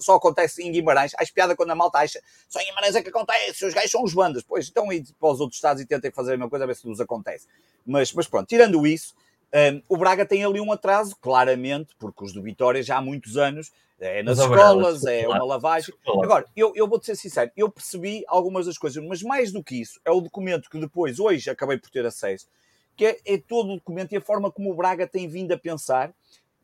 Só 0.00 0.16
acontece 0.16 0.62
em 0.62 0.72
Guimarães. 0.72 1.12
Acho 1.16 1.32
piada 1.32 1.54
quando 1.54 1.70
a 1.70 1.74
malta 1.76 1.98
acha 1.98 2.20
só 2.48 2.60
em 2.60 2.66
Guimarães 2.66 2.96
é 2.96 3.02
que 3.02 3.08
acontece, 3.08 3.64
os 3.64 3.72
gajos 3.72 3.92
são 3.92 4.02
os 4.02 4.12
bandas. 4.12 4.42
Pois, 4.42 4.68
então 4.68 4.92
ir 4.92 5.04
para 5.18 5.30
os 5.30 5.40
outros 5.40 5.56
estados 5.56 5.80
e 5.80 5.86
tentem 5.86 6.10
fazer 6.10 6.34
a 6.34 6.36
mesma 6.36 6.50
coisa, 6.50 6.64
a 6.64 6.66
ver 6.66 6.74
se 6.74 6.88
nos 6.88 7.00
acontece. 7.00 7.46
Mas, 7.86 8.12
mas 8.12 8.26
pronto, 8.26 8.48
tirando 8.48 8.84
isso, 8.84 9.14
Um, 9.52 9.82
o 9.88 9.96
Braga 9.96 10.24
tem 10.24 10.44
ali 10.44 10.60
um 10.60 10.70
atraso, 10.70 11.16
claramente, 11.20 11.94
porque 11.98 12.24
os 12.24 12.32
do 12.32 12.42
Vitória 12.42 12.82
já 12.82 12.98
há 12.98 13.02
muitos 13.02 13.36
anos 13.36 13.72
é 14.00 14.22
nas 14.22 14.38
escolas, 14.38 15.04
é 15.04 15.28
uma 15.28 15.44
lavagem. 15.44 15.94
Agora, 16.06 16.46
eu, 16.56 16.72
eu 16.74 16.88
vou-te 16.88 17.04
ser 17.04 17.16
sincero, 17.16 17.50
eu 17.54 17.70
percebi 17.70 18.24
algumas 18.26 18.64
das 18.66 18.78
coisas, 18.78 19.04
mas 19.04 19.22
mais 19.22 19.52
do 19.52 19.62
que 19.62 19.78
isso, 19.78 20.00
é 20.04 20.10
o 20.10 20.20
documento 20.20 20.70
que 20.70 20.78
depois, 20.78 21.20
hoje, 21.20 21.50
acabei 21.50 21.76
por 21.76 21.90
ter 21.90 22.06
acesso, 22.06 22.48
que 22.96 23.04
é, 23.04 23.18
é 23.26 23.38
todo 23.38 23.72
o 23.72 23.76
documento 23.76 24.12
e 24.12 24.16
a 24.16 24.20
forma 24.20 24.50
como 24.50 24.70
o 24.70 24.74
Braga 24.74 25.06
tem 25.06 25.28
vindo 25.28 25.52
a 25.52 25.58
pensar, 25.58 26.14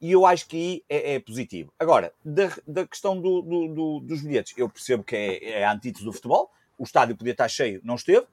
e 0.01 0.13
eu 0.13 0.25
acho 0.25 0.47
que 0.47 0.57
aí 0.57 0.85
é, 0.89 1.15
é 1.15 1.21
positivo. 1.21 1.73
Agora, 1.79 2.13
da, 2.25 2.51
da 2.67 2.87
questão 2.87 3.21
do, 3.21 3.43
do, 3.43 3.69
do, 3.69 4.01
dos 4.01 4.23
bilhetes, 4.23 4.55
eu 4.57 4.69
percebo 4.69 5.05
que 5.05 5.17
é, 5.17 5.61
é 5.61 5.65
a 5.65 5.73
antítese 5.73 6.05
do 6.05 6.13
futebol, 6.13 6.51
o 6.79 6.85
estádio 6.85 7.17
podia 7.17 7.33
estar 7.33 7.49
cheio, 7.49 7.81
não 7.85 7.97
esteve, 7.97 8.27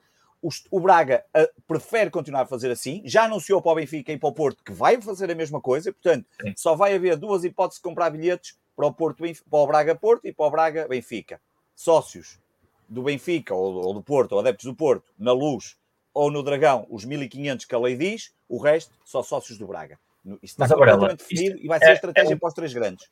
o, 0.43 0.49
o 0.69 0.79
Braga 0.81 1.23
uh, 1.35 1.61
prefere 1.65 2.09
continuar 2.09 2.41
a 2.41 2.45
fazer 2.45 2.69
assim, 2.69 3.01
já 3.05 3.23
anunciou 3.23 3.61
para 3.61 3.71
o 3.71 3.75
Benfica 3.75 4.11
e 4.11 4.17
para 4.17 4.29
o 4.29 4.33
Porto 4.33 4.61
que 4.63 4.73
vai 4.73 5.01
fazer 5.01 5.31
a 5.31 5.35
mesma 5.35 5.61
coisa, 5.61 5.93
portanto, 5.93 6.27
Sim. 6.41 6.53
só 6.57 6.75
vai 6.75 6.93
haver 6.93 7.15
duas 7.15 7.45
hipóteses 7.45 7.79
de 7.79 7.83
comprar 7.83 8.09
bilhetes 8.09 8.57
para 8.75 8.85
o, 8.85 8.93
Porto, 8.93 9.23
para 9.49 9.59
o 9.59 9.67
Braga 9.67 9.95
Porto 9.95 10.27
e 10.27 10.33
para 10.33 10.45
o 10.45 10.51
Braga 10.51 10.87
Benfica. 10.87 11.39
Sócios 11.73 12.37
do 12.89 13.03
Benfica 13.03 13.55
ou, 13.55 13.85
ou 13.85 13.93
do 13.93 14.03
Porto, 14.03 14.33
ou 14.33 14.39
adeptos 14.39 14.65
do 14.65 14.75
Porto, 14.75 15.09
na 15.17 15.31
Luz 15.31 15.77
ou 16.13 16.29
no 16.29 16.43
Dragão, 16.43 16.85
os 16.89 17.05
1500 17.05 17.65
que 17.65 17.73
a 17.73 17.79
lei 17.79 17.95
diz, 17.95 18.33
o 18.47 18.59
resto 18.59 18.93
só 19.03 19.23
sócios 19.23 19.57
do 19.57 19.65
Braga. 19.65 19.97
Isso 20.41 20.61
está 20.61 20.67
completamente 20.67 21.19
definido 21.19 21.57
e 21.59 21.67
vai 21.67 21.79
ser 21.79 21.85
é, 21.85 21.89
a 21.89 21.93
estratégia 21.93 22.33
é, 22.33 22.37
para 22.37 22.47
os 22.47 22.53
três 22.53 22.73
grandes. 22.73 23.09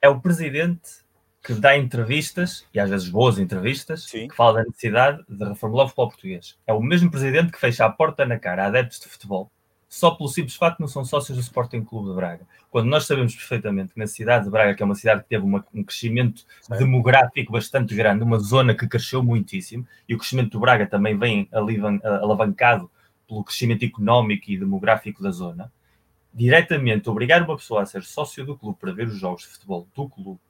É 0.00 0.08
o 0.08 0.20
presidente 0.20 1.03
que 1.44 1.52
dá 1.52 1.76
entrevistas, 1.76 2.66
e 2.72 2.80
às 2.80 2.88
vezes 2.88 3.08
boas 3.08 3.38
entrevistas, 3.38 4.04
Sim. 4.04 4.28
que 4.28 4.34
fala 4.34 4.54
da 4.54 4.64
necessidade 4.64 5.22
de 5.28 5.44
reformular 5.44 5.84
o 5.84 5.88
futebol 5.88 6.08
português. 6.08 6.56
É 6.66 6.72
o 6.72 6.80
mesmo 6.80 7.10
presidente 7.10 7.52
que 7.52 7.60
fecha 7.60 7.84
a 7.84 7.90
porta 7.90 8.24
na 8.24 8.38
cara 8.38 8.64
a 8.64 8.66
adeptos 8.68 8.98
de 8.98 9.08
futebol 9.08 9.50
só 9.94 10.10
pelo 10.10 10.28
simples 10.28 10.56
facto 10.56 10.78
de 10.78 10.80
não 10.80 10.88
são 10.88 11.04
sócios 11.04 11.38
do 11.38 11.40
Sporting 11.40 11.84
Clube 11.84 12.08
de 12.08 12.16
Braga. 12.16 12.44
Quando 12.68 12.88
nós 12.88 13.06
sabemos 13.06 13.32
perfeitamente 13.32 13.92
que 13.92 13.98
na 14.00 14.08
cidade 14.08 14.44
de 14.44 14.50
Braga, 14.50 14.74
que 14.74 14.82
é 14.82 14.86
uma 14.86 14.96
cidade 14.96 15.22
que 15.22 15.28
teve 15.28 15.44
uma, 15.44 15.64
um 15.72 15.84
crescimento 15.84 16.44
Sim. 16.62 16.78
demográfico 16.78 17.52
bastante 17.52 17.94
grande, 17.94 18.24
uma 18.24 18.40
zona 18.40 18.74
que 18.74 18.88
cresceu 18.88 19.22
muitíssimo, 19.22 19.86
e 20.08 20.14
o 20.16 20.18
crescimento 20.18 20.50
do 20.50 20.58
Braga 20.58 20.84
também 20.84 21.16
vem 21.16 21.48
alavancado 21.52 22.90
pelo 23.28 23.44
crescimento 23.44 23.84
económico 23.84 24.50
e 24.50 24.58
demográfico 24.58 25.22
da 25.22 25.30
zona, 25.30 25.72
diretamente 26.32 27.08
obrigar 27.08 27.44
uma 27.44 27.56
pessoa 27.56 27.82
a 27.82 27.86
ser 27.86 28.02
sócio 28.02 28.44
do 28.44 28.58
clube 28.58 28.76
para 28.80 28.92
ver 28.92 29.06
os 29.06 29.16
jogos 29.16 29.42
de 29.42 29.48
futebol 29.50 29.86
do 29.94 30.08
clube 30.08 30.40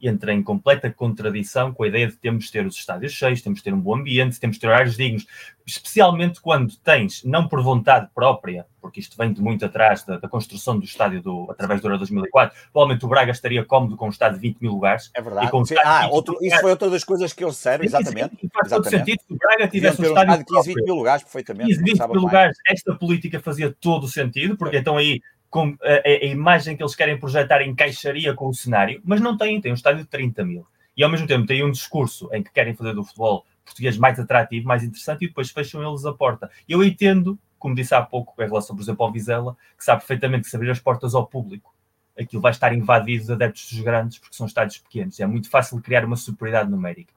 entra 0.00 0.32
em 0.32 0.42
completa 0.42 0.90
contradição 0.90 1.72
com 1.72 1.82
a 1.84 1.88
ideia 1.88 2.06
de 2.06 2.16
termos 2.16 2.44
de 2.46 2.52
ter 2.52 2.66
os 2.66 2.76
estádios 2.76 3.12
cheios, 3.12 3.40
temos 3.40 3.58
de 3.58 3.64
ter 3.64 3.72
um 3.74 3.80
bom 3.80 3.96
ambiente, 3.96 4.38
temos 4.38 4.56
de 4.56 4.60
ter 4.60 4.68
horários 4.68 4.96
dignos, 4.96 5.26
especialmente 5.66 6.40
quando 6.40 6.76
tens, 6.76 7.24
não 7.24 7.48
por 7.48 7.62
vontade 7.62 8.08
própria, 8.14 8.66
porque 8.80 9.00
isto 9.00 9.16
vem 9.16 9.32
de 9.32 9.40
muito 9.40 9.64
atrás 9.64 10.04
da, 10.04 10.16
da 10.16 10.28
construção 10.28 10.78
do 10.78 10.84
estádio 10.84 11.20
do, 11.20 11.46
através 11.50 11.80
do 11.80 11.88
Euro 11.88 11.98
2004, 11.98 12.56
provavelmente 12.72 13.04
o 13.04 13.08
Braga 13.08 13.32
estaria 13.32 13.64
cómodo 13.64 13.96
com 13.96 14.06
um 14.06 14.10
estádio 14.10 14.38
de 14.38 14.48
20 14.48 14.60
mil 14.60 14.72
lugares. 14.72 15.10
É 15.14 15.20
verdade. 15.20 15.50
Um 15.52 15.64
ah, 15.84 16.08
outro, 16.10 16.38
isso 16.40 16.60
foi 16.60 16.70
outra 16.70 16.88
das 16.88 17.02
coisas 17.02 17.32
que 17.32 17.42
eu 17.42 17.48
disseram, 17.48 17.84
exatamente. 17.84 18.36
Sim, 18.40 18.48
faz 18.52 18.68
todo 18.68 18.88
sentido 18.88 19.18
que 19.26 19.34
o 19.34 19.36
Braga 19.36 19.68
tivesse 19.68 20.00
um 20.00 20.04
estádio 20.04 20.38
de 20.38 20.44
15, 20.44 20.74
20 20.74 20.84
mil 20.84 20.94
lugares, 20.94 21.22
perfeitamente. 21.24 21.70
15, 21.70 21.82
20 21.82 22.08
mil 22.08 22.20
lugares, 22.20 22.58
esta 22.66 22.94
política 22.94 23.40
fazia 23.40 23.74
todo 23.80 24.04
o 24.04 24.08
sentido, 24.08 24.56
porque 24.56 24.76
então 24.76 24.96
aí 24.96 25.20
com 25.56 25.74
a, 25.82 26.06
a, 26.06 26.26
imagem 26.26 26.76
que 26.76 26.82
eles 26.82 26.94
querem 26.94 27.18
projetar 27.18 27.62
encaixaria 27.62 28.34
com 28.34 28.46
o 28.46 28.54
cenário, 28.54 29.00
mas 29.02 29.22
não 29.22 29.38
têm, 29.38 29.58
têm 29.58 29.72
um 29.72 29.74
estádio 29.74 30.02
de 30.02 30.08
30 30.10 30.44
mil. 30.44 30.66
E 30.94 31.02
ao 31.02 31.08
mesmo 31.08 31.26
tempo 31.26 31.46
têm 31.46 31.64
um 31.64 31.70
discurso 31.70 32.28
em 32.30 32.42
que 32.42 32.52
querem 32.52 32.74
fazer 32.74 32.92
do 32.92 33.02
futebol 33.02 33.46
português 33.64 33.96
mais 33.96 34.20
atrativo, 34.20 34.68
mais 34.68 34.84
interessante, 34.84 35.24
e 35.24 35.28
depois 35.28 35.50
fecham 35.50 35.82
eles 35.82 36.04
a 36.04 36.12
porta. 36.12 36.50
Eu 36.68 36.84
entendo, 36.84 37.38
como 37.58 37.74
disse 37.74 37.94
há 37.94 38.02
pouco, 38.02 38.34
em 38.42 38.46
relação, 38.46 38.76
por 38.76 38.82
exemplo, 38.82 39.06
ao 39.06 39.10
Vizela, 39.10 39.56
que 39.78 39.84
sabe 39.84 40.00
perfeitamente 40.00 40.44
que 40.44 40.50
se 40.50 40.56
abrir 40.56 40.70
as 40.70 40.78
portas 40.78 41.14
ao 41.14 41.26
público, 41.26 41.74
aquilo 42.18 42.42
vai 42.42 42.52
estar 42.52 42.74
invadido 42.74 43.24
de 43.24 43.32
adeptos 43.32 43.70
dos 43.72 43.80
grandes, 43.80 44.18
porque 44.18 44.36
são 44.36 44.46
estádios 44.46 44.76
pequenos. 44.76 45.18
É 45.18 45.26
muito 45.26 45.48
fácil 45.48 45.80
criar 45.80 46.04
uma 46.04 46.16
superioridade 46.16 46.70
numérica. 46.70 47.14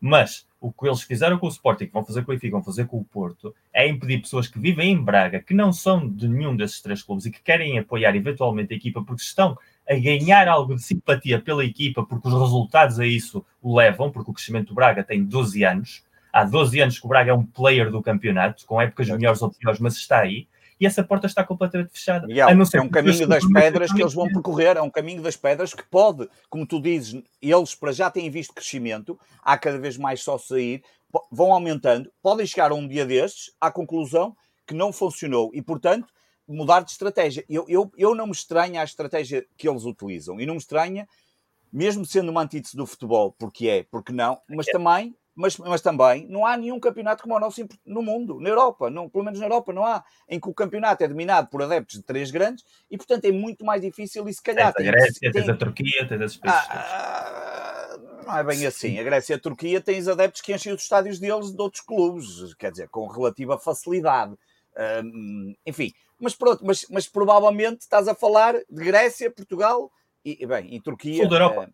Mas 0.00 0.46
o 0.60 0.72
que 0.72 0.86
eles 0.86 1.02
fizeram 1.02 1.38
com 1.38 1.46
o 1.46 1.50
Sporting, 1.50 1.86
que 1.86 1.92
vão 1.92 2.04
fazer 2.04 2.24
com 2.24 2.32
o 2.32 2.34
Benfica, 2.34 2.52
vão 2.52 2.62
fazer 2.62 2.86
com 2.86 2.98
o 2.98 3.04
Porto, 3.04 3.54
é 3.72 3.88
impedir 3.88 4.20
pessoas 4.20 4.46
que 4.46 4.58
vivem 4.58 4.92
em 4.92 5.02
Braga, 5.02 5.40
que 5.40 5.54
não 5.54 5.72
são 5.72 6.08
de 6.08 6.28
nenhum 6.28 6.54
desses 6.54 6.80
três 6.80 7.02
clubes 7.02 7.26
e 7.26 7.30
que 7.30 7.42
querem 7.42 7.78
apoiar 7.78 8.14
eventualmente 8.14 8.72
a 8.72 8.76
equipa 8.76 9.02
porque 9.02 9.22
estão 9.22 9.56
a 9.88 9.94
ganhar 9.94 10.48
algo 10.48 10.74
de 10.74 10.82
simpatia 10.82 11.40
pela 11.40 11.64
equipa, 11.64 12.04
porque 12.04 12.28
os 12.28 12.34
resultados 12.34 13.00
a 13.00 13.06
isso 13.06 13.44
o 13.60 13.76
levam, 13.76 14.10
porque 14.10 14.30
o 14.30 14.34
crescimento 14.34 14.68
do 14.68 14.74
Braga 14.74 15.02
tem 15.02 15.24
12 15.24 15.64
anos. 15.64 16.04
Há 16.32 16.44
12 16.44 16.80
anos 16.80 16.98
que 16.98 17.06
o 17.06 17.08
Braga 17.08 17.32
é 17.32 17.34
um 17.34 17.44
player 17.44 17.90
do 17.90 18.02
campeonato, 18.02 18.64
com 18.66 18.80
épocas 18.80 19.08
melhores 19.08 19.42
ou 19.42 19.50
piores, 19.50 19.80
mas 19.80 19.96
está 19.96 20.20
aí 20.20 20.46
e 20.80 20.86
essa 20.86 21.04
porta 21.04 21.26
está 21.26 21.44
completamente 21.44 21.92
fechada. 21.92 22.26
Miguel, 22.26 22.48
é 22.48 22.80
um 22.80 22.88
caminho 22.88 23.28
das 23.28 23.44
pedras 23.46 23.92
que 23.92 24.00
eles 24.00 24.14
vão 24.14 24.26
percorrer, 24.26 24.78
é 24.78 24.82
um 24.82 24.90
caminho 24.90 25.22
das 25.22 25.36
pedras 25.36 25.74
que 25.74 25.82
pode, 25.82 26.26
como 26.48 26.66
tu 26.66 26.80
dizes, 26.80 27.22
eles 27.42 27.74
para 27.74 27.92
já 27.92 28.10
têm 28.10 28.30
visto 28.30 28.54
crescimento, 28.54 29.20
há 29.42 29.58
cada 29.58 29.78
vez 29.78 29.98
mais 29.98 30.22
só 30.22 30.38
sair, 30.38 30.82
vão 31.30 31.52
aumentando, 31.52 32.10
podem 32.22 32.46
chegar 32.46 32.70
a 32.70 32.74
um 32.74 32.88
dia 32.88 33.04
destes 33.04 33.52
à 33.60 33.70
conclusão 33.70 34.34
que 34.66 34.72
não 34.72 34.90
funcionou 34.92 35.50
e, 35.52 35.60
portanto, 35.60 36.08
mudar 36.48 36.80
de 36.80 36.92
estratégia. 36.92 37.44
Eu, 37.48 37.66
eu, 37.68 37.92
eu 37.96 38.14
não 38.14 38.26
me 38.26 38.32
estranha 38.32 38.80
a 38.80 38.84
estratégia 38.84 39.44
que 39.58 39.68
eles 39.68 39.84
utilizam 39.84 40.40
e 40.40 40.46
não 40.46 40.54
me 40.54 40.60
estranha, 40.60 41.06
mesmo 41.70 42.06
sendo 42.06 42.30
uma 42.30 42.42
antítese 42.42 42.76
do 42.76 42.86
futebol, 42.86 43.32
porque 43.38 43.68
é, 43.68 43.82
porque 43.90 44.12
não, 44.12 44.40
mas 44.48 44.66
é. 44.66 44.72
também 44.72 45.14
mas, 45.34 45.56
mas 45.56 45.80
também 45.80 46.26
não 46.28 46.44
há 46.44 46.56
nenhum 46.56 46.78
campeonato 46.80 47.22
como 47.22 47.34
o 47.34 47.40
nosso 47.40 47.66
no 47.84 48.02
mundo, 48.02 48.40
na 48.40 48.48
Europa, 48.48 48.90
não, 48.90 49.08
pelo 49.08 49.24
menos 49.24 49.38
na 49.38 49.46
Europa 49.46 49.72
não 49.72 49.84
há, 49.84 50.04
em 50.28 50.38
que 50.38 50.48
o 50.48 50.54
campeonato 50.54 51.02
é 51.02 51.08
dominado 51.08 51.48
por 51.48 51.62
adeptos 51.62 51.96
de 51.96 52.02
três 52.02 52.30
grandes 52.30 52.64
e, 52.90 52.96
portanto, 52.96 53.24
é 53.24 53.32
muito 53.32 53.64
mais 53.64 53.80
difícil 53.80 54.28
e 54.28 54.34
se 54.34 54.42
calhar... 54.42 54.72
Tens 54.74 54.88
a 54.88 54.90
Grécia, 54.90 55.20
tem... 55.20 55.32
tens 55.32 55.48
a 55.48 55.56
Turquia, 55.56 56.08
tens 56.08 56.20
esses 56.20 56.36
países. 56.36 56.68
Ah, 56.70 57.98
não 58.26 58.38
é 58.38 58.44
bem 58.44 58.66
assim. 58.66 58.98
A 58.98 59.02
Grécia 59.02 59.34
e 59.34 59.36
a 59.36 59.40
Turquia 59.40 59.80
tens 59.80 60.08
adeptos 60.08 60.42
que 60.42 60.52
enchem 60.52 60.72
os 60.72 60.82
estádios 60.82 61.18
deles 61.18 61.52
de 61.52 61.60
outros 61.60 61.82
clubes, 61.82 62.54
quer 62.54 62.70
dizer, 62.70 62.88
com 62.88 63.06
relativa 63.06 63.58
facilidade. 63.58 64.36
enfim, 65.66 65.92
mas 66.18 66.34
pronto, 66.34 66.64
mas, 66.64 66.86
mas 66.90 67.08
provavelmente 67.08 67.80
estás 67.80 68.08
a 68.08 68.14
falar 68.14 68.54
de 68.54 68.84
Grécia, 68.84 69.30
Portugal 69.30 69.90
e, 70.24 70.44
bem, 70.46 70.74
e 70.74 70.80
Turquia. 70.80 71.22
Sul 71.22 71.28
da 71.28 71.36
Europa. 71.36 71.70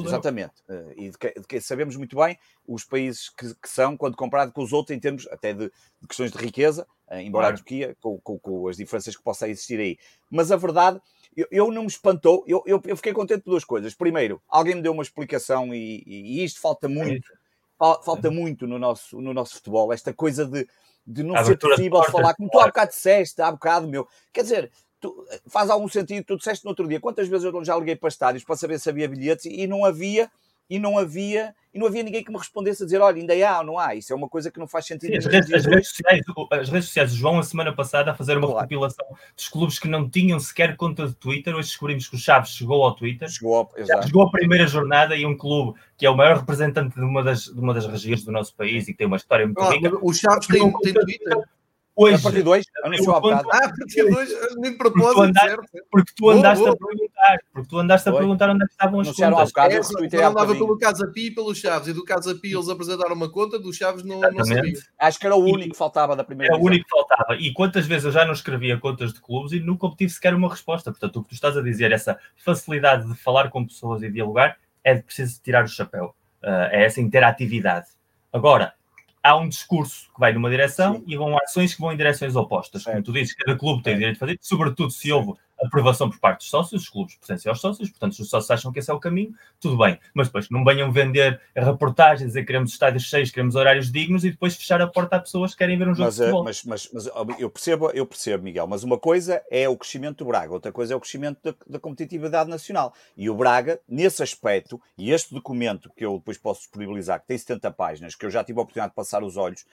Exatamente. 0.00 0.54
Uh, 0.68 0.92
e 0.96 1.10
de 1.10 1.18
que, 1.18 1.40
de 1.40 1.46
que, 1.46 1.60
sabemos 1.60 1.96
muito 1.96 2.16
bem 2.16 2.38
os 2.66 2.84
países 2.84 3.28
que, 3.28 3.54
que, 3.54 3.68
são, 3.68 3.96
quando 3.96 4.16
comparado 4.16 4.52
com 4.52 4.62
os 4.62 4.72
outros, 4.72 4.96
em 4.96 5.00
termos 5.00 5.26
até 5.28 5.52
de, 5.52 5.66
de 6.00 6.08
questões 6.08 6.32
de 6.32 6.38
riqueza, 6.38 6.86
uh, 7.10 7.16
embora 7.16 7.44
claro. 7.44 7.54
a 7.54 7.58
Turquia, 7.58 7.96
com, 8.00 8.18
com, 8.20 8.38
com, 8.38 8.68
as 8.68 8.76
diferenças 8.76 9.16
que 9.16 9.22
possam 9.22 9.48
existir 9.48 9.78
aí. 9.78 9.98
Mas 10.30 10.50
a 10.50 10.56
verdade, 10.56 11.00
eu, 11.36 11.46
eu 11.50 11.70
não 11.70 11.82
me 11.82 11.88
espantou, 11.88 12.44
eu, 12.46 12.62
eu, 12.66 12.80
eu, 12.84 12.96
fiquei 12.96 13.12
contente 13.12 13.42
por 13.42 13.50
duas 13.50 13.64
coisas. 13.64 13.94
Primeiro, 13.94 14.40
alguém 14.48 14.74
me 14.74 14.82
deu 14.82 14.92
uma 14.92 15.02
explicação 15.02 15.74
e, 15.74 16.02
e, 16.06 16.44
isto 16.44 16.60
falta 16.60 16.88
muito, 16.88 17.30
falta 17.78 18.30
muito 18.30 18.66
no 18.66 18.78
nosso, 18.78 19.20
no 19.20 19.34
nosso 19.34 19.56
futebol, 19.56 19.92
esta 19.92 20.12
coisa 20.12 20.46
de, 20.46 20.66
de 21.06 21.22
não 21.22 21.42
ser 21.44 21.58
possível 21.58 22.02
falar, 22.04 22.34
como 22.34 22.48
tu 22.48 22.58
há 22.58 22.66
bocado 22.66 22.90
disseste, 22.90 23.42
há 23.42 23.50
bocado, 23.50 23.88
meu. 23.88 24.06
Quer 24.32 24.42
dizer, 24.42 24.70
tu, 25.02 25.26
faz 25.48 25.68
algum 25.68 25.88
sentido, 25.88 26.24
tu 26.24 26.36
disseste 26.38 26.64
no 26.64 26.70
outro 26.70 26.88
dia, 26.88 27.00
quantas 27.00 27.28
vezes 27.28 27.44
eu 27.44 27.64
já 27.64 27.76
liguei 27.76 27.96
para 27.96 28.08
estádios 28.08 28.44
para 28.44 28.56
saber 28.56 28.78
se 28.78 28.88
havia 28.88 29.08
bilhetes 29.08 29.44
e 29.44 29.66
não 29.66 29.84
havia 29.84 30.30
e 30.70 30.78
não 30.78 30.96
havia 30.96 31.54
e 31.74 31.78
não 31.78 31.86
havia 31.86 32.02
ninguém 32.02 32.22
que 32.22 32.30
me 32.30 32.36
respondesse 32.36 32.82
a 32.82 32.86
dizer, 32.86 33.00
olha, 33.00 33.16
ainda 33.16 33.32
há 33.48 33.60
ou 33.60 33.64
não 33.64 33.78
há. 33.78 33.94
Isso 33.94 34.12
é 34.12 34.16
uma 34.16 34.28
coisa 34.28 34.50
que 34.50 34.58
não 34.58 34.66
faz 34.66 34.86
sentido. 34.86 35.10
Sim, 35.10 35.16
as, 35.16 35.24
redes, 35.24 35.52
as, 35.54 35.64
redes 35.64 35.88
sociais, 35.88 36.20
as 36.50 36.68
redes 36.68 36.86
sociais, 36.86 37.14
João, 37.14 37.38
a 37.38 37.42
semana 37.42 37.74
passada, 37.74 38.10
a 38.10 38.14
fazer 38.14 38.36
uma 38.36 38.46
claro. 38.46 38.60
recopilação 38.60 39.06
dos 39.34 39.48
clubes 39.48 39.78
que 39.78 39.88
não 39.88 40.08
tinham 40.08 40.38
sequer 40.38 40.76
conta 40.76 41.06
de 41.06 41.14
Twitter. 41.14 41.54
Hoje 41.54 41.68
descobrimos 41.68 42.06
que 42.06 42.16
o 42.16 42.18
Chaves 42.18 42.50
chegou 42.50 42.84
ao 42.84 42.94
Twitter. 42.94 43.26
Chegou, 43.26 43.56
ao, 43.56 43.70
chegou 44.02 44.22
a 44.22 44.30
primeira 44.30 44.66
jornada 44.66 45.16
e 45.16 45.24
um 45.24 45.34
clube 45.34 45.78
que 45.96 46.04
é 46.04 46.10
o 46.10 46.16
maior 46.16 46.36
representante 46.36 46.94
de 46.94 47.00
uma 47.00 47.22
das, 47.22 47.44
de 47.44 47.58
uma 47.58 47.72
das 47.72 47.86
regiões 47.86 48.22
do 48.22 48.30
nosso 48.30 48.54
país 48.54 48.86
e 48.86 48.92
que 48.92 48.98
tem 48.98 49.06
uma 49.06 49.16
história 49.16 49.46
muito 49.46 49.62
ah, 49.62 49.70
rica. 49.70 49.98
O 50.02 50.12
Chaves 50.12 50.46
tem, 50.46 50.70
tem 50.80 50.92
Twitter. 50.92 51.38
Hoje, 51.94 52.14
a 52.16 52.18
partir 52.20 52.42
de 52.42 52.48
hoje, 52.48 52.64
anunciou 52.82 53.14
há 53.14 53.20
bocado. 53.20 53.48
Ah, 53.52 53.56
a 53.58 53.68
partir 53.68 54.06
de 54.06 54.14
hoje, 54.14 54.34
nem 54.56 54.76
propósito, 54.76 55.14
porque 55.14 55.20
tu 55.20 55.20
andaste, 55.20 55.68
porque 55.90 56.12
tu 56.16 56.30
andaste 56.30 56.64
boa, 56.64 56.76
boa. 56.76 56.90
a 56.90 56.96
perguntar, 56.96 57.38
porque 57.52 57.68
tu 57.68 57.78
andaste 57.78 58.08
a 58.08 58.12
perguntar 58.12 58.50
onde 58.50 58.64
é 58.64 58.66
que 58.66 58.72
estavam 58.72 59.00
as 59.00 59.06
Anunciaram 59.08 59.36
contas. 59.36 59.50
Bocado, 59.50 59.74
é, 59.74 60.16
eu 60.16 60.26
andava 60.26 60.54
pelo 60.54 60.78
Casa 60.78 61.06
Pi 61.08 61.26
e 61.26 61.30
pelo 61.30 61.54
Chaves, 61.54 61.88
e 61.88 61.92
do 61.92 62.02
Casa 62.02 62.34
Pi 62.34 62.54
eles 62.54 62.68
apresentaram 62.70 63.14
uma 63.14 63.30
conta, 63.30 63.58
do 63.58 63.72
Chaves 63.74 64.04
não, 64.04 64.20
não 64.20 64.44
sabia. 64.44 64.72
Acho 64.98 65.18
que 65.18 65.26
era 65.26 65.36
o 65.36 65.44
único 65.44 65.68
e, 65.68 65.70
que 65.70 65.76
faltava 65.76 66.16
da 66.16 66.24
primeira 66.24 66.54
Era 66.54 66.62
o 66.62 66.64
único 66.64 66.84
que 66.84 66.90
faltava. 66.90 67.36
E 67.36 67.52
quantas 67.52 67.86
vezes 67.86 68.06
eu 68.06 68.10
já 68.10 68.24
não 68.24 68.32
escrevia 68.32 68.78
contas 68.78 69.12
de 69.12 69.20
clubes 69.20 69.52
e 69.52 69.60
nunca 69.60 69.86
obtive 69.86 70.10
sequer 70.10 70.34
uma 70.34 70.48
resposta. 70.48 70.90
Portanto, 70.90 71.16
o 71.16 71.22
que 71.22 71.28
tu 71.28 71.34
estás 71.34 71.58
a 71.58 71.62
dizer, 71.62 71.92
essa 71.92 72.18
facilidade 72.36 73.06
de 73.06 73.14
falar 73.16 73.50
com 73.50 73.66
pessoas 73.66 74.02
e 74.02 74.10
dialogar, 74.10 74.56
é 74.82 74.94
preciso 74.96 75.40
tirar 75.42 75.64
o 75.64 75.68
chapéu. 75.68 76.14
Uh, 76.42 76.70
é 76.70 76.84
essa 76.86 77.02
interatividade. 77.02 77.88
Agora, 78.32 78.72
há 79.22 79.36
um 79.36 79.48
discurso 79.48 80.10
que 80.12 80.20
vai 80.20 80.32
numa 80.32 80.50
direção 80.50 80.96
Sim. 80.96 81.04
e 81.06 81.16
vão 81.16 81.36
ações 81.38 81.74
que 81.74 81.80
vão 81.80 81.92
em 81.92 81.96
direções 81.96 82.34
opostas. 82.34 82.84
Como 82.84 83.02
tu 83.02 83.12
dizes, 83.12 83.34
cada 83.34 83.56
clube 83.56 83.82
tem 83.82 83.94
o 83.94 83.98
direito 83.98 84.14
de 84.14 84.20
fazer, 84.20 84.38
sobretudo 84.40 84.90
se 84.90 85.12
houve 85.12 85.34
aprovação 85.64 86.10
por 86.10 86.18
parte 86.18 86.38
dos 86.38 86.50
sócios, 86.50 86.82
os 86.82 86.88
clubes 86.88 87.14
pertencem 87.16 87.48
aos 87.48 87.60
sócios, 87.60 87.90
portanto, 87.90 88.14
se 88.14 88.22
os 88.22 88.28
sócios 88.28 88.50
acham 88.50 88.72
que 88.72 88.78
esse 88.78 88.90
é 88.90 88.94
o 88.94 88.98
caminho, 88.98 89.34
tudo 89.60 89.78
bem. 89.78 89.98
Mas 90.14 90.28
depois 90.28 90.48
não 90.50 90.64
venham 90.64 90.90
vender 90.90 91.40
reportagens, 91.56 92.28
dizer 92.28 92.40
que 92.40 92.46
queremos 92.46 92.72
estádios 92.72 93.04
cheios, 93.04 93.30
queremos 93.30 93.54
horários 93.54 93.90
dignos 93.90 94.24
e 94.24 94.30
depois 94.30 94.56
fechar 94.56 94.80
a 94.80 94.86
porta 94.86 95.16
a 95.16 95.20
pessoas 95.20 95.52
que 95.52 95.58
querem 95.58 95.78
ver 95.78 95.88
um 95.88 95.94
jogo 95.94 96.04
mas, 96.04 96.14
de 96.14 96.20
futebol. 96.20 96.44
Mas, 96.44 96.64
mas, 96.64 96.90
mas, 96.92 97.10
eu, 97.38 97.50
percebo, 97.50 97.90
eu 97.90 98.06
percebo, 98.06 98.44
Miguel, 98.44 98.66
mas 98.66 98.82
uma 98.82 98.98
coisa 98.98 99.42
é 99.50 99.68
o 99.68 99.76
crescimento 99.76 100.18
do 100.18 100.26
Braga, 100.26 100.52
outra 100.52 100.72
coisa 100.72 100.94
é 100.94 100.96
o 100.96 101.00
crescimento 101.00 101.38
da, 101.42 101.54
da 101.66 101.78
competitividade 101.78 102.50
nacional. 102.50 102.92
E 103.16 103.30
o 103.30 103.34
Braga, 103.34 103.80
nesse 103.88 104.22
aspecto, 104.22 104.80
e 104.98 105.12
este 105.12 105.34
documento 105.34 105.90
que 105.96 106.04
eu 106.04 106.18
depois 106.18 106.38
posso 106.38 106.60
disponibilizar, 106.60 107.20
que 107.20 107.26
tem 107.26 107.38
70 107.38 107.70
páginas, 107.72 108.14
que 108.14 108.26
eu 108.26 108.30
já 108.30 108.42
tive 108.42 108.58
a 108.58 108.62
oportunidade 108.62 108.90
de 108.90 108.96
passar 108.96 109.22
os 109.22 109.36
olhos, 109.36 109.64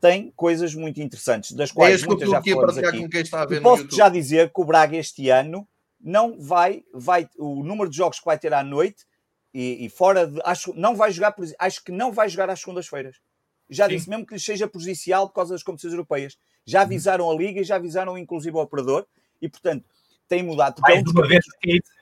tem 0.00 0.32
coisas 0.36 0.74
muito 0.74 1.00
interessantes, 1.00 1.52
das 1.52 1.72
quais 1.72 2.02
é 2.02 2.06
muitas 2.06 2.28
já 2.28 2.42
falamos 2.42 2.78
aqui. 2.78 2.98
Com 2.98 3.08
quem 3.08 3.20
está 3.22 3.42
a 3.42 3.46
ver 3.46 3.62
posso 3.62 3.88
já 3.90 4.08
dizer 4.08 4.52
que 4.52 4.60
o 4.60 4.64
Braga 4.64 4.96
este 4.96 5.28
ano 5.30 5.66
não 6.00 6.38
vai, 6.38 6.84
vai, 6.92 7.28
o 7.38 7.62
número 7.64 7.88
de 7.90 7.96
jogos 7.96 8.18
que 8.18 8.24
vai 8.24 8.38
ter 8.38 8.52
à 8.52 8.62
noite 8.62 9.04
e, 9.52 9.86
e 9.86 9.88
fora 9.88 10.26
de, 10.26 10.40
acho, 10.44 10.74
não 10.74 10.94
vai 10.94 11.10
jogar, 11.10 11.34
acho 11.58 11.82
que 11.82 11.90
não 11.90 12.12
vai 12.12 12.28
jogar 12.28 12.50
às 12.50 12.60
segundas-feiras. 12.60 13.16
Já 13.68 13.88
Sim. 13.88 13.96
disse 13.96 14.10
mesmo 14.10 14.26
que 14.26 14.34
lhe 14.34 14.40
seja 14.40 14.68
prejudicial 14.68 15.28
por 15.28 15.34
causa 15.34 15.54
das 15.54 15.62
competições 15.62 15.94
europeias. 15.94 16.36
Já 16.64 16.82
avisaram 16.82 17.30
a 17.30 17.34
Liga 17.34 17.60
e 17.60 17.64
já 17.64 17.76
avisaram 17.76 18.18
inclusive 18.18 18.56
o 18.56 18.60
operador 18.60 19.06
e, 19.40 19.48
portanto, 19.48 19.84
tem 20.28 20.42
mudado. 20.42 20.80
Mais 20.80 21.02
uma, 21.02 21.26
vez, 21.26 21.44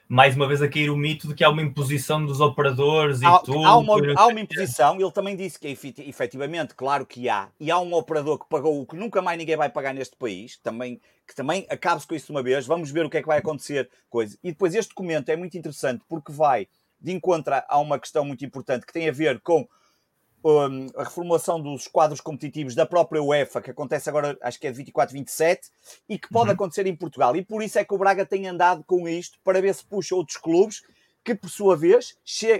mais 0.07 0.35
uma 0.35 0.47
vez 0.47 0.61
a 0.61 0.67
cair 0.67 0.89
o 0.89 0.97
mito 0.97 1.27
de 1.27 1.33
que 1.33 1.43
há 1.43 1.49
uma 1.49 1.61
imposição 1.61 2.25
dos 2.25 2.39
operadores 2.39 3.21
e 3.21 3.25
há, 3.25 3.39
tudo. 3.39 3.65
Há 3.65 3.77
uma, 3.77 3.93
há 4.15 4.27
uma 4.27 4.39
imposição, 4.39 4.99
ele 4.99 5.11
também 5.11 5.35
disse 5.35 5.59
que 5.59 5.67
efetivamente, 5.67 6.75
claro 6.75 7.05
que 7.05 7.27
há, 7.27 7.49
e 7.59 7.71
há 7.71 7.79
um 7.79 7.93
operador 7.93 8.39
que 8.39 8.47
pagou 8.47 8.81
o 8.81 8.85
que 8.85 8.95
nunca 8.95 9.21
mais 9.21 9.37
ninguém 9.37 9.57
vai 9.57 9.69
pagar 9.69 9.93
neste 9.93 10.15
país, 10.15 10.57
também, 10.57 11.01
que 11.27 11.35
também 11.35 11.65
acabe-se 11.69 12.07
com 12.07 12.15
isso 12.15 12.27
de 12.27 12.31
uma 12.31 12.43
vez, 12.43 12.65
vamos 12.65 12.91
ver 12.91 13.05
o 13.05 13.09
que 13.09 13.17
é 13.17 13.21
que 13.21 13.27
vai 13.27 13.39
acontecer. 13.39 13.89
Coisa. 14.09 14.37
E 14.43 14.51
depois 14.51 14.75
este 14.75 14.89
documento 14.89 15.29
é 15.29 15.35
muito 15.35 15.57
interessante 15.57 16.03
porque 16.07 16.31
vai 16.31 16.67
de 16.99 17.11
encontro 17.11 17.53
a 17.67 17.77
uma 17.79 17.99
questão 17.99 18.23
muito 18.23 18.45
importante 18.45 18.85
que 18.85 18.93
tem 18.93 19.09
a 19.09 19.11
ver 19.11 19.39
com 19.41 19.67
um, 20.45 20.87
a 20.95 21.03
reformulação 21.03 21.59
dos 21.59 21.87
quadros 21.87 22.21
competitivos 22.21 22.75
da 22.75 22.85
própria 22.85 23.21
UEFA, 23.21 23.61
que 23.61 23.71
acontece 23.71 24.07
agora, 24.07 24.37
acho 24.43 24.59
que 24.59 24.67
é 24.67 24.71
de 24.71 24.77
24, 24.77 25.11
27, 25.11 25.69
e 26.07 26.19
que 26.19 26.29
pode 26.29 26.49
uhum. 26.49 26.53
acontecer 26.53 26.85
em 26.85 26.95
Portugal. 26.95 27.35
E 27.35 27.43
por 27.43 27.63
isso 27.63 27.79
é 27.79 27.83
que 27.83 27.93
o 27.93 27.97
Braga 27.97 28.23
tem 28.25 28.47
andado 28.47 28.83
com 28.83 29.09
isto, 29.09 29.39
para 29.43 29.59
ver 29.59 29.73
se 29.73 29.83
puxa 29.83 30.13
outros 30.13 30.37
clubes, 30.37 30.83
que 31.23 31.33
por 31.33 31.49
sua 31.49 31.75
vez 31.75 32.15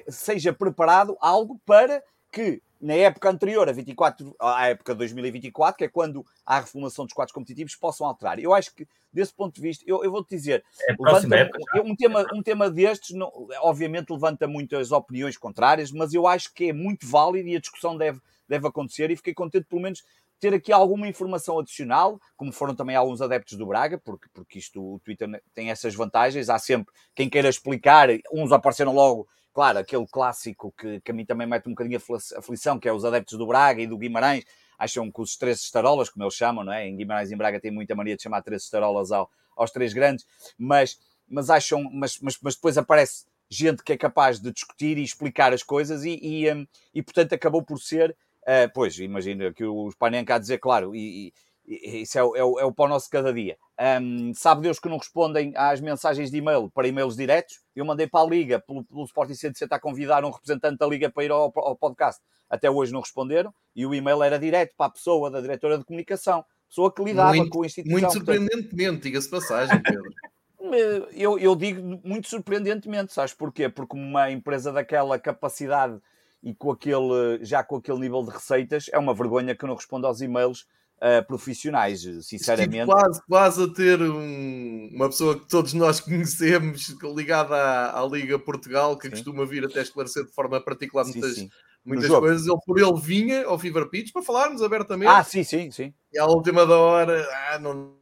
seja 0.09 0.51
preparado 0.51 1.15
algo 1.21 1.61
para 1.63 2.03
que 2.31 2.59
na 2.79 2.93
época 2.93 3.29
anterior 3.29 3.67
a 3.67 3.71
24, 3.71 4.35
à 4.39 4.67
época 4.67 4.93
de 4.93 4.99
2024, 4.99 5.77
que 5.77 5.83
é 5.85 5.87
quando 5.87 6.25
há 6.45 6.57
a 6.57 6.59
reformulação 6.61 7.05
dos 7.05 7.13
quadros 7.13 7.33
competitivos, 7.33 7.75
possam 7.75 8.07
alterar. 8.07 8.39
Eu 8.39 8.53
acho 8.53 8.73
que, 8.73 8.87
desse 9.11 9.33
ponto 9.33 9.55
de 9.55 9.61
vista, 9.61 9.83
eu, 9.87 10.03
eu 10.03 10.11
vou-te 10.11 10.29
dizer, 10.29 10.63
é 10.87 10.95
levanta, 10.99 11.35
época, 11.35 11.81
um, 11.83 11.95
tema, 11.95 12.25
um 12.33 12.43
tema 12.43 12.69
destes, 12.69 13.15
não, 13.15 13.31
obviamente, 13.61 14.11
levanta 14.11 14.47
muitas 14.47 14.91
opiniões 14.91 15.37
contrárias, 15.37 15.91
mas 15.91 16.13
eu 16.13 16.27
acho 16.27 16.53
que 16.53 16.69
é 16.69 16.73
muito 16.73 17.07
válido 17.07 17.47
e 17.47 17.55
a 17.55 17.59
discussão 17.59 17.97
deve, 17.97 18.19
deve 18.47 18.67
acontecer 18.67 19.09
e 19.09 19.15
fiquei 19.15 19.33
contente, 19.33 19.65
pelo 19.65 19.81
menos, 19.81 20.03
ter 20.39 20.53
aqui 20.53 20.71
alguma 20.71 21.07
informação 21.07 21.59
adicional, 21.59 22.19
como 22.35 22.51
foram 22.51 22.75
também 22.75 22.95
alguns 22.95 23.21
adeptos 23.21 23.57
do 23.57 23.65
Braga, 23.65 23.97
porque, 23.97 24.27
porque 24.33 24.59
isto, 24.59 24.81
o 24.81 24.99
Twitter 24.99 25.41
tem 25.53 25.71
essas 25.71 25.95
vantagens, 25.95 26.49
há 26.49 26.59
sempre 26.59 26.93
quem 27.15 27.29
queira 27.29 27.49
explicar, 27.49 28.09
uns 28.31 28.51
apareceram 28.51 28.93
logo 28.93 29.27
claro, 29.55 29.79
aquele 29.79 30.05
clássico 30.05 30.73
que, 30.77 30.99
que 30.99 31.11
a 31.11 31.13
mim 31.13 31.25
também 31.25 31.47
mete 31.47 31.67
um 31.67 31.71
bocadinho 31.71 31.97
a 31.97 32.39
aflição, 32.39 32.77
que 32.77 32.89
é 32.89 32.91
os 32.91 33.05
adeptos 33.05 33.37
do 33.37 33.47
Braga 33.47 33.81
e 33.81 33.87
do 33.87 33.97
Guimarães, 33.97 34.43
acham 34.77 35.09
que 35.09 35.21
os 35.21 35.37
três 35.37 35.61
estarolas, 35.61 36.09
como 36.09 36.25
eles 36.25 36.33
chamam, 36.33 36.61
não 36.61 36.73
é? 36.73 36.85
Em 36.85 36.97
Guimarães 36.97 37.31
e 37.31 37.33
em 37.33 37.37
Braga 37.37 37.57
tem 37.57 37.71
muita 37.71 37.95
mania 37.95 38.17
de 38.17 38.21
chamar 38.21 38.41
três 38.41 38.63
estarolas 38.63 39.13
ao, 39.13 39.31
aos 39.55 39.71
três 39.71 39.93
grandes, 39.93 40.25
mas, 40.57 40.99
mas 41.25 41.49
acham, 41.49 41.89
mas, 41.89 42.19
mas, 42.19 42.37
mas 42.41 42.55
depois 42.55 42.77
aparece 42.77 43.23
gente 43.49 43.81
que 43.81 43.93
é 43.93 43.97
capaz 43.97 44.41
de 44.41 44.51
discutir 44.51 44.97
e 44.97 45.03
explicar 45.03 45.53
as 45.53 45.63
coisas 45.63 46.03
e, 46.03 46.19
e, 46.21 46.51
um, 46.51 46.67
e 46.93 47.01
portanto 47.01 47.31
acabou 47.31 47.63
por 47.63 47.79
ser, 47.79 48.11
uh, 48.41 48.69
pois, 48.73 48.99
imagina 48.99 49.53
que 49.53 49.63
o 49.63 49.89
Spanenka 49.89 50.35
a 50.35 50.37
dizer, 50.37 50.57
claro, 50.57 50.93
e, 50.93 51.33
isso 51.67 52.17
é, 52.17 52.21
é, 52.21 52.39
é 52.39 52.65
o 52.65 52.71
pão 52.71 52.87
nosso 52.87 53.09
cada 53.09 53.33
dia. 53.33 53.57
Um, 54.01 54.33
sabe 54.33 54.61
Deus 54.61 54.79
que 54.79 54.87
não 54.87 54.97
respondem 54.97 55.53
às 55.55 55.81
mensagens 55.81 56.29
de 56.29 56.37
e-mail 56.37 56.69
para 56.69 56.87
e-mails 56.87 57.15
diretos? 57.15 57.59
Eu 57.75 57.85
mandei 57.85 58.07
para 58.07 58.25
a 58.25 58.29
Liga, 58.29 58.59
pelo, 58.59 58.83
pelo 58.83 59.03
Sporting 59.05 59.33
160 59.33 59.75
a 59.75 59.79
convidar 59.79 60.23
um 60.23 60.29
representante 60.29 60.77
da 60.77 60.87
Liga 60.87 61.09
para 61.09 61.23
ir 61.23 61.31
ao, 61.31 61.51
ao, 61.55 61.75
podcast. 61.75 62.21
Até 62.49 62.69
hoje 62.69 62.93
não 62.93 63.01
responderam 63.01 63.53
e 63.75 63.85
o 63.85 63.93
e-mail 63.93 64.21
era 64.21 64.37
direto 64.37 64.73
para 64.77 64.87
a 64.87 64.91
pessoa 64.91 65.31
da 65.31 65.41
diretora 65.41 65.77
de 65.77 65.83
comunicação, 65.83 66.45
pessoa 66.69 66.93
que 66.93 67.03
lidava 67.03 67.33
muito, 67.33 67.49
com 67.49 67.63
a 67.63 67.65
instituição. 67.65 67.99
Muito 67.99 68.13
surpreendentemente, 68.13 69.01
diga-se 69.01 69.29
passagem, 69.29 69.81
Pedro. 69.81 70.13
eu, 71.13 71.39
eu 71.39 71.55
digo 71.55 71.99
muito 72.03 72.29
surpreendentemente, 72.29 73.11
sabes 73.11 73.33
porquê? 73.33 73.67
Porque 73.67 73.97
uma 73.97 74.31
empresa 74.31 74.71
daquela 74.71 75.17
capacidade 75.17 75.99
e 76.43 76.53
com 76.53 76.71
aquele, 76.71 77.43
já 77.43 77.63
com 77.63 77.77
aquele 77.77 77.99
nível 77.99 78.23
de 78.23 78.29
receitas, 78.29 78.85
é 78.93 78.99
uma 78.99 79.15
vergonha 79.15 79.55
que 79.55 79.65
não 79.65 79.73
responda 79.73 80.07
aos 80.07 80.21
e-mails 80.21 80.67
uh, 80.97 81.25
profissionais, 81.25 82.01
sinceramente. 82.21 82.85
Quase, 82.85 83.21
quase 83.27 83.63
a 83.63 83.67
ter 83.67 84.01
um, 84.01 84.89
uma 84.93 85.09
pessoa 85.09 85.39
que 85.39 85.47
todos 85.47 85.73
nós 85.73 85.99
conhecemos 86.01 86.95
ligada 87.15 87.55
à, 87.55 88.01
à 88.01 88.05
Liga 88.05 88.37
Portugal, 88.39 88.97
que 88.97 89.07
sim. 89.07 89.11
costuma 89.11 89.45
vir 89.45 89.65
até 89.65 89.81
esclarecer 89.81 90.25
de 90.25 90.31
forma 90.31 90.59
particular 90.61 91.05
sim, 91.05 91.13
muitas, 91.13 91.35
sim. 91.35 91.49
muitas 91.85 92.09
coisas. 92.09 92.47
Ele, 92.47 92.59
por 92.65 92.79
ele 92.79 92.99
vinha 92.99 93.45
ao 93.45 93.59
Fever 93.59 93.89
Pitch 93.89 94.11
para 94.11 94.23
falarmos 94.23 94.61
abertamente. 94.61 95.09
Ah, 95.09 95.23
sim, 95.23 95.43
sim, 95.43 95.71
sim. 95.71 95.93
E 96.13 96.19
à 96.19 96.25
última 96.25 96.65
da 96.65 96.77
hora, 96.77 97.27
ah, 97.51 97.59
não 97.59 97.95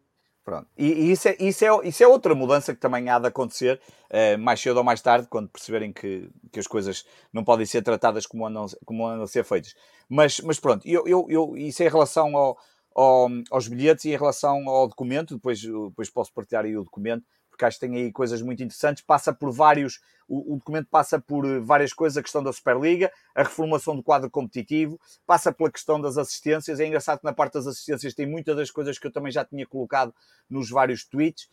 Pronto. 0.43 0.67
E, 0.77 0.87
e, 0.87 1.11
isso, 1.11 1.29
é, 1.29 1.37
isso, 1.39 1.63
é, 1.63 1.87
isso 1.87 2.03
é 2.03 2.07
outra 2.07 2.35
mudança 2.35 2.73
que 2.73 2.79
também 2.79 3.09
há 3.09 3.17
de 3.17 3.27
acontecer, 3.27 3.79
uh, 4.09 4.37
mais 4.37 4.59
cedo 4.59 4.77
ou 4.77 4.83
mais 4.83 5.01
tarde, 5.01 5.27
quando 5.29 5.47
perceberem 5.47 5.93
que, 5.93 6.29
que 6.51 6.59
as 6.59 6.67
coisas 6.67 7.05
não 7.31 7.45
podem 7.45 7.65
ser 7.65 7.81
tratadas 7.81 8.25
como 8.25 8.45
andam, 8.45 8.65
como 8.85 9.07
andam 9.07 9.23
a 9.23 9.27
ser 9.27 9.45
feitas. 9.45 9.73
Mas, 10.09 10.41
mas 10.41 10.59
pronto, 10.59 10.85
eu, 10.85 11.07
eu, 11.07 11.25
eu, 11.29 11.55
isso 11.55 11.81
é 11.81 11.85
em 11.85 11.89
relação 11.89 12.35
ao, 12.35 12.57
ao, 12.95 13.29
aos 13.51 13.67
bilhetes 13.67 14.05
e 14.05 14.09
em 14.09 14.17
relação 14.17 14.67
ao 14.69 14.87
documento, 14.87 15.35
depois, 15.35 15.61
depois 15.61 16.09
posso 16.09 16.33
partilhar 16.33 16.65
aí 16.65 16.77
o 16.77 16.83
documento, 16.83 17.23
porque 17.53 17.65
acho 17.65 17.79
que 17.79 17.87
tem 17.87 17.95
aí 17.95 18.11
coisas 18.11 18.41
muito 18.41 18.63
interessantes. 18.63 19.03
Passa 19.03 19.31
por 19.31 19.51
vários, 19.51 20.01
o, 20.27 20.53
o, 20.53 20.57
documento 20.57 20.87
passa 20.89 21.19
por 21.19 21.45
várias 21.61 21.93
coisas, 21.93 22.17
a 22.17 22.23
questão 22.23 22.43
da 22.43 22.51
Superliga, 22.51 23.11
a 23.35 23.43
reformulação 23.43 23.95
do 23.95 24.01
quadro 24.01 24.29
competitivo, 24.29 24.99
passa 25.25 25.51
pela 25.51 25.71
questão 25.71 26.01
das 26.01 26.17
assistências. 26.17 26.79
É 26.79 26.87
engraçado 26.87 27.19
que 27.19 27.25
na 27.25 27.33
parte 27.33 27.53
das 27.53 27.67
assistências 27.67 28.13
tem 28.15 28.25
muitas 28.25 28.55
das 28.55 28.71
coisas 28.71 28.97
que 28.97 29.05
eu 29.05 29.11
também 29.11 29.31
já 29.31 29.45
tinha 29.45 29.67
colocado 29.67 30.13
nos 30.49 30.69
vários 30.69 31.05
tweets. 31.05 31.47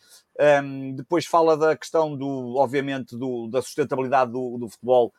Um, 0.62 0.94
depois 0.94 1.26
fala 1.26 1.56
da 1.56 1.76
questão 1.76 2.16
do, 2.16 2.56
obviamente, 2.56 3.16
do, 3.16 3.46
da 3.48 3.60
sustentabilidade 3.60 4.32
do, 4.32 4.56
do 4.56 4.68
futebol 4.68 5.12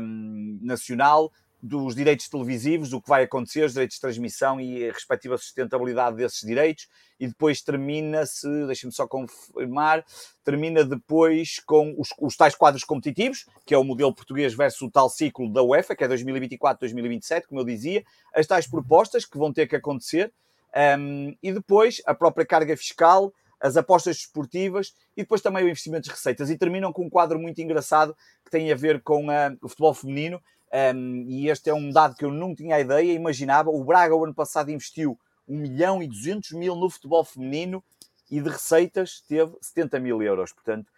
um, 0.00 0.58
nacional, 0.62 1.32
dos 1.66 1.94
direitos 1.94 2.28
televisivos, 2.28 2.92
o 2.92 3.00
que 3.00 3.08
vai 3.08 3.24
acontecer, 3.24 3.64
os 3.64 3.72
direitos 3.72 3.94
de 3.94 4.00
transmissão 4.02 4.60
e 4.60 4.86
a 4.86 4.92
respectiva 4.92 5.38
sustentabilidade 5.38 6.14
desses 6.14 6.46
direitos, 6.46 6.86
e 7.18 7.26
depois 7.26 7.62
termina-se, 7.62 8.46
deixem-me 8.66 8.92
só 8.92 9.08
confirmar, 9.08 10.04
termina 10.44 10.84
depois 10.84 11.60
com 11.64 11.94
os, 11.96 12.10
os, 12.20 12.36
tais 12.36 12.54
quadros 12.54 12.84
competitivos, 12.84 13.46
que 13.64 13.72
é 13.72 13.78
o 13.78 13.84
modelo 13.84 14.14
português 14.14 14.52
versus 14.52 14.82
o 14.82 14.90
tal 14.90 15.08
ciclo 15.08 15.50
da 15.50 15.62
UEFA, 15.62 15.96
que 15.96 16.04
é 16.04 16.08
2024-2027, 16.08 17.44
como 17.48 17.62
eu 17.62 17.64
dizia, 17.64 18.04
as 18.34 18.46
tais 18.46 18.66
propostas 18.66 19.24
que 19.24 19.38
vão 19.38 19.50
ter 19.50 19.66
que 19.66 19.76
acontecer, 19.76 20.30
um, 20.98 21.34
e 21.42 21.50
depois 21.50 22.02
a 22.04 22.14
própria 22.14 22.44
carga 22.44 22.76
fiscal, 22.76 23.32
as 23.58 23.78
apostas 23.78 24.16
desportivas 24.16 24.92
e 25.16 25.22
depois 25.22 25.40
também 25.40 25.64
o 25.64 25.68
investimento 25.68 26.04
de 26.04 26.10
receitas. 26.10 26.50
E 26.50 26.58
terminam 26.58 26.92
com 26.92 27.06
um 27.06 27.08
quadro 27.08 27.38
muito 27.38 27.58
engraçado 27.62 28.14
que 28.44 28.50
tem 28.50 28.70
a 28.70 28.74
ver 28.74 29.00
com 29.02 29.28
uh, 29.28 29.56
o 29.62 29.68
futebol 29.68 29.94
feminino, 29.94 30.38
um, 30.74 31.24
e 31.28 31.48
este 31.48 31.70
é 31.70 31.74
um 31.74 31.90
dado 31.90 32.16
que 32.16 32.24
eu 32.24 32.32
não 32.32 32.54
tinha 32.54 32.80
ideia, 32.80 33.12
imaginava. 33.12 33.70
O 33.70 33.84
Braga, 33.84 34.14
o 34.14 34.24
ano 34.24 34.34
passado, 34.34 34.70
investiu 34.70 35.18
1 35.46 35.56
milhão 35.56 36.02
e 36.02 36.08
200 36.08 36.50
mil 36.52 36.74
no 36.74 36.90
futebol 36.90 37.24
feminino 37.24 37.82
e 38.28 38.40
de 38.40 38.48
receitas 38.48 39.20
teve 39.28 39.52
70 39.60 40.00
mil 40.00 40.20
euros. 40.20 40.52
Portanto, 40.52 40.90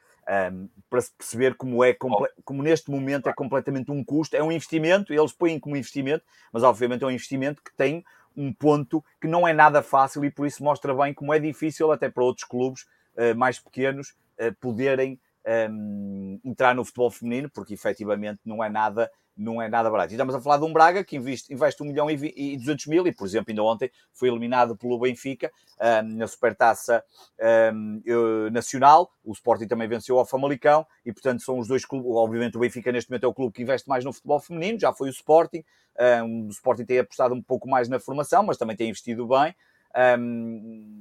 um, 0.52 0.68
para 0.88 1.00
se 1.02 1.12
perceber 1.12 1.54
como 1.56 1.84
é, 1.84 1.94
como 2.44 2.62
neste 2.62 2.90
momento 2.90 3.28
é 3.28 3.34
completamente 3.34 3.90
um 3.90 4.02
custo, 4.02 4.34
é 4.34 4.42
um 4.42 4.50
investimento, 4.50 5.12
eles 5.12 5.32
põem 5.32 5.60
como 5.60 5.76
investimento, 5.76 6.24
mas 6.52 6.62
obviamente 6.62 7.04
é 7.04 7.06
um 7.06 7.10
investimento 7.10 7.62
que 7.62 7.74
tem 7.76 8.02
um 8.36 8.52
ponto 8.52 9.04
que 9.20 9.28
não 9.28 9.46
é 9.46 9.52
nada 9.52 9.82
fácil 9.82 10.24
e 10.24 10.30
por 10.30 10.46
isso 10.46 10.64
mostra 10.64 10.94
bem 10.94 11.14
como 11.14 11.32
é 11.32 11.38
difícil 11.38 11.92
até 11.92 12.08
para 12.08 12.24
outros 12.24 12.46
clubes 12.46 12.82
uh, 13.14 13.36
mais 13.36 13.58
pequenos 13.58 14.14
uh, 14.40 14.54
poderem 14.60 15.20
um, 15.70 16.40
entrar 16.44 16.74
no 16.74 16.84
futebol 16.84 17.10
feminino, 17.10 17.50
porque 17.50 17.74
efetivamente 17.74 18.40
não 18.44 18.62
é 18.62 18.68
nada 18.68 19.10
não 19.36 19.60
é 19.60 19.68
nada 19.68 19.90
barato. 19.90 20.12
E 20.12 20.14
estamos 20.14 20.34
a 20.34 20.40
falar 20.40 20.58
de 20.58 20.64
um 20.64 20.72
Braga 20.72 21.04
que 21.04 21.16
investe, 21.16 21.52
investe 21.52 21.82
1 21.82 21.86
milhão 21.86 22.10
e 22.10 22.56
200 22.56 22.86
mil 22.86 23.06
e, 23.06 23.12
por 23.12 23.26
exemplo, 23.26 23.50
ainda 23.50 23.62
ontem 23.62 23.90
foi 24.12 24.28
eliminado 24.28 24.76
pelo 24.76 24.98
Benfica 24.98 25.52
um, 25.80 26.16
na 26.16 26.26
Supertaça 26.26 27.04
um, 27.72 28.00
Nacional. 28.50 29.10
O 29.22 29.32
Sporting 29.32 29.66
também 29.66 29.86
venceu 29.86 30.18
ao 30.18 30.24
Famalicão 30.24 30.86
e, 31.04 31.12
portanto, 31.12 31.42
são 31.42 31.58
os 31.58 31.68
dois 31.68 31.84
clubes. 31.84 32.10
Obviamente, 32.10 32.56
o 32.56 32.60
Benfica 32.60 32.90
neste 32.90 33.10
momento 33.10 33.24
é 33.24 33.28
o 33.28 33.34
clube 33.34 33.52
que 33.52 33.62
investe 33.62 33.88
mais 33.88 34.04
no 34.04 34.12
futebol 34.12 34.40
feminino, 34.40 34.80
já 34.80 34.92
foi 34.92 35.08
o 35.08 35.12
Sporting. 35.12 35.62
Um, 36.24 36.46
o 36.46 36.50
Sporting 36.50 36.84
tem 36.84 36.98
apostado 36.98 37.34
um 37.34 37.42
pouco 37.42 37.68
mais 37.68 37.88
na 37.88 38.00
formação, 38.00 38.42
mas 38.42 38.56
também 38.56 38.76
tem 38.76 38.88
investido 38.88 39.26
bem. 39.28 39.54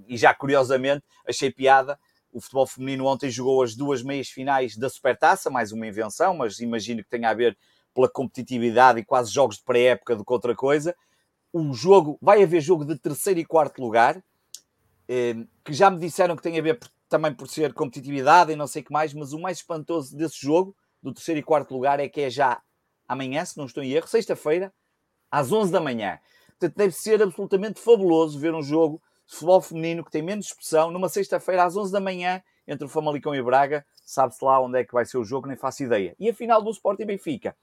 e 0.07 0.17
já 0.17 0.33
curiosamente 0.33 1.03
achei 1.27 1.51
piada 1.51 1.97
o 2.36 2.41
futebol 2.41 2.67
feminino 2.67 3.05
ontem 3.05 3.29
jogou 3.29 3.63
as 3.63 3.75
duas 3.75 4.03
meias 4.03 4.27
finais 4.27 4.75
da 4.75 4.89
Supertaça, 4.89 5.49
mais 5.49 5.71
uma 5.71 5.88
invenção, 5.88 6.36
mas 6.36 6.59
imagino 6.59 7.01
que 7.01 7.09
tenha 7.09 7.29
a 7.29 7.33
ver 7.33 7.57
pela 7.95 8.09
competitividade 8.09 8.99
e 8.99 9.05
quase 9.05 9.31
jogos 9.31 9.57
de 9.57 9.63
pré-época 9.63 10.15
do 10.15 10.25
que 10.25 10.33
outra 10.33 10.53
coisa. 10.53 10.95
O 11.51 11.73
jogo, 11.73 12.19
vai 12.21 12.43
haver 12.43 12.61
jogo 12.61 12.83
de 12.83 12.99
terceiro 12.99 13.39
e 13.39 13.45
quarto 13.45 13.81
lugar, 13.81 14.21
eh, 15.07 15.35
que 15.63 15.73
já 15.73 15.89
me 15.89 15.97
disseram 15.97 16.35
que 16.35 16.43
tem 16.43 16.59
a 16.59 16.61
ver 16.61 16.77
também 17.07 17.33
por 17.33 17.47
ser 17.47 17.73
competitividade 17.73 18.51
e 18.51 18.55
não 18.55 18.67
sei 18.67 18.81
o 18.81 18.85
que 18.85 18.91
mais, 18.91 19.13
mas 19.13 19.31
o 19.31 19.39
mais 19.39 19.59
espantoso 19.59 20.15
desse 20.15 20.39
jogo, 20.41 20.75
do 21.01 21.13
terceiro 21.13 21.39
e 21.39 21.43
quarto 21.43 21.73
lugar, 21.73 21.99
é 21.99 22.09
que 22.09 22.21
é 22.21 22.29
já 22.29 22.61
amanhã, 23.07 23.45
se 23.45 23.57
não 23.57 23.65
estou 23.65 23.81
em 23.81 23.91
erro, 23.91 24.07
sexta-feira, 24.07 24.73
às 25.31 25.51
11 25.51 25.71
da 25.71 25.79
manhã. 25.79 26.19
Portanto, 26.49 26.75
deve 26.75 26.93
ser 26.93 27.21
absolutamente 27.21 27.79
fabuloso 27.79 28.39
ver 28.39 28.53
um 28.53 28.61
jogo 28.61 29.01
de 29.25 29.33
futebol 29.33 29.61
feminino 29.61 30.03
que 30.03 30.11
tem 30.11 30.21
menos 30.21 30.47
expressão 30.47 30.91
numa 30.91 31.07
sexta-feira 31.07 31.63
às 31.63 31.77
11 31.77 31.91
da 31.91 31.99
manhã 31.99 32.41
entre 32.68 32.86
o 32.86 32.89
Famalicão 32.89 33.36
e 33.36 33.41
Braga. 33.41 33.86
Sabe-se 34.05 34.43
lá 34.43 34.59
onde 34.61 34.80
é 34.80 34.84
que 34.84 34.93
vai 34.93 35.05
ser 35.05 35.18
o 35.18 35.24
jogo, 35.24 35.47
nem 35.47 35.57
faço 35.57 35.84
ideia. 35.84 36.16
E 36.20 36.30
a 36.30 36.34
final 36.34 36.61
do 36.61 36.72
Sporting 36.72 37.05
Benfica, 37.05 37.55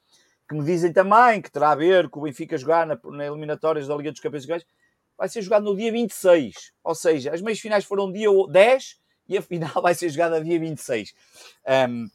que 0.49 0.55
me 0.55 0.65
dizem 0.65 0.93
também 0.93 1.41
que 1.41 1.51
terá 1.51 1.71
a 1.71 1.75
ver 1.75 2.09
com 2.09 2.21
o 2.21 2.23
Benfica 2.25 2.59
jogar 2.59 2.87
na, 2.87 2.99
na 3.05 3.27
eliminatórias 3.27 3.87
da 3.87 3.97
Liga 3.97 4.11
dos 4.11 4.21
Campeões 4.21 4.47
vai 5.17 5.29
ser 5.29 5.43
jogado 5.43 5.65
no 5.65 5.77
dia 5.77 5.93
26. 5.93 6.73
Ou 6.83 6.95
seja, 6.95 7.33
as 7.33 7.41
meias 7.41 7.61
finais 7.61 7.85
foram 7.85 8.11
dia 8.11 8.29
10 8.51 9.01
e 9.29 9.39
a 9.39 9.43
final 9.43 9.71
vai 9.83 9.95
ser 9.95 10.09
jogada 10.09 10.43
dia 10.43 10.59
26. 10.59 11.15
Um, 11.89 12.09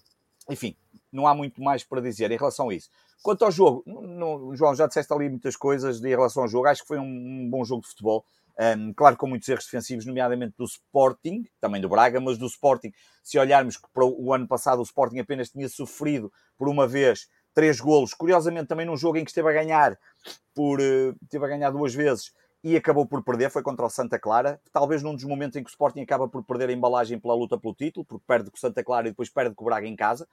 enfim, 0.50 0.76
não 1.12 1.28
há 1.28 1.34
muito 1.34 1.62
mais 1.62 1.84
para 1.84 2.02
dizer 2.02 2.32
em 2.32 2.38
relação 2.38 2.70
a 2.70 2.74
isso. 2.74 2.90
Quanto 3.24 3.44
ao 3.44 3.52
jogo, 3.52 3.84
João, 4.56 4.76
já 4.76 4.88
disseste 4.88 5.12
ali 5.12 5.28
muitas 5.30 5.56
coisas 5.56 6.04
em 6.04 6.10
relação 6.10 6.44
ao 6.44 6.50
jogo. 6.50 6.68
Acho 6.68 6.82
que 6.82 6.88
foi 6.88 7.00
um, 7.00 7.04
um 7.04 7.50
bom 7.50 7.64
jogo 7.64 7.82
de 7.82 7.90
futebol. 7.90 8.26
Um, 8.60 8.92
claro, 8.92 9.16
com 9.18 9.28
muitos 9.28 9.48
erros 9.48 9.66
defensivos, 9.66 10.06
nomeadamente 10.06 10.56
do 10.58 10.66
Sporting, 10.66 11.46
também 11.62 11.80
do 11.80 11.88
Braga, 11.88 12.20
mas 12.20 12.40
do 12.40 12.48
Sporting, 12.48 12.92
se 13.24 13.38
olharmos 13.38 13.78
que 13.78 13.88
para 13.94 14.04
o 14.04 14.34
ano 14.34 14.48
passado 14.48 14.80
o 14.80 14.84
Sporting 14.84 15.20
apenas 15.20 15.50
tinha 15.50 15.70
sofrido 15.70 16.32
por 16.58 16.68
uma 16.68 16.88
vez 16.88 17.28
três 17.54 17.80
golos, 17.80 18.14
curiosamente 18.14 18.68
também 18.68 18.86
num 18.86 18.98
jogo 18.98 19.18
em 19.18 19.24
que 19.24 19.30
esteve 19.30 19.50
a 19.50 19.54
ganhar 19.54 19.98
por 20.56 20.80
uh, 20.80 21.16
esteve 21.22 21.46
a 21.46 21.48
ganhar 21.48 21.70
duas 21.70 21.94
vezes 21.94 22.32
e 22.64 22.76
acabou 22.76 23.06
por 23.06 23.24
perder, 23.24 23.52
foi 23.52 23.62
contra 23.62 23.86
o 23.86 23.90
Santa 23.90 24.18
Clara, 24.18 24.60
talvez 24.74 25.04
num 25.04 25.14
dos 25.14 25.24
momentos 25.24 25.56
em 25.56 25.64
que 25.64 25.70
o 25.70 25.72
Sporting 25.72 26.02
acaba 26.02 26.28
por 26.28 26.44
perder 26.44 26.70
a 26.70 26.74
embalagem 26.74 27.20
pela 27.20 27.36
luta 27.36 27.58
pelo 27.60 27.76
título, 27.76 28.06
porque 28.06 28.26
perde 28.28 28.50
com 28.50 28.58
o 28.58 28.60
Santa 28.60 28.84
Clara 28.84 29.08
e 29.08 29.12
depois 29.12 29.30
perde 29.30 29.54
com 29.56 29.64
o 29.64 29.68
Braga 29.68 29.88
em 29.88 29.96
casa. 29.96 30.28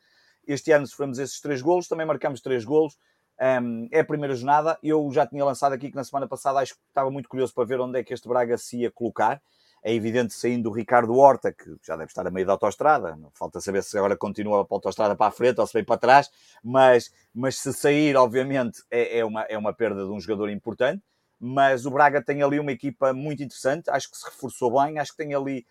Este 0.46 0.72
ano 0.72 0.86
sofremos 0.86 1.18
esses 1.18 1.40
três 1.40 1.62
golos, 1.62 1.88
também 1.88 2.06
marcamos 2.06 2.40
três 2.40 2.64
golos. 2.64 2.96
Um, 3.40 3.88
é 3.90 4.00
a 4.00 4.04
primeira 4.04 4.34
jornada. 4.34 4.78
Eu 4.82 5.10
já 5.12 5.26
tinha 5.26 5.44
lançado 5.44 5.72
aqui 5.72 5.90
que 5.90 5.96
na 5.96 6.04
semana 6.04 6.28
passada 6.28 6.60
acho 6.60 6.74
que 6.74 6.80
estava 6.88 7.10
muito 7.10 7.28
curioso 7.28 7.52
para 7.52 7.64
ver 7.64 7.80
onde 7.80 7.98
é 7.98 8.04
que 8.04 8.14
este 8.14 8.28
Braga 8.28 8.56
se 8.56 8.78
ia 8.78 8.90
colocar. 8.90 9.42
É 9.82 9.92
evidente 9.92 10.32
saindo 10.32 10.70
o 10.70 10.72
Ricardo 10.72 11.14
Horta, 11.14 11.52
que 11.52 11.76
já 11.82 11.94
deve 11.94 12.10
estar 12.10 12.26
a 12.26 12.30
meio 12.30 12.46
da 12.46 12.52
autostrada, 12.52 13.18
falta 13.34 13.60
saber 13.60 13.82
se 13.82 13.98
agora 13.98 14.16
continua 14.16 14.64
para 14.64 14.74
a 14.74 14.76
autostrada 14.76 15.14
para 15.14 15.26
a 15.26 15.30
frente 15.30 15.60
ou 15.60 15.66
se 15.66 15.74
vem 15.74 15.84
para 15.84 15.98
trás, 15.98 16.30
mas, 16.62 17.12
mas 17.34 17.58
se 17.58 17.70
sair, 17.70 18.16
obviamente, 18.16 18.82
é, 18.90 19.18
é, 19.18 19.24
uma, 19.24 19.42
é 19.42 19.58
uma 19.58 19.74
perda 19.74 20.06
de 20.06 20.10
um 20.10 20.18
jogador 20.18 20.48
importante. 20.48 21.02
Mas 21.38 21.84
o 21.84 21.90
Braga 21.90 22.22
tem 22.22 22.42
ali 22.42 22.58
uma 22.58 22.72
equipa 22.72 23.12
muito 23.12 23.42
interessante, 23.42 23.90
acho 23.90 24.10
que 24.10 24.16
se 24.16 24.24
reforçou 24.24 24.82
bem, 24.82 24.98
acho 24.98 25.10
que 25.10 25.18
tem 25.18 25.34
ali 25.34 25.66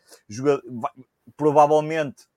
provavelmente 1.35 2.27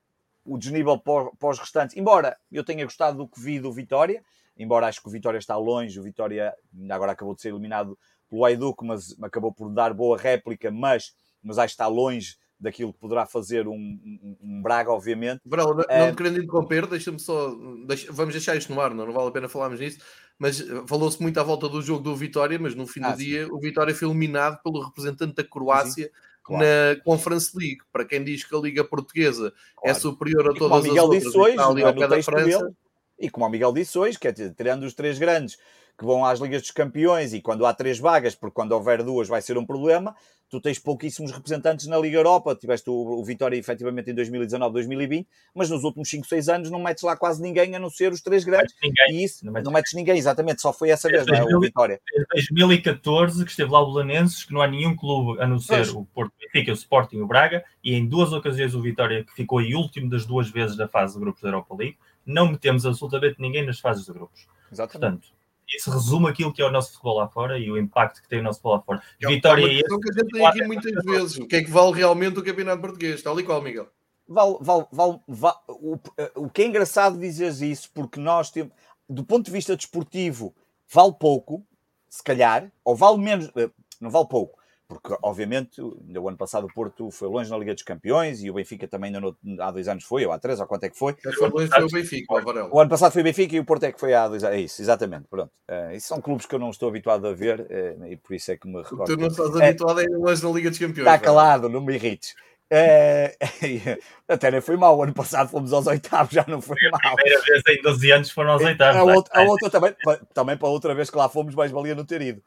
o 0.47 0.57
desnível 0.57 0.99
para 0.99 1.51
os 1.51 1.59
restantes, 1.59 1.97
embora 1.97 2.39
eu 2.51 2.65
tenha 2.65 2.85
gostado 2.85 3.19
do 3.19 3.29
que 3.29 3.39
vi 3.39 3.61
do 3.61 3.71
Vitória, 3.71 4.25
embora 4.57 4.87
acho 4.87 5.01
que 5.01 5.09
o 5.09 5.11
Vitória 5.11 5.39
está 5.39 5.57
longe, 5.57 5.99
o 5.99 6.03
Vitória 6.03 6.55
agora 6.91 7.13
acabou 7.13 7.35
de 7.35 7.43
ser 7.43 7.51
eliminado 7.51 7.99
pelo 8.29 8.45
Aiduco, 8.45 8.85
mas 8.85 9.17
acabou 9.23 9.53
por 9.53 9.71
dar 9.71 9.93
boa 9.95 10.17
réplica, 10.19 10.71
mas, 10.71 11.13
mas 11.43 11.59
acho 11.59 11.69
que 11.69 11.75
está 11.75 11.87
longe 11.87 12.37
daquilo 12.59 12.93
que 12.93 12.99
poderá 12.99 13.27
fazer 13.27 13.69
um, 13.69 13.75
um, 13.75 14.37
um 14.43 14.63
Braga, 14.63 14.91
obviamente. 14.91 15.43
Não, 15.45 15.81
é... 15.89 16.07
não 16.07 16.15
querendo 16.15 16.43
interromper, 16.43 16.87
deixa-me 16.87 17.21
só, 17.21 17.55
deixa, 17.87 18.11
vamos 18.11 18.35
deixar 18.35 18.57
isto 18.57 18.73
no 18.73 18.81
ar, 18.81 18.95
não, 18.95 19.07
não 19.07 19.13
vale 19.13 19.29
a 19.29 19.33
pena 19.33 19.49
falarmos 19.49 19.79
nisso, 19.79 19.99
mas 20.39 20.65
falou-se 20.87 21.21
muito 21.21 21.39
à 21.39 21.43
volta 21.43 21.69
do 21.69 21.83
jogo 21.83 22.03
do 22.03 22.17
Vitória, 22.17 22.59
mas 22.59 22.75
no 22.75 22.87
fim 22.87 23.01
ah, 23.03 23.11
do 23.11 23.19
sim. 23.19 23.25
dia 23.25 23.49
o 23.53 23.61
Vitória 23.61 23.95
foi 23.95 24.09
eliminado 24.09 24.61
pelo 24.63 24.81
representante 24.81 25.35
da 25.35 25.45
Croácia 25.45 26.07
sim 26.07 26.37
claro. 26.47 26.65
na 26.65 27.03
Conference 27.03 27.57
League. 27.57 27.81
Para 27.93 28.05
quem 28.05 28.23
diz 28.23 28.45
que 28.45 28.55
a 28.55 28.59
Liga 28.59 28.85
Portuguesa 28.85 29.49
é 29.49 29.81
claro. 29.81 29.97
é 29.97 30.01
superior 30.01 30.49
a 30.51 30.53
e 30.55 30.59
todas 30.59 30.85
as 30.85 30.91
outras, 30.91 31.23
disse 31.23 31.37
hoje, 31.37 31.59
ao 31.59 31.75
pé 31.75 32.09
da 32.09 32.23
França. 32.23 32.59
Dele, 32.59 32.75
e 33.19 33.31
como 33.31 33.47
o 33.47 33.49
Miguel 33.49 33.73
disse 33.73 33.99
hoje, 33.99 34.19
quer 34.19 34.33
dizer, 34.33 34.55
tirando 34.55 34.85
os 34.85 34.95
três 34.95 35.19
grandes 35.19 35.59
que 35.99 36.05
vão 36.05 36.25
às 36.25 36.39
Ligas 36.39 36.63
dos 36.63 36.71
Campeões 36.71 37.33
e 37.33 37.41
quando 37.41 37.65
há 37.65 37.73
três 37.73 37.99
vagas, 37.99 38.35
porque 38.35 38.55
quando 38.55 38.73
houver 38.73 39.03
duas 39.03 39.29
vai 39.29 39.41
ser 39.41 39.57
um 39.57 39.65
problema, 39.65 40.15
tu 40.51 40.61
tens 40.61 40.79
pouquíssimos 40.79 41.33
representantes 41.33 41.87
na 41.87 41.99
Liga 41.99 42.19
Europa. 42.19 42.55
Tiveste 42.55 42.91
o, 42.91 42.93
o 42.93 43.25
Vitória 43.25 43.57
efetivamente 43.57 44.11
em 44.11 44.15
2019, 44.15 44.73
2020, 44.75 45.27
mas 45.55 45.71
nos 45.71 45.85
últimos 45.85 46.09
5, 46.11 46.27
6 46.27 46.49
anos 46.49 46.71
não 46.71 46.83
metes 46.83 47.03
lá 47.03 47.17
quase 47.17 47.43
ninguém 47.43 47.75
a 47.75 47.79
não 47.79 47.89
ser 47.89 48.13
os 48.13 48.21
três 48.21 48.45
grandes. 48.45 48.75
Não 48.83 48.91
ninguém. 48.91 49.21
E 49.21 49.25
isso, 49.25 49.45
não 49.45 49.53
metes, 49.53 49.65
não 49.65 49.73
metes 49.73 49.93
ninguém, 49.95 50.19
exatamente, 50.19 50.61
só 50.61 50.73
foi 50.73 50.91
essa 50.91 51.09
vez, 51.09 51.25
2000, 51.25 51.45
não 51.45 51.51
é? 51.51 51.57
O 51.57 51.61
Vitória. 51.61 52.01
Desde 52.33 52.55
2014 52.55 53.45
que 53.45 53.51
esteve 53.51 53.71
lá 53.71 53.81
o 53.81 53.93
Belenenses, 53.93 54.45
que 54.45 54.53
não 54.53 54.61
há 54.61 54.69
nenhum 54.69 54.95
clube 54.95 55.41
a 55.41 55.47
não 55.47 55.59
ser 55.59 55.79
mas... 55.79 55.89
o 55.91 56.05
Porto 56.05 56.33
Benfica, 56.39 56.73
o 56.73 56.75
Sporting 56.75 57.17
e 57.17 57.23
o 57.23 57.27
Braga, 57.27 57.65
e 57.83 57.95
em 57.95 58.07
duas 58.07 58.33
ocasiões 58.33 58.75
o 58.75 58.83
Vitória, 58.83 59.25
que 59.25 59.33
ficou 59.33 59.63
em 59.63 59.75
último 59.75 60.11
das 60.11 60.27
duas 60.27 60.51
vezes 60.51 60.77
da 60.77 60.87
fase 60.87 61.15
de 61.15 61.21
grupos 61.21 61.41
da 61.41 61.49
Europa 61.49 61.75
League, 61.75 61.97
não 62.27 62.51
metemos 62.51 62.85
absolutamente 62.85 63.41
ninguém 63.41 63.65
nas 63.65 63.79
fases 63.79 64.05
de 64.05 64.13
grupos. 64.13 64.47
Exatamente. 64.71 65.01
Portanto, 65.01 65.37
isso 65.69 65.91
resume 65.91 66.29
aquilo 66.29 66.53
que 66.53 66.63
é 66.63 66.67
o 66.67 66.71
nosso 66.71 66.93
futebol 66.93 67.19
lá 67.19 67.29
fora 67.29 67.59
e 67.59 67.71
o 67.71 67.79
impacto 67.79 68.23
que 68.23 68.29
tem 68.29 68.41
o 68.41 68.43
nosso 68.43 68.59
futebol 68.61 68.77
lá 68.77 68.83
fora. 68.83 69.03
É 69.21 69.29
Vitória 69.29 69.63
é 69.63 69.93
uma 69.93 70.01
que 70.01 70.11
a 70.11 70.13
gente 70.13 70.33
tem 70.33 70.47
aqui 70.47 70.65
muitas 70.65 71.05
vezes. 71.05 71.37
O 71.39 71.47
que 71.47 71.57
é 71.57 71.65
que 71.65 71.71
vale 71.71 71.93
realmente 71.93 72.39
o 72.39 72.45
campeonato 72.45 72.81
português? 72.81 73.17
Está 73.17 73.31
ali 73.31 73.43
qual, 73.43 73.63
Miguel? 73.63 73.89
Vale, 74.29 74.57
vale, 74.61 74.87
vale, 74.91 75.21
vale 75.27 75.57
o, 75.69 75.99
o, 76.35 76.51
que 76.51 76.63
é 76.63 76.67
engraçado 76.67 77.19
dizer 77.19 77.53
isso, 77.63 77.91
porque 77.95 78.19
nós 78.19 78.51
temos, 78.51 78.73
do 79.09 79.25
ponto 79.25 79.47
de 79.47 79.53
vista 79.53 79.77
desportivo, 79.77 80.55
vale 80.93 81.13
pouco, 81.13 81.65
se 82.09 82.23
calhar, 82.25 82.71
ou 82.85 82.97
vale 82.97 83.19
menos, 83.19 83.51
eh, 83.57 83.71
não 84.01 84.11
vale 84.11 84.27
pouco, 84.27 84.59
porque 84.89 85.17
obviamente 85.23 85.81
no 85.81 86.29
ano 86.29 86.37
passado 86.37 86.67
o 86.67 86.73
Porto 86.73 87.11
foi 87.11 87.29
longe 87.29 87.51
na 87.51 87.59
Liga 87.59 87.75
dos 87.75 87.83
Campeões 87.83 88.43
e 88.43 88.51
o 88.51 88.55
Benfica 88.55 88.87
também 88.87 89.11
no, 89.11 89.37
há 89.61 89.71
dois 89.71 89.89
anos 89.89 90.05
foi, 90.05 90.25
ou 90.25 90.33
há 90.33 90.39
três, 90.39 90.61
ou 90.61 90.67
quanto 90.67 90.85
é 90.85 90.91
que 90.91 90.97
foi? 90.97 91.15
Foi, 91.15 91.33
foi 91.33 91.49
o 91.49 91.89
Benfica, 91.89 92.35
o 92.35 92.41
Varela. 92.41 92.71
O 92.73 92.81
ano 92.81 92.91
passado 92.91 93.13
foi 93.13 93.23
o 93.23 93.25
Benfica 93.25 93.57
e 93.57 93.61
o 93.61 93.65
Porto 93.65 93.85
é 93.85 93.93
que 93.93 93.99
foi 93.99 94.15
há 94.15 94.29
dois 94.29 94.45
anos. 94.45 94.57
É 94.57 94.61
isso, 94.61 94.81
exatamente. 94.81 95.27
Pronto. 95.29 95.51
Uh, 95.69 95.95
isso 95.95 96.07
são 96.07 96.21
clubes 96.21 96.47
que 96.47 96.55
eu 96.55 96.59
não 96.59 96.71
estou 96.71 96.89
habituado 96.89 97.27
a 97.27 97.33
ver 97.33 97.61
uh, 97.61 98.07
e 98.07 98.17
por 98.17 98.35
isso 98.35 98.53
é 98.53 98.57
que 98.57 98.69
me 98.69 98.81
recordo. 98.83 99.07
Tu 99.07 99.17
não 99.17 99.27
estás 99.27 99.57
habituado 99.57 99.99
a 99.99 100.03
ir 100.03 100.11
longe 100.11 100.45
na 100.45 100.51
Liga 100.51 100.71
dos 100.71 100.79
Campeões. 100.79 101.09
Está 101.09 101.19
calado, 101.19 101.69
não 101.69 101.81
me 101.81 101.95
irrites. 101.95 102.35
Uh, 102.73 103.99
até 104.29 104.53
nem 104.53 104.61
foi 104.61 104.77
mal. 104.77 104.97
O 104.97 105.03
ano 105.03 105.15
passado 105.15 105.49
fomos 105.49 105.73
aos 105.73 105.89
oitavos, 105.89 106.33
já 106.33 106.45
não 106.47 106.61
foi 106.63 106.77
mal. 106.91 107.01
A 107.03 107.17
primeira 107.17 107.43
vez 107.43 107.63
em 107.69 107.83
12 107.83 108.11
anos 108.13 108.31
foram 108.31 108.53
aos 108.53 108.63
oitavos. 108.63 109.01
A, 109.01 109.05
outra, 109.05 109.41
a 109.41 109.43
outra 109.43 109.71
também, 109.71 109.95
também 110.33 110.57
para 110.57 110.69
a 110.69 110.71
outra 110.71 110.95
vez 110.95 111.11
que 111.11 111.17
lá 111.17 111.29
fomos, 111.29 111.57
mais 111.57 111.73
valia 111.73 111.95
não 111.95 112.05
ter 112.05 112.23
ido 112.23 112.41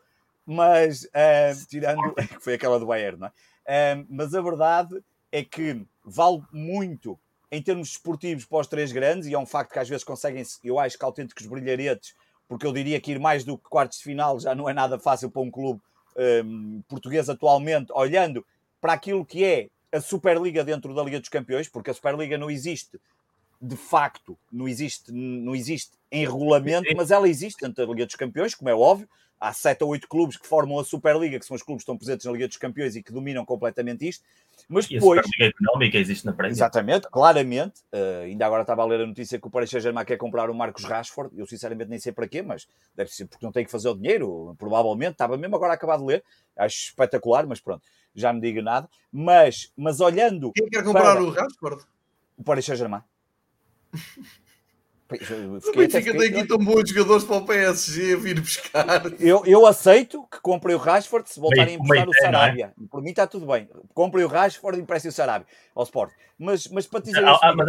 mas 0.51 1.03
uh, 1.03 1.67
tirando, 1.67 2.01
que 2.17 2.39
foi 2.39 2.55
aquela 2.55 2.80
do 2.80 2.88
Bayern, 2.88 3.19
não 3.19 3.27
é? 3.27 3.95
Uh, 3.95 4.05
mas 4.09 4.34
a 4.34 4.41
verdade 4.41 4.99
é 5.31 5.43
que 5.43 5.85
vale 6.03 6.41
muito 6.51 7.19
em 7.51 7.61
termos 7.61 7.89
esportivos 7.89 8.45
para 8.45 8.57
os 8.57 8.67
três 8.67 8.91
grandes, 8.91 9.27
e 9.27 9.34
é 9.35 9.38
um 9.38 9.45
facto 9.45 9.71
que 9.71 9.80
às 9.80 9.88
vezes 9.88 10.03
conseguem, 10.03 10.43
eu 10.63 10.80
acho 10.80 10.97
que 10.97 11.05
autênticos 11.05 11.45
brilharetes, 11.45 12.15
porque 12.47 12.65
eu 12.65 12.73
diria 12.73 12.99
que 12.99 13.11
ir 13.11 13.19
mais 13.19 13.43
do 13.43 13.59
que 13.59 13.69
quartos 13.69 13.99
de 13.99 14.03
final 14.03 14.39
já 14.39 14.55
não 14.55 14.67
é 14.67 14.73
nada 14.73 14.97
fácil 14.97 15.30
para 15.30 15.41
um 15.41 15.51
clube 15.51 15.80
um, 16.43 16.81
português 16.88 17.30
atualmente, 17.30 17.91
olhando 17.93 18.43
para 18.81 18.93
aquilo 18.93 19.23
que 19.23 19.43
é 19.43 19.69
a 19.91 20.01
Superliga 20.01 20.63
dentro 20.63 20.95
da 20.95 21.03
Liga 21.03 21.19
dos 21.19 21.30
Campeões, 21.30 21.67
porque 21.67 21.91
a 21.91 21.93
Superliga 21.93 22.38
não 22.39 22.49
existe 22.49 22.99
de 23.61 23.76
facto, 23.76 24.38
não 24.51 24.67
existe, 24.67 25.11
não 25.11 25.55
existe 25.55 25.91
em 26.11 26.26
regulamento, 26.26 26.88
mas 26.95 27.11
ela 27.11 27.27
existe 27.27 27.61
dentro 27.61 27.85
da 27.85 27.91
Liga 27.93 28.05
dos 28.05 28.15
Campeões, 28.15 28.55
como 28.55 28.69
é 28.69 28.73
óbvio, 28.73 29.07
há 29.40 29.53
sete 29.53 29.84
ou 29.84 29.91
oito 29.91 30.07
clubes 30.07 30.38
que 30.38 30.45
formam 30.45 30.80
a 30.80 30.84
Superliga, 30.84 31.40
que 31.40 31.45
são 31.45 31.56
os 31.56 31.64
clubes 31.64 31.82
que 31.82 31.84
estão 31.84 31.98
presentes 31.98 32.26
na 32.26 32.32
Liga 32.32 32.48
dos 32.48 32.57
Campeões 32.57 32.95
e 32.95 33.02
que 33.02 33.11
dominam 33.11 33.45
completamente 33.45 34.07
isto. 34.07 34.24
Mas 34.68 34.86
e 34.86 34.95
depois. 34.95 35.20
A 35.20 35.24
Superliga 35.24 35.56
Económica 35.57 35.98
existe 35.98 36.26
na 36.26 36.34
Premier. 36.34 36.52
Exatamente, 36.52 37.07
claramente. 37.10 37.82
Uh, 37.94 38.24
ainda 38.26 38.45
agora 38.45 38.61
estava 38.61 38.82
a 38.82 38.86
ler 38.86 39.02
a 39.02 39.07
notícia 39.07 39.40
que 39.40 39.48
o 39.48 39.49
Paris 39.49 39.70
Saint-Germain 39.70 40.06
quer 40.06 40.18
comprar 40.18 40.49
o 40.49 40.53
Marcos 40.53 40.84
Rashford. 40.84 41.38
Eu 41.38 41.45
sinceramente 41.48 41.90
nem 41.90 41.99
sei 41.99 42.11
para 42.11 42.28
quê, 42.28 42.41
mas 42.41 42.68
deve 42.95 43.11
ser 43.11 43.26
porque 43.26 43.45
não 43.45 43.52
tem 43.52 43.64
que 43.64 43.72
fazer 43.72 43.90
o 43.90 43.95
dinheiro. 43.95 44.56
Provavelmente, 44.57 45.14
estava 45.14 45.38
mesmo 45.38 45.56
agora 45.56 45.74
a 45.74 45.76
acabar 45.76 45.98
de 45.98 46.03
ler. 46.03 46.24
Acho 46.57 46.90
espetacular, 46.90 47.48
mas 47.48 47.61
pronto, 47.61 47.84
já 48.14 48.34
não 48.34 48.40
digo 48.40 48.61
nada. 48.61 48.90
Mas, 49.11 49.72
mas 49.78 50.02
olhando. 50.02 50.52
Quem 50.53 50.70
quer 50.70 50.84
comprar 50.84 51.16
para... 51.16 51.24
o 51.24 51.30
Rashford? 51.30 51.84
O 52.38 52.44
Paris 52.44 52.66
Saint-Germain. 52.66 53.02
O 55.11 55.76
Benfica 55.76 56.11
tem 56.15 56.30
aqui 56.30 56.48
tão 56.48 56.60
bons 56.60 56.88
jogadores 56.88 57.23
para 57.23 57.38
o 57.38 57.45
PSG 57.45 58.15
vir 58.18 58.40
buscar. 58.40 59.02
Eu, 59.19 59.44
eu 59.44 59.65
aceito 59.65 60.23
que 60.31 60.40
comprem 60.40 60.76
o 60.76 60.77
Rashford 60.80 61.27
se 61.27 61.40
voltarem 61.40 61.76
a 61.76 61.80
emprestar 61.80 62.07
o 62.07 62.11
é? 62.11 62.22
Sarabia. 62.22 62.65
É? 62.65 62.88
Por 62.91 63.02
mim 63.02 63.10
está 63.10 63.26
tudo 63.26 63.48
bem. 63.48 63.68
Comprem 63.95 64.23
o 64.23 64.27
Rashford 64.27 64.77
e 64.77 64.81
emprestem 64.84 65.10
o 65.10 65.11
Sarabia 65.11 65.48
ao 65.73 65.84
Sport. 65.84 66.11
Mas, 66.38 66.68
mas 66.68 66.86
para 66.86 66.99
dizer 66.99 67.26
há, 67.26 67.40
há, 67.41 67.56
mas 67.56 67.68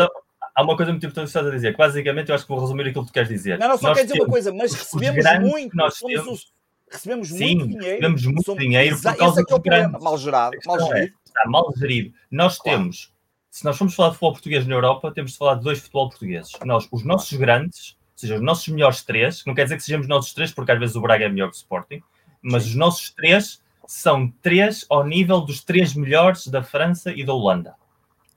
há 0.54 0.62
uma 0.62 0.76
coisa 0.76 0.92
muito 0.92 1.06
importante 1.06 1.24
que 1.24 1.30
estás 1.30 1.46
a 1.46 1.50
dizer. 1.50 1.74
Basicamente, 1.74 2.28
eu 2.28 2.34
acho 2.34 2.44
que 2.44 2.50
vou 2.50 2.60
resumir 2.60 2.88
aquilo 2.88 3.04
que 3.04 3.10
tu 3.10 3.14
queres 3.14 3.28
dizer. 3.30 3.58
Não, 3.58 3.68
não, 3.68 3.78
só 3.78 3.88
nós 3.88 3.98
quer 3.98 4.04
dizer 4.04 4.20
uma 4.20 4.28
coisa, 4.28 4.52
mas 4.52 4.74
recebemos 4.74 5.24
muito. 5.40 5.74
Nós 5.74 5.98
temos... 5.98 6.26
os, 6.26 6.52
recebemos 6.90 7.28
Sim, 7.28 7.54
muito 7.56 7.68
dinheiro. 7.68 7.84
Recebemos 7.84 8.26
muito 8.26 8.44
somos... 8.44 8.62
dinheiro 8.62 9.00
por 9.00 9.16
causa 9.16 9.40
é 9.40 9.44
dos 9.44 9.52
é 9.54 9.60
grandes. 9.60 10.02
Mal 10.02 10.18
gerado, 10.18 10.58
mal 10.66 10.78
gerido. 10.78 10.98
É, 10.98 11.12
está 11.24 11.48
mal 11.48 11.72
gerido. 11.74 12.14
Nós 12.30 12.58
claro. 12.58 12.78
temos 12.78 13.12
se 13.50 13.64
nós 13.64 13.76
formos 13.76 13.94
falar 13.94 14.10
de 14.10 14.14
futebol 14.14 14.32
português 14.32 14.66
na 14.66 14.74
Europa, 14.74 15.12
temos 15.12 15.32
de 15.32 15.38
falar 15.38 15.56
de 15.56 15.64
dois 15.64 15.80
futebol 15.80 16.08
portugueses. 16.08 16.52
Nós, 16.64 16.88
os 16.90 17.04
nossos 17.04 17.36
grandes, 17.36 17.96
ou 18.12 18.18
seja, 18.18 18.36
os 18.36 18.42
nossos 18.42 18.68
melhores 18.68 19.02
três, 19.02 19.44
não 19.44 19.54
quer 19.54 19.64
dizer 19.64 19.76
que 19.76 19.82
sejamos 19.82 20.06
nossos 20.06 20.32
três, 20.32 20.52
porque 20.52 20.70
às 20.70 20.78
vezes 20.78 20.94
o 20.94 21.00
Braga 21.00 21.24
é 21.24 21.28
melhor 21.28 21.50
que 21.50 21.56
o 21.56 21.58
Sporting, 21.58 22.00
mas 22.40 22.64
os 22.66 22.74
nossos 22.76 23.10
três 23.10 23.60
são 23.86 24.32
três 24.40 24.86
ao 24.88 25.04
nível 25.04 25.40
dos 25.40 25.64
três 25.64 25.94
melhores 25.94 26.46
da 26.46 26.62
França 26.62 27.12
e 27.12 27.24
da 27.24 27.32
Holanda. 27.32 27.74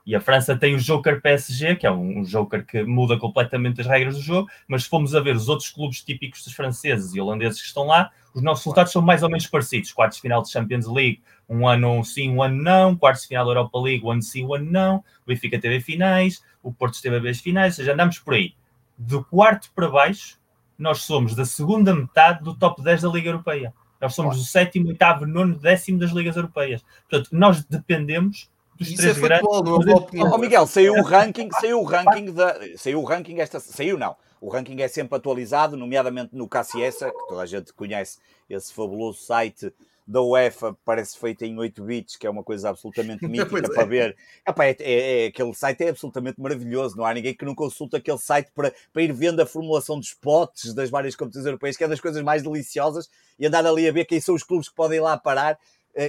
E 0.05 0.15
a 0.15 0.19
França 0.19 0.55
tem 0.57 0.75
o 0.75 0.79
Joker 0.79 1.21
PSG, 1.21 1.77
que 1.77 1.87
é 1.87 1.91
um, 1.91 2.23
Joker 2.23 2.65
que 2.65 2.83
muda 2.83 3.17
completamente 3.17 3.79
as 3.79 3.87
regras 3.87 4.15
do 4.15 4.21
jogo, 4.21 4.49
mas 4.67 4.83
se 4.83 4.89
formos 4.89 5.15
a 5.15 5.21
ver 5.21 5.35
os 5.35 5.47
outros 5.47 5.69
clubes 5.69 6.01
típicos 6.01 6.43
dos 6.43 6.53
franceses 6.53 7.15
e 7.15 7.21
holandeses 7.21 7.61
que 7.61 7.67
estão 7.67 7.85
lá, 7.85 8.11
os 8.33 8.41
nossos 8.41 8.65
resultados 8.65 8.91
são 8.91 9.01
mais 9.01 9.23
ou 9.23 9.29
menos 9.29 9.47
parecidos. 9.47 9.93
Quartos 9.93 10.17
de 10.17 10.23
final 10.23 10.41
de 10.41 10.51
Champions 10.51 10.87
League, 10.87 11.21
um 11.47 11.67
ano 11.67 12.03
sim, 12.03 12.29
um 12.29 12.43
ano 12.43 12.61
não. 12.61 12.95
Quartos 12.97 13.21
de 13.21 13.29
final 13.29 13.45
da 13.45 13.51
Europa 13.51 13.79
League, 13.79 14.03
um 14.03 14.11
ano 14.11 14.21
sim, 14.21 14.45
um 14.45 14.53
ano 14.53 14.69
não. 14.69 14.97
O 14.97 15.27
Benfica 15.27 15.59
teve 15.59 15.79
finais, 15.79 16.43
o 16.61 16.73
Porto 16.73 16.95
esteve 16.95 17.15
a 17.15 17.19
ver 17.19 17.29
as 17.29 17.39
finais, 17.39 17.73
ou 17.73 17.77
seja, 17.77 17.93
andamos 17.93 18.19
por 18.19 18.33
aí. 18.33 18.53
Do 18.97 19.23
quarto 19.23 19.71
para 19.73 19.87
baixo, 19.87 20.37
nós 20.77 21.03
somos 21.03 21.35
da 21.35 21.45
segunda 21.45 21.95
metade 21.95 22.43
do 22.43 22.53
top 22.53 22.83
10 22.83 23.03
da 23.03 23.09
Liga 23.09 23.29
Europeia. 23.29 23.73
Nós 24.01 24.15
somos 24.15 24.37
o 24.37 24.43
sétimo, 24.43 24.89
oitavo, 24.89 25.25
nono, 25.25 25.57
décimo 25.57 25.97
das 25.97 26.11
ligas 26.11 26.35
europeias. 26.35 26.83
Portanto, 27.09 27.29
nós 27.31 27.63
dependemos 27.63 28.51
Isso 28.79 29.07
é 29.07 29.13
grandes. 29.13 29.47
Futebol, 29.47 30.33
oh, 30.33 30.37
Miguel, 30.37 30.67
saiu 30.67 30.93
o 30.93 31.03
ranking, 31.03 31.49
saiu 31.59 31.79
o 31.79 31.83
ranking 31.83 32.33
da. 32.33 32.59
Saiu 32.77 32.99
o 33.01 33.03
ranking 33.03 33.39
esta. 33.39 33.59
Saiu 33.59 33.97
não. 33.97 34.15
O 34.41 34.49
ranking 34.49 34.81
é 34.81 34.87
sempre 34.87 35.15
atualizado, 35.15 35.77
nomeadamente 35.77 36.35
no 36.35 36.47
Cassiessa, 36.49 37.09
que 37.09 37.27
toda 37.27 37.41
a 37.41 37.45
gente 37.45 37.71
conhece 37.71 38.19
esse 38.49 38.73
fabuloso 38.73 39.19
site 39.19 39.73
da 40.05 40.21
UEFA, 40.21 40.77
parece 40.83 41.17
feito 41.17 41.43
em 41.45 41.57
8 41.57 41.81
bits, 41.81 42.17
que 42.17 42.27
é 42.27 42.29
uma 42.29 42.43
coisa 42.43 42.69
absolutamente 42.69 43.23
mítica 43.27 43.59
é. 43.59 43.61
para 43.61 43.85
ver. 43.85 44.17
Epá, 44.45 44.65
é, 44.65 44.75
é, 44.79 45.23
é, 45.23 45.27
aquele 45.27 45.53
site 45.53 45.83
é 45.83 45.89
absolutamente 45.89 46.41
maravilhoso, 46.41 46.97
não 46.97 47.05
há 47.05 47.13
ninguém 47.13 47.33
que 47.33 47.45
não 47.45 47.55
consulte 47.55 47.95
aquele 47.95 48.17
site 48.17 48.51
para, 48.53 48.73
para 48.91 49.01
ir 49.01 49.13
vendo 49.13 49.39
a 49.39 49.45
formulação 49.45 49.97
dos 49.97 50.13
potes 50.13 50.73
das 50.73 50.89
várias 50.89 51.15
competições 51.15 51.45
europeias, 51.45 51.77
que 51.77 51.83
é 51.83 51.87
das 51.87 52.01
coisas 52.01 52.21
mais 52.21 52.43
deliciosas, 52.43 53.09
e 53.39 53.47
andar 53.47 53.65
ali 53.65 53.87
a 53.87 53.91
ver 53.91 54.05
quem 54.05 54.19
são 54.19 54.35
os 54.35 54.43
clubes 54.43 54.67
que 54.67 54.75
podem 54.75 54.97
ir 54.97 55.01
lá 55.01 55.17
parar 55.17 55.57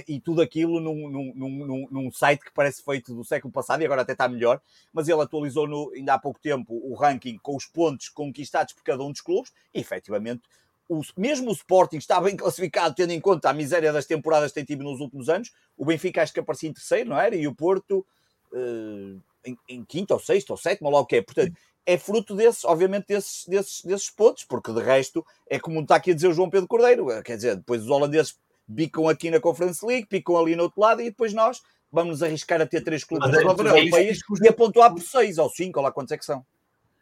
e 0.07 0.19
tudo 0.19 0.41
aquilo 0.41 0.79
num, 0.79 1.09
num, 1.09 1.33
num, 1.35 1.87
num, 1.91 2.11
site 2.11 2.43
que 2.43 2.51
parece 2.53 2.83
feito 2.83 3.13
do 3.13 3.23
século 3.23 3.53
passado 3.53 3.81
e 3.81 3.85
agora 3.85 4.01
até 4.01 4.13
está 4.13 4.27
melhor, 4.27 4.59
mas 4.91 5.07
ele 5.07 5.21
atualizou 5.21 5.67
no, 5.67 5.91
ainda 5.95 6.15
há 6.15 6.19
pouco 6.19 6.39
tempo 6.39 6.73
o 6.73 6.95
ranking 6.95 7.37
com 7.37 7.55
os 7.55 7.65
pontos 7.65 8.09
conquistados 8.09 8.73
por 8.73 8.83
cada 8.83 9.03
um 9.03 9.11
dos 9.11 9.21
clubes 9.21 9.53
e 9.73 9.79
efetivamente 9.79 10.41
o, 10.87 11.01
mesmo 11.17 11.49
o 11.49 11.53
Sporting 11.53 11.97
está 11.97 12.19
bem 12.21 12.35
classificado, 12.35 12.95
tendo 12.95 13.11
em 13.11 13.19
conta 13.19 13.49
a 13.49 13.53
miséria 13.53 13.91
das 13.91 14.05
temporadas 14.05 14.51
que 14.51 14.55
tem 14.55 14.65
tido 14.65 14.83
nos 14.83 14.99
últimos 14.99 15.29
anos. 15.29 15.51
O 15.77 15.85
Benfica 15.85 16.21
acho 16.21 16.33
que 16.33 16.39
aparecia 16.39 16.69
em 16.69 16.73
terceiro, 16.73 17.09
não 17.09 17.19
era? 17.19 17.35
E 17.35 17.47
o 17.47 17.55
Porto 17.55 18.05
uh, 18.51 19.21
em, 19.43 19.57
em 19.67 19.83
quinto 19.83 20.13
ou 20.13 20.19
sexto 20.19 20.51
ou 20.51 20.57
sétimo, 20.57 20.87
ou 20.87 20.93
lá 20.93 20.99
o 21.01 21.05
que 21.05 21.17
é. 21.17 21.21
Portanto, 21.21 21.53
é 21.85 21.97
fruto 21.97 22.35
desses, 22.35 22.65
obviamente, 22.65 23.07
desses, 23.07 23.45
desses, 23.47 23.83
desses 23.83 24.09
pontos, 24.09 24.43
porque 24.43 24.73
de 24.73 24.81
resto 24.81 25.25
é 25.47 25.59
como 25.59 25.81
está 25.81 25.95
aqui 25.95 26.11
a 26.11 26.15
dizer 26.15 26.27
o 26.27 26.33
João 26.33 26.49
Pedro 26.49 26.67
Cordeiro. 26.67 27.07
Quer 27.23 27.35
dizer, 27.35 27.55
depois 27.55 27.81
os 27.81 27.89
holandeses 27.89 28.37
bicam 28.67 29.07
aqui 29.07 29.29
na 29.29 29.39
Conference 29.39 29.85
League, 29.85 30.07
picam 30.07 30.37
ali 30.37 30.55
no 30.55 30.63
outro 30.63 30.81
lado 30.81 31.01
e 31.01 31.05
depois 31.05 31.33
nós 31.33 31.61
vamos 31.91 32.13
nos 32.13 32.23
arriscar 32.23 32.61
a 32.61 32.65
ter 32.65 32.81
três 32.81 33.03
clubes 33.03 33.31
é, 33.33 33.41
europeios 33.41 34.19
e 34.41 34.47
a 34.47 34.53
pontuar 34.53 34.91
por 34.91 35.01
seis 35.01 35.37
ou 35.37 35.49
cinco, 35.49 35.79
ou 35.79 35.83
lá 35.83 35.91
quantos 35.91 36.11
é 36.11 36.17
que 36.17 36.25
são. 36.25 36.45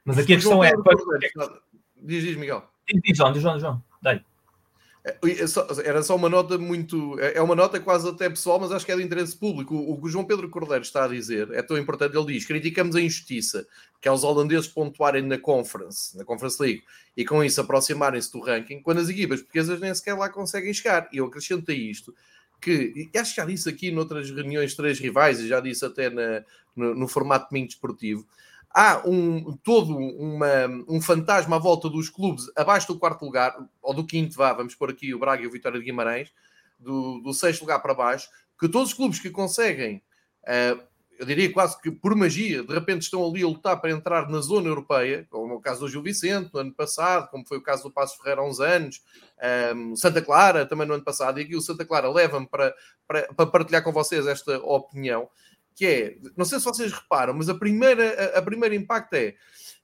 Mas 0.05 0.17
aqui 0.17 0.33
a 0.33 0.35
questão 0.35 0.63
é. 0.63 0.71
Diz, 1.95 2.23
diz, 2.23 2.37
Miguel. 2.37 2.63
Diz, 2.87 3.17
João, 3.17 3.31
diz, 3.31 3.41
João, 3.41 3.59
João. 3.59 3.83
Dai. 4.01 4.23
É, 5.05 5.17
era 5.83 6.01
só 6.01 6.15
uma 6.15 6.29
nota 6.29 6.57
muito. 6.57 7.19
É, 7.19 7.37
é 7.37 7.41
uma 7.41 7.55
nota 7.55 7.79
quase 7.79 8.07
até 8.07 8.29
pessoal, 8.29 8.59
mas 8.59 8.71
acho 8.71 8.85
que 8.85 8.91
é 8.91 8.95
de 8.95 9.03
interesse 9.03 9.35
público. 9.35 9.75
O 9.75 9.97
que 9.97 10.05
o 10.05 10.09
João 10.09 10.23
Pedro 10.23 10.49
Cordeiro 10.49 10.81
está 10.81 11.03
a 11.03 11.07
dizer 11.09 11.51
é 11.51 11.61
tão 11.61 11.77
importante. 11.77 12.15
Ele 12.15 12.33
diz: 12.33 12.45
criticamos 12.45 12.95
a 12.95 13.01
injustiça, 13.01 13.67
que 13.99 14.07
é 14.07 14.11
os 14.11 14.23
holandeses 14.23 14.67
pontuarem 14.67 15.23
na 15.23 15.37
Conference, 15.37 16.17
na 16.17 16.23
Conference 16.23 16.61
League, 16.61 16.83
e 17.17 17.25
com 17.25 17.43
isso 17.43 17.59
aproximarem-se 17.59 18.31
do 18.31 18.39
ranking, 18.39 18.81
quando 18.81 18.99
as 18.99 19.09
equipas 19.09 19.41
portuguesas 19.41 19.79
nem 19.81 19.93
sequer 19.93 20.13
lá 20.13 20.29
conseguem 20.29 20.73
chegar. 20.73 21.09
E 21.11 21.17
eu 21.17 21.25
acrescento 21.25 21.69
a 21.69 21.73
isto 21.73 22.15
que, 22.61 23.09
e 23.13 23.17
acho 23.17 23.31
que 23.31 23.41
já 23.41 23.45
disse 23.45 23.67
aqui 23.67 23.91
noutras 23.91 24.31
reuniões 24.31 24.73
três 24.73 24.97
rivais, 24.97 25.39
e 25.41 25.49
já 25.49 25.59
disse 25.59 25.83
até 25.83 26.09
na, 26.09 26.43
no, 26.73 26.95
no 26.95 27.07
formato 27.09 27.49
domingo 27.49 27.67
desportivo, 27.67 28.25
há 28.73 29.03
um, 29.05 29.55
todo 29.57 29.95
uma, 29.95 30.65
um 30.87 30.99
fantasma 30.99 31.57
à 31.57 31.59
volta 31.59 31.89
dos 31.89 32.09
clubes 32.09 32.45
abaixo 32.55 32.87
do 32.87 32.97
quarto 32.97 33.23
lugar, 33.23 33.55
ou 33.81 33.93
do 33.93 34.05
quinto, 34.05 34.35
vá, 34.35 34.51
vamos 34.51 34.73
pôr 34.73 34.89
aqui 34.89 35.13
o 35.13 35.19
Braga 35.19 35.43
e 35.43 35.47
o 35.47 35.51
Vitória 35.51 35.79
de 35.79 35.85
Guimarães, 35.85 36.31
do, 36.79 37.19
do 37.19 37.33
sexto 37.33 37.61
lugar 37.61 37.79
para 37.79 37.93
baixo, 37.93 38.27
que 38.59 38.67
todos 38.67 38.89
os 38.89 38.93
clubes 38.93 39.19
que 39.19 39.29
conseguem, 39.29 40.01
uh, 40.43 40.81
eu 41.19 41.25
diria 41.27 41.51
quase 41.53 41.79
que 41.79 41.91
por 41.91 42.15
magia, 42.15 42.63
de 42.63 42.73
repente 42.73 43.03
estão 43.03 43.23
ali 43.23 43.43
a 43.43 43.47
lutar 43.47 43.79
para 43.79 43.91
entrar 43.91 44.27
na 44.27 44.41
zona 44.41 44.67
europeia, 44.67 45.27
como 45.29 45.53
é 45.53 45.55
o 45.55 45.61
caso 45.61 45.81
do 45.81 45.89
Gil 45.89 46.01
Vicente 46.01 46.49
no 46.51 46.59
ano 46.59 46.73
passado, 46.73 47.29
como 47.29 47.47
foi 47.47 47.59
o 47.59 47.63
caso 47.63 47.83
do 47.83 47.91
Passo 47.91 48.17
Ferreira 48.17 48.41
há 48.41 48.45
uns 48.45 48.59
anos, 48.59 49.01
um, 49.75 49.95
Santa 49.95 50.21
Clara 50.21 50.65
também 50.65 50.87
no 50.87 50.95
ano 50.95 51.03
passado, 51.03 51.39
e 51.39 51.43
aqui 51.43 51.55
o 51.55 51.61
Santa 51.61 51.85
Clara 51.85 52.09
leva-me 52.09 52.47
para, 52.47 52.73
para, 53.07 53.31
para 53.33 53.45
partilhar 53.45 53.83
com 53.83 53.91
vocês 53.91 54.25
esta 54.25 54.57
opinião 54.57 55.29
que 55.75 55.85
é, 55.85 56.17
não 56.37 56.45
sei 56.45 56.59
se 56.59 56.65
vocês 56.65 56.91
reparam, 56.91 57.33
mas 57.33 57.49
a 57.49 57.55
primeira, 57.55 58.35
a, 58.35 58.39
a 58.39 58.41
primeira 58.41 58.75
impacto 58.75 59.13
é, 59.13 59.35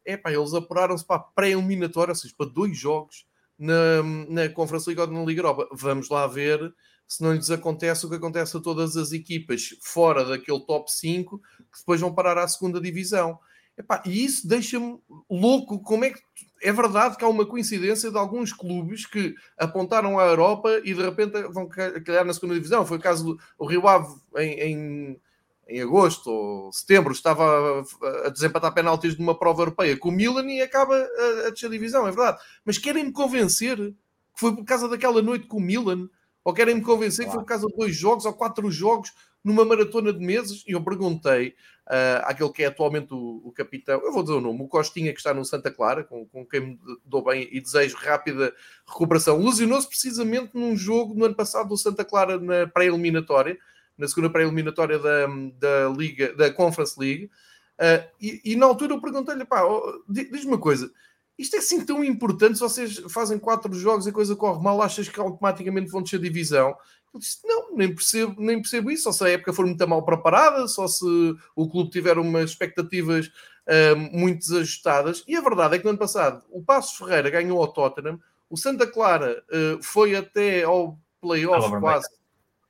é 0.06 0.18
pá, 0.18 0.32
eles 0.32 0.54
apuraram-se 0.54 1.06
para 1.06 1.18
a 1.18 1.20
pré-eliminatória, 1.20 2.12
ou 2.12 2.16
seja, 2.16 2.34
para 2.38 2.50
dois 2.50 2.78
jogos 2.78 3.26
na, 3.58 4.02
na 4.30 4.50
Conferência 4.50 4.90
Liga 4.90 5.04
ou 5.04 5.12
na 5.12 5.24
Liga 5.24 5.42
Europa. 5.42 5.68
Vamos 5.72 6.10
lá 6.10 6.26
ver 6.28 6.74
se 7.08 7.24
não 7.24 7.34
lhes 7.34 7.50
acontece 7.50 8.06
o 8.06 8.10
que 8.10 8.16
acontece 8.16 8.56
a 8.56 8.60
todas 8.60 8.96
as 8.96 9.12
equipas 9.12 9.70
fora 9.82 10.24
daquele 10.24 10.60
top 10.62 10.92
5 10.92 11.40
que 11.40 11.80
depois 11.80 12.00
vão 12.00 12.14
parar 12.14 12.38
à 12.38 12.48
segunda 12.48 12.80
divisão. 12.80 13.40
Epá, 13.78 14.04
e 14.06 14.24
isso 14.26 14.48
deixa-me 14.48 15.00
louco. 15.30 15.80
Como 15.82 16.06
é 16.06 16.12
que 16.12 16.20
é 16.62 16.72
verdade 16.72 17.18
que 17.18 17.24
há 17.24 17.28
uma 17.28 17.46
coincidência 17.46 18.12
de 18.12 18.18
alguns 18.18 18.54
clubes 18.54 19.06
que 19.06 19.34
apontaram 19.58 20.20
à 20.20 20.26
Europa 20.26 20.82
e 20.84 20.94
de 20.94 21.02
repente 21.02 21.42
vão 21.44 21.68
calhar 21.68 22.26
na 22.26 22.34
segunda 22.34 22.56
divisão? 22.56 22.86
Foi 22.86 22.98
o 22.98 23.02
caso 23.02 23.40
do 23.58 23.66
Rio 23.66 23.88
Ave 23.88 24.14
em, 24.38 24.60
em 24.60 25.22
em 25.70 25.82
agosto 25.82 26.30
ou 26.30 26.74
setembro, 26.74 27.14
estava 27.14 27.84
a 28.26 28.30
desempatar 28.30 28.74
penaltis 28.74 29.18
numa 29.18 29.38
prova 29.38 29.62
europeia 29.62 29.96
com 29.96 30.10
o 30.10 30.12
Milan 30.12 30.46
e 30.52 30.62
acaba 30.62 30.96
a, 30.96 31.48
a 31.48 31.50
descer 31.52 31.70
divisão, 31.70 32.08
é 32.08 32.12
verdade. 32.12 32.40
Mas 32.66 32.78
querem-me 32.78 33.12
convencer 33.12 33.78
que 33.78 33.96
foi 34.40 34.56
por 34.56 34.66
causa 34.66 34.90
daquela 34.90 35.22
noite 35.22 35.46
com 35.48 35.58
o 35.58 35.62
Milan, 35.62 36.10
ou 36.44 36.54
querem-me 36.54 36.82
convencer 36.82 37.26
que 37.26 37.32
foi 37.32 37.42
por 37.42 37.48
causa 37.48 37.68
de 37.68 37.76
dois 37.76 37.96
jogos 37.96 38.26
ou 38.26 38.34
quatro 38.34 38.70
jogos 38.72 39.12
numa 39.44 39.64
maratona 39.64 40.12
de 40.12 40.20
meses. 40.20 40.64
E 40.68 40.72
eu 40.72 40.84
perguntei 40.84 41.50
uh, 41.88 42.24
àquele 42.24 42.50
que 42.52 42.64
é 42.64 42.68
atualmente 42.68 43.14
o, 43.14 43.42
o, 43.44 43.52
capitão, 43.52 44.02
eu 44.04 44.12
vou 44.12 44.24
dizer 44.24 44.36
o 44.36 44.42
nome, 44.42 44.64
o 44.64 44.68
Costinha, 44.68 45.14
que 45.14 45.20
está 45.20 45.34
no 45.34 45.46
Santa 45.46 45.70
Clara, 45.70 46.04
com, 46.04 46.26
com 46.26 46.46
quem 46.46 46.62
me 46.62 46.80
dou 47.06 47.24
bem 47.24 47.48
e 47.52 47.62
desejo 47.62 47.96
rápida 47.98 48.54
recuperação. 48.88 49.38
Lesionou-se 49.44 49.88
precisamente 49.88 50.52
num 50.56 50.76
jogo 50.76 51.14
no 51.14 51.26
ano 51.26 51.36
passado 51.36 51.70
do 51.70 51.78
Santa 51.78 52.04
Clara 52.04 52.40
na 52.40 52.66
pré-eliminatória 52.68 53.60
na 54.00 54.08
segunda 54.08 54.30
pré-eliminatória 54.30 54.98
da, 54.98 55.28
da 55.60 55.90
Liga, 55.96 56.34
da 56.34 56.52
Conference 56.52 56.98
League, 56.98 57.26
uh, 57.26 58.10
e, 58.20 58.42
e, 58.46 58.56
na 58.56 58.66
altura 58.66 58.94
eu 58.94 59.02
perguntei-lhe, 59.02 59.46
pá, 59.46 59.64
oh, 59.64 60.02
diz-me 60.08 60.48
uma 60.48 60.58
coisa, 60.58 60.90
isto 61.38 61.56
é 61.56 61.60
assim 61.60 61.86
tão 61.86 62.04
importante, 62.04 62.56
se 62.56 62.62
vocês 62.62 62.98
fazem 63.10 63.38
quatro 63.38 63.74
jogos 63.74 64.06
e 64.06 64.10
a 64.10 64.14
coisa 64.14 64.36
corre 64.36 64.64
mal, 64.64 64.82
achas 64.82 65.08
que 65.08 65.20
automaticamente 65.20 65.92
vão 65.92 66.02
descer 66.02 66.20
divisão? 66.20 66.76
Eu 67.14 67.20
disse, 67.20 67.40
não, 67.44 67.76
nem 67.76 67.94
percebo, 67.94 68.36
nem 68.38 68.62
percebo 68.62 68.92
isso, 68.92 69.04
só 69.04 69.12
se 69.12 69.24
a 69.24 69.30
época 69.30 69.54
for 69.54 69.66
muito 69.66 69.88
mal 69.88 70.04
preparada, 70.04 70.68
só 70.68 70.88
se 70.88 71.06
o 71.56 71.70
clube 71.70 71.90
tiver 71.90 72.18
umas 72.18 72.52
expectativas 72.52 73.28
uh, 73.28 73.96
muito 74.12 74.40
desajustadas. 74.40 75.24
E 75.28 75.36
a 75.36 75.42
verdade 75.42 75.76
é 75.76 75.78
que 75.80 75.84
no 75.84 75.92
ano 75.92 76.00
passado 76.00 76.44
o 76.52 76.64
Passos 76.64 76.98
Ferreira 76.98 77.30
ganhou 77.30 77.60
ao 77.60 77.72
Tottenham, 77.72 78.20
o 78.50 78.58
Santa 78.58 78.88
Clara 78.88 79.44
uh, 79.50 79.82
foi 79.82 80.16
até 80.16 80.64
ao 80.64 81.00
playoff 81.22 81.70
quase, 81.80 82.10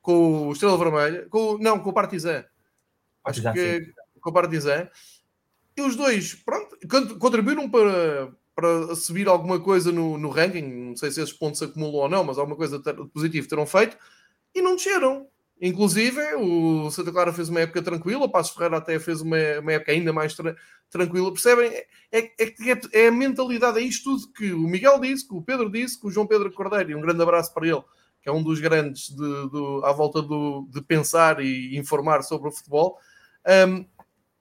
com 0.10 0.48
o 0.48 0.52
Estrela 0.52 0.76
Vermelha, 0.76 1.28
com, 1.30 1.60
não, 1.60 1.78
com 1.78 1.92
o 1.92 1.94
Partizan. 1.94 2.44
Acho 3.24 3.44
que 3.54 3.80
sim. 3.80 3.92
com 4.20 4.32
o 4.32 4.34
Partizan. 4.34 4.90
E 5.78 5.82
os 5.82 5.96
dois, 5.96 6.34
pronto, 6.34 6.76
contribuíram 7.20 7.70
para, 7.70 8.34
para 8.56 8.96
subir 8.96 9.28
alguma 9.28 9.60
coisa 9.60 9.92
no, 9.92 10.18
no 10.18 10.30
ranking. 10.32 10.64
Não 10.64 10.96
sei 10.96 11.12
se 11.12 11.22
esses 11.22 11.34
pontos 11.34 11.60
se 11.60 11.66
acumulam 11.66 12.02
ou 12.02 12.10
não, 12.10 12.24
mas 12.24 12.40
alguma 12.40 12.58
coisa 12.58 12.80
positiva 13.14 13.48
terão 13.48 13.68
feito. 13.68 13.96
E 14.56 14.64
não 14.64 14.76
desceram. 14.76 15.28
Inclusive, 15.62 16.20
o 16.38 16.90
Santa 16.90 17.12
Clara 17.12 17.32
fez 17.32 17.50
uma 17.50 17.60
época 17.60 17.84
tranquila, 17.84 18.26
o 18.26 18.30
Passo 18.30 18.56
Ferreira 18.56 18.78
até 18.78 18.98
fez 18.98 19.22
uma, 19.22 19.38
uma 19.62 19.74
época 19.74 19.92
ainda 19.92 20.12
mais 20.12 20.34
tra 20.34 20.56
tranquila. 20.90 21.32
Percebem? 21.32 21.72
É, 21.72 21.86
é, 22.12 22.32
é, 22.40 22.82
é, 22.94 23.08
a 23.10 23.12
mentalidade, 23.12 23.78
é 23.78 23.84
isto 23.84 24.06
tudo 24.06 24.34
que 24.34 24.54
o 24.54 24.60
Miguel 24.62 25.00
disse, 25.02 25.28
que 25.28 25.36
o 25.36 25.42
Pedro 25.42 25.70
disse, 25.70 26.00
que 26.00 26.08
o 26.08 26.12
João 26.12 26.26
Pedro 26.26 26.52
Cordeiro, 26.52 26.90
e 26.90 26.96
um 26.96 27.02
grande 27.02 27.22
abraço 27.22 27.54
para 27.54 27.68
ele, 27.68 27.84
que 28.22 28.30
é 28.30 28.32
um 28.32 28.44
dos 28.44 28.60
grandes 28.60 29.10
de, 29.10 29.50
de, 29.50 29.82
à 29.84 29.92
volta 29.92 30.22
do, 30.22 30.68
de 30.72 30.82
pensar 30.82 31.40
e 31.44 31.78
informar 31.78 32.22
sobre 32.22 32.50
o 32.50 32.52
futebol. 32.52 32.98
Um, 33.68 33.86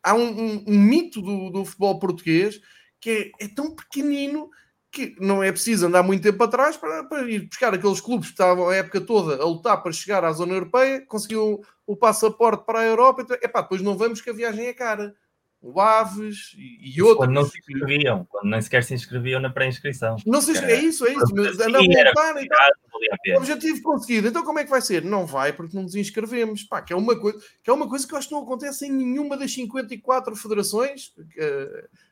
há 0.03 0.15
um, 0.15 0.29
um, 0.29 0.65
um, 0.69 0.79
mito 0.79 1.21
do, 1.21 1.51
do 1.51 1.65
futebol 1.65 1.99
português 1.99 2.61
que 3.01 3.33
é, 3.39 3.45
é, 3.45 3.49
tão 3.49 3.75
pequenino 3.75 4.51
que 4.91 5.15
não 5.21 5.43
é 5.43 5.53
preciso 5.53 5.87
andar 5.87 6.03
muito 6.03 6.23
tempo 6.23 6.43
atrás 6.43 6.77
para, 6.77 7.05
para 7.05 7.31
ir 7.31 7.47
buscar 7.47 7.75
aqueles 7.75 8.01
clubes 8.01 8.29
que 8.29 8.35
estavam 8.35 8.69
a 8.69 8.75
época 8.75 9.01
toda 9.01 9.41
a 9.41 9.47
lutar 9.47 9.83
para 9.83 9.93
chegar 9.93 10.25
à 10.25 10.33
zona 10.33 10.55
europeia, 10.55 11.05
conseguiu 11.07 11.61
o, 11.87 11.97
passaporte 11.97 12.65
para 12.65 12.81
a 12.81 12.87
Europa, 12.87 13.23
então, 13.23 13.37
epá, 13.43 13.61
depois 13.61 13.83
não 13.83 13.97
vamos 13.97 14.21
que 14.21 14.31
a 14.31 14.33
viagem 14.33 14.67
é 14.67 14.73
cara. 14.73 15.15
O 15.61 15.81
Aves 15.81 16.55
e, 16.57 16.95
e 16.95 17.03
outros. 17.03 17.19
Quando 17.19 17.33
não 17.33 17.45
se 17.45 17.59
inscreviam, 17.59 18.25
quando 18.31 18.49
nem 18.49 18.63
sequer 18.63 18.85
se 18.85 18.95
inscreviam 18.95 19.41
na 19.41 19.51
pré-inscrição. 19.51 20.17
Não 20.25 20.41
se 20.41 20.57
é 20.57 20.81
isso, 20.81 21.05
é 21.05 21.13
isso. 21.13 21.35
Mas 21.35 21.59
anda 21.59 21.79
a 21.79 21.83
voltar 21.83 22.43
e 22.43 22.49
tal. 22.49 23.39
Objetivo 23.39 23.83
conseguido. 23.83 24.29
Então 24.29 24.45
como 24.45 24.61
é 24.61 24.65
que 24.65 24.71
vai 24.71 24.81
ser? 24.81 25.05
Não 25.05 25.27
vai 25.27 25.53
porque 25.53 25.75
não 25.75 25.83
nos 25.83 25.97
inscrevemos. 25.97 26.63
Pá, 26.63 26.81
que, 26.81 26.93
é 26.93 26.97
uma 26.97 27.19
coisa, 27.19 27.39
que 27.63 27.69
é 27.69 27.73
uma 27.73 27.89
coisa 27.89 28.07
que 28.07 28.15
eu 28.15 28.19
acho 28.19 28.29
que 28.29 28.35
não 28.35 28.43
acontece 28.43 28.87
em 28.87 28.93
nenhuma 28.93 29.37
das 29.37 29.53
54 29.53 30.37
federações, 30.37 31.13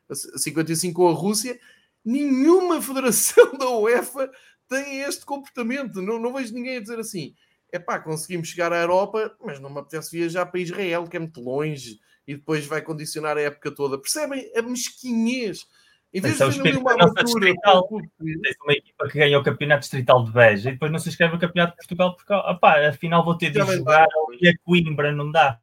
uh, 0.09 0.15
55 0.15 0.93
com 0.93 1.07
a 1.07 1.13
Rússia, 1.13 1.57
nenhuma 2.03 2.81
federação 2.83 3.57
da 3.57 3.69
UEFA 3.69 4.29
tem 4.67 5.01
este 5.01 5.25
comportamento. 5.25 6.01
Não, 6.01 6.19
não 6.19 6.33
vejo 6.33 6.53
ninguém 6.53 6.77
a 6.77 6.81
dizer 6.81 6.99
assim: 6.99 7.33
é 7.71 7.79
pá, 7.79 7.99
conseguimos 7.99 8.49
chegar 8.49 8.71
à 8.73 8.81
Europa, 8.81 9.35
mas 9.43 9.59
não 9.59 9.69
me 9.69 9.79
apetece 9.79 10.17
viajar 10.17 10.45
para 10.45 10.59
Israel, 10.59 11.07
que 11.07 11.17
é 11.17 11.19
muito 11.19 11.41
longe, 11.41 11.99
e 12.27 12.35
depois 12.35 12.65
vai 12.65 12.81
condicionar 12.81 13.37
a 13.37 13.41
época 13.41 13.71
toda. 13.71 13.97
Percebem 13.97 14.51
a 14.55 14.61
mesquinhez? 14.61 15.65
Em 16.13 16.21
vez 16.21 16.37
de 16.37 16.61
ter 16.61 16.77
uma 16.77 16.93
abertura. 16.93 17.53
Tens 17.53 18.55
uma 18.63 18.73
equipa 18.73 19.07
que 19.07 19.19
ganha 19.19 19.39
o 19.39 19.43
campeonato 19.43 19.81
distrital 19.81 20.23
de 20.23 20.31
Beja 20.31 20.69
e 20.69 20.73
depois 20.73 20.91
não 20.91 20.99
se 20.99 21.09
inscreve 21.09 21.33
no 21.33 21.39
campeonato 21.39 21.73
de 21.73 21.77
Portugal 21.77 22.15
porque, 22.15 22.33
opá, 22.33 22.87
afinal 22.87 23.23
vou 23.23 23.37
ter 23.37 23.51
de 23.51 23.59
jogar 23.59 24.07
e 24.39 24.47
a 24.47 24.53
Coimbra 24.63 25.11
não 25.11 25.31
dá. 25.31 25.59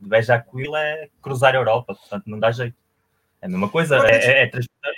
De 0.00 0.08
Beja 0.08 0.34
a 0.34 0.40
Coimbra 0.40 0.80
é 0.80 1.08
cruzar 1.22 1.54
a 1.54 1.58
Europa, 1.58 1.94
portanto 1.94 2.24
não 2.26 2.38
dá 2.38 2.50
jeito. 2.50 2.76
É 3.40 3.46
a 3.46 3.48
mesma 3.48 3.68
coisa, 3.68 3.96
é, 4.06 4.16
é, 4.16 4.42
é 4.42 4.46
transportar 4.48 4.92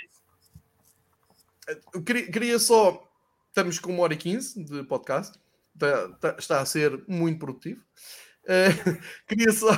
queria, 2.05 2.31
queria 2.31 2.59
só. 2.59 3.07
Estamos 3.47 3.79
com 3.79 3.91
uma 3.91 4.03
hora 4.03 4.13
e 4.13 4.17
quinze 4.17 4.63
de 4.63 4.83
podcast. 4.83 5.37
Está, 5.73 6.05
está, 6.05 6.35
está, 6.39 6.61
a 6.61 6.65
ser 6.65 7.03
muito 7.07 7.39
produtivo. 7.39 7.81
Uh, 8.43 8.97
queria, 9.27 9.51
só, 9.51 9.69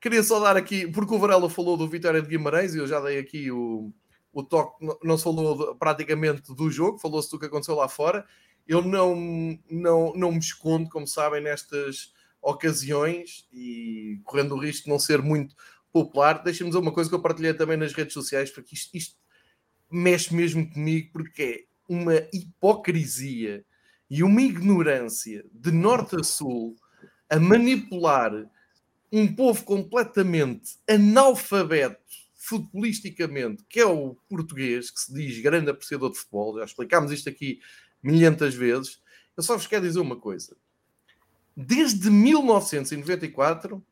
queria 0.00 0.22
só 0.22 0.40
dar 0.40 0.56
aqui, 0.56 0.86
porque 0.86 1.14
o 1.14 1.18
Varela 1.18 1.50
falou 1.50 1.76
do 1.76 1.88
Vitória 1.88 2.22
de 2.22 2.28
Guimarães 2.28 2.74
e 2.74 2.78
eu 2.78 2.86
já 2.86 3.00
dei 3.00 3.18
aqui 3.18 3.50
o, 3.50 3.92
o 4.32 4.42
toque. 4.42 4.84
Não 5.02 5.18
se 5.18 5.24
falou 5.24 5.74
praticamente 5.76 6.54
do 6.54 6.70
jogo, 6.70 6.98
falou-se 6.98 7.30
do 7.30 7.38
que 7.38 7.46
aconteceu 7.46 7.74
lá 7.74 7.88
fora. 7.88 8.24
Eu 8.66 8.82
não, 8.82 9.58
não, 9.70 10.12
não 10.14 10.32
me 10.32 10.38
escondo, 10.38 10.88
como 10.88 11.06
sabem, 11.06 11.42
nestas 11.42 12.12
ocasiões 12.40 13.46
e 13.52 14.20
correndo 14.24 14.54
o 14.54 14.58
risco 14.58 14.84
de 14.84 14.90
não 14.90 14.98
ser 14.98 15.20
muito 15.20 15.54
popular. 15.92 16.42
Deixem-me 16.42 16.74
uma 16.74 16.92
coisa 16.92 17.10
que 17.10 17.14
eu 17.14 17.22
partilhei 17.22 17.52
também 17.52 17.76
nas 17.76 17.92
redes 17.92 18.14
sociais, 18.14 18.50
porque 18.50 18.74
isto, 18.74 18.96
isto 18.96 19.16
mexe 19.90 20.34
mesmo 20.34 20.70
comigo 20.70 21.10
porque 21.12 21.42
é 21.42 21.92
uma 21.92 22.14
hipocrisia 22.32 23.64
e 24.08 24.22
uma 24.22 24.40
ignorância 24.40 25.44
de 25.52 25.72
norte 25.72 26.16
a 26.16 26.22
sul 26.22 26.76
a 27.28 27.38
manipular 27.38 28.32
um 29.12 29.34
povo 29.34 29.64
completamente 29.64 30.76
analfabeto 30.88 32.00
futbolisticamente, 32.34 33.64
que 33.68 33.80
é 33.80 33.86
o 33.86 34.16
português, 34.28 34.90
que 34.90 35.00
se 35.00 35.12
diz 35.12 35.38
grande 35.40 35.70
apreciador 35.70 36.10
de 36.10 36.18
futebol, 36.18 36.58
já 36.58 36.64
explicámos 36.64 37.12
isto 37.12 37.28
aqui 37.28 37.60
milhentas 38.02 38.54
vezes. 38.54 39.00
Eu 39.36 39.42
só 39.42 39.56
vos 39.56 39.66
quero 39.66 39.86
dizer 39.86 40.00
uma 40.00 40.16
coisa. 40.16 40.56
Desde 41.56 42.10
1994, 42.10 43.84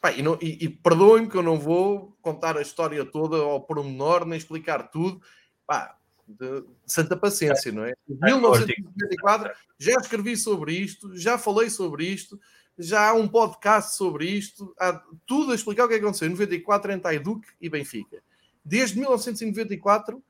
pá, 0.00 0.10
e, 0.12 0.20
e, 0.20 0.64
e 0.64 0.68
perdoem-me 0.68 1.28
que 1.28 1.36
eu 1.36 1.42
não 1.42 1.58
vou 1.58 2.16
contar 2.20 2.56
a 2.56 2.62
história 2.62 3.04
toda 3.04 3.36
ao 3.36 3.60
pormenor, 3.60 4.26
nem 4.26 4.36
explicar 4.36 4.90
tudo, 4.90 5.22
pá, 5.66 5.96
de 6.26 6.64
santa 6.86 7.16
paciência, 7.16 7.70
não 7.72 7.84
é? 7.84 7.94
Em 8.08 8.16
1994 8.24 9.52
já 9.78 9.92
escrevi 9.92 10.36
sobre 10.36 10.74
isto, 10.74 11.16
já 11.16 11.38
falei 11.38 11.70
sobre 11.70 12.06
isto, 12.06 12.40
já 12.82 13.08
há 13.08 13.14
um 13.14 13.28
podcast 13.28 13.96
sobre 13.96 14.26
isto, 14.26 14.74
há 14.78 15.02
tudo 15.26 15.52
a 15.52 15.54
explicar 15.54 15.84
o 15.84 15.88
que 15.88 15.94
aconteceu 15.94 16.28
em 16.28 16.32
94 16.32 16.92
entre 16.92 17.08
Aiduk 17.08 17.46
e 17.60 17.68
Benfica. 17.68 18.22
Desde 18.64 18.98
1994 18.98 20.22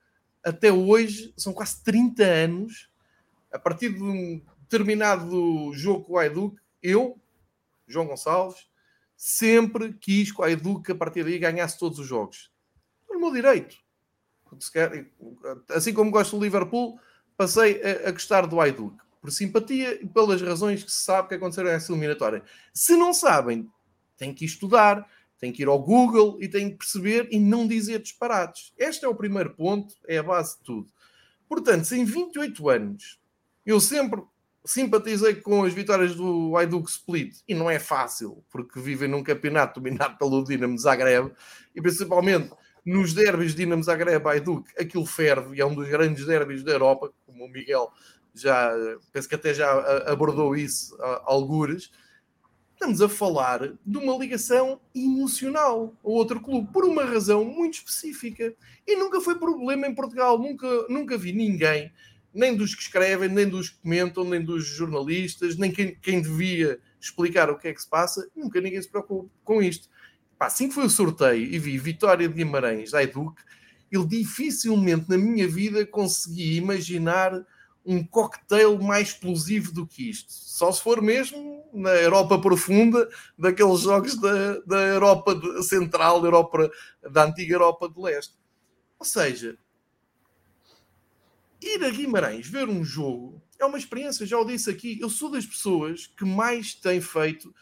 até 0.44 0.72
hoje, 0.72 1.32
são 1.36 1.52
quase 1.52 1.82
30 1.82 2.24
anos, 2.24 2.90
a 3.52 3.58
partir 3.58 3.90
de 3.90 4.02
um 4.02 4.42
determinado 4.62 5.72
jogo 5.74 6.04
com 6.04 6.12
o 6.14 6.18
Aiduk, 6.18 6.56
eu, 6.82 7.18
João 7.86 8.06
Gonçalves, 8.06 8.68
sempre 9.16 9.92
quis 9.92 10.32
que 10.32 10.40
o 10.40 10.44
Aiduk 10.44 10.90
a 10.90 10.94
partir 10.94 11.24
daí 11.24 11.38
ganhasse 11.38 11.78
todos 11.78 11.98
os 11.98 12.06
jogos. 12.06 12.50
No 13.08 13.20
meu 13.20 13.32
direito 13.32 13.82
assim 15.70 15.92
como 15.92 16.10
gosto 16.10 16.36
do 16.36 16.42
Liverpool, 16.42 16.98
passei 17.36 17.80
a, 17.82 18.08
a 18.08 18.12
gostar 18.12 18.46
do 18.46 18.60
Aiduk 18.60 18.96
por 19.22 19.30
simpatia 19.30 20.02
e 20.02 20.06
pelas 20.06 20.42
razões 20.42 20.82
que 20.82 20.90
se 20.90 21.04
sabe 21.04 21.28
que 21.28 21.34
aconteceram 21.36 21.70
nessa 21.70 21.92
eliminatória. 21.92 22.42
Se 22.74 22.96
não 22.96 23.14
sabem, 23.14 23.70
têm 24.18 24.34
que 24.34 24.44
estudar, 24.44 25.08
têm 25.38 25.52
que 25.52 25.62
ir 25.62 25.68
ao 25.68 25.80
Google 25.80 26.36
e 26.42 26.48
têm 26.48 26.70
que 26.70 26.78
perceber 26.78 27.28
e 27.30 27.38
não 27.38 27.66
dizer 27.66 28.00
disparates. 28.00 28.72
Este 28.76 29.04
é 29.04 29.08
o 29.08 29.14
primeiro 29.14 29.54
ponto, 29.54 29.94
é 30.08 30.18
a 30.18 30.22
base 30.24 30.58
de 30.58 30.64
tudo. 30.64 30.92
Portanto, 31.48 31.84
se 31.84 31.96
em 31.96 32.04
28 32.04 32.68
anos 32.68 33.20
eu 33.64 33.80
sempre 33.80 34.20
simpatizei 34.64 35.36
com 35.36 35.64
as 35.64 35.72
vitórias 35.72 36.14
do 36.14 36.56
Aiduk 36.56 36.88
Split, 36.90 37.38
e 37.48 37.54
não 37.54 37.70
é 37.70 37.78
fácil, 37.78 38.44
porque 38.50 38.80
vivem 38.80 39.08
num 39.08 39.22
campeonato 39.22 39.78
dominado 39.80 40.18
pelo 40.18 40.44
Dinamo 40.44 40.78
Zagreb, 40.78 41.32
e 41.74 41.80
principalmente 41.80 42.50
nos 42.84 43.12
derbys 43.12 43.54
Dinamo 43.54 43.82
Zagreb 43.82 44.26
Hajduk, 44.26 44.70
aquilo 44.78 45.06
ferve 45.06 45.56
e 45.56 45.60
é 45.60 45.66
um 45.66 45.74
dos 45.74 45.88
grandes 45.88 46.26
derbys 46.26 46.62
da 46.62 46.72
Europa, 46.72 47.12
como 47.26 47.44
o 47.44 47.48
Miguel 47.48 47.90
já, 48.34 48.72
penso 49.12 49.28
que 49.28 49.34
até 49.34 49.52
já 49.54 49.70
abordou 50.10 50.56
isso 50.56 50.96
a 51.00 51.22
algures. 51.26 51.90
Estamos 52.74 53.00
a 53.00 53.08
falar 53.08 53.74
de 53.86 53.98
uma 53.98 54.16
ligação 54.16 54.80
emocional 54.94 55.94
ao 56.02 56.10
outro 56.10 56.40
clube, 56.40 56.72
por 56.72 56.84
uma 56.84 57.04
razão 57.04 57.44
muito 57.44 57.74
específica. 57.74 58.54
E 58.86 58.96
nunca 58.96 59.20
foi 59.20 59.38
problema 59.38 59.86
em 59.86 59.94
Portugal, 59.94 60.38
nunca, 60.38 60.66
nunca 60.88 61.16
vi 61.16 61.32
ninguém, 61.32 61.92
nem 62.34 62.56
dos 62.56 62.74
que 62.74 62.82
escrevem, 62.82 63.28
nem 63.28 63.48
dos 63.48 63.70
que 63.70 63.78
comentam, 63.78 64.24
nem 64.24 64.42
dos 64.42 64.64
jornalistas, 64.64 65.56
nem 65.56 65.70
quem, 65.70 65.94
quem 65.94 66.20
devia 66.20 66.80
explicar 67.00 67.50
o 67.50 67.58
que 67.58 67.68
é 67.68 67.72
que 67.72 67.82
se 67.82 67.88
passa, 67.88 68.28
nunca 68.34 68.60
ninguém 68.60 68.80
se 68.80 68.88
preocupa 68.88 69.28
com 69.44 69.62
isto. 69.62 69.88
Assim 70.40 70.68
que 70.68 70.74
foi 70.74 70.86
o 70.86 70.90
sorteio 70.90 71.54
e 71.54 71.58
vi 71.58 71.78
Vitória 71.78 72.28
de 72.28 72.34
Guimarães 72.34 72.90
da 72.90 73.02
Educ, 73.02 73.40
eu 73.92 74.04
dificilmente 74.04 75.08
na 75.08 75.16
minha 75.16 75.46
vida 75.46 75.86
consegui 75.86 76.56
imaginar 76.56 77.46
um 77.84 78.04
cocktail 78.04 78.78
mais 78.78 79.08
explosivo 79.08 79.72
do 79.72 79.86
que 79.86 80.08
isto. 80.08 80.32
Só 80.32 80.70
se 80.70 80.82
for 80.82 81.02
mesmo 81.02 81.64
na 81.72 81.90
Europa 81.90 82.38
profunda, 82.38 83.08
daqueles 83.36 83.80
jogos 83.80 84.16
da, 84.16 84.60
da 84.60 84.80
Europa 84.80 85.40
Central, 85.62 86.20
da, 86.20 86.28
Europa, 86.28 86.70
da 87.10 87.24
antiga 87.24 87.54
Europa 87.54 87.88
de 87.88 88.00
Leste. 88.00 88.34
Ou 88.98 89.06
seja, 89.06 89.58
ir 91.60 91.84
a 91.84 91.90
Guimarães 91.90 92.46
ver 92.46 92.68
um 92.68 92.84
jogo 92.84 93.42
é 93.58 93.64
uma 93.64 93.78
experiência, 93.78 94.26
já 94.26 94.38
o 94.38 94.44
disse 94.44 94.68
aqui. 94.68 94.98
Eu 95.00 95.08
sou 95.08 95.30
das 95.30 95.46
pessoas 95.46 96.06
que 96.06 96.24
mais 96.24 96.74
têm 96.74 97.00
feito 97.00 97.54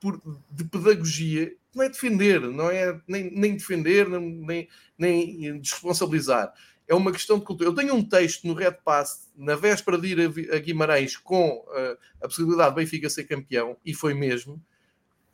por, 0.00 0.20
de 0.50 0.64
pedagogia 0.64 1.52
não 1.74 1.84
é 1.84 1.88
defender, 1.88 2.40
não 2.40 2.70
é 2.70 3.00
nem, 3.06 3.30
nem 3.30 3.56
defender, 3.56 4.08
nem, 4.08 4.68
nem 4.96 5.60
desresponsabilizar. 5.60 6.52
É 6.88 6.94
uma 6.94 7.12
questão 7.12 7.38
de 7.38 7.44
cultura. 7.44 7.68
Eu 7.68 7.74
tenho 7.74 7.94
um 7.94 8.02
texto 8.02 8.46
no 8.46 8.54
Red 8.54 8.78
Pass, 8.82 9.30
na 9.36 9.54
véspera 9.54 9.98
de 9.98 10.08
ir 10.08 10.50
a 10.52 10.58
Guimarães, 10.58 11.18
com 11.18 11.58
uh, 11.58 11.98
a 12.22 12.26
possibilidade 12.26 12.70
de 12.70 12.76
Benfica 12.76 13.10
ser 13.10 13.24
campeão, 13.24 13.76
e 13.84 13.92
foi 13.92 14.14
mesmo. 14.14 14.60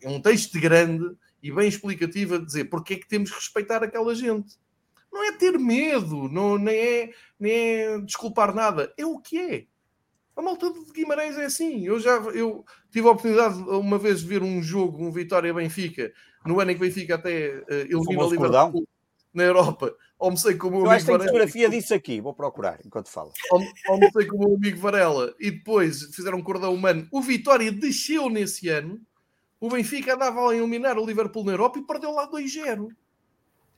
É 0.03 0.09
um 0.09 0.21
texto 0.21 0.61
grande 0.61 1.17
e 1.41 1.53
bem 1.53 1.69
explicativo 1.69 2.35
a 2.35 2.39
dizer 2.39 2.65
porque 2.65 2.95
é 2.95 2.97
que 2.97 3.07
temos 3.07 3.31
que 3.31 3.37
respeitar 3.37 3.85
aquela 3.85 4.15
gente. 4.15 4.57
Não 5.13 5.25
é 5.25 5.33
ter 5.33 5.57
medo, 5.57 6.29
não, 6.29 6.59
nem, 6.59 6.77
é, 6.77 7.11
nem 7.39 7.53
é 7.53 7.99
desculpar 8.01 8.53
nada. 8.53 8.93
É 8.99 9.07
o 9.07 9.21
que 9.21 9.39
é. 9.39 9.67
A 10.37 10.43
malta 10.43 10.73
de 10.73 10.93
Guimarães 10.93 11.39
é 11.39 11.45
assim. 11.45 11.87
Eu 11.87 12.01
já 12.01 12.17
eu 12.35 12.65
tive 12.91 13.07
a 13.07 13.13
oportunidade 13.13 13.57
uma 13.63 13.97
vez 13.97 14.21
de 14.21 14.27
ver 14.27 14.43
um 14.43 14.61
jogo, 14.61 15.05
um 15.05 15.13
Vitória-Benfica, 15.13 16.13
no 16.45 16.59
ano 16.59 16.73
em 16.73 16.75
que 16.75 16.81
Benfica 16.81 17.15
até 17.15 17.59
uh, 17.59 17.65
elimina 17.71 18.25
o 18.25 18.31
Liverpool 18.31 18.89
na 19.35 19.43
Europa. 19.43 19.95
Almocei 20.19 20.55
com 20.55 20.69
o 20.69 20.71
meu 20.71 20.81
eu 20.81 20.91
amigo 20.91 21.05
Varela. 21.05 21.25
fotografia 21.25 21.69
disso 21.69 21.93
aqui, 21.93 22.21
vou 22.21 22.33
procurar 22.33 22.79
enquanto 22.85 23.11
fala. 23.11 23.33
Almocei 23.89 24.27
com 24.27 24.37
o 24.37 24.39
meu 24.39 24.57
amigo 24.57 24.79
Varela 24.79 25.35
e 25.39 25.51
depois 25.51 26.05
fizeram 26.15 26.39
um 26.39 26.43
cordão 26.43 26.73
humano. 26.73 27.07
O 27.11 27.21
Vitória 27.21 27.71
desceu 27.71 28.31
nesse 28.31 28.69
ano. 28.69 29.01
O 29.61 29.69
Benfica 29.69 30.15
andava 30.15 30.51
a 30.51 30.57
eliminar 30.57 30.99
o 30.99 31.05
Liverpool 31.05 31.45
na 31.45 31.53
Europa 31.53 31.79
e 31.79 31.83
perdeu 31.83 32.13
lá 32.13 32.31
2-0. 32.31 32.89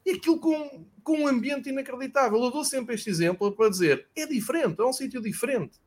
E 0.05 0.13
aquilo 0.13 0.39
com, 0.39 0.87
com 1.03 1.21
um 1.21 1.27
ambiente 1.27 1.69
inacreditável. 1.69 2.41
Eu 2.43 2.51
dou 2.51 2.65
sempre 2.65 2.95
este 2.95 3.11
exemplo 3.11 3.51
para 3.53 3.71
dizer: 3.71 4.07
é 4.15 4.27
diferente, 4.27 4.81
é 4.81 4.85
um 4.85 4.93
sítio 4.93 5.21
diferente. 5.21 5.81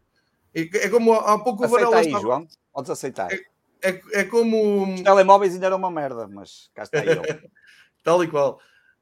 É, 0.53 0.61
é 0.61 0.89
como 0.89 1.13
há 1.13 1.37
pouco 1.39 1.63
Aceita 1.63 1.87
o 1.87 1.91
Varela. 1.91 1.97
Aí, 1.97 2.05
estava... 2.07 2.21
João, 2.21 2.47
podes 2.73 2.89
aceitar. 2.89 3.31
É, 3.31 3.45
é, 3.81 4.01
é 4.13 4.23
como. 4.25 4.93
Os 4.93 5.01
telemóveis 5.01 5.53
ainda 5.53 5.67
eram 5.67 5.77
uma 5.77 5.91
merda, 5.91 6.27
mas 6.27 6.69
cá 6.73 6.83
está 6.83 6.99
ele. 6.99 7.21
Tal 8.03 8.23
e 8.23 8.27
qual. 8.27 8.59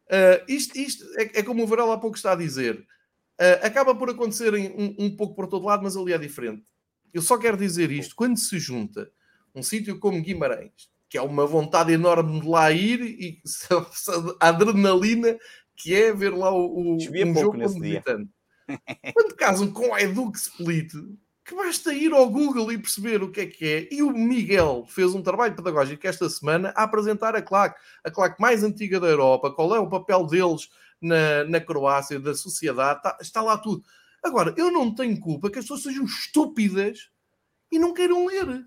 Uh, 0.07 0.43
isto 0.47 0.77
isto 0.77 1.05
é, 1.17 1.39
é, 1.39 1.43
como 1.43 1.63
o 1.63 1.67
Varela 1.67 1.95
há 1.95 1.97
pouco 1.97 2.15
está 2.15 2.31
a 2.31 2.35
dizer. 2.35 2.79
Uh, 3.39 3.61
acaba 3.61 3.93
por 3.93 4.09
acontecer 4.09 4.53
um, 4.53 4.95
um 4.97 5.15
pouco 5.15 5.35
por 5.35 5.47
todo 5.47 5.65
lado, 5.65 5.83
mas 5.83 5.95
ali 5.95 6.13
é 6.13 6.17
diferente. 6.17 6.63
Eu 7.13 7.21
só 7.21 7.37
quero 7.37 7.57
dizer 7.57 7.91
isto: 7.91 8.15
quando 8.15 8.37
se 8.37 8.57
junta 8.57 9.11
um 9.53 9.61
sítio 9.61 9.99
como 9.99 10.21
Guimarães, 10.21 10.89
que 11.09 11.17
é 11.17 11.21
uma 11.21 11.45
vontade 11.45 11.91
enorme 11.91 12.39
de 12.39 12.47
lá 12.47 12.71
ir 12.71 13.01
e 13.01 13.41
a 14.39 14.49
adrenalina 14.49 15.37
que 15.75 15.93
é 15.93 16.11
ver 16.11 16.33
lá 16.33 16.51
o, 16.51 16.65
o 16.65 16.95
um 16.95 16.99
jogo 16.99 17.51
como 17.51 17.69
visitante. 17.69 18.29
Quando 19.13 19.35
casam 19.35 19.71
com 19.71 19.93
a 19.93 20.01
Eduk 20.01 20.37
Split, 20.37 20.91
que 21.47 21.55
basta 21.55 21.93
ir 21.93 22.11
ao 22.11 22.29
Google 22.29 22.73
e 22.73 22.77
perceber 22.77 23.23
o 23.23 23.31
que 23.31 23.39
é 23.39 23.45
que 23.45 23.65
é. 23.65 23.87
E 23.89 24.03
o 24.03 24.11
Miguel 24.11 24.85
fez 24.89 25.15
um 25.15 25.21
trabalho 25.21 25.55
pedagógico 25.55 26.05
esta 26.05 26.29
semana 26.29 26.73
a 26.75 26.83
apresentar 26.83 27.37
a 27.37 27.41
claque, 27.41 27.79
a 28.03 28.11
claque 28.11 28.41
mais 28.41 28.65
antiga 28.65 28.99
da 28.99 29.07
Europa, 29.07 29.53
qual 29.53 29.73
é 29.73 29.79
o 29.79 29.87
papel 29.87 30.27
deles 30.27 30.69
na, 31.01 31.45
na 31.45 31.61
Croácia, 31.61 32.19
da 32.19 32.35
sociedade, 32.35 32.99
está, 32.99 33.17
está 33.21 33.41
lá 33.41 33.57
tudo. 33.57 33.81
Agora, 34.21 34.53
eu 34.57 34.69
não 34.69 34.93
tenho 34.93 35.17
culpa 35.21 35.49
que 35.49 35.57
as 35.57 35.63
pessoas 35.63 35.83
sejam 35.83 36.03
estúpidas 36.03 37.09
e 37.71 37.79
não 37.79 37.93
queiram 37.93 38.25
ler 38.25 38.65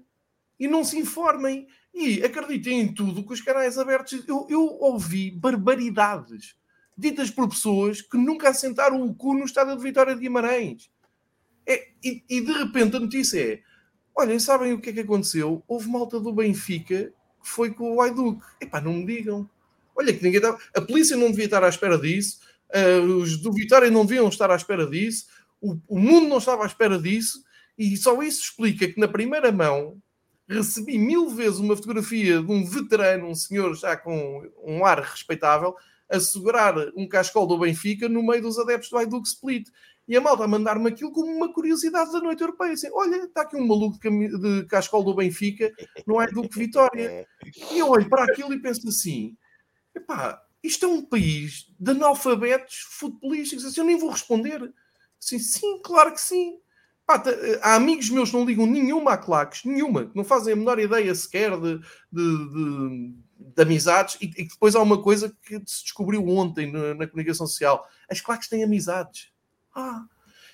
e 0.59 0.67
não 0.67 0.83
se 0.83 0.99
informem 0.99 1.69
e 1.93 2.25
acreditem 2.25 2.81
em 2.81 2.95
tudo 2.95 3.23
com 3.23 3.35
os 3.35 3.43
canais 3.43 3.77
abertos. 3.77 4.27
Eu, 4.27 4.47
eu 4.49 4.63
ouvi 4.81 5.31
barbaridades 5.31 6.57
ditas 6.97 7.31
por 7.31 7.47
pessoas 7.47 8.01
que 8.01 8.17
nunca 8.17 8.49
assentaram 8.49 9.03
o 9.03 9.15
cu 9.15 9.35
no 9.35 9.45
estado 9.45 9.77
de 9.77 9.83
Vitória 9.83 10.15
de 10.15 10.21
Guimarães. 10.23 10.91
É, 11.71 11.87
e, 12.03 12.25
e, 12.29 12.41
de 12.41 12.51
repente 12.51 12.97
a 12.97 13.01
notícia 13.01 13.41
é: 13.41 13.61
olhem, 14.17 14.41
sabem 14.41 14.73
o 14.73 14.81
que 14.81 14.91
é 14.91 14.93
que 14.93 15.01
aconteceu? 15.01 15.63
Houve 15.69 15.89
malta 15.89 16.19
do 16.19 16.33
Benfica 16.33 17.13
que 17.41 17.49
foi 17.49 17.73
com 17.73 17.95
o 17.95 18.01
Aiduk. 18.01 18.43
Epá, 18.61 18.81
não 18.81 18.93
me 18.93 19.07
digam. 19.07 19.49
Olha 19.95 20.13
que 20.13 20.23
ninguém 20.23 20.39
estava. 20.39 20.59
A 20.75 20.81
polícia 20.81 21.17
não 21.17 21.31
devia 21.31 21.45
estar 21.45 21.63
à 21.63 21.69
espera 21.69 21.97
disso, 21.97 22.41
uh, 22.75 23.07
os 23.17 23.37
do 23.37 23.53
Vitória 23.53 23.89
não 23.89 24.05
deviam 24.05 24.29
estar 24.29 24.51
à 24.51 24.57
espera 24.57 24.85
disso, 24.85 25.27
o, 25.61 25.79
o 25.87 25.99
mundo 25.99 26.29
não 26.29 26.39
estava 26.39 26.65
à 26.65 26.67
espera 26.67 26.99
disso, 26.99 27.43
e 27.79 27.97
só 27.97 28.21
isso 28.23 28.43
explica 28.43 28.89
que 28.89 28.99
na 28.99 29.07
primeira 29.07 29.53
mão 29.53 29.97
recebi 30.49 30.99
mil 30.99 31.29
vezes 31.29 31.61
uma 31.61 31.77
fotografia 31.77 32.43
de 32.43 32.51
um 32.51 32.65
veterano, 32.65 33.29
um 33.29 33.35
senhor 33.35 33.75
já 33.77 33.97
com 33.97 34.51
um 34.65 34.85
ar 34.85 35.01
respeitável, 35.01 35.77
a 36.11 36.19
segurar 36.19 36.75
um 36.97 37.07
cascol 37.07 37.47
do 37.47 37.59
Benfica 37.59 38.09
no 38.09 38.23
meio 38.23 38.43
dos 38.43 38.59
adeptos 38.59 38.91
do 38.91 38.99
Hajduk 38.99 39.29
Split. 39.29 39.69
E 40.11 40.17
a 40.17 40.21
malta 40.21 40.43
a 40.43 40.49
mandar-me 40.49 40.89
aquilo 40.89 41.13
como 41.13 41.31
uma 41.31 41.53
curiosidade 41.53 42.11
da 42.11 42.19
noite 42.19 42.41
europeia. 42.41 42.73
Assim, 42.73 42.89
Olha, 42.93 43.15
está 43.15 43.43
aqui 43.43 43.55
um 43.55 43.65
maluco 43.65 43.97
de, 44.01 44.39
de 44.39 44.67
cascol 44.67 45.05
do 45.05 45.15
Benfica 45.15 45.73
no 46.05 46.19
Hajduk 46.19 46.53
Vitória. 46.59 47.29
E 47.71 47.79
eu 47.79 47.89
olho 47.89 48.09
para 48.09 48.25
aquilo 48.25 48.53
e 48.53 48.61
penso 48.61 48.89
assim, 48.89 49.37
epá, 49.95 50.43
isto 50.65 50.85
é 50.85 50.89
um 50.89 51.05
país 51.05 51.73
de 51.79 51.93
analfabetos 51.93 52.81
futebolísticos. 52.91 53.65
Assim, 53.65 53.81
eu 53.81 53.87
nem 53.87 53.97
vou 53.97 54.11
responder. 54.11 54.75
Assim, 55.23 55.39
sim, 55.39 55.81
claro 55.81 56.13
que 56.13 56.21
sim. 56.21 56.59
Pá, 57.07 57.23
há 57.63 57.77
amigos 57.77 58.11
meus 58.11 58.31
que 58.31 58.37
não 58.37 58.45
ligam 58.45 58.67
nenhuma 58.67 59.13
a 59.13 59.17
claques, 59.17 59.65
nenhuma, 59.65 60.07
que 60.07 60.17
não 60.17 60.25
fazem 60.25 60.55
a 60.55 60.57
menor 60.57 60.81
ideia 60.81 61.15
sequer 61.15 61.53
de, 61.53 61.79
de, 62.11 62.49
de, 62.51 63.15
de 63.55 63.63
amizades, 63.63 64.17
e, 64.21 64.27
e, 64.37 64.49
depois 64.49 64.75
há 64.75 64.83
uma 64.83 65.01
coisa 65.01 65.33
que 65.43 65.55
se 65.65 65.85
descobriu 65.85 66.27
ontem 66.29 66.71
na, 66.73 66.95
na 66.95 67.07
comunicação 67.07 67.47
social: 67.47 67.89
as 68.11 68.21
claques 68.21 68.49
têm 68.49 68.65
amizades. 68.65 69.30
Ah, 69.75 70.05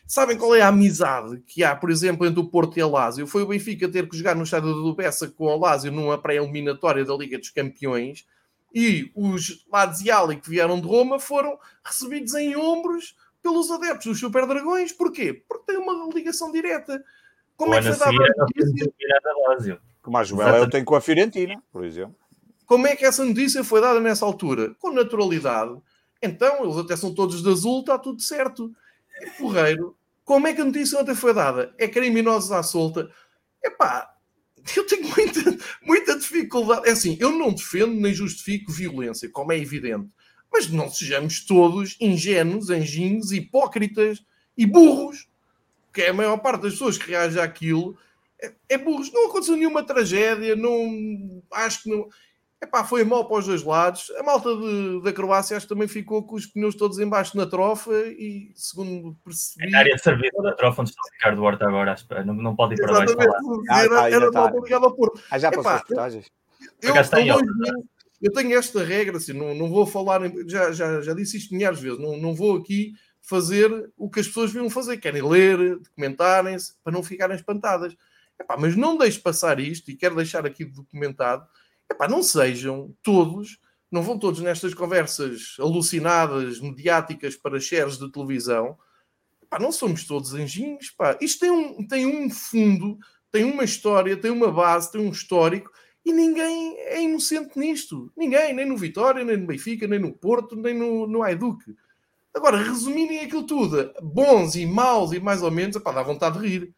sabem 0.07 0.37
qual 0.37 0.55
é 0.55 0.63
a 0.63 0.69
amizade 0.69 1.43
que 1.47 1.65
há, 1.65 1.75
por 1.75 1.91
exemplo, 1.91 2.27
entre 2.27 2.41
o 2.41 2.49
Porto 2.49 2.77
e 2.79 2.83
a 2.83 2.87
Lásio? 2.87 3.27
Foi 3.27 3.43
o 3.43 3.47
Benfica 3.47 3.89
ter 3.89 4.09
que 4.09 4.17
jogar 4.17 4.35
no 4.35 4.43
estádio 4.43 4.73
do 4.73 4.95
Bessa 4.95 5.29
com 5.29 5.47
o 5.47 5.59
Lásio 5.59 5.91
numa 5.93 6.19
pré-eliminatória 6.19 7.05
da 7.05 7.15
Liga 7.15 7.39
dos 7.39 7.51
Campeões 7.51 8.27
e 8.75 9.11
os 9.15 9.65
Laziali 9.73 10.37
que 10.37 10.51
vieram 10.51 10.81
de 10.81 10.87
Roma 10.87 11.19
foram 11.19 11.59
recebidos 11.85 12.35
em 12.35 12.57
ombros 12.57 13.17
pelos 13.43 13.71
adeptos 13.71 14.07
dos 14.07 14.21
Super 14.21 14.47
Dragões. 14.47 14.93
Porquê? 14.93 15.33
Porque 15.49 15.73
tem 15.73 15.79
uma 15.79 16.13
ligação 16.13 16.51
direta. 16.51 17.03
Como 17.57 17.75
é 17.75 17.81
que 17.81 17.93
foi 17.93 18.13
dada 18.13 18.35
Como 20.03 20.19
a 20.19 20.25
Joela 20.25 20.59
eu 20.59 20.69
tenho 20.69 20.85
com 20.85 20.95
a 20.95 21.01
Fiorentina, 21.01 21.63
por 21.73 21.85
exemplo. 21.85 22.17
Como 22.67 22.87
é 22.87 22.97
que 22.97 23.05
essa 23.05 23.25
notícia 23.25 23.63
foi 23.63 23.81
dada 23.81 24.01
nessa 24.01 24.27
altura? 24.27 24.75
Com 24.79 24.91
naturalidade. 24.91 25.81
Então, 26.21 26.65
eles 26.65 26.77
até 26.77 26.97
são 26.97 27.15
todos 27.15 27.43
de 27.43 27.49
azul, 27.49 27.81
está 27.81 27.99
tudo 27.99 28.21
certo. 28.21 28.75
Porreiro, 29.39 29.97
como 30.25 30.47
é 30.47 30.53
que 30.53 30.61
a 30.61 30.65
notícia 30.65 30.99
ontem 30.99 31.15
foi 31.15 31.33
dada? 31.33 31.75
É 31.79 31.87
criminosos 31.89 32.53
à 32.53 32.63
solta. 32.63 33.11
Epá, 33.65 34.13
eu 34.77 34.87
tenho 34.87 35.09
muita, 35.15 35.59
muita 35.83 36.19
dificuldade. 36.19 36.89
É 36.89 36.93
assim, 36.93 37.17
eu 37.21 37.31
não 37.31 37.53
defendo 37.53 37.95
nem 37.95 38.13
justifico 38.13 38.73
violência, 38.73 39.31
como 39.31 39.53
é 39.53 39.59
evidente. 39.59 40.09
Mas 40.53 40.69
não 40.69 40.91
sejamos 40.91 41.45
todos 41.45 41.97
ingênuos, 42.01 42.71
anjinhos, 42.71 43.33
hipócritas 43.33 44.23
e 44.57 44.67
burros. 44.67 45.29
Que 45.93 46.03
é 46.03 46.09
a 46.11 46.15
maior 46.15 46.39
parte 46.39 46.63
das 46.63 46.73
pessoas 46.73 46.99
que 46.99 47.11
reagem 47.11 47.41
àquilo 47.41 47.97
é, 48.41 48.53
é 48.69 48.79
burros. 48.79 49.13
Não 49.13 49.29
aconteceu 49.29 49.57
nenhuma 49.57 49.83
tragédia, 49.83 50.55
não 50.57 51.43
acho 51.53 51.83
que 51.83 51.91
não. 51.91 52.09
Epá, 52.63 52.85
foi 52.85 53.05
mal 53.05 53.29
para 53.29 53.39
os 53.39 53.47
dois 53.47 53.63
lados. 53.63 54.11
A 54.19 54.23
malta 54.23 54.57
de, 54.57 55.03
da 55.03 55.13
Croácia 55.13 55.57
acho 55.57 55.67
que 55.67 55.75
também 55.75 55.87
ficou 55.87 56.27
com 56.27 56.37
os 56.37 56.47
pneus 56.47 56.75
todos 56.75 56.99
embaixo 56.99 57.37
na 57.37 57.47
trofa 57.47 57.93
e, 57.93 58.51
segundo 58.55 59.15
percebi... 59.23 59.73
É 59.73 59.77
a 59.77 59.79
área 59.81 59.95
de 59.95 60.03
serviço 60.03 60.43
da 60.43 60.55
trofa 60.55 60.81
onde 60.81 60.91
está 60.91 61.03
o 61.03 61.13
Ricardo 61.13 61.43
Horta 61.43 61.67
agora, 61.67 61.95
não, 62.25 62.35
não 62.35 62.57
pode 62.57 62.75
ir 62.75 62.79
para 62.79 62.93
baixo 62.93 63.15
falar. 63.15 63.39
Ah, 63.69 63.83
era, 63.83 63.95
tá, 63.95 64.11
era 64.11 64.31
mal 64.33 64.61
ligado 64.63 64.87
ao 64.87 64.97
Porto. 64.97 65.23
Ah, 65.31 65.39
já 65.39 65.53
passou 65.53 65.71
as 65.71 65.83
portagens? 65.83 66.31
Eu, 66.81 66.95
eu, 66.95 67.41
eu, 67.67 67.85
eu 68.23 68.33
tenho 68.33 68.59
esta 68.59 68.83
regra, 68.83 69.19
assim, 69.19 69.35
não, 69.35 69.55
não 69.55 69.69
vou 69.69 69.87
falar, 69.87 70.23
já, 70.47 70.73
já, 70.73 71.01
já 71.03 71.13
disse 71.13 71.37
isto 71.37 71.55
milhares 71.55 71.79
de 71.79 71.85
vezes, 71.85 72.01
não, 72.01 72.17
não 72.17 72.35
vou 72.35 72.57
aqui 72.57 72.95
fazer 73.21 73.93
o 73.97 74.09
que 74.09 74.21
as 74.21 74.27
pessoas 74.27 74.53
viram 74.53 74.71
fazer, 74.71 74.97
querem 74.97 75.23
ler, 75.23 75.79
documentarem-se, 75.79 76.75
para 76.83 76.93
não 76.93 77.03
ficarem 77.03 77.37
espantadas. 77.37 77.95
Epá, 78.41 78.57
mas 78.59 78.77
não 78.77 78.97
deixe 78.97 79.19
passar 79.19 79.61
isto, 79.61 79.91
e 79.91 79.97
quero 79.97 80.17
deixar 80.17 80.47
aqui 80.47 80.65
documentado, 80.65 81.47
epá, 81.91 82.09
não 82.09 82.23
sejam 82.23 82.95
todos, 83.03 83.59
não 83.91 84.03
vão 84.03 84.19
todos 84.19 84.41
nestas 84.41 84.75
conversas 84.75 85.57
alucinadas, 85.59 86.61
mediáticas 86.61 87.37
para 87.37 87.61
shares 87.61 87.99
de 87.99 88.11
televisão, 88.11 88.77
epá, 89.43 89.59
não 89.59 89.73
somos 89.73 90.05
todos 90.07 90.35
anjinhos, 90.35 90.91
pá. 90.91 91.17
isto 91.21 91.41
tem 91.41 91.51
um, 91.51 91.87
tem 91.87 92.07
um 92.07 92.31
fundo, 92.31 92.99
tem 93.31 93.45
uma 93.45 93.65
história, 93.65 94.17
tem 94.17 94.31
uma 94.31 94.51
base, 94.51 94.91
tem 94.91 95.01
um 95.01 95.11
histórico, 95.11 95.71
e 96.07 96.13
ninguém 96.13 96.79
é 96.79 97.03
inocente 97.03 97.59
nisto. 97.59 98.13
Ninguém, 98.17 98.55
nem 98.55 98.65
no 98.65 98.77
Vitória, 98.77 99.25
nem 99.25 99.37
no 99.37 99.47
Benfica, 99.49 99.89
nem 99.89 99.99
no 99.99 100.13
Porto, 100.13 100.55
nem 100.55 100.73
no, 100.73 101.05
no 101.05 101.21
Aiduque. 101.21 101.75
Agora, 102.33 102.59
resumirem 102.59 103.21
aquilo 103.21 103.45
tudo, 103.45 103.93
bons 104.01 104.55
e 104.55 104.65
maus 104.65 105.13
e 105.13 105.19
mais 105.19 105.43
ou 105.43 105.51
menos, 105.51 105.75
epá, 105.75 105.91
dá 105.91 106.05
vontade 106.05 106.39
de 106.39 106.47
rir. 106.47 106.75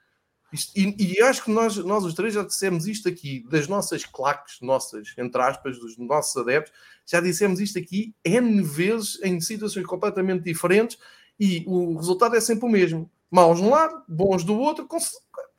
Isto, 0.52 0.72
e, 0.78 1.14
e, 1.14 1.22
acho 1.22 1.44
que 1.44 1.50
nós, 1.50 1.76
nós 1.76 2.04
os 2.04 2.14
três 2.14 2.32
já 2.32 2.42
dissemos 2.42 2.86
isto 2.86 3.08
aqui, 3.08 3.44
das 3.50 3.68
nossas 3.68 4.04
claques, 4.04 4.60
nossas, 4.62 5.12
entre 5.18 5.42
aspas, 5.42 5.78
dos 5.78 5.98
nossos 5.98 6.34
adeptos, 6.36 6.72
já 7.06 7.20
dissemos 7.20 7.60
isto 7.60 7.78
aqui 7.78 8.14
N 8.24 8.62
vezes 8.62 9.20
em 9.22 9.40
situações 9.40 9.86
completamente 9.86 10.44
diferentes 10.44 10.98
e 11.38 11.64
o 11.66 11.96
resultado 11.96 12.34
é 12.34 12.40
sempre 12.40 12.66
o 12.66 12.68
mesmo. 12.68 13.10
Maus 13.30 13.58
de 13.58 13.64
um 13.64 13.70
lado, 13.70 14.02
bons 14.08 14.42
do 14.42 14.58
outro, 14.58 14.88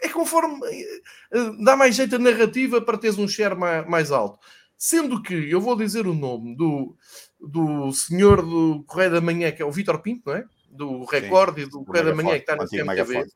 é 0.02 0.10
conforme 0.10 0.60
eh, 0.66 1.52
dá 1.64 1.76
mais 1.76 1.96
jeito 1.96 2.16
a 2.16 2.20
narrativa 2.20 2.82
para 2.82 2.98
teres 2.98 3.18
um 3.20 3.28
share 3.28 3.56
mais, 3.56 3.88
mais 3.88 4.12
alto. 4.12 4.40
Sendo 4.76 5.22
que 5.22 5.34
eu 5.34 5.62
vou 5.62 5.76
dizer 5.76 6.08
o 6.08 6.14
nome 6.16 6.56
do, 6.56 6.96
do 7.40 7.92
senhor 7.92 8.42
do 8.42 8.84
Correio 8.88 9.12
da 9.12 9.22
Manhã, 9.22 9.52
que 9.52 9.62
é 9.62 9.66
o 9.66 9.72
Vitor 9.72 10.02
Pinto, 10.02 10.24
não 10.26 10.36
é? 10.36 10.46
Do 10.72 11.04
Recorde 11.04 11.62
e 11.62 11.66
do 11.66 11.84
Correio 11.84 12.06
da 12.06 12.16
Manhã, 12.16 12.32
que 12.32 12.38
está 12.38 12.56
na 12.56 12.66
CMTV. 12.66 13.28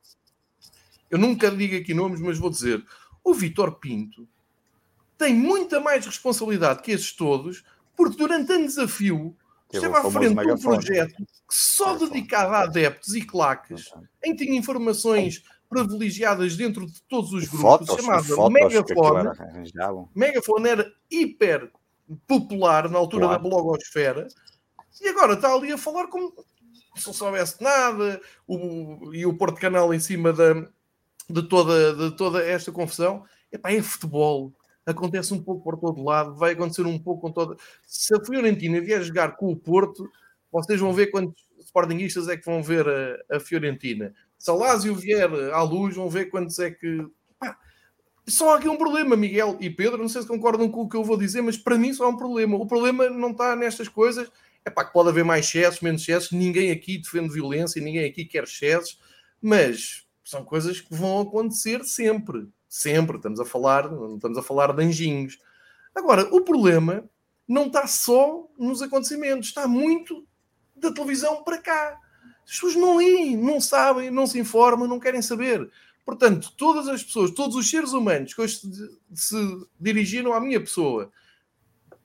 Eu 1.13 1.19
nunca 1.19 1.51
digo 1.51 1.75
aqui 1.75 1.93
nomes, 1.93 2.19
mas 2.19 2.39
vou 2.39 2.49
dizer. 2.49 2.83
O 3.23 3.35
Vitor 3.35 3.73
Pinto 3.73 4.27
tem 5.15 5.31
muita 5.31 5.79
mais 5.79 6.03
responsabilidade 6.07 6.81
que 6.81 6.91
esses 6.91 7.11
todos, 7.11 7.63
porque 7.95 8.17
durante 8.17 8.51
anos 8.51 8.79
a 8.79 8.87
fio 8.87 9.37
esteve 9.71 9.95
à 9.95 10.09
frente 10.09 10.35
de 10.35 10.51
um 10.51 10.57
projeto 10.57 11.15
que 11.17 11.55
só 11.55 11.95
dedicado 11.95 12.55
a 12.55 12.61
adeptos 12.61 13.13
e 13.13 13.21
claques, 13.21 13.93
em 14.23 14.35
que 14.35 14.43
tinha 14.43 14.57
informações 14.57 15.43
privilegiadas 15.69 16.57
dentro 16.57 16.87
de 16.87 16.99
todos 17.03 17.31
os 17.31 17.47
grupos, 17.47 17.61
fotos, 17.61 17.95
chamada 17.95 18.49
Megafone. 18.49 19.27
Era, 19.75 20.05
Megafone 20.15 20.67
era 20.67 20.93
hiper 21.11 21.71
popular 22.25 22.89
na 22.89 22.97
altura 22.97 23.27
claro. 23.27 23.43
da 23.43 23.49
blogosfera 23.49 24.27
e 24.99 25.09
agora 25.09 25.33
está 25.33 25.53
ali 25.53 25.71
a 25.71 25.77
falar 25.77 26.07
como 26.07 26.33
se 26.95 27.05
não 27.05 27.13
soubesse 27.13 27.61
nada 27.61 28.19
o, 28.47 29.13
e 29.13 29.27
o 29.27 29.37
Porto 29.37 29.61
Canal 29.61 29.93
em 29.93 29.99
cima 29.99 30.33
da, 30.33 30.67
de, 31.29 31.43
toda, 31.43 31.93
de 31.95 32.15
toda 32.15 32.43
esta 32.43 32.71
confusão. 32.71 33.23
Epá, 33.51 33.71
é 33.71 33.81
futebol. 33.81 34.53
Acontece 34.85 35.33
um 35.33 35.41
pouco 35.41 35.63
por 35.63 35.79
todo 35.79 36.03
lado, 36.03 36.35
vai 36.35 36.51
acontecer 36.51 36.85
um 36.85 36.99
pouco 36.99 37.21
com 37.21 37.31
toda. 37.31 37.55
Se 37.87 38.13
a 38.15 38.23
Fiorentina 38.23 38.81
vier 38.81 39.01
jogar 39.01 39.37
com 39.37 39.51
o 39.51 39.55
Porto, 39.55 40.09
vocês 40.51 40.79
vão 40.79 40.93
ver 40.93 41.07
quantos 41.07 41.41
Sportingistas 41.61 42.27
é 42.27 42.35
que 42.35 42.45
vão 42.45 42.61
ver 42.61 42.85
a, 42.87 43.37
a 43.37 43.39
Fiorentina 43.39 44.13
se 44.43 44.51
a 44.51 44.53
Lásio 44.53 44.93
vier 44.93 45.29
à 45.53 45.61
luz, 45.63 45.95
vão 45.95 46.09
ver 46.09 46.25
quantos 46.25 46.59
é 46.59 46.69
que. 46.69 47.07
Pá, 47.39 47.57
só 48.27 48.53
há 48.53 48.57
aqui 48.57 48.67
um 48.67 48.75
problema, 48.75 49.15
Miguel 49.15 49.57
e 49.61 49.69
Pedro. 49.69 49.99
Não 49.99 50.09
sei 50.09 50.21
se 50.21 50.27
concordam 50.27 50.69
com 50.69 50.81
o 50.81 50.89
que 50.89 50.97
eu 50.97 51.03
vou 51.03 51.15
dizer, 51.15 51.41
mas 51.41 51.57
para 51.57 51.77
mim 51.77 51.93
só 51.93 52.03
há 52.03 52.09
um 52.09 52.17
problema. 52.17 52.57
O 52.57 52.67
problema 52.67 53.09
não 53.09 53.31
está 53.31 53.55
nestas 53.55 53.87
coisas, 53.87 54.29
É 54.65 54.69
pá, 54.69 54.83
que 54.83 54.91
pode 54.91 55.07
haver 55.07 55.23
mais 55.23 55.45
excessos, 55.45 55.79
menos 55.79 56.01
excessos. 56.01 56.33
Ninguém 56.33 56.71
aqui 56.71 56.97
defende 56.97 57.33
violência, 57.33 57.81
ninguém 57.81 58.03
aqui 58.03 58.25
quer 58.25 58.43
excessos, 58.43 58.99
mas 59.41 60.02
são 60.23 60.43
coisas 60.43 60.81
que 60.81 60.93
vão 60.93 61.21
acontecer 61.21 61.83
sempre. 61.83 62.47
Sempre. 62.67 63.17
Estamos 63.17 63.39
a 63.39 63.45
falar, 63.45 63.91
não 63.91 64.15
estamos 64.15 64.37
a 64.37 64.41
falar 64.41 64.73
de 64.73 64.83
anjinhos. 64.83 65.39
Agora, 65.93 66.27
o 66.33 66.41
problema 66.41 67.07
não 67.47 67.67
está 67.67 67.85
só 67.87 68.47
nos 68.57 68.81
acontecimentos, 68.81 69.49
está 69.49 69.67
muito 69.67 70.25
da 70.75 70.91
televisão 70.91 71.43
para 71.43 71.57
cá. 71.57 71.99
As 72.43 72.51
pessoas 72.51 72.75
não 72.75 72.97
leem, 72.97 73.37
não 73.37 73.61
sabem, 73.61 74.09
não 74.09 74.25
se 74.25 74.39
informam, 74.39 74.87
não 74.87 74.99
querem 74.99 75.21
saber. 75.21 75.69
Portanto, 76.05 76.51
todas 76.57 76.87
as 76.87 77.03
pessoas, 77.03 77.31
todos 77.31 77.55
os 77.55 77.69
seres 77.69 77.93
humanos 77.93 78.33
que 78.33 78.41
hoje 78.41 78.59
se 79.13 79.67
dirigiram 79.79 80.33
à 80.33 80.39
minha 80.39 80.59
pessoa 80.59 81.11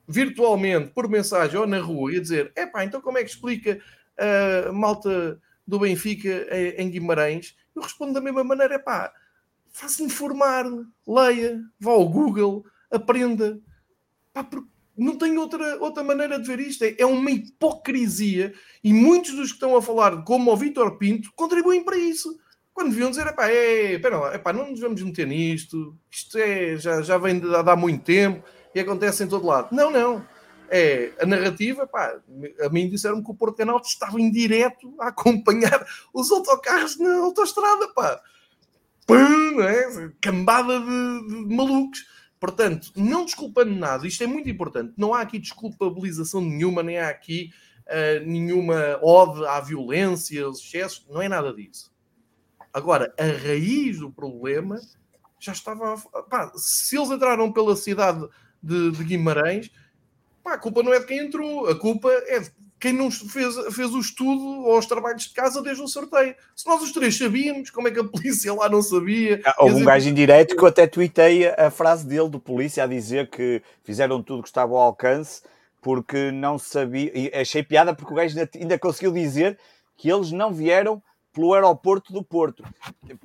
virtualmente, 0.07 0.91
por 0.91 1.07
mensagem 1.07 1.59
ou 1.59 1.67
na 1.67 1.79
rua, 1.79 2.13
e 2.13 2.17
a 2.17 2.21
dizer: 2.21 2.51
é 2.55 2.65
pá, 2.65 2.83
então 2.83 3.01
como 3.01 3.17
é 3.17 3.23
que 3.23 3.29
explica 3.29 3.81
a 4.67 4.71
malta 4.71 5.39
do 5.67 5.79
Benfica 5.79 6.47
em 6.77 6.89
Guimarães? 6.89 7.55
Eu 7.79 7.83
respondo 7.83 8.13
da 8.13 8.21
mesma 8.21 8.43
maneira: 8.43 8.75
é 8.75 8.79
pá, 8.79 9.11
faça 9.71 10.03
informar, 10.03 10.65
leia, 11.07 11.61
vá 11.79 11.91
ao 11.91 12.07
Google, 12.07 12.65
aprenda. 12.91 13.59
Pá, 14.33 14.47
não 14.97 15.15
tem 15.15 15.37
outra, 15.37 15.77
outra 15.79 16.03
maneira 16.03 16.37
de 16.37 16.45
ver 16.45 16.59
isto. 16.59 16.83
É, 16.83 16.95
é 16.99 17.05
uma 17.05 17.31
hipocrisia 17.31 18.53
e 18.83 18.93
muitos 18.93 19.31
dos 19.31 19.47
que 19.47 19.53
estão 19.53 19.75
a 19.77 19.81
falar, 19.81 20.23
como 20.23 20.51
o 20.51 20.57
Vitor 20.57 20.97
Pinto, 20.97 21.31
contribuem 21.35 21.83
para 21.83 21.97
isso 21.97 22.37
quando 22.73 22.91
deviam 22.91 23.09
dizer, 23.09 23.27
epá, 23.27 23.49
é, 23.49 23.95
espera 23.95 24.17
lá, 24.17 24.35
epá, 24.35 24.53
não 24.53 24.69
nos 24.69 24.79
vamos 24.79 25.01
meter 25.01 25.27
nisto, 25.27 25.97
isto 26.09 26.37
é, 26.37 26.77
já, 26.77 27.01
já 27.01 27.17
vem 27.17 27.37
de, 27.37 27.49
de 27.49 27.55
há 27.69 27.75
muito 27.75 28.05
tempo 28.05 28.41
e 28.73 28.79
acontece 28.79 29.21
em 29.21 29.27
todo 29.27 29.45
lado. 29.45 29.75
Não, 29.75 29.91
não. 29.91 30.25
É, 30.71 31.11
a 31.19 31.25
narrativa, 31.25 31.87
pá, 31.87 32.19
a 32.61 32.69
mim 32.69 32.89
disseram 32.89 33.23
que 33.23 33.31
o 33.31 33.35
Porto 33.35 33.57
Canal 33.57 33.81
estava 33.81 34.19
em 34.19 34.31
direto 34.31 34.93
a 34.99 35.07
acompanhar 35.07 35.85
os 36.13 36.31
autocarros 36.31 36.97
na 36.99 37.17
autostrada, 37.17 37.87
pá. 37.89 38.21
Pum, 39.05 39.61
é? 39.61 40.11
Cambada 40.21 40.79
de, 40.79 41.47
de 41.47 41.55
malucos. 41.55 42.05
Portanto, 42.39 42.91
não 42.95 43.25
desculpando 43.25 43.75
nada, 43.75 44.07
isto 44.07 44.23
é 44.23 44.27
muito 44.27 44.49
importante. 44.49 44.93
Não 44.95 45.13
há 45.13 45.21
aqui 45.21 45.39
desculpabilização 45.39 46.39
nenhuma, 46.39 46.81
nem 46.81 46.97
há 46.97 47.09
aqui 47.09 47.51
uh, 47.87 48.25
nenhuma 48.25 48.97
ode 49.01 49.45
à 49.45 49.59
violência, 49.59 50.45
aos 50.45 50.59
excessos, 50.59 51.05
não 51.09 51.21
é 51.21 51.27
nada 51.27 51.53
disso. 51.53 51.91
Agora, 52.71 53.13
a 53.19 53.25
raiz 53.25 53.99
do 53.99 54.11
problema 54.11 54.79
já 55.39 55.51
estava. 55.51 55.97
Pá, 56.29 56.51
se 56.55 56.95
eles 56.95 57.09
entraram 57.09 57.51
pela 57.51 57.75
cidade 57.75 58.25
de, 58.61 58.91
de 58.91 59.03
Guimarães, 59.03 59.71
pá, 60.43 60.53
a 60.53 60.57
culpa 60.57 60.83
não 60.83 60.93
é 60.93 60.99
de 60.99 61.05
quem 61.05 61.19
entrou, 61.19 61.67
a 61.67 61.77
culpa 61.77 62.09
é 62.27 62.39
de 62.39 62.51
quem 62.79 62.93
não 62.93 63.11
fez, 63.11 63.55
fez 63.73 63.93
o 63.93 63.99
estudo 63.99 64.65
ou 64.65 64.77
os 64.77 64.85
trabalhos 64.85 65.23
de 65.23 65.33
casa 65.33 65.61
desde 65.61 65.83
o 65.83 65.87
sorteio. 65.87 66.33
Se 66.55 66.65
nós 66.65 66.81
os 66.81 66.93
três 66.93 67.17
sabíamos, 67.17 67.69
como 67.69 67.89
é 67.89 67.91
que 67.91 67.99
a 67.99 68.03
polícia 68.03 68.53
lá 68.53 68.69
não 68.69 68.81
sabia? 68.81 69.41
Ah, 69.45 69.55
houve 69.59 69.81
um 69.81 69.85
gajo 69.85 70.07
indireto 70.07 70.55
que 70.55 70.63
eu 70.63 70.67
até 70.67 70.87
tuitei 70.87 71.47
a 71.47 71.69
frase 71.69 72.07
dele, 72.07 72.29
do 72.29 72.39
polícia, 72.39 72.83
a 72.83 72.87
dizer 72.87 73.29
que 73.29 73.61
fizeram 73.83 74.23
tudo 74.23 74.43
que 74.43 74.47
estava 74.47 74.71
ao 74.73 74.79
alcance 74.79 75.41
porque 75.81 76.31
não 76.31 76.57
sabia. 76.57 77.11
E 77.13 77.31
achei 77.33 77.63
piada 77.63 77.93
porque 77.93 78.13
o 78.13 78.15
gajo 78.15 78.37
ainda 78.55 78.79
conseguiu 78.79 79.11
dizer 79.11 79.57
que 79.97 80.09
eles 80.09 80.31
não 80.31 80.53
vieram 80.53 81.01
pelo 81.33 81.53
aeroporto 81.53 82.11
do 82.11 82.23
Porto. 82.23 82.63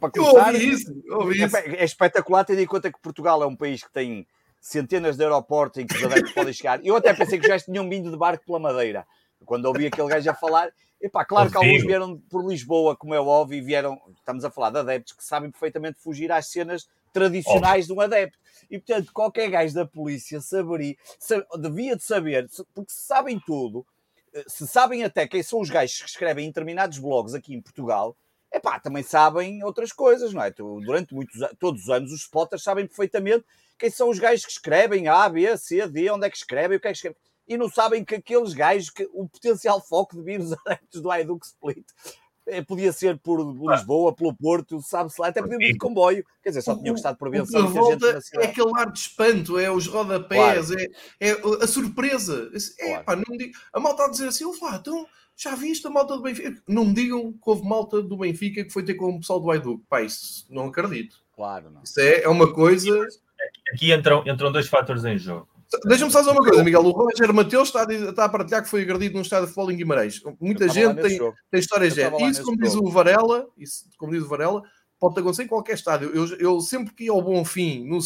Para 0.01 0.11
começar, 0.11 0.53
eu 0.53 0.55
ouvi 0.55 0.69
isso, 0.69 1.03
ouvi 1.11 1.43
é, 1.43 1.47
isso. 1.47 1.57
é 1.57 1.85
espetacular, 1.85 2.45
tendo 2.45 2.61
em 2.61 2.66
conta 2.66 2.93
que 2.93 3.01
Portugal 3.01 3.43
é 3.43 3.47
um 3.47 3.57
país 3.57 3.82
que 3.82 3.93
tem 3.93 4.27
centenas 4.65 5.19
de 5.19 5.23
aeroportos 5.23 5.82
em 5.82 5.86
que 5.86 5.95
os 5.95 6.03
adeptos 6.03 6.32
podem 6.32 6.53
chegar. 6.55 6.81
Eu 6.82 6.97
até 6.97 7.12
pensei 7.12 7.39
que 7.39 7.47
já 7.47 7.59
tinham 7.59 7.86
vindo 7.86 8.11
de 8.11 8.16
barco 8.16 8.47
pela 8.47 8.59
Madeira. 8.59 9.07
Quando 9.45 9.66
ouvi 9.66 9.86
aquele 9.86 10.09
gajo 10.09 10.31
a 10.31 10.35
falar, 10.35 10.73
epá, 10.99 11.23
claro 11.23 11.51
que 11.51 11.57
alguns 11.59 11.82
vieram 11.82 12.19
por 12.31 12.49
Lisboa, 12.49 12.97
como 12.97 13.15
é 13.15 13.20
óbvio, 13.20 13.59
e 13.59 13.61
vieram, 13.61 14.01
estamos 14.16 14.43
a 14.43 14.51
falar 14.51 14.70
de 14.70 14.78
adeptos 14.78 15.12
que 15.12 15.23
sabem 15.23 15.51
perfeitamente 15.51 16.01
fugir 16.01 16.32
às 16.32 16.47
cenas 16.47 16.89
tradicionais 17.12 17.85
óbvio. 17.85 17.86
de 17.86 17.93
um 17.93 18.01
adepto. 18.01 18.39
E 18.70 18.78
portanto, 18.78 19.12
qualquer 19.12 19.51
gajo 19.51 19.74
da 19.74 19.85
polícia 19.85 20.41
saberia, 20.41 20.97
devia 21.59 21.95
de 21.95 22.03
saber, 22.03 22.49
porque 22.73 22.91
se 22.91 23.03
sabem 23.03 23.39
tudo, 23.45 23.86
se 24.47 24.66
sabem 24.66 25.05
até 25.05 25.28
quem 25.28 25.43
são 25.43 25.61
os 25.61 25.69
gajos 25.69 26.01
que 26.01 26.09
escrevem 26.09 26.47
em 26.47 26.49
determinados 26.49 26.99
blogs 26.99 27.35
aqui 27.35 27.55
em 27.55 27.61
Portugal, 27.61 28.16
é 28.55 28.60
pá, 28.60 28.78
também 28.78 29.02
sabem 29.02 29.64
outras 29.64 29.93
coisas, 29.93 30.32
não 30.32 30.40
é? 30.40 30.51
Durante 30.51 31.12
muitos, 31.12 31.36
todos 31.59 31.82
os 31.82 31.89
anos, 31.90 32.12
os 32.12 32.20
spotters 32.20 32.62
sabem 32.62 32.86
perfeitamente 32.86 33.44
quem 33.76 33.90
são 33.90 34.09
os 34.09 34.18
gajos 34.20 34.47
que 34.47 34.52
escrevem 34.52 35.09
A, 35.09 35.28
B, 35.28 35.56
C, 35.56 35.86
D, 35.89 36.09
onde 36.09 36.26
é 36.26 36.31
que 36.31 36.36
escrevem, 36.36 36.76
o 36.76 36.81
que 36.81 36.86
é 36.86 36.93
que 36.93 36.97
escrevem. 36.97 37.18
E 37.48 37.56
não 37.56 37.68
sabem 37.68 38.05
que 38.05 38.14
aqueles 38.14 38.55
gajos, 38.55 38.90
que 38.90 39.09
o 39.12 39.28
potencial 39.28 39.81
foco 39.81 40.16
de 40.16 40.22
vírus 40.22 40.52
adeptos 40.64 41.02
do 41.02 41.10
Hajduk 41.10 41.44
Split 41.44 41.85
podia 42.66 42.93
ser 42.93 43.19
por 43.19 43.41
Lisboa, 43.41 44.15
pelo 44.15 44.35
Porto, 44.35 44.81
sabe-se 44.83 45.21
lá, 45.21 45.29
até 45.29 45.41
podia 45.41 45.59
vir 45.59 45.73
de 45.73 45.79
comboio. 45.79 46.25
Quer 46.43 46.51
dizer, 46.51 46.62
só 46.62 46.77
tinha 46.77 46.93
gostado 46.93 47.16
por 47.16 47.31
prevenção. 47.31 47.65
O 47.65 47.66
que 47.66 47.73
volta 47.73 48.21
é 48.35 48.47
aquele 48.47 48.73
ar 48.77 48.93
de 48.93 48.99
espanto, 48.99 49.59
é 49.59 49.71
os 49.71 49.87
rodapés, 49.87 50.69
claro. 50.69 50.83
é, 51.21 51.29
é, 51.29 51.33
a 51.62 51.66
surpresa. 51.66 52.51
É, 52.79 52.89
claro. 52.89 53.05
pá, 53.05 53.16
não 53.16 53.37
digo, 53.37 53.53
a 53.73 53.81
malta 53.81 54.05
a 54.05 54.11
dizer 54.11 54.29
assim, 54.29 54.45
lá, 54.61 54.77
então 54.77 55.07
já 55.37 55.55
viste 55.55 55.87
a 55.87 55.91
malta 55.91 56.16
do 56.16 56.23
Benfica? 56.23 56.62
Não 56.69 56.85
me 56.85 56.95
digam 56.95 57.33
que 57.33 57.39
houve 57.45 57.66
malta 57.66 58.03
do 58.03 58.16
Benfica 58.16 58.65
que 58.65 58.71
foi 58.71 58.85
ter 58.85 58.95
com 58.95 59.11
o 59.11 59.21
pessoal 59.21 59.41
do 59.41 59.51
Aiduc. 59.51 59.83
Pá, 59.89 60.03
isso 60.03 60.47
não 60.51 60.66
acredito. 60.66 61.16
Claro, 61.35 61.71
não. 61.71 61.83
Isso 61.83 62.01
é, 62.01 62.23
é 62.23 62.29
uma 62.29 62.53
coisa. 62.53 63.07
Aqui 63.73 63.93
entram, 63.93 64.23
entram 64.27 64.53
dois 64.53 64.69
fatores 64.69 65.05
em 65.05 65.19
jogo. 65.19 65.49
Deixa-me 65.86 66.10
só 66.10 66.20
dizer 66.20 66.32
uma 66.32 66.42
coisa, 66.42 66.62
Miguel. 66.62 66.82
O 66.82 66.90
Roger 66.90 67.32
Mateus 67.32 67.68
está 67.68 67.82
a, 67.82 67.92
está 67.92 68.24
a 68.24 68.28
partilhar 68.28 68.62
que 68.62 68.68
foi 68.68 68.82
agredido 68.82 69.14
num 69.14 69.22
estádio 69.22 69.46
de 69.46 69.52
futebol 69.52 69.72
em 69.72 69.76
Guimarães. 69.76 70.20
Muita 70.40 70.68
gente 70.68 71.01
tem, 71.01 71.18
tem 71.18 71.60
histórias 71.60 71.94
de 71.94 72.02
Isso, 72.28 72.42
como 72.42 72.59
diz 72.59 72.74
o 72.74 72.88
Varela, 72.90 73.46
isso, 73.56 73.84
como 73.96 74.12
diz 74.12 74.22
o 74.22 74.28
Varela, 74.28 74.62
pode 74.98 75.20
acontecer 75.20 75.44
em 75.44 75.48
qualquer 75.48 75.74
estádio. 75.74 76.10
Eu, 76.14 76.26
eu 76.38 76.60
sempre 76.60 76.94
que 76.94 77.05
ia 77.05 77.12
ao 77.12 77.22
Bonfim, 77.22 77.86
no, 77.86 77.98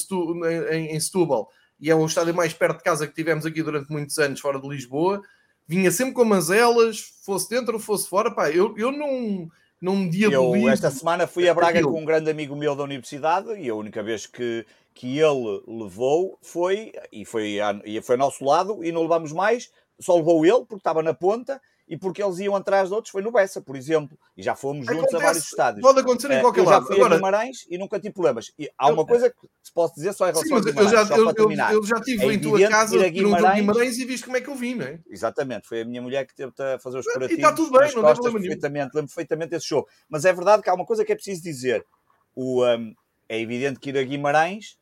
em, 0.46 0.96
em 0.96 1.00
Setúbal, 1.00 1.48
e 1.80 1.90
é 1.90 1.94
o 1.94 2.06
estádio 2.06 2.34
mais 2.34 2.52
perto 2.52 2.78
de 2.78 2.84
casa 2.84 3.06
que 3.06 3.14
tivemos 3.14 3.46
aqui 3.46 3.62
durante 3.62 3.90
muitos 3.90 4.18
anos, 4.18 4.40
fora 4.40 4.60
de 4.60 4.68
Lisboa, 4.68 5.22
vinha 5.66 5.90
sempre 5.90 6.14
com 6.14 6.24
mazelas, 6.24 7.00
fosse 7.24 7.48
dentro 7.50 7.74
ou 7.74 7.80
fosse 7.80 8.08
fora. 8.08 8.34
Pá, 8.34 8.50
eu, 8.50 8.74
eu 8.76 8.90
não, 8.90 9.48
não 9.80 9.96
me 9.96 10.08
diabolizo. 10.10 10.66
Eu, 10.66 10.72
esta 10.72 10.90
semana, 10.90 11.26
fui 11.26 11.48
a 11.48 11.54
Braga 11.54 11.82
com 11.82 12.00
um 12.00 12.04
grande 12.04 12.30
amigo 12.30 12.56
meu 12.56 12.74
da 12.74 12.82
universidade 12.82 13.52
e 13.54 13.68
a 13.68 13.74
única 13.74 14.02
vez 14.02 14.26
que 14.26 14.66
que 14.98 15.16
ele 15.16 15.62
levou 15.68 16.36
foi, 16.42 16.90
e 17.12 17.24
foi, 17.24 17.58
e 17.84 18.02
foi 18.02 18.16
ao 18.16 18.18
nosso 18.18 18.44
lado, 18.44 18.82
e 18.82 18.90
não 18.90 19.02
levamos 19.02 19.30
mais, 19.30 19.70
só 20.00 20.16
levou 20.16 20.44
ele, 20.44 20.64
porque 20.66 20.78
estava 20.78 21.04
na 21.04 21.14
ponta, 21.14 21.60
e 21.88 21.96
porque 21.96 22.20
eles 22.20 22.40
iam 22.40 22.56
atrás 22.56 22.88
de 22.88 22.94
outros, 22.96 23.12
foi 23.12 23.22
no 23.22 23.30
Bessa, 23.30 23.62
por 23.62 23.76
exemplo, 23.76 24.18
e 24.36 24.42
já 24.42 24.56
fomos 24.56 24.84
juntos 24.84 25.04
Acontece, 25.04 25.16
a 25.16 25.26
vários 25.26 25.44
estádios. 25.44 25.82
Pode 25.82 26.00
acontecer 26.00 26.32
em 26.32 26.40
qualquer 26.40 26.62
eu 26.62 26.64
lado. 26.64 26.80
já 26.80 26.86
fui 26.88 26.96
Agora, 26.96 27.14
a 27.14 27.16
Guimarães 27.16 27.58
e 27.70 27.78
nunca 27.78 28.00
tive 28.00 28.12
problemas. 28.12 28.52
E 28.58 28.68
há 28.76 28.90
uma 28.90 29.06
coisa 29.06 29.30
que 29.30 29.36
se 29.62 29.72
posso 29.72 29.94
dizer 29.94 30.12
só 30.14 30.28
em 30.28 30.32
relação 30.32 30.62
Sim, 30.62 30.68
eu 30.68 30.88
já, 30.88 31.02
eu, 31.16 31.32
eu, 31.36 31.50
eu, 31.52 31.84
já 31.84 32.00
tive 32.00 32.26
é 32.26 32.32
em 32.32 32.40
tua 32.40 32.68
casa 32.68 33.06
a 33.06 33.08
Guimarães, 33.08 33.54
Guimarães 33.54 33.98
e 33.98 34.04
viste 34.04 34.26
como 34.26 34.36
é 34.36 34.40
que 34.40 34.50
eu 34.50 34.56
vim, 34.56 34.74
não 34.74 34.84
é? 34.84 34.98
Exatamente, 35.08 35.68
foi 35.68 35.82
a 35.82 35.84
minha 35.84 36.02
mulher 36.02 36.26
que 36.26 36.34
teve 36.34 36.52
a 36.58 36.80
fazer 36.80 36.98
os 36.98 37.06
curativos. 37.06 37.30
E 37.30 37.36
está 37.36 37.52
tudo 37.52 37.70
bem, 37.70 37.82
não 37.94 38.02
tem 38.02 38.14
problema. 38.14 38.40
Perfeitamente, 38.40 38.90
lembro 38.96 39.08
perfeitamente 39.08 39.50
desse 39.50 39.66
show. 39.66 39.86
Mas 40.08 40.24
é 40.24 40.32
verdade 40.32 40.60
que 40.60 40.68
há 40.68 40.74
uma 40.74 40.84
coisa 40.84 41.04
que 41.04 41.12
é 41.12 41.14
preciso 41.14 41.40
dizer. 41.40 41.86
O, 42.34 42.64
um, 42.64 42.92
é 43.28 43.40
evidente 43.40 43.78
que 43.78 43.90
ir 43.90 43.98
a 43.98 44.02
Guimarães 44.02 44.78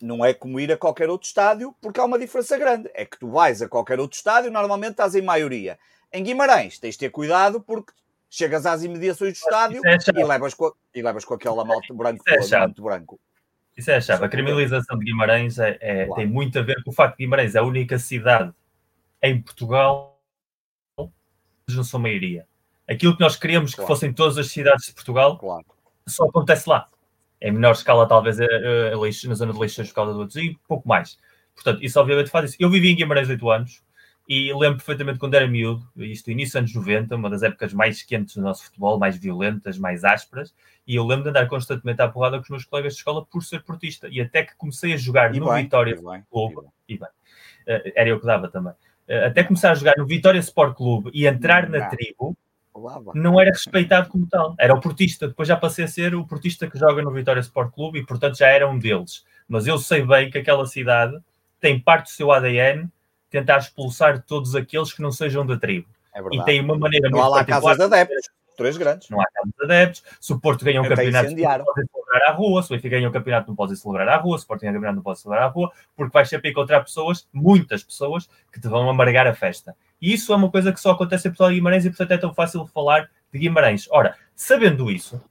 não 0.00 0.24
é 0.24 0.32
como 0.32 0.58
ir 0.58 0.72
a 0.72 0.76
qualquer 0.76 1.08
outro 1.08 1.26
estádio, 1.26 1.74
porque 1.80 2.00
há 2.00 2.04
uma 2.04 2.18
diferença 2.18 2.58
grande. 2.58 2.90
É 2.94 3.04
que 3.04 3.18
tu 3.18 3.30
vais 3.30 3.62
a 3.62 3.68
qualquer 3.68 4.00
outro 4.00 4.16
estádio, 4.16 4.50
normalmente 4.50 4.92
estás 4.92 5.14
em 5.14 5.22
maioria. 5.22 5.78
Em 6.12 6.22
Guimarães, 6.22 6.78
tens 6.78 6.94
de 6.94 7.00
ter 7.00 7.10
cuidado 7.10 7.60
porque 7.60 7.92
chegas 8.28 8.66
às 8.66 8.82
imediações 8.82 9.32
do 9.32 9.36
estádio 9.36 9.80
é 9.84 9.96
e, 9.96 10.24
levas 10.24 10.54
com, 10.54 10.72
e 10.94 11.02
levas 11.02 11.24
com 11.24 11.34
aquela 11.34 11.64
malta 11.64 11.92
branco, 11.92 12.22
Isso 12.28 12.54
é 12.54 12.68
branco. 12.68 13.20
Isso 13.76 13.90
é 13.90 13.96
a 13.96 14.00
chave. 14.00 14.24
A 14.24 14.28
criminalização 14.28 14.98
de 14.98 15.04
Guimarães 15.04 15.58
é, 15.58 15.78
é 15.80 16.06
claro. 16.06 16.14
tem 16.14 16.26
muito 16.26 16.58
a 16.58 16.62
ver 16.62 16.82
com 16.82 16.90
o 16.90 16.92
facto 16.92 17.16
de 17.16 17.24
Guimarães 17.24 17.54
é 17.54 17.58
a 17.58 17.62
única 17.62 17.98
cidade 17.98 18.52
em 19.22 19.40
Portugal 19.40 20.20
que 20.96 21.74
não 21.74 21.84
são 21.84 22.00
maioria. 22.00 22.46
Aquilo 22.88 23.14
que 23.16 23.20
nós 23.20 23.36
queríamos 23.36 23.74
claro. 23.74 23.86
que 23.86 23.94
fossem 23.94 24.12
todas 24.12 24.36
as 24.38 24.48
cidades 24.48 24.86
de 24.86 24.92
Portugal 24.92 25.38
claro. 25.38 25.64
só 26.06 26.24
acontece 26.24 26.68
lá 26.68 26.88
em 27.40 27.52
menor 27.52 27.72
escala, 27.72 28.06
talvez, 28.06 28.40
a, 28.40 28.44
a, 28.44 28.46
a 28.94 29.28
na 29.28 29.34
zona 29.34 29.52
de 29.52 29.58
Leixões 29.58 29.88
por 29.88 29.94
causa 29.94 30.12
do 30.12 30.20
outro 30.20 30.40
e 30.40 30.58
pouco 30.68 30.88
mais. 30.88 31.18
Portanto, 31.54 31.82
isso 31.82 31.98
obviamente 32.00 32.30
faz 32.30 32.50
isso. 32.50 32.56
Eu 32.60 32.70
vivi 32.70 32.90
em 32.90 32.96
Guimarães 32.96 33.28
8 33.28 33.50
anos 33.50 33.82
e 34.28 34.52
lembro 34.52 34.76
perfeitamente 34.76 35.18
quando 35.18 35.34
era 35.34 35.48
miúdo, 35.48 35.84
isto 35.96 36.30
início 36.30 36.52
dos 36.52 36.72
anos 36.72 36.86
90, 36.86 37.16
uma 37.16 37.28
das 37.28 37.42
épocas 37.42 37.72
mais 37.72 38.02
quentes 38.02 38.36
do 38.36 38.42
nosso 38.42 38.64
futebol, 38.64 38.96
mais 38.96 39.16
violentas, 39.16 39.76
mais 39.76 40.04
ásperas, 40.04 40.54
e 40.86 40.94
eu 40.94 41.04
lembro 41.04 41.24
de 41.24 41.30
andar 41.30 41.48
constantemente 41.48 42.00
à 42.00 42.08
porrada 42.08 42.36
com 42.36 42.44
os 42.44 42.48
meus 42.48 42.64
colegas 42.64 42.92
de 42.92 42.98
escola 43.00 43.26
por 43.26 43.42
ser 43.42 43.64
portista. 43.64 44.06
E 44.08 44.20
até 44.20 44.44
que 44.44 44.54
comecei 44.56 44.92
a 44.92 44.96
jogar 44.96 45.34
e 45.34 45.40
no 45.40 45.46
bem, 45.46 45.64
Vitória 45.64 45.94
Sport 45.94 46.22
Clube, 46.30 46.68
e 46.88 46.96
bem, 46.96 47.08
eh, 47.66 47.92
era 47.96 48.08
eu 48.08 48.20
que 48.20 48.26
dava 48.26 48.48
também, 48.48 48.72
eh, 49.08 49.26
até 49.26 49.42
começar 49.42 49.72
a 49.72 49.74
jogar 49.74 49.94
no 49.98 50.06
Vitória 50.06 50.38
Sport 50.38 50.76
Clube 50.76 51.10
e 51.12 51.26
entrar 51.26 51.68
na 51.68 51.88
tribo, 51.88 52.36
não 53.14 53.40
era 53.40 53.50
respeitado 53.50 54.08
como 54.08 54.26
tal. 54.26 54.54
Era 54.58 54.74
o 54.74 54.80
portista. 54.80 55.28
Depois 55.28 55.48
já 55.48 55.56
passei 55.56 55.84
a 55.84 55.88
ser 55.88 56.14
o 56.14 56.26
portista 56.26 56.68
que 56.68 56.78
joga 56.78 57.02
no 57.02 57.12
Vitória 57.12 57.40
Sport 57.40 57.72
Clube 57.72 57.98
e, 57.98 58.06
portanto, 58.06 58.38
já 58.38 58.48
era 58.48 58.68
um 58.68 58.78
deles. 58.78 59.24
Mas 59.48 59.66
eu 59.66 59.78
sei 59.78 60.04
bem 60.04 60.30
que 60.30 60.38
aquela 60.38 60.66
cidade 60.66 61.18
tem 61.60 61.78
parte 61.78 62.06
do 62.06 62.10
seu 62.10 62.30
ADN 62.32 62.88
tentar 63.28 63.58
expulsar 63.58 64.22
todos 64.22 64.54
aqueles 64.54 64.92
que 64.92 65.02
não 65.02 65.12
sejam 65.12 65.46
da 65.46 65.56
tribo. 65.56 65.88
É 66.14 66.20
e 66.32 66.44
tem 66.44 66.60
uma 66.60 66.76
maneira 66.76 67.08
não 67.08 67.18
muito 67.18 67.32
há 67.32 67.36
lá 67.36 67.44
casas 67.44 67.76
de 67.76 67.82
adeptos, 67.84 68.28
três 68.56 68.76
grandes. 68.76 69.08
Não 69.08 69.20
há 69.20 69.26
casas 69.32 69.52
de 69.56 69.64
adeptos. 69.64 70.02
Se 70.20 70.32
o 70.32 70.40
Porto 70.40 70.64
ganha 70.64 70.80
um 70.82 70.88
campeonato, 70.88 71.30
celebrar 72.10 72.28
à 72.28 72.32
rua. 72.32 72.62
Se 72.62 72.72
o 72.72 72.76
Benfica 72.76 72.96
ganha 72.96 73.08
um 73.08 73.12
campeonato, 73.12 73.48
não 73.48 73.54
pode 73.54 73.76
celebrar 73.76 74.08
à 74.08 74.16
rua. 74.16 74.38
Se 74.38 74.44
o 74.44 74.48
Porto 74.48 74.60
ganha 74.60 74.72
um 74.72 74.74
campeonato, 74.74 74.96
não 74.96 75.02
pode 75.02 75.20
celebrar 75.20 75.44
à 75.44 75.46
rua, 75.46 75.72
porque 75.96 76.12
vais 76.12 76.28
sempre 76.28 76.50
encontrar 76.50 76.80
pessoas, 76.80 77.28
muitas 77.32 77.82
pessoas, 77.82 78.28
que 78.52 78.60
te 78.60 78.68
vão 78.68 78.88
amargar 78.88 79.26
a 79.26 79.34
festa. 79.34 79.76
E 80.00 80.12
isso 80.12 80.32
é 80.32 80.36
uma 80.36 80.50
coisa 80.50 80.72
que 80.72 80.80
só 80.80 80.92
acontece 80.92 81.28
em 81.28 81.30
Portugal 81.30 81.52
e 81.52 81.54
Guimarães 81.54 81.84
e, 81.84 81.90
portanto, 81.90 82.12
é 82.12 82.18
tão 82.18 82.34
fácil 82.34 82.66
falar 82.66 83.08
de 83.32 83.38
Guimarães. 83.38 83.86
Ora, 83.90 84.16
sabendo 84.34 84.90
isso, 84.90 85.22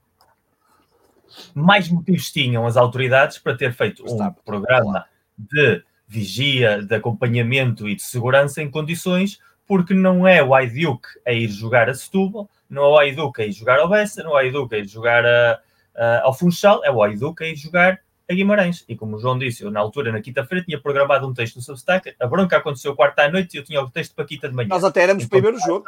mais 1.54 1.88
motivos 1.88 2.30
tinham 2.30 2.66
as 2.66 2.76
autoridades 2.76 3.38
para 3.38 3.56
ter 3.56 3.72
feito 3.72 4.04
um 4.06 4.32
programa 4.44 5.06
de 5.36 5.82
vigia, 6.06 6.82
de 6.82 6.94
acompanhamento 6.94 7.88
e 7.88 7.94
de 7.94 8.02
segurança 8.02 8.60
em 8.62 8.70
condições, 8.70 9.38
porque 9.66 9.94
não 9.94 10.26
é 10.26 10.42
o 10.42 10.52
Aiduk 10.52 11.06
a 11.24 11.32
ir 11.32 11.48
jogar 11.48 11.88
a 11.88 11.94
Setúbal, 11.94 12.50
não 12.68 12.82
é 12.82 12.88
o 12.88 12.98
Aiduk 12.98 13.40
a 13.40 13.46
ir 13.46 13.52
jogar 13.52 13.78
ao 13.78 13.88
Bessa, 13.88 14.22
não 14.22 14.32
é 14.32 14.34
o 14.34 14.36
Aiduk 14.38 14.74
a 14.74 14.78
ir 14.78 14.88
jogar 14.88 15.24
a, 15.24 15.60
a, 16.00 16.22
ao 16.22 16.32
Funchal, 16.32 16.82
é 16.82 16.90
o 16.90 17.02
Aiduk 17.02 17.44
a 17.44 17.46
ir 17.46 17.56
jogar 17.56 18.00
a 18.28 18.34
Guimarães. 18.34 18.84
E 18.88 18.96
como 18.96 19.16
o 19.16 19.18
João 19.20 19.38
disse, 19.38 19.62
eu 19.62 19.70
na 19.70 19.80
altura, 19.80 20.10
na 20.10 20.20
quinta-feira, 20.22 20.64
tinha 20.64 20.80
programado 20.80 21.28
um 21.28 21.34
texto 21.34 21.56
no 21.56 21.62
Substack, 21.62 22.14
a 22.18 22.26
bronca 22.26 22.56
aconteceu 22.56 22.96
quarta 22.96 23.22
à 23.22 23.30
noite 23.30 23.54
e 23.54 23.58
eu 23.58 23.64
tinha 23.64 23.82
o 23.82 23.90
texto 23.90 24.14
para 24.14 24.24
quinta 24.24 24.48
de 24.48 24.54
manhã. 24.54 24.68
Nós 24.68 24.84
até 24.84 25.02
éramos 25.02 25.24
então, 25.24 25.38
primeiro 25.38 25.58
jogo. 25.58 25.84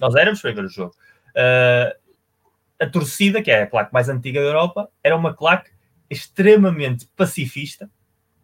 Nós 0.00 0.14
éramos 0.16 0.40
primeiro 0.40 0.68
jogo. 0.68 0.94
Uh, 1.30 1.96
a 2.80 2.86
torcida, 2.88 3.40
que 3.42 3.50
é 3.50 3.62
a 3.62 3.66
claque 3.66 3.92
mais 3.92 4.08
antiga 4.08 4.40
da 4.40 4.46
Europa, 4.46 4.88
era 5.04 5.14
uma 5.14 5.34
claque 5.34 5.70
extremamente 6.08 7.06
pacifista 7.14 7.88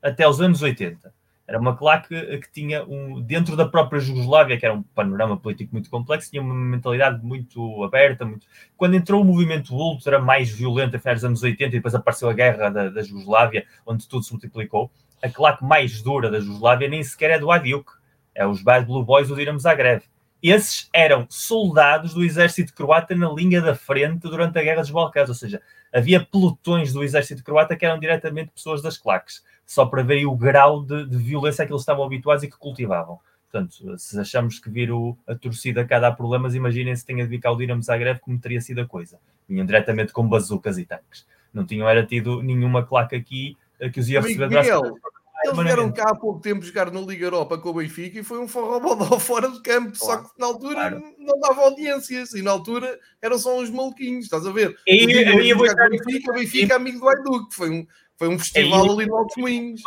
até 0.00 0.28
os 0.28 0.40
anos 0.40 0.62
80. 0.62 1.12
Era 1.48 1.60
uma 1.60 1.76
claque 1.76 2.38
que 2.38 2.52
tinha 2.52 2.84
um, 2.84 3.20
dentro 3.20 3.56
da 3.56 3.66
própria 3.66 4.00
Jugoslávia, 4.00 4.58
que 4.58 4.66
era 4.66 4.74
um 4.74 4.82
panorama 4.82 5.36
político 5.36 5.72
muito 5.72 5.88
complexo, 5.88 6.30
tinha 6.30 6.42
uma 6.42 6.54
mentalidade 6.54 7.24
muito 7.24 7.84
aberta. 7.84 8.24
Muito... 8.24 8.46
Quando 8.76 8.96
entrou 8.96 9.22
o 9.22 9.24
movimento 9.24 9.72
ultra 9.74 10.18
mais 10.18 10.50
violento 10.50 10.96
a 10.96 10.98
finais 10.98 11.20
dos 11.20 11.24
anos 11.24 11.42
80 11.42 11.64
e 11.64 11.70
depois 11.78 11.94
apareceu 11.94 12.28
a 12.28 12.32
guerra 12.32 12.68
da, 12.68 12.88
da 12.88 13.02
Jugoslávia, 13.02 13.64
onde 13.86 14.08
tudo 14.08 14.24
se 14.24 14.32
multiplicou, 14.32 14.90
a 15.22 15.28
claque 15.28 15.64
mais 15.64 16.02
dura 16.02 16.30
da 16.30 16.40
Jugoslávia 16.40 16.88
nem 16.88 17.02
sequer 17.02 17.30
é 17.30 17.38
do 17.38 17.50
Adiuk, 17.50 17.92
é 18.34 18.46
os 18.46 18.62
Bad 18.62 18.84
Blue 18.84 19.04
Boys 19.04 19.28
do 19.28 19.36
Dinamo 19.36 19.58
Zagreb 19.58 20.02
esses 20.42 20.88
eram 20.92 21.26
soldados 21.28 22.14
do 22.14 22.22
exército 22.22 22.74
croata 22.74 23.14
na 23.14 23.28
linha 23.32 23.60
da 23.60 23.74
frente 23.74 24.20
durante 24.20 24.58
a 24.58 24.62
Guerra 24.62 24.82
dos 24.82 24.90
Balcãs, 24.90 25.28
ou 25.28 25.34
seja, 25.34 25.60
havia 25.92 26.24
pelotões 26.24 26.92
do 26.92 27.02
exército 27.02 27.42
croata 27.42 27.76
que 27.76 27.84
eram 27.84 27.98
diretamente 27.98 28.52
pessoas 28.52 28.82
das 28.82 28.98
claques, 28.98 29.42
só 29.66 29.84
para 29.84 30.02
verem 30.02 30.26
o 30.26 30.36
grau 30.36 30.82
de, 30.82 31.06
de 31.06 31.16
violência 31.16 31.64
a 31.64 31.66
que 31.66 31.72
eles 31.72 31.82
estavam 31.82 32.04
habituados 32.04 32.44
e 32.44 32.48
que 32.48 32.56
cultivavam. 32.56 33.18
Portanto, 33.50 33.98
se 33.98 34.18
achamos 34.18 34.58
que 34.58 34.70
vir 34.70 34.90
o, 34.92 35.16
a 35.26 35.34
torcida 35.34 35.84
cá 35.84 35.98
dá 35.98 36.12
problemas, 36.12 36.54
imaginem 36.54 36.94
se 36.94 37.04
tinha 37.04 37.24
de 37.24 37.30
vir 37.30 37.40
cá 37.40 37.50
o 37.50 37.56
Dinamo 37.56 37.82
Zagreb, 37.82 38.20
como 38.20 38.38
teria 38.38 38.60
sido 38.60 38.80
a 38.80 38.86
coisa. 38.86 39.18
Vinham 39.48 39.66
diretamente 39.66 40.12
com 40.12 40.28
bazucas 40.28 40.78
e 40.78 40.84
tanques. 40.84 41.26
Não 41.52 41.64
tinham 41.64 41.88
era 41.88 42.04
tido 42.04 42.42
nenhuma 42.42 42.84
claque 42.84 43.16
aqui 43.16 43.56
eh, 43.80 43.88
que 43.88 44.00
os 44.00 44.08
ia 44.08 44.20
receber. 44.20 44.48
Miguel, 44.48 44.96
eles 45.44 45.58
vieram 45.58 45.92
cá 45.92 46.10
há 46.10 46.14
pouco 46.14 46.40
tempo 46.40 46.64
jogar 46.64 46.90
na 46.90 47.00
Liga 47.00 47.24
Europa 47.24 47.58
com 47.58 47.70
o 47.70 47.74
Benfica 47.74 48.18
e 48.18 48.24
foi 48.24 48.38
um 48.38 48.48
forrobodó 48.48 49.16
fora 49.20 49.48
de 49.48 49.60
campo, 49.62 49.96
claro. 49.98 50.22
só 50.22 50.28
que 50.28 50.40
na 50.40 50.46
altura 50.46 50.90
claro. 50.90 51.02
não 51.18 51.40
dava 51.40 51.62
audiências 51.62 52.34
e 52.34 52.42
na 52.42 52.50
altura 52.50 52.98
eram 53.22 53.38
só 53.38 53.58
uns 53.58 53.70
maluquinhos, 53.70 54.24
estás 54.24 54.46
a 54.46 54.52
ver? 54.52 54.76
E, 54.86 55.54
vou 55.54 55.66
com 55.66 55.72
o 55.72 55.90
Benfica, 55.90 56.32
Benfica 56.32 56.74
é 56.74 56.76
amigo 56.76 57.00
do 57.00 57.08
Aiduque, 57.08 57.54
foi 57.54 57.70
um, 57.70 57.86
foi 58.16 58.28
um 58.28 58.38
festival 58.38 58.84
aí, 58.84 58.90
ali 58.90 59.06
no 59.06 59.16
Alto 59.16 59.40
Moinhos. 59.40 59.82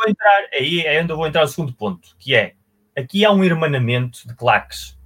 Aí 0.52 0.80
é 0.80 1.02
onde 1.02 1.12
eu 1.12 1.16
vou 1.16 1.26
entrar 1.26 1.42
no 1.42 1.48
segundo 1.48 1.72
ponto, 1.72 2.16
que 2.18 2.34
é, 2.34 2.54
aqui 2.96 3.24
há 3.24 3.32
um 3.32 3.44
irmanamento 3.44 4.26
de 4.26 4.34
claques 4.34 4.98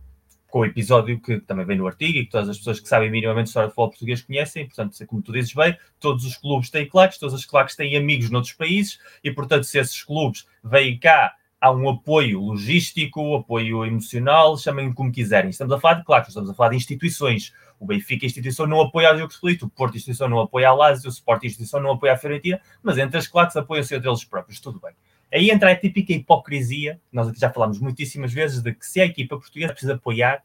com 0.54 0.60
o 0.60 0.64
episódio 0.64 1.20
que 1.20 1.40
também 1.40 1.66
vem 1.66 1.76
no 1.76 1.86
artigo 1.86 2.16
e 2.16 2.24
que 2.26 2.30
todas 2.30 2.48
as 2.48 2.58
pessoas 2.58 2.78
que 2.78 2.88
sabem 2.88 3.10
minimamente 3.10 3.48
história 3.48 3.66
de 3.66 3.74
futebol 3.74 3.90
português 3.90 4.22
conhecem. 4.22 4.66
Portanto, 4.66 4.96
como 5.06 5.20
tu 5.20 5.32
dizes 5.32 5.52
bem, 5.52 5.76
todos 5.98 6.24
os 6.24 6.36
clubes 6.36 6.70
têm 6.70 6.88
claques, 6.88 7.18
todas 7.18 7.34
as 7.34 7.44
claques 7.44 7.74
têm 7.74 7.96
amigos 7.96 8.30
noutros 8.30 8.52
países 8.52 9.00
e, 9.24 9.32
portanto, 9.32 9.64
se 9.64 9.78
esses 9.78 10.00
clubes 10.04 10.46
vêm 10.62 10.96
cá, 10.96 11.34
há 11.60 11.72
um 11.72 11.88
apoio 11.88 12.40
logístico, 12.40 13.34
apoio 13.34 13.84
emocional, 13.84 14.56
chamem 14.56 14.92
como 14.92 15.10
quiserem. 15.10 15.50
Estamos 15.50 15.72
a 15.72 15.80
falar 15.80 15.94
de 15.94 16.04
claques, 16.04 16.28
estamos 16.28 16.50
a 16.50 16.54
falar 16.54 16.68
de 16.68 16.76
instituições. 16.76 17.52
O 17.78 17.86
Benfica, 17.86 18.24
a 18.24 18.28
instituição, 18.28 18.66
não 18.66 18.80
apoia 18.80 19.10
a 19.10 19.24
Split, 19.26 19.62
o 19.62 19.68
Porto, 19.68 19.94
a 19.94 19.96
instituição, 19.96 20.28
não 20.28 20.40
apoia 20.40 20.68
a 20.68 20.74
Lazio, 20.74 21.08
o 21.08 21.12
Sport, 21.12 21.44
a 21.44 21.46
instituição, 21.46 21.80
não 21.80 21.92
apoia 21.92 22.12
a 22.12 22.16
Fiorentina, 22.16 22.60
mas 22.82 22.98
entre 22.98 23.18
as 23.18 23.26
claques 23.26 23.56
apoiam-se 23.56 23.94
entre 23.94 24.08
eles 24.08 24.24
próprios, 24.24 24.60
tudo 24.60 24.80
bem. 24.80 24.92
Aí 25.32 25.50
entra 25.50 25.72
a 25.72 25.76
típica 25.76 26.12
hipocrisia, 26.12 27.00
nós 27.12 27.28
aqui 27.28 27.40
já 27.40 27.50
falamos 27.50 27.80
muitíssimas 27.80 28.32
vezes, 28.32 28.62
de 28.62 28.72
que 28.72 28.86
se 28.86 29.00
a 29.00 29.04
equipa 29.04 29.36
portuguesa 29.36 29.72
precisa 29.72 29.94
apoiar 29.94 30.42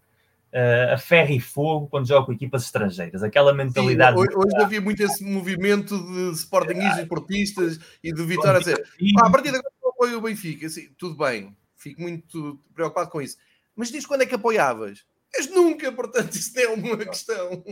uh, 0.53 0.93
a 0.93 0.97
ferro 0.97 1.31
e 1.31 1.39
fogo 1.39 1.87
quando 1.87 2.07
joga 2.07 2.25
com 2.25 2.33
equipas 2.33 2.63
estrangeiras. 2.63 3.23
Aquela 3.23 3.53
mentalidade. 3.53 4.17
Sim, 4.17 4.23
hoje, 4.23 4.35
hoje 4.35 4.63
havia 4.63 4.81
muito 4.81 5.03
esse 5.03 5.23
movimento 5.23 5.97
de 5.97 6.31
sportingistas, 6.37 7.07
portistas 7.07 7.79
e 8.03 8.11
de 8.11 8.23
Vitória 8.23 8.57
a 8.57 8.59
dizer 8.59 8.83
ah, 9.21 9.27
a 9.27 9.29
partir 9.29 9.51
de 9.51 9.57
agora 9.57 9.73
apoio 9.99 10.17
o 10.17 10.21
Benfica. 10.21 10.65
Assim, 10.65 10.89
tudo 10.97 11.15
bem, 11.15 11.55
fico 11.75 12.01
muito 12.01 12.59
preocupado 12.73 13.09
com 13.09 13.21
isso. 13.21 13.37
Mas 13.75 13.91
diz 13.91 14.05
quando 14.05 14.21
é 14.21 14.25
que 14.25 14.35
apoiavas? 14.35 15.05
Mas 15.35 15.49
nunca, 15.49 15.91
portanto, 15.91 16.33
isso 16.33 16.59
é 16.59 16.67
uma 16.67 16.97
questão 16.97 17.63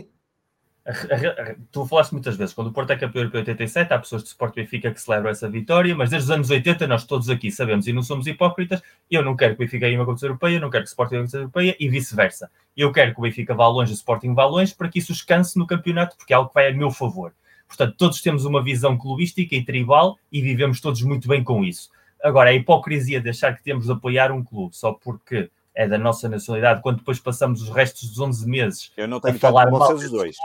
tu 1.70 1.86
falaste 1.86 2.12
muitas 2.12 2.36
vezes, 2.36 2.54
quando 2.54 2.68
o 2.68 2.72
Porto 2.72 2.90
é 2.90 2.96
campeão 2.96 3.22
europeu 3.22 3.40
87, 3.40 3.92
há 3.92 3.98
pessoas 3.98 4.22
de 4.22 4.28
Sport 4.28 4.54
Benfica 4.54 4.90
que 4.90 5.00
celebram 5.00 5.30
essa 5.30 5.48
vitória, 5.48 5.94
mas 5.94 6.10
desde 6.10 6.26
os 6.26 6.30
anos 6.30 6.50
80 6.50 6.86
nós 6.86 7.04
todos 7.04 7.28
aqui 7.28 7.50
sabemos 7.50 7.86
e 7.86 7.92
não 7.92 8.02
somos 8.02 8.26
hipócritas, 8.26 8.82
eu 9.10 9.22
não 9.22 9.36
quero 9.36 9.54
que 9.54 9.62
o 9.62 9.64
Benfica 9.64 9.86
ganhe 9.86 9.96
uma 9.96 10.06
competição 10.06 10.30
europeia, 10.30 10.58
não 10.58 10.70
quero 10.70 10.84
que 10.84 10.88
o 10.88 10.92
Sporting 10.92 11.10
ganhe 11.10 11.20
uma 11.20 11.26
competição 11.26 11.40
europeia 11.40 11.76
e 11.78 11.88
vice-versa. 11.88 12.50
Eu 12.76 12.92
quero 12.92 13.12
que 13.12 13.20
o 13.20 13.22
Benfica 13.22 13.54
vá 13.54 13.68
longe 13.68 13.92
e 13.92 13.94
o 13.94 13.96
Sporting 13.96 14.34
vá 14.34 14.46
longe 14.46 14.74
para 14.74 14.88
que 14.88 14.98
isso 14.98 15.12
descanse 15.12 15.58
no 15.58 15.66
campeonato, 15.66 16.16
porque 16.16 16.32
é 16.32 16.36
algo 16.36 16.48
que 16.48 16.54
vai 16.54 16.68
a 16.68 16.72
meu 16.72 16.90
favor. 16.90 17.34
Portanto, 17.66 17.94
todos 17.98 18.22
temos 18.22 18.46
uma 18.46 18.62
visão 18.62 18.96
clubística 18.96 19.54
e 19.54 19.62
tribal 19.62 20.18
e 20.32 20.40
vivemos 20.40 20.80
todos 20.80 21.02
muito 21.02 21.28
bem 21.28 21.44
com 21.44 21.62
isso. 21.64 21.90
Agora, 22.22 22.48
a 22.48 22.54
hipocrisia 22.54 23.20
de 23.20 23.28
achar 23.28 23.54
que 23.54 23.62
temos 23.62 23.84
de 23.84 23.92
apoiar 23.92 24.32
um 24.32 24.42
clube 24.42 24.74
só 24.74 24.92
porque 24.92 25.50
é 25.78 25.86
da 25.86 25.96
nossa 25.96 26.28
nacionalidade, 26.28 26.82
quando 26.82 26.98
depois 26.98 27.20
passamos 27.20 27.62
os 27.62 27.68
restos 27.68 28.08
dos 28.08 28.18
11 28.18 28.48
meses 28.48 28.92
eu 28.96 29.06
não 29.06 29.20
tenho 29.20 29.36
a 29.36 29.38
falar 29.38 29.70
com 29.70 29.78
vocês 29.78 30.10
dois. 30.10 30.36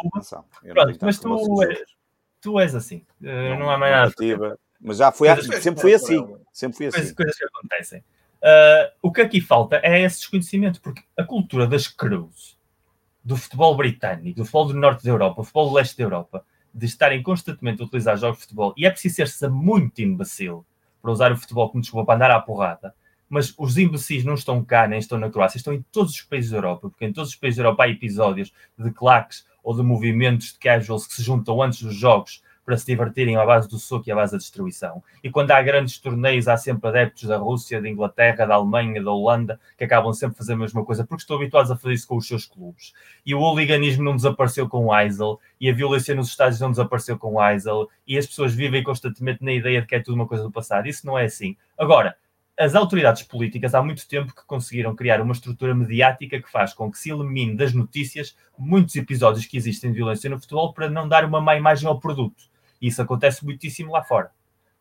Pronto, 0.61 0.99
mas 1.01 1.17
tu, 1.17 1.63
é, 1.63 1.83
tu 2.39 2.59
és 2.59 2.75
assim, 2.75 3.03
eh, 3.23 3.49
não, 3.49 3.61
não 3.61 3.69
há 3.71 3.77
mais 3.79 4.13
nada. 4.15 4.59
Mas 4.79 4.97
já 4.97 5.11
foi, 5.11 5.29
sempre 5.59 5.81
foi 5.81 5.95
assim. 5.95 6.37
Sempre 6.51 6.77
foi 6.77 6.85
assim. 6.85 6.97
Coisas, 6.97 7.15
coisas 7.15 7.35
que 7.35 7.45
acontecem. 7.45 7.99
Uh, 7.99 8.91
o 9.01 9.11
que 9.11 9.21
aqui 9.21 9.41
falta 9.41 9.81
é 9.81 10.01
esse 10.01 10.19
desconhecimento, 10.19 10.79
porque 10.79 11.01
a 11.17 11.23
cultura 11.23 11.65
das 11.65 11.87
cruzes, 11.87 12.55
do 13.23 13.35
futebol 13.35 13.75
britânico, 13.75 14.37
do 14.37 14.45
futebol 14.45 14.67
do 14.67 14.73
norte 14.75 15.03
da 15.03 15.09
Europa, 15.09 15.41
do 15.41 15.45
futebol 15.45 15.69
do 15.69 15.75
leste 15.75 15.97
da 15.97 16.03
Europa, 16.03 16.45
de 16.71 16.85
estarem 16.85 17.23
constantemente 17.23 17.81
a 17.81 17.85
utilizar 17.85 18.17
jogos 18.17 18.37
de 18.37 18.43
futebol, 18.43 18.71
e 18.77 18.85
é 18.85 18.91
preciso 18.91 19.15
ser-se 19.15 19.47
muito 19.47 19.99
imbecil 19.99 20.63
para 21.01 21.11
usar 21.11 21.31
o 21.31 21.37
futebol 21.37 21.71
como 21.71 21.81
desculpa 21.81 22.05
para 22.05 22.15
andar 22.17 22.31
à 22.31 22.39
porrada, 22.39 22.93
mas 23.33 23.51
os 23.57 23.79
imbecis 23.79 24.23
não 24.23 24.35
estão 24.35 24.63
cá, 24.63 24.87
nem 24.87 24.99
estão 24.99 25.17
na 25.17 25.27
Croácia, 25.27 25.57
estão 25.57 25.73
em 25.73 25.83
todos 25.91 26.13
os 26.13 26.21
países 26.21 26.51
da 26.51 26.57
Europa, 26.57 26.87
porque 26.87 27.03
em 27.03 27.11
todos 27.11 27.31
os 27.31 27.35
países 27.35 27.57
da 27.57 27.63
Europa 27.63 27.83
há 27.83 27.89
episódios 27.89 28.53
de 28.77 28.91
claques 28.91 29.43
ou 29.63 29.75
de 29.75 29.81
movimentos 29.81 30.53
de 30.53 30.59
casuals 30.59 31.07
que 31.07 31.15
se 31.15 31.23
juntam 31.23 31.59
antes 31.59 31.81
dos 31.81 31.95
jogos 31.95 32.43
para 32.63 32.77
se 32.77 32.85
divertirem 32.85 33.35
à 33.35 33.43
base 33.43 33.67
do 33.67 33.79
soco 33.79 34.07
e 34.07 34.11
à 34.11 34.15
base 34.15 34.33
da 34.33 34.37
destruição. 34.37 35.03
E 35.23 35.31
quando 35.31 35.49
há 35.49 35.59
grandes 35.63 35.97
torneios, 35.97 36.47
há 36.47 36.55
sempre 36.57 36.87
adeptos 36.87 37.23
da 37.23 37.37
Rússia, 37.37 37.81
da 37.81 37.89
Inglaterra, 37.89 38.45
da 38.45 38.53
Alemanha, 38.53 39.03
da 39.03 39.11
Holanda, 39.11 39.59
que 39.75 39.83
acabam 39.83 40.13
sempre 40.13 40.35
a 40.35 40.37
fazer 40.37 40.53
a 40.53 40.57
mesma 40.57 40.85
coisa, 40.85 41.03
porque 41.03 41.23
estão 41.23 41.35
habituados 41.35 41.71
a 41.71 41.75
fazer 41.75 41.95
isso 41.95 42.07
com 42.07 42.17
os 42.17 42.27
seus 42.27 42.45
clubes. 42.45 42.93
E 43.25 43.33
o 43.33 43.39
hooliganismo 43.39 44.03
não 44.03 44.15
desapareceu 44.15 44.69
com 44.69 44.85
o 44.85 44.95
Eisel, 44.95 45.39
e 45.59 45.71
a 45.71 45.73
violência 45.73 46.13
nos 46.13 46.27
estádios 46.27 46.61
não 46.61 46.69
desapareceu 46.69 47.17
com 47.17 47.33
o 47.33 47.43
Eisel, 47.43 47.89
e 48.07 48.15
as 48.15 48.27
pessoas 48.27 48.53
vivem 48.53 48.83
constantemente 48.83 49.43
na 49.43 49.51
ideia 49.51 49.81
de 49.81 49.87
que 49.87 49.95
é 49.95 49.99
tudo 49.99 50.13
uma 50.13 50.27
coisa 50.27 50.43
do 50.43 50.51
passado. 50.51 50.87
Isso 50.87 51.05
não 51.05 51.17
é 51.17 51.25
assim. 51.25 51.57
Agora, 51.77 52.15
as 52.63 52.75
autoridades 52.75 53.23
políticas 53.23 53.75
há 53.75 53.83
muito 53.83 54.07
tempo 54.07 54.33
que 54.33 54.45
conseguiram 54.45 54.95
criar 54.95 55.21
uma 55.21 55.33
estrutura 55.33 55.75
mediática 55.75 56.41
que 56.41 56.49
faz 56.49 56.73
com 56.73 56.89
que 56.89 56.97
se 56.97 57.11
elimine 57.11 57.57
das 57.57 57.73
notícias 57.73 58.37
muitos 58.57 58.95
episódios 58.95 59.45
que 59.45 59.57
existem 59.57 59.91
de 59.91 59.97
violência 59.97 60.29
no 60.29 60.39
futebol 60.39 60.73
para 60.73 60.89
não 60.89 61.07
dar 61.07 61.25
uma 61.25 61.41
má 61.41 61.57
imagem 61.57 61.87
ao 61.87 61.99
produto. 61.99 62.43
E 62.81 62.87
isso 62.87 63.01
acontece 63.01 63.43
muitíssimo 63.43 63.91
lá 63.91 64.01
fora. 64.01 64.31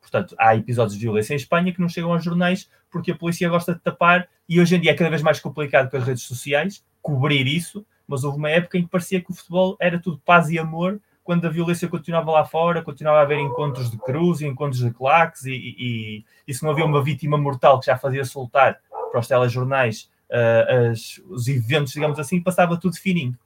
Portanto, 0.00 0.36
há 0.38 0.54
episódios 0.54 0.96
de 0.96 1.04
violência 1.04 1.32
em 1.32 1.36
Espanha 1.36 1.72
que 1.72 1.80
não 1.80 1.88
chegam 1.88 2.12
aos 2.12 2.22
jornais 2.22 2.70
porque 2.88 3.10
a 3.10 3.16
polícia 3.16 3.48
gosta 3.48 3.74
de 3.74 3.80
tapar 3.80 4.28
e 4.48 4.60
hoje 4.60 4.76
em 4.76 4.80
dia 4.80 4.92
é 4.92 4.94
cada 4.94 5.10
vez 5.10 5.22
mais 5.22 5.40
complicado 5.40 5.90
com 5.90 5.96
as 5.96 6.04
redes 6.04 6.22
sociais 6.22 6.84
cobrir 7.00 7.46
isso, 7.48 7.84
mas 8.06 8.22
houve 8.22 8.38
uma 8.38 8.50
época 8.50 8.78
em 8.78 8.84
que 8.84 8.90
parecia 8.90 9.20
que 9.20 9.30
o 9.30 9.34
futebol 9.34 9.76
era 9.80 9.98
tudo 9.98 10.22
paz 10.24 10.50
e 10.50 10.59
amor 10.59 11.00
quando 11.24 11.47
a 11.47 11.51
violência 11.51 11.89
continuava 11.89 12.31
lá 12.31 12.44
fora, 12.44 12.82
continuava 12.82 13.19
a 13.19 13.23
haver 13.23 13.39
encontros 13.39 13.90
de 13.90 13.99
cruz 13.99 14.40
e 14.40 14.47
encontros 14.47 14.81
de 14.81 14.90
claques, 14.90 15.44
e, 15.44 15.53
e, 15.53 16.24
e 16.47 16.55
se 16.55 16.62
não 16.62 16.70
havia 16.70 16.85
uma 16.85 17.03
vítima 17.03 17.39
mortal 17.39 17.78
que 17.78 17.86
já 17.86 17.97
fazia 17.97 18.24
soltar 18.24 18.81
para 19.11 19.20
os 19.20 19.28
telejornais 19.28 20.11
uh, 20.31 20.90
as, 20.90 21.20
os 21.28 21.49
eventos, 21.49 21.93
digamos 21.93 22.19
assim, 22.19 22.40
passava 22.40 22.77
tudo 22.77 22.97
fininho. 22.97 23.39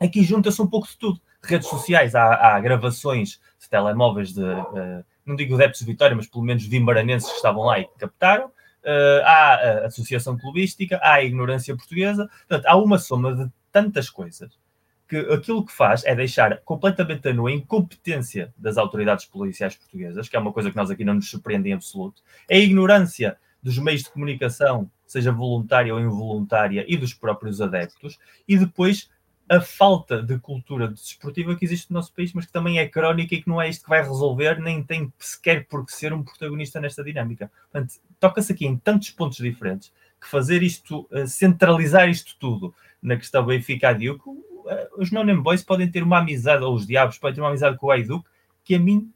Aqui 0.00 0.22
junta-se 0.22 0.60
um 0.60 0.66
pouco 0.66 0.86
de 0.86 0.98
tudo. 0.98 1.20
Redes 1.42 1.68
sociais, 1.68 2.14
há, 2.14 2.56
há 2.56 2.60
gravações 2.60 3.40
de 3.60 3.68
telemóveis 3.68 4.32
de, 4.32 4.42
uh, 4.42 5.04
não 5.24 5.36
digo 5.36 5.54
adeptos 5.54 5.80
de 5.80 5.86
Vitória, 5.86 6.16
mas 6.16 6.26
pelo 6.26 6.44
menos 6.44 6.66
vimaranenses 6.66 7.28
que 7.28 7.36
estavam 7.36 7.64
lá 7.64 7.78
e 7.78 7.84
que 7.84 7.98
captaram. 7.98 8.46
uh, 8.46 9.22
há 9.24 9.54
a 9.54 9.86
associação 9.86 10.36
clubística, 10.36 10.98
há 11.02 11.14
a 11.14 11.24
ignorância 11.24 11.74
portuguesa, 11.76 12.28
portanto, 12.48 12.66
há 12.66 12.76
uma 12.76 12.98
soma 12.98 13.34
de 13.34 13.50
tantas 13.72 14.10
coisas 14.10 14.58
que 15.08 15.16
aquilo 15.16 15.64
que 15.64 15.72
faz 15.72 16.04
é 16.04 16.14
deixar 16.14 16.58
completamente 16.64 17.28
a 17.28 17.32
nu 17.32 17.46
a 17.46 17.52
incompetência 17.52 18.52
das 18.56 18.78
autoridades 18.78 19.26
policiais 19.26 19.76
portuguesas, 19.76 20.28
que 20.28 20.36
é 20.36 20.38
uma 20.38 20.52
coisa 20.52 20.70
que 20.70 20.76
nós 20.76 20.90
aqui 20.90 21.04
não 21.04 21.14
nos 21.14 21.28
surpreende 21.28 21.68
em 21.68 21.72
absoluto, 21.72 22.22
a 22.50 22.54
ignorância 22.54 23.36
dos 23.62 23.78
meios 23.78 24.02
de 24.02 24.10
comunicação, 24.10 24.90
seja 25.06 25.32
voluntária 25.32 25.94
ou 25.94 26.00
involuntária, 26.00 26.84
e 26.86 26.96
dos 26.96 27.14
próprios 27.14 27.60
adeptos, 27.60 28.18
e 28.46 28.58
depois 28.58 29.08
a 29.48 29.60
falta 29.60 30.22
de 30.22 30.38
cultura 30.38 30.88
desportiva 30.88 31.54
que 31.54 31.64
existe 31.64 31.90
no 31.90 31.94
nosso 31.94 32.12
país, 32.14 32.32
mas 32.32 32.46
que 32.46 32.52
também 32.52 32.78
é 32.78 32.88
crónica 32.88 33.34
e 33.34 33.42
que 33.42 33.48
não 33.48 33.60
é 33.60 33.68
isto 33.68 33.84
que 33.84 33.90
vai 33.90 34.02
resolver, 34.02 34.58
nem 34.58 34.82
tem 34.82 35.12
sequer 35.18 35.66
por 35.66 35.84
que 35.84 35.92
ser 35.92 36.12
um 36.12 36.22
protagonista 36.22 36.80
nesta 36.80 37.04
dinâmica. 37.04 37.50
Portanto, 37.70 37.94
toca-se 38.18 38.52
aqui 38.52 38.66
em 38.66 38.76
tantos 38.76 39.10
pontos 39.10 39.38
diferentes 39.38 39.92
que 40.20 40.28
fazer 40.28 40.62
isto, 40.62 41.06
eh, 41.12 41.26
centralizar 41.26 42.08
isto 42.08 42.36
tudo 42.38 42.74
na 43.02 43.16
questão 43.16 43.44
Benfica-Diogo, 43.44 44.42
eh, 44.68 44.88
os 44.96 45.10
non 45.10 45.24
boys 45.42 45.62
podem 45.62 45.90
ter 45.90 46.02
uma 46.02 46.18
amizade, 46.18 46.64
ou 46.64 46.74
os 46.74 46.86
diabos 46.86 47.18
podem 47.18 47.36
ter 47.36 47.40
uma 47.40 47.50
amizade 47.50 47.76
com 47.78 47.88
o 47.88 47.90
Aiduk, 47.90 48.24
que 48.64 48.74
a 48.74 48.78
mim 48.78 49.10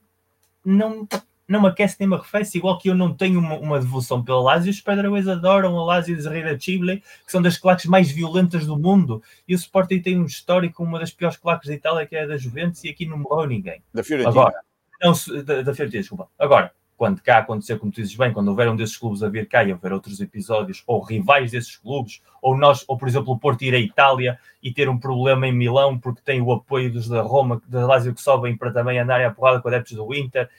não 0.64 1.06
não 1.48 1.62
me 1.62 1.68
aquece 1.68 1.96
nem 1.98 2.08
me 2.08 2.14
arrefece, 2.14 2.58
igual 2.58 2.78
que 2.78 2.90
eu 2.90 2.94
não 2.94 3.14
tenho 3.14 3.40
uma, 3.40 3.56
uma 3.56 3.80
devoção 3.80 4.22
pela 4.22 4.40
Lazio, 4.40 4.70
os 4.70 4.82
Pedroes 4.82 5.26
adoram 5.26 5.78
a 5.78 5.84
Lazio 5.84 6.14
de 6.14 6.26
Herrera 6.26 6.60
Chile, 6.60 7.02
que 7.24 7.32
são 7.32 7.40
das 7.40 7.56
claques 7.56 7.86
mais 7.86 8.10
violentas 8.10 8.66
do 8.66 8.78
mundo, 8.78 9.22
e 9.48 9.54
o 9.54 9.56
Sporting 9.56 10.00
tem 10.00 10.18
um 10.18 10.26
histórico, 10.26 10.84
uma 10.84 10.98
das 10.98 11.10
piores 11.10 11.38
claques 11.38 11.68
da 11.68 11.74
Itália, 11.74 12.06
que 12.06 12.14
é 12.14 12.24
a 12.24 12.26
da 12.26 12.36
Juventus, 12.36 12.84
e 12.84 12.90
aqui 12.90 13.06
não 13.06 13.16
morreu 13.16 13.48
ninguém. 13.48 13.82
Da 13.94 14.04
Fiorentina. 14.04 14.30
Agora, 14.30 14.60
não, 15.02 15.14
da, 15.42 15.62
da 15.62 15.74
Fiorentina, 15.74 16.02
desculpa. 16.02 16.28
Agora, 16.38 16.70
quando 16.98 17.22
cá 17.22 17.38
acontecer, 17.38 17.78
como 17.78 17.92
tu 17.92 18.02
dizes 18.02 18.16
bem, 18.16 18.32
quando 18.32 18.48
houver 18.48 18.68
um 18.68 18.76
desses 18.76 18.96
clubes 18.96 19.22
a 19.22 19.28
vir 19.28 19.48
cá 19.48 19.62
e 19.62 19.72
houver 19.72 19.92
outros 19.92 20.20
episódios, 20.20 20.82
ou 20.84 21.00
rivais 21.00 21.52
desses 21.52 21.76
clubes, 21.76 22.20
ou 22.42 22.58
nós, 22.58 22.84
ou 22.88 22.98
por 22.98 23.08
exemplo, 23.08 23.32
o 23.32 23.38
Porto 23.38 23.62
ir 23.62 23.72
à 23.74 23.78
Itália 23.78 24.38
e 24.60 24.72
ter 24.72 24.88
um 24.88 24.98
problema 24.98 25.46
em 25.46 25.52
Milão 25.52 25.96
porque 25.96 26.20
tem 26.22 26.42
o 26.42 26.52
apoio 26.52 26.92
dos 26.92 27.08
da 27.08 27.22
Roma, 27.22 27.62
da 27.68 27.86
Lazio 27.86 28.12
que 28.12 28.20
sobem 28.20 28.56
para 28.56 28.72
também 28.72 28.98
andarem 28.98 29.26
a 29.26 29.30
porrada 29.30 29.62
com 29.62 29.68
adeptos 29.68 29.96
do 29.96 30.12
Inter, 30.12 30.50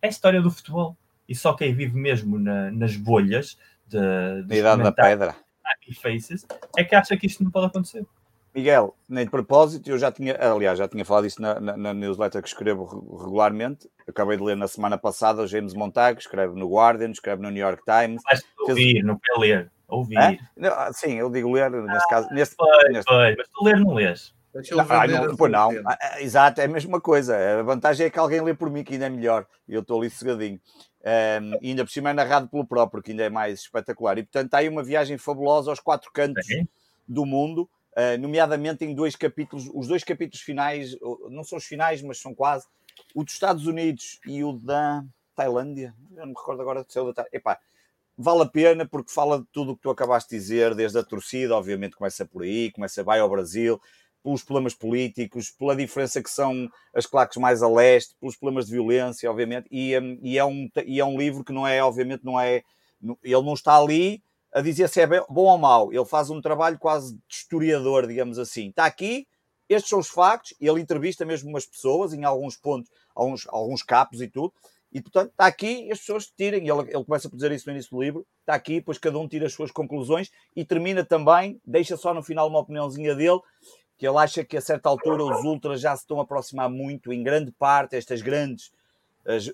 é 0.00 0.06
a 0.06 0.08
história 0.08 0.40
do 0.40 0.50
futebol. 0.50 0.96
E 1.28 1.34
só 1.34 1.52
quem 1.52 1.74
vive 1.74 1.98
mesmo 1.98 2.38
na, 2.38 2.70
nas 2.70 2.96
bolhas 2.96 3.58
de, 3.86 4.42
de 4.46 4.56
idade 4.56 4.82
da 4.82 4.92
pedra 4.92 5.36
faces 5.94 6.46
é 6.76 6.84
que 6.84 6.94
acha 6.94 7.16
que 7.16 7.26
isto 7.26 7.42
não 7.42 7.50
pode 7.50 7.66
acontecer. 7.66 8.04
Miguel, 8.58 8.96
nem 9.08 9.24
de 9.24 9.30
propósito, 9.30 9.88
eu 9.88 9.96
já 9.96 10.10
tinha, 10.10 10.36
aliás, 10.40 10.78
já 10.78 10.88
tinha 10.88 11.04
falado 11.04 11.26
isso 11.26 11.40
na, 11.40 11.60
na, 11.60 11.76
na 11.76 11.94
newsletter 11.94 12.42
que 12.42 12.48
escrevo 12.48 12.84
regularmente. 13.16 13.88
Acabei 14.06 14.36
de 14.36 14.42
ler 14.42 14.56
na 14.56 14.66
semana 14.66 14.98
passada, 14.98 15.46
James 15.46 15.74
Montague, 15.74 16.20
escreve 16.20 16.58
no 16.58 16.68
Guardian, 16.68 17.10
escreve 17.10 17.40
no 17.40 17.50
New 17.50 17.62
York 17.62 17.82
Times. 17.84 18.20
Mas 18.24 18.42
ouvir, 18.58 18.94
fez... 18.94 19.04
não 19.04 19.16
quer 19.16 19.38
ler. 19.38 19.70
Ouvir. 19.86 20.18
Ah, 20.18 20.90
sim, 20.92 21.14
eu 21.14 21.30
digo 21.30 21.52
ler, 21.52 21.70
neste 21.70 22.04
ah, 22.04 22.10
caso. 22.10 22.28
Neste, 22.32 22.56
foi, 22.56 22.88
neste... 22.90 23.08
Foi, 23.08 23.36
mas 23.36 23.48
tu 23.48 23.64
ler 23.64 23.78
não 23.78 23.94
lês. 23.94 24.34
Não, 24.72 24.86
ah, 24.88 25.06
não, 25.06 25.36
pois 25.36 25.52
não. 25.52 25.70
Ah, 25.86 25.98
ah, 26.00 26.20
exato, 26.20 26.60
é 26.60 26.64
a 26.64 26.68
mesma 26.68 27.00
coisa. 27.00 27.36
A 27.60 27.62
vantagem 27.62 28.06
é 28.06 28.10
que 28.10 28.18
alguém 28.18 28.40
lê 28.40 28.54
por 28.54 28.68
mim, 28.70 28.82
que 28.82 28.94
ainda 28.94 29.06
é 29.06 29.10
melhor. 29.10 29.46
E 29.68 29.74
eu 29.74 29.82
estou 29.82 30.00
ali 30.00 30.10
cegadinho. 30.10 30.60
Um, 31.40 31.58
e 31.62 31.68
ainda 31.68 31.84
por 31.84 31.92
cima 31.92 32.10
é 32.10 32.12
narrado 32.12 32.48
pelo 32.48 32.66
próprio, 32.66 33.02
que 33.02 33.12
ainda 33.12 33.22
é 33.22 33.30
mais 33.30 33.60
espetacular. 33.60 34.18
E 34.18 34.24
portanto 34.24 34.46
está 34.46 34.58
aí 34.58 34.68
uma 34.68 34.82
viagem 34.82 35.16
fabulosa 35.16 35.70
aos 35.70 35.78
quatro 35.78 36.10
cantos 36.12 36.44
Sim. 36.44 36.66
do 37.06 37.24
mundo, 37.24 37.70
uh, 37.98 38.18
nomeadamente 38.20 38.84
em 38.84 38.94
dois 38.94 39.16
capítulos. 39.16 39.68
Os 39.74 39.88
dois 39.88 40.04
capítulos 40.04 40.40
finais, 40.40 40.96
não 41.30 41.42
são 41.42 41.58
os 41.58 41.64
finais, 41.64 42.00
mas 42.00 42.18
são 42.18 42.34
quase. 42.34 42.66
O 43.14 43.24
dos 43.24 43.34
Estados 43.34 43.66
Unidos 43.66 44.20
e 44.26 44.44
o 44.44 44.52
da 44.52 45.04
Tailândia. 45.34 45.94
Eu 46.12 46.20
não 46.20 46.28
me 46.28 46.34
recordo 46.34 46.62
agora 46.62 46.84
do 46.84 46.92
céu 46.92 47.12
da 47.12 47.26
Epá, 47.32 47.58
vale 48.16 48.42
a 48.42 48.46
pena 48.46 48.86
porque 48.86 49.12
fala 49.12 49.40
de 49.40 49.46
tudo 49.52 49.72
o 49.72 49.76
que 49.76 49.82
tu 49.82 49.90
acabaste 49.90 50.30
de 50.30 50.36
dizer, 50.36 50.74
desde 50.74 50.98
a 50.98 51.04
torcida, 51.04 51.56
obviamente 51.56 51.96
começa 51.96 52.24
por 52.24 52.42
aí, 52.42 52.72
começa, 52.72 53.04
vai 53.04 53.20
ao 53.20 53.30
Brasil, 53.30 53.80
pelos 54.22 54.42
problemas 54.42 54.74
políticos, 54.74 55.50
pela 55.50 55.76
diferença 55.76 56.20
que 56.20 56.30
são 56.30 56.68
as 56.92 57.06
claques 57.06 57.36
mais 57.36 57.62
a 57.62 57.68
leste, 57.68 58.16
pelos 58.20 58.36
problemas 58.36 58.66
de 58.66 58.72
violência, 58.72 59.30
obviamente, 59.30 59.68
e, 59.70 59.96
um, 59.98 60.18
e, 60.20 60.38
é, 60.38 60.44
um, 60.44 60.68
e 60.84 61.00
é 61.00 61.04
um 61.04 61.16
livro 61.16 61.44
que 61.44 61.52
não 61.52 61.66
é, 61.66 61.82
obviamente, 61.82 62.24
não 62.24 62.38
é. 62.38 62.62
Ele 63.22 63.42
não 63.42 63.54
está 63.54 63.76
ali 63.76 64.20
a 64.52 64.60
dizer 64.60 64.88
se 64.88 65.00
é 65.00 65.06
bom 65.06 65.44
ou 65.44 65.58
mau, 65.58 65.92
ele 65.92 66.04
faz 66.04 66.30
um 66.30 66.40
trabalho 66.40 66.78
quase 66.78 67.14
de 67.14 67.20
historiador, 67.28 68.06
digamos 68.06 68.38
assim. 68.38 68.68
Está 68.68 68.86
aqui, 68.86 69.26
estes 69.68 69.90
são 69.90 69.98
os 69.98 70.08
factos, 70.08 70.54
e 70.60 70.66
ele 70.66 70.80
entrevista 70.80 71.24
mesmo 71.24 71.50
umas 71.50 71.66
pessoas 71.66 72.12
em 72.12 72.24
alguns 72.24 72.56
pontos, 72.56 72.90
alguns, 73.14 73.46
alguns 73.48 73.82
capos 73.82 74.20
e 74.20 74.28
tudo, 74.28 74.52
e 74.90 75.02
portanto 75.02 75.30
está 75.30 75.46
aqui 75.46 75.90
as 75.92 75.98
pessoas 75.98 76.26
tirem, 76.26 76.66
ele, 76.66 76.80
ele 76.80 77.04
começa 77.04 77.28
a 77.28 77.30
dizer 77.30 77.52
isso 77.52 77.66
no 77.66 77.74
início 77.74 77.90
do 77.90 78.02
livro, 78.02 78.26
está 78.40 78.54
aqui, 78.54 78.76
depois 78.76 78.96
cada 78.96 79.18
um 79.18 79.28
tira 79.28 79.46
as 79.46 79.52
suas 79.52 79.70
conclusões 79.70 80.30
e 80.56 80.64
termina 80.64 81.04
também, 81.04 81.60
deixa 81.66 81.96
só 81.96 82.14
no 82.14 82.22
final 82.22 82.48
uma 82.48 82.60
opiniãozinha 82.60 83.14
dele, 83.14 83.40
que 83.98 84.08
ele 84.08 84.16
acha 84.16 84.44
que 84.44 84.56
a 84.56 84.60
certa 84.60 84.88
altura 84.88 85.24
os 85.24 85.44
ultras 85.44 85.80
já 85.80 85.94
se 85.94 86.04
estão 86.04 86.20
a 86.20 86.22
aproximar 86.22 86.70
muito, 86.70 87.12
em 87.12 87.22
grande 87.22 87.52
parte, 87.52 87.96
estas 87.96 88.22
grandes, 88.22 88.70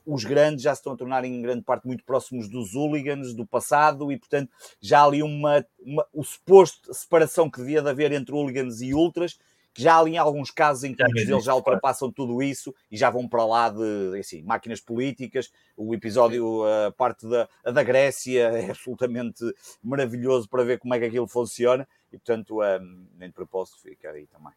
os 0.07 0.25
grandes 0.25 0.63
já 0.63 0.75
se 0.75 0.81
estão 0.81 0.93
a 0.93 0.97
tornar 0.97 1.25
em 1.25 1.43
grande 1.43 1.63
parte 1.63 1.87
muito 1.87 2.05
próximos 2.05 2.49
dos 2.49 2.75
hooligans 2.75 3.35
do 3.35 3.47
passado 3.47 4.13
e, 4.13 4.19
portanto, 4.19 4.51
já 4.81 5.01
há 5.01 5.05
ali 5.05 5.23
uma, 5.23 5.67
uma 5.81 6.07
o 6.13 6.23
suposto 6.23 6.95
separação 6.95 7.51
que 7.51 7.59
devia 7.59 7.83
de 7.83 7.91
haver 7.91 8.13
entre 8.13 8.35
hooligans 8.35 8.81
e 8.81 8.95
ultras, 8.95 9.39
que 9.75 9.83
já 9.83 9.95
há 9.95 9.99
ali 9.99 10.17
alguns 10.17 10.53
casos 10.53 10.85
em 10.85 10.95
que 10.95 11.03
muitos 11.03 11.27
deles 11.27 11.45
já 11.45 11.53
ultrapassam 11.53 12.11
tudo 12.13 12.41
isso 12.41 12.73
e 12.89 12.97
já 12.97 13.11
vão 13.11 13.29
para 13.29 13.45
lá 13.45 13.69
de 13.69 14.19
assim, 14.21 14.41
máquinas 14.43 14.81
políticas. 14.81 15.51
O 15.77 15.93
episódio, 15.93 16.63
a 16.65 16.93
parte 16.93 17.29
da, 17.29 17.49
a 17.65 17.73
da 17.73 17.83
Grécia, 17.83 18.51
é 18.55 18.71
absolutamente 18.71 19.45
maravilhoso 19.83 20.49
para 20.49 20.63
ver 20.63 20.79
como 20.79 20.95
é 20.95 21.01
que 21.01 21.07
aquilo 21.07 21.27
funciona 21.27 21.89
e 22.13 22.17
portanto, 22.17 22.63
um, 22.63 23.07
nem 23.17 23.29
de 23.29 23.35
propósito, 23.35 23.81
fica 23.81 24.11
aí 24.11 24.29
também. 24.29 24.53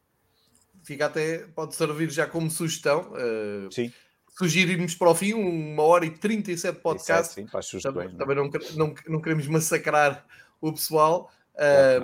Fica 0.84 1.07
até, 1.07 1.39
pode 1.48 1.76
servir 1.76 2.11
já 2.11 2.27
como 2.27 2.52
sugestão. 2.52 3.11
Uh, 3.11 3.72
sim. 3.72 3.91
Sugerimos 4.38 4.93
para 4.93 5.09
o 5.09 5.15
fim 5.15 5.34
uma 5.34 5.81
hora 5.81 6.05
e 6.05 6.11
37 6.11 6.80
podcasts. 6.80 7.34
Sim, 7.34 7.47
faz 7.47 7.65
sugestões. 7.65 8.14
Também, 8.15 8.35
não, 8.35 8.45
é? 8.45 8.49
não, 8.76 8.93
não, 9.07 9.19
queremos 9.19 9.47
massacrar 9.47 10.27
o 10.61 10.72
pessoal. 10.72 11.31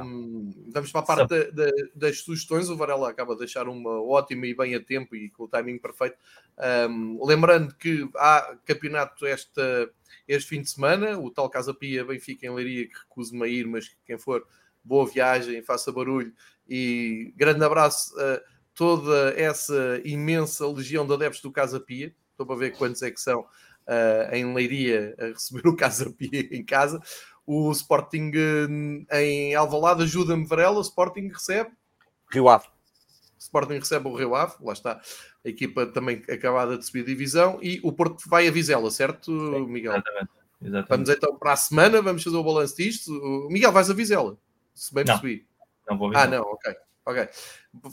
Um, 0.02 0.52
vamos 0.74 0.92
para 0.92 1.02
a 1.02 1.04
parte 1.04 1.28
da, 1.28 1.52
da, 1.52 1.72
das 1.94 2.22
sugestões. 2.22 2.70
O 2.70 2.76
Varela 2.76 3.08
acaba 3.08 3.34
de 3.34 3.40
deixar 3.42 3.68
uma 3.68 4.02
ótima 4.02 4.48
e 4.48 4.56
bem 4.56 4.74
a 4.74 4.84
tempo 4.84 5.16
e 5.16 5.30
com 5.30 5.44
o 5.44 5.48
timing 5.48 5.78
perfeito. 5.78 6.18
Um, 6.90 7.24
lembrando 7.24 7.76
que 7.76 8.10
há 8.16 8.58
campeonato 8.66 9.28
esta, 9.28 9.92
este 10.28 10.50
fim 10.50 10.62
de 10.64 10.72
semana. 10.72 11.20
O 11.20 11.30
tal 11.30 11.48
Casa 11.52 11.72
Pia 11.72 12.04
Benfica 12.04 12.48
em 12.48 12.50
Leiria, 12.56 12.88
que 12.88 12.98
recuso-me 12.98 13.44
a 13.44 13.48
ir, 13.48 13.68
mas 13.68 13.96
quem 14.08 14.18
for 14.18 14.44
boa 14.84 15.06
viagem, 15.06 15.62
faça 15.62 15.92
barulho 15.92 16.34
e 16.68 17.32
grande 17.38 17.64
abraço 17.64 18.20
a 18.20 18.42
toda 18.74 19.36
essa 19.40 20.02
imensa 20.04 20.68
legião 20.68 21.06
de 21.06 21.14
adeptos 21.14 21.44
do 21.44 21.52
Casa 21.52 21.80
Pia. 21.80 22.12
Estou 22.34 22.46
para 22.46 22.56
ver 22.56 22.76
quantos 22.78 23.02
é 23.02 23.12
que 23.12 23.22
são 23.22 23.42
uh, 23.42 24.34
em 24.34 24.54
Leiria 24.54 25.16
a 25.18 25.26
receber 25.28 25.66
o 25.70 25.76
Casa 25.76 26.12
Pia 26.12 26.50
em 26.52 26.64
casa. 26.64 27.00
O 27.46 27.72
Sporting 27.72 28.32
uh, 28.36 29.16
em 29.16 29.56
Alvalade 29.56 30.04
ajuda-me 30.04 30.46
Varela, 30.46 30.78
o 30.78 30.82
Sporting 30.82 31.30
recebe 31.30 31.72
Rio 32.30 32.50
Ave. 32.50 32.66
Sporting 33.40 33.74
recebe 33.74 34.08
o 34.08 34.16
Rio 34.16 34.36
Ave, 34.36 34.56
lá 34.62 34.74
está 34.74 35.02
a 35.46 35.50
equipa 35.50 35.86
também 35.86 36.24
acabada 36.30 36.78
de 36.78 36.86
subir 36.86 37.04
divisão 37.04 37.60
e 37.62 37.80
o 37.84 37.92
Porto 37.92 38.24
vai 38.28 38.48
a 38.48 38.52
Vizela, 38.52 38.90
certo, 38.90 39.32
Sim, 39.32 39.68
Miguel? 39.68 39.92
Exatamente, 39.92 40.32
exatamente. 40.62 40.90
Vamos 40.90 41.10
então 41.10 41.38
para 41.38 41.52
a 41.52 41.58
semana, 41.58 42.02
vamos 42.02 42.24
fazer 42.24 42.38
o 42.38 42.44
balanço 42.44 42.78
disto. 42.78 43.12
Miguel, 43.52 43.72
vais 43.74 43.90
a 43.90 43.94
Vizela? 43.94 44.38
se 44.74 44.94
bem 44.94 45.06
percebi. 45.06 45.46
Não, 45.88 45.94
não 45.94 45.98
vou 45.98 46.10
ver. 46.10 46.18
Ah, 46.18 46.28
não, 46.28 46.42
ok. 46.42 46.76
Ok. 47.06 47.28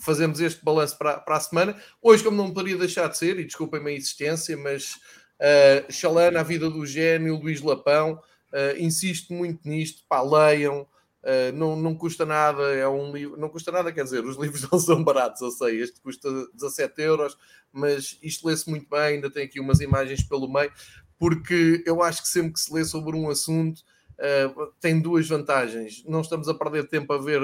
Fazemos 0.01 0.41
este 0.41 0.65
balanço 0.65 0.97
para, 0.97 1.19
para 1.19 1.37
a 1.37 1.41
semana. 1.41 1.77
Hoje, 2.01 2.23
como 2.23 2.37
não 2.37 2.53
poderia 2.53 2.79
deixar 2.79 3.09
de 3.09 3.19
ser, 3.19 3.39
e 3.39 3.45
desculpem-me 3.45 3.91
a 3.91 3.97
insistência, 3.97 4.57
mas 4.57 4.95
uh, 5.41 5.93
Xalana, 5.93 6.41
a 6.41 6.45
vida 6.45 6.71
do 6.71 6.87
gênio, 6.87 7.37
Luís 7.37 7.61
Lapão, 7.61 8.13
uh, 8.15 8.79
insisto 8.79 9.33
muito 9.33 9.69
nisto, 9.69 10.03
pá, 10.09 10.23
leiam. 10.23 10.87
Uh, 11.23 11.53
não, 11.53 11.77
não 11.77 11.95
custa 11.95 12.25
nada, 12.25 12.63
é 12.75 12.89
um 12.89 13.13
livro, 13.13 13.37
não 13.37 13.51
custa 13.51 13.71
nada, 13.71 13.93
quer 13.93 14.05
dizer, 14.05 14.25
os 14.25 14.37
livros 14.41 14.67
não 14.71 14.79
são 14.79 15.05
baratos, 15.05 15.43
eu 15.43 15.51
sei, 15.51 15.83
este 15.83 16.01
custa 16.01 16.31
17 16.55 17.03
euros, 17.03 17.37
mas 17.71 18.19
isto 18.23 18.49
lê-se 18.49 18.71
muito 18.71 18.89
bem, 18.89 19.17
ainda 19.17 19.31
tem 19.31 19.45
aqui 19.45 19.61
umas 19.61 19.81
imagens 19.81 20.23
pelo 20.23 20.51
meio, 20.51 20.73
porque 21.19 21.85
eu 21.85 22.03
acho 22.03 22.23
que 22.23 22.29
sempre 22.29 22.55
que 22.55 22.61
se 22.61 22.73
lê 22.73 22.83
sobre 22.87 23.15
um 23.15 23.29
assunto, 23.29 23.83
uh, 24.21 24.73
tem 24.81 24.99
duas 24.99 25.29
vantagens. 25.29 26.03
Não 26.07 26.23
estamos 26.23 26.49
a 26.49 26.55
perder 26.55 26.89
tempo 26.89 27.13
a 27.13 27.19
ver 27.19 27.43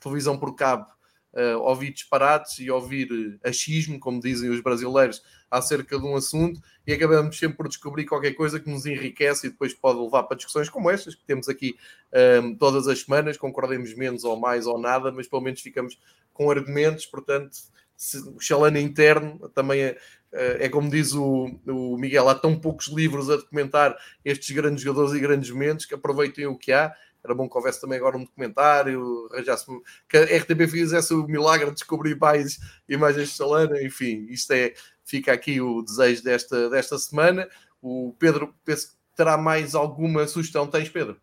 televisão 0.00 0.38
por 0.38 0.54
cabo, 0.54 0.86
uh, 1.34 1.58
ouvir 1.60 1.92
disparates 1.92 2.58
e 2.58 2.70
ouvir 2.70 3.38
achismo, 3.44 4.00
como 4.00 4.20
dizem 4.20 4.50
os 4.50 4.60
brasileiros, 4.60 5.22
acerca 5.50 5.98
de 5.98 6.04
um 6.04 6.14
assunto 6.14 6.60
e 6.86 6.92
acabamos 6.92 7.38
sempre 7.38 7.56
por 7.56 7.68
descobrir 7.68 8.04
qualquer 8.04 8.34
coisa 8.34 8.60
que 8.60 8.70
nos 8.70 8.86
enriquece 8.86 9.46
e 9.46 9.50
depois 9.50 9.74
pode 9.74 9.98
levar 9.98 10.22
para 10.24 10.36
discussões 10.36 10.68
como 10.68 10.90
estas 10.90 11.14
que 11.14 11.24
temos 11.24 11.48
aqui 11.48 11.76
um, 12.42 12.54
todas 12.54 12.86
as 12.86 13.00
semanas, 13.00 13.36
concordemos 13.36 13.94
menos 13.94 14.24
ou 14.24 14.38
mais 14.38 14.66
ou 14.66 14.78
nada, 14.78 15.10
mas 15.10 15.26
pelo 15.26 15.42
menos 15.42 15.60
ficamos 15.60 15.98
com 16.32 16.50
argumentos, 16.50 17.04
portanto 17.06 17.50
o 18.34 18.40
Chalana 18.40 18.80
interno 18.80 19.50
também 19.50 19.82
é, 19.82 19.98
é 20.32 20.68
como 20.68 20.88
diz 20.88 21.12
o, 21.12 21.50
o, 21.66 21.98
Miguel, 21.98 22.28
há 22.28 22.34
tão 22.34 22.58
poucos 22.58 22.88
livros 22.88 23.28
a 23.28 23.36
documentar 23.36 23.96
estes 24.24 24.50
grandes 24.54 24.82
jogadores 24.82 25.14
e 25.14 25.20
grandes 25.20 25.50
momentos 25.50 25.84
que 25.84 25.94
aproveitem 25.94 26.46
o 26.46 26.56
que 26.56 26.72
há. 26.72 26.94
Era 27.24 27.34
bom 27.34 27.48
que 27.48 27.56
houvesse 27.56 27.80
também 27.80 27.98
agora 27.98 28.16
um 28.16 28.24
documentário, 28.24 29.28
que 30.08 30.16
a 30.16 30.24
RTP 30.24 30.68
fizesse 30.68 31.12
o 31.14 31.26
milagre 31.26 31.66
de 31.66 31.74
descobrir 31.74 32.16
mais 32.18 32.58
imagens 32.88 33.30
de 33.30 33.36
Chalana, 33.36 33.82
enfim, 33.82 34.26
isto 34.28 34.52
é, 34.52 34.72
fica 35.04 35.32
aqui 35.32 35.60
o 35.60 35.82
desejo 35.82 36.22
desta, 36.22 36.70
desta 36.70 36.98
semana. 36.98 37.48
O 37.82 38.14
Pedro, 38.18 38.54
penso 38.64 38.88
que 38.88 38.94
terá 39.16 39.36
mais 39.36 39.74
alguma 39.74 40.26
sugestão. 40.26 40.66
Tens, 40.66 40.88
Pedro? 40.88 41.16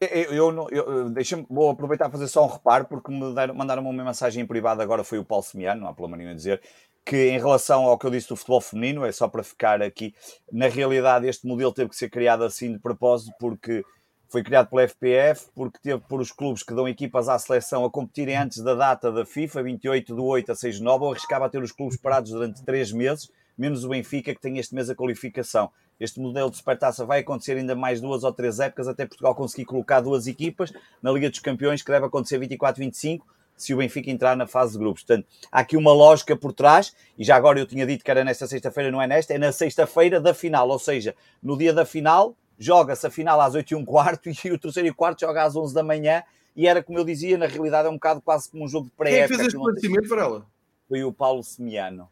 Eu, 0.00 0.32
eu, 0.32 0.68
eu 0.70 1.10
deixa 1.10 1.44
vou 1.50 1.68
aproveitar 1.68 2.08
para 2.08 2.18
fazer 2.18 2.28
só 2.28 2.44
um 2.44 2.48
reparo, 2.48 2.86
porque 2.86 3.12
me 3.12 3.34
deram, 3.34 3.54
mandaram 3.54 3.82
uma 3.82 4.04
mensagem 4.04 4.42
em 4.42 4.46
privado 4.46 4.80
agora, 4.80 5.04
foi 5.04 5.18
o 5.18 5.24
Paulo 5.24 5.44
Semiano, 5.44 5.82
não 5.82 5.88
há 5.88 5.92
problema 5.92 6.16
nenhum 6.16 6.30
a 6.30 6.34
dizer, 6.34 6.62
que 7.04 7.28
em 7.28 7.38
relação 7.38 7.84
ao 7.84 7.98
que 7.98 8.06
eu 8.06 8.10
disse 8.10 8.28
do 8.28 8.36
futebol 8.36 8.62
feminino, 8.62 9.04
é 9.04 9.12
só 9.12 9.28
para 9.28 9.42
ficar 9.42 9.82
aqui, 9.82 10.14
na 10.50 10.68
realidade 10.68 11.26
este 11.26 11.46
modelo 11.46 11.72
teve 11.72 11.90
que 11.90 11.96
ser 11.96 12.08
criado 12.08 12.44
assim 12.44 12.72
de 12.72 12.78
propósito, 12.78 13.34
porque 13.38 13.84
foi 14.30 14.44
criado 14.44 14.68
pela 14.70 14.86
FPF, 14.86 15.50
porque 15.56 15.80
teve 15.82 16.00
por 16.08 16.20
os 16.20 16.30
clubes 16.30 16.62
que 16.62 16.72
dão 16.72 16.88
equipas 16.88 17.28
à 17.28 17.36
seleção 17.36 17.84
a 17.84 17.90
competirem 17.90 18.36
antes 18.36 18.62
da 18.62 18.76
data 18.76 19.10
da 19.10 19.26
FIFA, 19.26 19.64
28 19.64 20.14
de 20.14 20.20
8 20.20 20.52
a 20.52 20.54
6 20.54 20.76
de 20.76 20.82
9, 20.84 21.04
ou 21.04 21.10
arriscava 21.10 21.46
a 21.46 21.48
ter 21.48 21.60
os 21.60 21.72
clubes 21.72 21.96
parados 21.96 22.30
durante 22.30 22.64
3 22.64 22.92
meses, 22.92 23.28
menos 23.58 23.84
o 23.84 23.88
Benfica, 23.88 24.32
que 24.32 24.40
tem 24.40 24.56
este 24.58 24.72
mês 24.72 24.88
a 24.88 24.94
qualificação. 24.94 25.68
Este 25.98 26.20
modelo 26.20 26.48
de 26.48 26.56
supertaça 26.56 27.04
vai 27.04 27.20
acontecer 27.20 27.56
ainda 27.56 27.74
mais 27.74 28.00
duas 28.00 28.22
ou 28.22 28.32
três 28.32 28.60
épocas, 28.60 28.86
até 28.86 29.04
Portugal 29.04 29.34
conseguir 29.34 29.64
colocar 29.64 30.00
duas 30.00 30.28
equipas 30.28 30.72
na 31.02 31.10
Liga 31.10 31.28
dos 31.28 31.40
Campeões, 31.40 31.82
que 31.82 31.90
deve 31.90 32.06
acontecer 32.06 32.38
24, 32.38 32.78
25, 32.78 33.26
se 33.56 33.74
o 33.74 33.78
Benfica 33.78 34.12
entrar 34.12 34.36
na 34.36 34.46
fase 34.46 34.74
de 34.74 34.78
grupos. 34.78 35.02
Portanto, 35.02 35.26
há 35.50 35.58
aqui 35.58 35.76
uma 35.76 35.92
lógica 35.92 36.36
por 36.36 36.52
trás, 36.52 36.94
e 37.18 37.24
já 37.24 37.34
agora 37.34 37.58
eu 37.58 37.66
tinha 37.66 37.84
dito 37.84 38.04
que 38.04 38.10
era 38.10 38.22
nesta 38.22 38.46
sexta-feira, 38.46 38.92
não 38.92 39.02
é 39.02 39.08
nesta, 39.08 39.34
é 39.34 39.38
na 39.38 39.50
sexta-feira 39.50 40.20
da 40.20 40.32
final, 40.32 40.68
ou 40.68 40.78
seja, 40.78 41.16
no 41.42 41.58
dia 41.58 41.74
da 41.74 41.84
final, 41.84 42.36
joga-se 42.60 43.06
a 43.06 43.10
final 43.10 43.40
às 43.40 43.54
8 43.54 43.70
e 43.70 43.74
um 43.74 43.84
quarto 43.84 44.28
e 44.44 44.50
o 44.52 44.58
terceiro 44.58 44.88
e 44.88 44.92
quarto 44.92 45.20
joga 45.20 45.42
às 45.42 45.56
11 45.56 45.74
da 45.74 45.82
manhã, 45.82 46.22
e 46.54 46.68
era 46.68 46.82
como 46.82 46.98
eu 46.98 47.04
dizia, 47.04 47.38
na 47.38 47.46
realidade 47.46 47.88
é 47.88 47.90
um 47.90 47.94
bocado 47.94 48.20
quase 48.20 48.50
como 48.50 48.64
um 48.64 48.68
jogo 48.68 48.86
de 48.86 48.92
pré-época. 48.92 49.28
Quem 49.28 49.36
fez 49.36 49.48
este 49.48 49.58
conhecimento 49.58 50.08
para 50.08 50.22
ela? 50.22 50.46
Foi 50.86 51.02
o 51.02 51.12
Paulo 51.12 51.42
Semiano. 51.42 52.08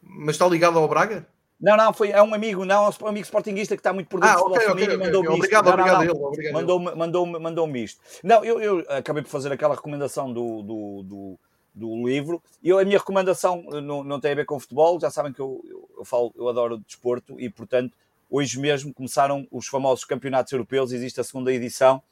Mas 0.00 0.36
está 0.36 0.48
ligado 0.48 0.78
ao 0.78 0.88
Braga? 0.88 1.26
Não, 1.60 1.76
não, 1.76 1.92
foi, 1.92 2.10
é 2.10 2.20
um 2.20 2.34
amigo, 2.34 2.64
não, 2.64 2.86
é 2.86 3.04
um 3.04 3.06
amigo 3.06 3.24
sportinguista 3.24 3.76
que 3.76 3.80
está 3.80 3.92
muito 3.92 4.08
por 4.08 4.18
dentro 4.18 4.36
ah, 4.36 4.42
okay, 4.42 4.66
okay, 4.66 4.84
okay, 4.84 4.96
mandou-me 4.96 5.28
okay. 5.28 5.38
Obrigado, 5.38 5.64
não, 5.64 5.72
obrigado, 5.72 6.04
não, 6.06 6.14
não. 6.14 6.52
Mandou-me 6.52 6.94
mandou 6.96 7.26
mandou 7.26 7.76
isto. 7.76 8.00
Não, 8.24 8.44
eu, 8.44 8.60
eu 8.60 8.84
acabei 8.88 9.22
por 9.22 9.28
fazer 9.28 9.52
aquela 9.52 9.76
recomendação 9.76 10.32
do, 10.32 10.62
do, 10.62 11.02
do, 11.04 11.38
do 11.72 12.08
livro. 12.08 12.42
Eu, 12.64 12.80
a 12.80 12.84
minha 12.84 12.98
recomendação 12.98 13.62
não, 13.80 14.02
não 14.02 14.18
tem 14.18 14.32
a 14.32 14.34
ver 14.34 14.44
com 14.44 14.58
futebol, 14.58 14.98
já 14.98 15.08
sabem 15.08 15.32
que 15.32 15.38
eu, 15.38 15.64
eu, 15.68 15.88
eu 15.98 16.04
falo, 16.04 16.32
eu 16.36 16.48
adoro 16.48 16.78
desporto 16.78 17.38
e, 17.38 17.48
portanto, 17.48 17.96
hoje 18.32 18.58
mesmo 18.58 18.94
começaram 18.94 19.46
os 19.50 19.66
famosos 19.66 20.06
campeonatos 20.06 20.50
europeus, 20.54 20.90
existe 20.90 21.20
a 21.20 21.24
segunda 21.24 21.52
edição, 21.52 22.02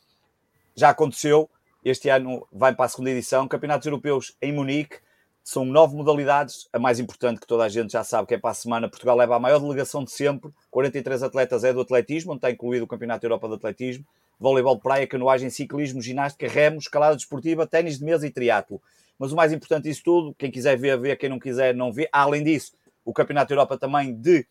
já 0.77 0.91
aconteceu, 0.91 1.49
este 1.83 2.11
ano 2.11 2.47
vai 2.53 2.75
para 2.75 2.85
a 2.85 2.89
segunda 2.89 3.11
edição, 3.11 3.49
campeonatos 3.49 3.87
europeus 3.87 4.37
em 4.43 4.53
Munique, 4.53 4.99
são 5.43 5.65
nove 5.65 5.97
modalidades. 5.97 6.69
A 6.71 6.79
mais 6.79 7.01
importante 7.01 7.41
que 7.41 7.47
toda 7.47 7.65
a 7.65 7.69
gente 7.71 7.93
já 7.93 8.05
sabe 8.05 8.29
que 8.29 8.35
é 8.35 8.39
para 8.39 8.51
a 8.51 8.55
semana. 8.55 8.91
Portugal 8.91 9.17
leva 9.17 9.37
a 9.37 9.39
maior 9.41 9.59
delegação 9.59 10.05
de 10.05 10.11
sempre. 10.11 10.53
43 10.71 11.23
atletas 11.23 11.65
é 11.65 11.73
do 11.73 11.81
atletismo, 11.81 12.33
onde 12.33 12.39
está 12.39 12.51
incluído 12.51 12.85
o 12.85 12.87
Campeonato 12.87 13.25
Europa 13.25 13.49
de 13.49 13.55
Atletismo, 13.55 14.05
voleibol 14.39 14.77
de 14.77 14.83
praia, 14.83 15.07
canoagem, 15.07 15.49
ciclismo, 15.49 16.03
ginástica, 16.03 16.47
remo, 16.47 16.79
escalada 16.79 17.17
desportiva, 17.17 17.67
ténis 17.67 17.99
de 17.99 18.05
mesa 18.05 18.27
e 18.27 18.31
triatlo. 18.31 18.81
Mas 19.19 19.33
o 19.33 19.37
mais 19.37 19.53
importante 19.53 19.85
disso 19.85 20.03
tudo, 20.05 20.35
quem 20.35 20.51
quiser 20.51 20.77
ver, 20.77 21.01
vê, 21.01 21.17
quem 21.17 21.31
não 21.31 21.39
quiser, 21.39 21.75
não 21.75 21.91
vê. 21.91 22.09
Além 22.13 22.45
disso, 22.45 22.73
o 23.05 23.13
Campeonato 23.13 23.53
Europa 23.53 23.79
também 23.79 24.15
de 24.15 24.47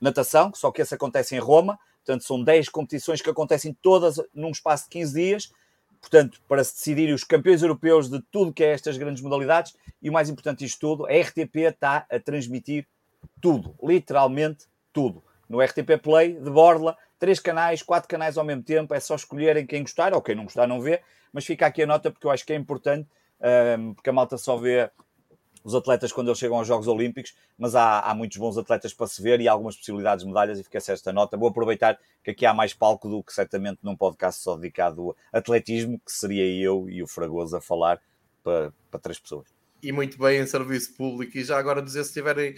natação, 0.00 0.52
só 0.54 0.70
que 0.70 0.82
esse 0.82 0.94
acontece 0.94 1.34
em 1.34 1.38
Roma. 1.38 1.78
Portanto, 2.04 2.24
são 2.24 2.42
10 2.42 2.68
competições 2.68 3.20
que 3.20 3.30
acontecem 3.30 3.76
todas 3.82 4.16
num 4.32 4.50
espaço 4.50 4.84
de 4.84 4.90
15 4.90 5.14
dias 5.14 5.50
portanto, 6.00 6.40
para 6.48 6.62
se 6.62 6.74
decidirem 6.74 7.14
os 7.14 7.24
campeões 7.24 7.62
europeus 7.62 8.08
de 8.08 8.20
tudo 8.30 8.52
que 8.52 8.62
é 8.62 8.72
estas 8.72 8.96
grandes 8.96 9.22
modalidades, 9.22 9.74
e 10.00 10.08
o 10.08 10.12
mais 10.12 10.28
importante 10.28 10.60
disto 10.60 10.78
tudo, 10.78 11.06
a 11.06 11.10
RTP 11.10 11.56
está 11.56 12.06
a 12.10 12.20
transmitir 12.20 12.86
tudo, 13.40 13.74
literalmente 13.82 14.66
tudo. 14.92 15.22
No 15.48 15.60
RTP 15.60 16.00
Play, 16.00 16.34
de 16.34 16.50
Borla, 16.50 16.96
três 17.18 17.40
canais, 17.40 17.82
quatro 17.82 18.08
canais 18.08 18.38
ao 18.38 18.44
mesmo 18.44 18.62
tempo, 18.62 18.94
é 18.94 19.00
só 19.00 19.16
escolherem 19.16 19.66
quem 19.66 19.82
gostar, 19.82 20.14
ou 20.14 20.22
quem 20.22 20.34
não 20.34 20.44
gostar 20.44 20.66
não 20.66 20.80
vê, 20.80 21.02
mas 21.32 21.44
fica 21.44 21.66
aqui 21.66 21.82
a 21.82 21.86
nota 21.86 22.10
porque 22.10 22.26
eu 22.26 22.30
acho 22.30 22.46
que 22.46 22.52
é 22.52 22.56
importante, 22.56 23.08
porque 23.94 24.10
a 24.10 24.12
malta 24.12 24.38
só 24.38 24.56
vê 24.56 24.90
os 25.66 25.74
atletas 25.74 26.12
quando 26.12 26.28
eles 26.28 26.38
chegam 26.38 26.56
aos 26.58 26.68
Jogos 26.68 26.86
Olímpicos, 26.86 27.34
mas 27.58 27.74
há, 27.74 27.98
há 27.98 28.14
muitos 28.14 28.38
bons 28.38 28.56
atletas 28.56 28.94
para 28.94 29.08
se 29.08 29.20
ver 29.20 29.40
e 29.40 29.48
algumas 29.48 29.76
possibilidades 29.76 30.24
de 30.24 30.28
medalhas 30.28 30.60
e 30.60 30.62
fica-se 30.62 30.92
esta 30.92 31.12
nota. 31.12 31.36
Vou 31.36 31.48
aproveitar 31.48 31.98
que 32.22 32.30
aqui 32.30 32.46
há 32.46 32.54
mais 32.54 32.72
palco 32.72 33.08
do 33.08 33.20
que 33.20 33.32
certamente 33.32 33.80
num 33.82 33.96
podcast 33.96 34.40
só 34.40 34.54
dedicado 34.54 35.16
a 35.32 35.38
atletismo, 35.38 35.98
que 35.98 36.12
seria 36.12 36.46
eu 36.46 36.88
e 36.88 37.02
o 37.02 37.06
Fragoso 37.08 37.56
a 37.56 37.60
falar 37.60 38.00
para, 38.44 38.72
para 38.88 39.00
três 39.00 39.18
pessoas. 39.18 39.48
E 39.82 39.90
muito 39.90 40.16
bem 40.18 40.40
em 40.40 40.46
serviço 40.46 40.94
público. 40.94 41.36
E 41.36 41.42
já 41.42 41.58
agora 41.58 41.82
dizer, 41.82 42.04
se 42.04 42.10
estiverem 42.10 42.54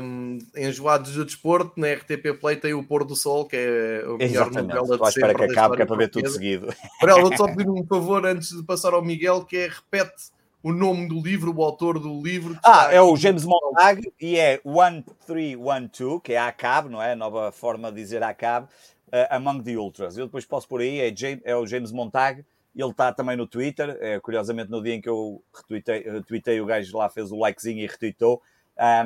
um, 0.00 0.38
enjoados 0.56 1.14
do 1.14 1.24
desporto, 1.24 1.72
na 1.76 1.92
RTP 1.92 2.38
Play 2.40 2.54
tem 2.54 2.72
o 2.72 2.84
Pôr 2.84 3.04
do 3.04 3.16
Sol, 3.16 3.46
que 3.46 3.56
é 3.56 4.04
o 4.06 4.16
melhor 4.16 4.48
novela 4.52 4.96
de 4.96 5.12
sempre. 5.12 5.34
que 5.34 5.52
acabe, 5.52 5.76
que 5.76 5.82
é 5.82 5.86
para 5.86 5.96
ver 5.96 6.08
tudo 6.08 6.28
seguido. 6.30 6.72
Para 7.00 7.12
ela, 7.12 7.20
vou 7.20 7.36
só 7.36 7.48
pedir 7.48 7.68
um 7.68 7.84
favor 7.84 8.24
antes 8.24 8.56
de 8.56 8.62
passar 8.62 8.94
ao 8.94 9.04
Miguel, 9.04 9.44
que 9.44 9.56
é 9.56 9.66
repete 9.66 10.37
o 10.62 10.72
nome 10.72 11.08
do 11.08 11.20
livro, 11.20 11.54
o 11.54 11.62
autor 11.62 11.98
do 11.98 12.20
livro. 12.22 12.58
Ah, 12.64 12.88
é 12.92 13.00
o 13.00 13.16
James 13.16 13.44
Montag 13.44 14.12
e 14.20 14.36
é 14.36 14.60
1312, 14.64 16.20
que 16.22 16.32
é 16.32 16.38
a 16.38 16.48
ACAB, 16.48 16.88
não 16.88 17.02
é? 17.02 17.12
A 17.12 17.16
nova 17.16 17.52
forma 17.52 17.90
de 17.90 17.96
dizer 17.96 18.22
ACAB, 18.22 18.64
uh, 18.64 19.26
Among 19.30 19.62
the 19.62 19.76
Ultras. 19.76 20.16
Eu 20.16 20.26
depois 20.26 20.44
posso 20.44 20.68
por 20.68 20.80
aí, 20.80 21.00
é, 21.00 21.14
James, 21.14 21.40
é 21.44 21.54
o 21.54 21.66
James 21.66 21.92
Montag, 21.92 22.44
ele 22.74 22.90
está 22.90 23.12
também 23.12 23.36
no 23.36 23.46
Twitter, 23.46 23.96
é, 24.00 24.20
curiosamente 24.20 24.70
no 24.70 24.82
dia 24.82 24.94
em 24.94 25.00
que 25.00 25.08
eu 25.08 25.42
retweetei 25.68 26.60
o 26.60 26.66
gajo 26.66 26.96
lá 26.96 27.08
fez 27.08 27.32
o 27.32 27.36
likezinho 27.36 27.80
e 27.80 27.86
retweetou, 27.86 28.40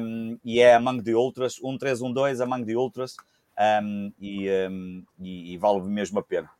um, 0.00 0.38
e 0.44 0.60
é 0.60 0.74
Among 0.74 1.02
the 1.02 1.14
Ultras, 1.14 1.58
1312 1.58 2.42
Among 2.42 2.66
the 2.66 2.76
Ultras, 2.76 3.16
um, 3.82 4.12
e, 4.20 4.50
um, 4.50 5.04
e, 5.18 5.54
e 5.54 5.58
vale 5.58 5.82
mesmo 5.82 6.18
a 6.18 6.22
pena. 6.22 6.50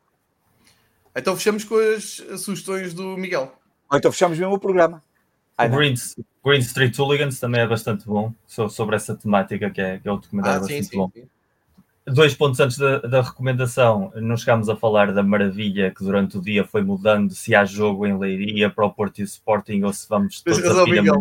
Então 1.14 1.36
fechamos 1.36 1.64
com 1.64 1.76
as 1.76 2.22
sugestões 2.40 2.94
do 2.94 3.16
Miguel. 3.18 3.52
Ou 3.92 3.98
então 3.98 4.10
fechamos 4.10 4.38
mesmo 4.38 4.54
o 4.54 4.58
programa. 4.58 5.02
o 5.58 5.68
Green, 5.68 5.94
Green, 6.44 6.58
Street 6.60 6.98
Hooligans 6.98 7.38
também 7.38 7.60
é 7.60 7.66
bastante 7.66 8.06
bom 8.06 8.32
sobre 8.46 8.96
essa 8.96 9.14
temática, 9.14 9.70
que 9.70 9.80
é, 9.80 9.98
que 9.98 10.08
é 10.08 10.12
um 10.12 10.16
documentário 10.16 10.56
ah, 10.56 10.60
bastante 10.60 10.86
sim, 10.86 10.96
bom. 10.96 11.10
Sim 11.14 11.28
dois 12.06 12.34
pontos 12.34 12.58
antes 12.60 12.76
da, 12.76 12.98
da, 12.98 13.22
recomendação, 13.22 14.12
não 14.16 14.36
chegámos 14.36 14.68
a 14.68 14.76
falar 14.76 15.12
da 15.12 15.22
maravilha 15.22 15.92
que 15.96 16.02
durante 16.02 16.36
o 16.36 16.40
dia 16.40 16.64
foi 16.64 16.82
mudando 16.82 17.32
se 17.32 17.54
há 17.54 17.64
jogo 17.64 18.06
em 18.06 18.18
Leiria 18.18 18.68
para 18.70 18.86
o 18.86 18.92
Porto 18.92 19.20
e 19.20 19.22
o 19.22 19.24
Sporting 19.24 19.82
ou 19.82 19.92
se 19.92 20.08
vamos 20.08 20.42
todos 20.42 20.62
razão, 20.62 20.84
a 20.84 20.88
Miguel, 20.88 21.20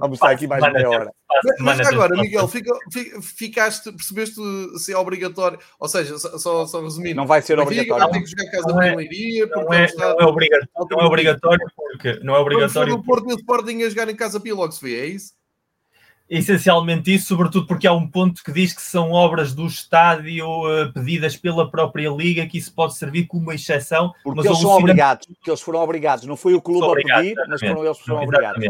Vamos 0.00 0.16
estar 0.16 0.30
aqui 0.30 0.46
mais 0.46 0.72
meia 0.72 0.88
hora. 0.88 1.12
Mas, 1.58 1.78
mas 1.78 1.88
agora, 1.88 2.16
Miguel, 2.16 2.46
fica, 2.48 2.72
ficaste, 3.20 3.90
percebeste 3.92 4.40
se 4.78 4.92
é 4.92 4.96
obrigatório, 4.96 5.58
ou 5.78 5.88
seja, 5.88 6.18
só, 6.18 6.66
só 6.66 6.82
resumindo, 6.82 7.16
não 7.16 7.26
vai 7.26 7.42
ser 7.42 7.58
obrigatório. 7.58 8.06
Não 8.66 8.82
é, 8.82 8.94
Leiria, 8.94 9.46
não, 9.46 9.72
é, 9.72 9.86
não, 9.94 10.20
é 10.20 10.24
obrigatório, 10.24 10.68
não 10.90 11.00
é 11.00 11.04
obrigatório 11.04 11.66
porque 11.74 12.20
não 12.22 12.34
é 12.34 12.38
obrigatório. 12.38 12.94
o 12.94 13.02
Porto 13.02 13.30
e 13.30 13.34
o 13.34 13.36
Sporting 13.36 13.82
a 13.82 13.88
jogar 13.88 14.08
em 14.08 14.16
casa 14.16 14.40
pia 14.40 14.54
logo 14.54 14.72
se 14.72 14.82
vê, 14.82 15.00
é 15.00 15.06
isso? 15.06 15.32
Essencialmente 16.38 17.12
isso, 17.14 17.26
sobretudo 17.26 17.66
porque 17.66 17.86
há 17.86 17.92
um 17.92 18.08
ponto 18.08 18.42
que 18.42 18.50
diz 18.50 18.72
que 18.72 18.80
são 18.80 19.12
obras 19.12 19.54
do 19.54 19.66
estádio 19.66 20.46
uh, 20.46 20.90
pedidas 20.90 21.36
pela 21.36 21.70
própria 21.70 22.08
Liga, 22.08 22.46
que 22.46 22.56
isso 22.56 22.72
pode 22.74 22.96
servir 22.96 23.26
como 23.26 23.42
uma 23.42 23.54
exceção. 23.54 24.14
Porque 24.24 24.38
mas 24.38 24.46
eles 24.46 24.58
são 24.58 24.70
obrigados, 24.70 25.26
porque 25.26 25.50
eles 25.50 25.60
foram 25.60 25.80
obrigados, 25.80 26.24
não 26.24 26.36
foi 26.36 26.54
o 26.54 26.62
clube 26.62 26.86
a 26.86 27.18
pedir, 27.18 27.34
mas 27.46 27.60
foram 27.60 27.84
eles 27.84 27.98
que 27.98 28.04
foram 28.06 28.22
obrigados. 28.22 28.66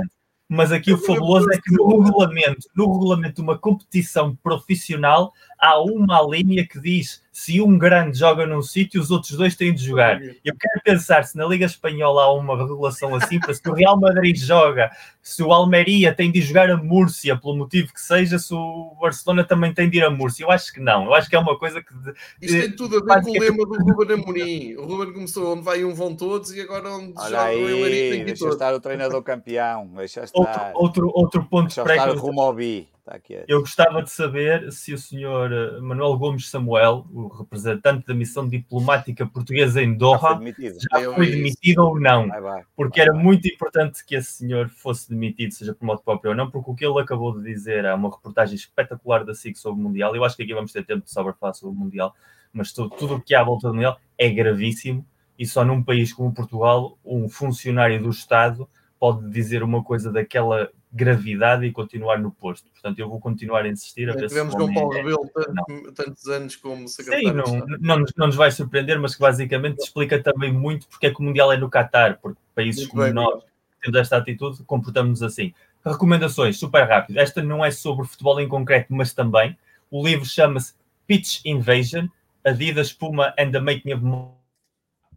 Mas 0.49 0.73
aqui 0.73 0.93
o 0.93 0.99
fabuloso 0.99 1.51
é 1.51 1.57
que 1.57 1.73
no 1.73 2.01
regulamento, 2.01 2.69
no 2.77 2.93
regulamento 2.93 3.37
de 3.37 3.41
uma 3.41 3.57
competição 3.57 4.37
profissional, 4.43 5.33
há 5.63 5.81
uma 5.81 6.21
linha 6.23 6.67
que 6.67 6.81
diz 6.81 7.23
se 7.31 7.63
um 7.63 7.79
grande 7.79 8.19
joga 8.19 8.45
num 8.45 8.61
sítio, 8.61 9.01
os 9.01 9.11
outros 9.11 9.37
dois 9.37 9.55
têm 9.55 9.73
de 9.73 9.83
jogar. 9.83 10.21
Eu 10.21 10.55
quero 10.55 10.83
pensar 10.85 11.25
se 11.25 11.37
na 11.37 11.47
Liga 11.47 11.65
Espanhola 11.65 12.25
há 12.25 12.33
uma 12.33 12.59
regulação 12.59 13.15
assim, 13.15 13.39
para 13.39 13.55
se 13.55 13.67
o 13.67 13.73
Real 13.73 13.99
Madrid 13.99 14.37
joga, 14.37 14.91
se 15.23 15.43
o 15.43 15.53
Almeria 15.53 16.13
tem 16.13 16.31
de 16.31 16.43
jogar 16.43 16.69
a 16.69 16.77
Múrcia, 16.77 17.37
pelo 17.37 17.57
motivo 17.57 17.93
que 17.95 18.01
seja, 18.01 18.39
se 18.39 18.53
o 18.53 18.97
Barcelona 19.01 19.45
também 19.45 19.73
tem 19.73 19.89
de 19.89 19.99
ir 19.99 20.05
a 20.05 20.11
Múrcia. 20.11 20.45
Eu 20.45 20.51
acho 20.51 20.73
que 20.73 20.81
não. 20.81 21.07
Eu 21.07 21.15
acho 21.15 21.31
que 21.31 21.37
é 21.37 21.39
uma 21.39 21.57
coisa 21.57 21.81
que. 21.81 21.95
Isto 22.43 22.61
tem 22.61 22.77
tudo 22.77 22.99
a 22.99 23.21
ver 23.21 23.23
com 23.23 23.31
o 23.31 23.41
lema 23.41 23.65
do 23.65 23.93
Ruben 23.95 24.21
Amorim. 24.21 24.75
O 24.75 24.85
Ruben 24.85 25.13
começou 25.15 25.55
onde 25.55 25.63
vai 25.63 25.85
um 25.85 25.95
vão 25.95 26.15
todos 26.15 26.53
e 26.53 26.61
agora 26.61 26.91
onde 26.91 27.15
Olha 27.17 27.29
joga 27.31 27.45
aí, 27.45 27.57
o 27.57 27.77
Almeria 27.77 28.11
tem 28.11 28.25
que 28.25 28.31
ir 28.31 28.35
Deixa 28.35 28.49
estar 28.49 28.75
o 28.75 28.81
treinador 28.81 29.23
campeão. 29.23 29.87
Deixa 29.95 30.25
estar. 30.25 30.39
Outro, 30.39 30.63
outro, 30.75 31.13
outro 31.15 31.45
ponto 31.45 31.75
deixa 31.75 31.83
estar 31.83 32.11
rumo 32.17 32.43
ao 32.43 32.53
bi. 32.53 32.92
Está 33.03 33.17
aqui 33.17 33.35
a... 33.35 33.45
Eu 33.49 33.59
gostava 33.59 34.01
de 34.01 34.13
saber 34.13 34.71
se 34.71 34.95
o 34.95 34.99
senhor 34.99 35.53
eh, 35.53 35.81
Manuel 35.81 36.17
Gomes 36.17 36.49
Samuel, 36.49 37.05
o 37.13 37.27
representante 37.27 38.07
da 38.07 38.15
missão 38.15 38.49
diplomática 38.49 39.27
portuguesa 39.27 39.83
em 39.83 39.93
Doha, 39.93 40.21
já 40.21 40.29
foi 40.29 40.39
demitido, 40.39 40.79
já 40.81 41.15
foi 41.15 41.27
demitido 41.27 41.79
ou 41.81 42.01
não. 42.01 42.29
Vai, 42.29 42.41
vai, 42.41 42.63
porque 42.77 43.01
vai, 43.01 43.09
era 43.09 43.19
muito 43.19 43.49
importante 43.49 44.07
que 44.07 44.15
esse 44.15 44.35
senhor 44.35 44.69
fosse 44.69 45.11
demitido, 45.11 45.53
seja 45.53 45.75
por 45.75 45.85
modo 45.85 46.01
próprio 46.01 46.31
ou 46.31 46.37
não, 46.37 46.49
porque 46.49 46.71
o 46.71 46.75
que 46.77 46.87
ele 46.87 47.01
acabou 47.01 47.37
de 47.37 47.43
dizer 47.43 47.85
é 47.85 47.93
uma 47.93 48.09
reportagem 48.09 48.55
espetacular 48.55 49.25
da 49.25 49.35
SIG 49.35 49.57
sobre 49.59 49.81
o 49.81 49.83
Mundial. 49.83 50.15
Eu 50.15 50.25
acho 50.25 50.37
que 50.37 50.45
aqui 50.45 50.55
vamos 50.55 50.71
ter 50.71 50.87
tempo 50.87 51.05
de 51.05 51.11
sobra 51.11 51.33
falar 51.33 51.55
sobre 51.55 51.75
o 51.75 51.79
Mundial, 51.79 52.15
mas 52.53 52.73
tudo, 52.73 52.91
tudo 52.91 53.17
o 53.17 53.21
que 53.21 53.35
há 53.35 53.41
à 53.41 53.45
volta 53.45 53.67
do 53.67 53.75
Mundial 53.75 53.99
é 54.17 54.31
gravíssimo. 54.31 55.05
E 55.37 55.45
só 55.45 55.65
num 55.65 55.83
país 55.83 56.13
como 56.13 56.33
Portugal, 56.33 56.97
um 57.05 57.29
funcionário 57.29 58.01
do 58.01 58.11
Estado 58.11 58.69
pode 59.03 59.29
dizer 59.31 59.65
uma 59.65 59.83
coisa 59.83 60.13
daquela 60.13 60.71
gravidade 60.93 61.67
e 61.67 61.73
continuar 61.73 62.21
no 62.21 62.31
posto. 62.31 62.71
Portanto, 62.71 63.01
eu 63.01 63.09
vou 63.09 63.19
continuar 63.19 63.65
a 63.65 63.69
insistir 63.69 64.09
a 64.09 64.13
ver 64.13 64.29
Tivemos 64.29 64.55
com 64.55 64.73
Paulo 64.73 64.95
é... 64.95 64.99
Rebelo 64.99 65.29
tanto, 65.35 65.93
tantos 65.93 66.29
anos 66.29 66.55
como 66.55 66.87
secretário. 66.87 67.45
Sim, 67.45 67.59
não, 67.59 67.67
não, 67.81 68.05
não, 68.17 68.27
nos 68.29 68.37
vai 68.37 68.53
surpreender, 68.53 69.01
mas 69.01 69.17
que 69.17 69.21
basicamente 69.21 69.81
explica 69.81 70.23
também 70.23 70.53
muito 70.53 70.87
porque 70.87 71.09
é 71.09 71.11
que 71.11 71.19
o 71.19 71.25
Mundial 71.25 71.51
é 71.51 71.57
no 71.57 71.69
Qatar, 71.69 72.21
porque 72.23 72.39
países 72.55 72.83
muito 72.83 72.91
como 72.93 73.03
bem, 73.03 73.13
nós, 73.13 73.43
tendo 73.83 73.99
esta 73.99 74.19
atitude, 74.19 74.63
comportamos 74.63 75.21
assim. 75.21 75.53
Recomendações, 75.85 76.57
super 76.57 76.89
rápido. 76.89 77.19
Esta 77.19 77.43
não 77.43 77.65
é 77.65 77.73
sobre 77.73 78.07
futebol 78.07 78.41
em 78.41 78.47
concreto, 78.47 78.95
mas 78.95 79.13
também. 79.13 79.59
O 79.91 80.07
livro 80.07 80.25
chama-se 80.25 80.75
Pitch 81.09 81.41
Invasion, 81.45 82.07
Adidas, 82.45 82.93
Puma 82.93 83.35
and 83.37 83.51
the 83.51 83.59
Making 83.59 83.95
of 83.95 84.05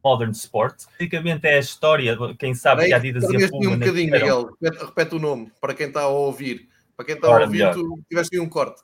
Modern 0.05 0.31
Sport. 0.31 0.83
Basicamente 0.99 1.45
é 1.45 1.55
a 1.55 1.59
história, 1.59 2.15
quem 2.37 2.53
sabe 2.53 2.85
que 2.85 2.93
a 2.93 2.97
Adidas 2.97 3.23
e 3.23 3.43
a 3.43 3.49
Puma... 3.49 3.71
um 3.71 3.79
bocadinho, 3.79 4.11
Miguel, 4.11 4.55
repete, 4.61 4.85
repete, 4.85 5.15
o 5.15 5.19
nome, 5.19 5.51
para 5.59 5.73
quem 5.73 5.87
está 5.87 6.01
a 6.01 6.07
ouvir. 6.07 6.69
Para 6.95 7.05
quem 7.07 7.15
está 7.15 7.27
Ora, 7.27 7.43
a 7.43 7.47
ouvir, 7.47 7.57
melhor. 7.57 7.73
tu 7.73 7.99
tiveste 8.07 8.39
um 8.39 8.47
corte. 8.47 8.83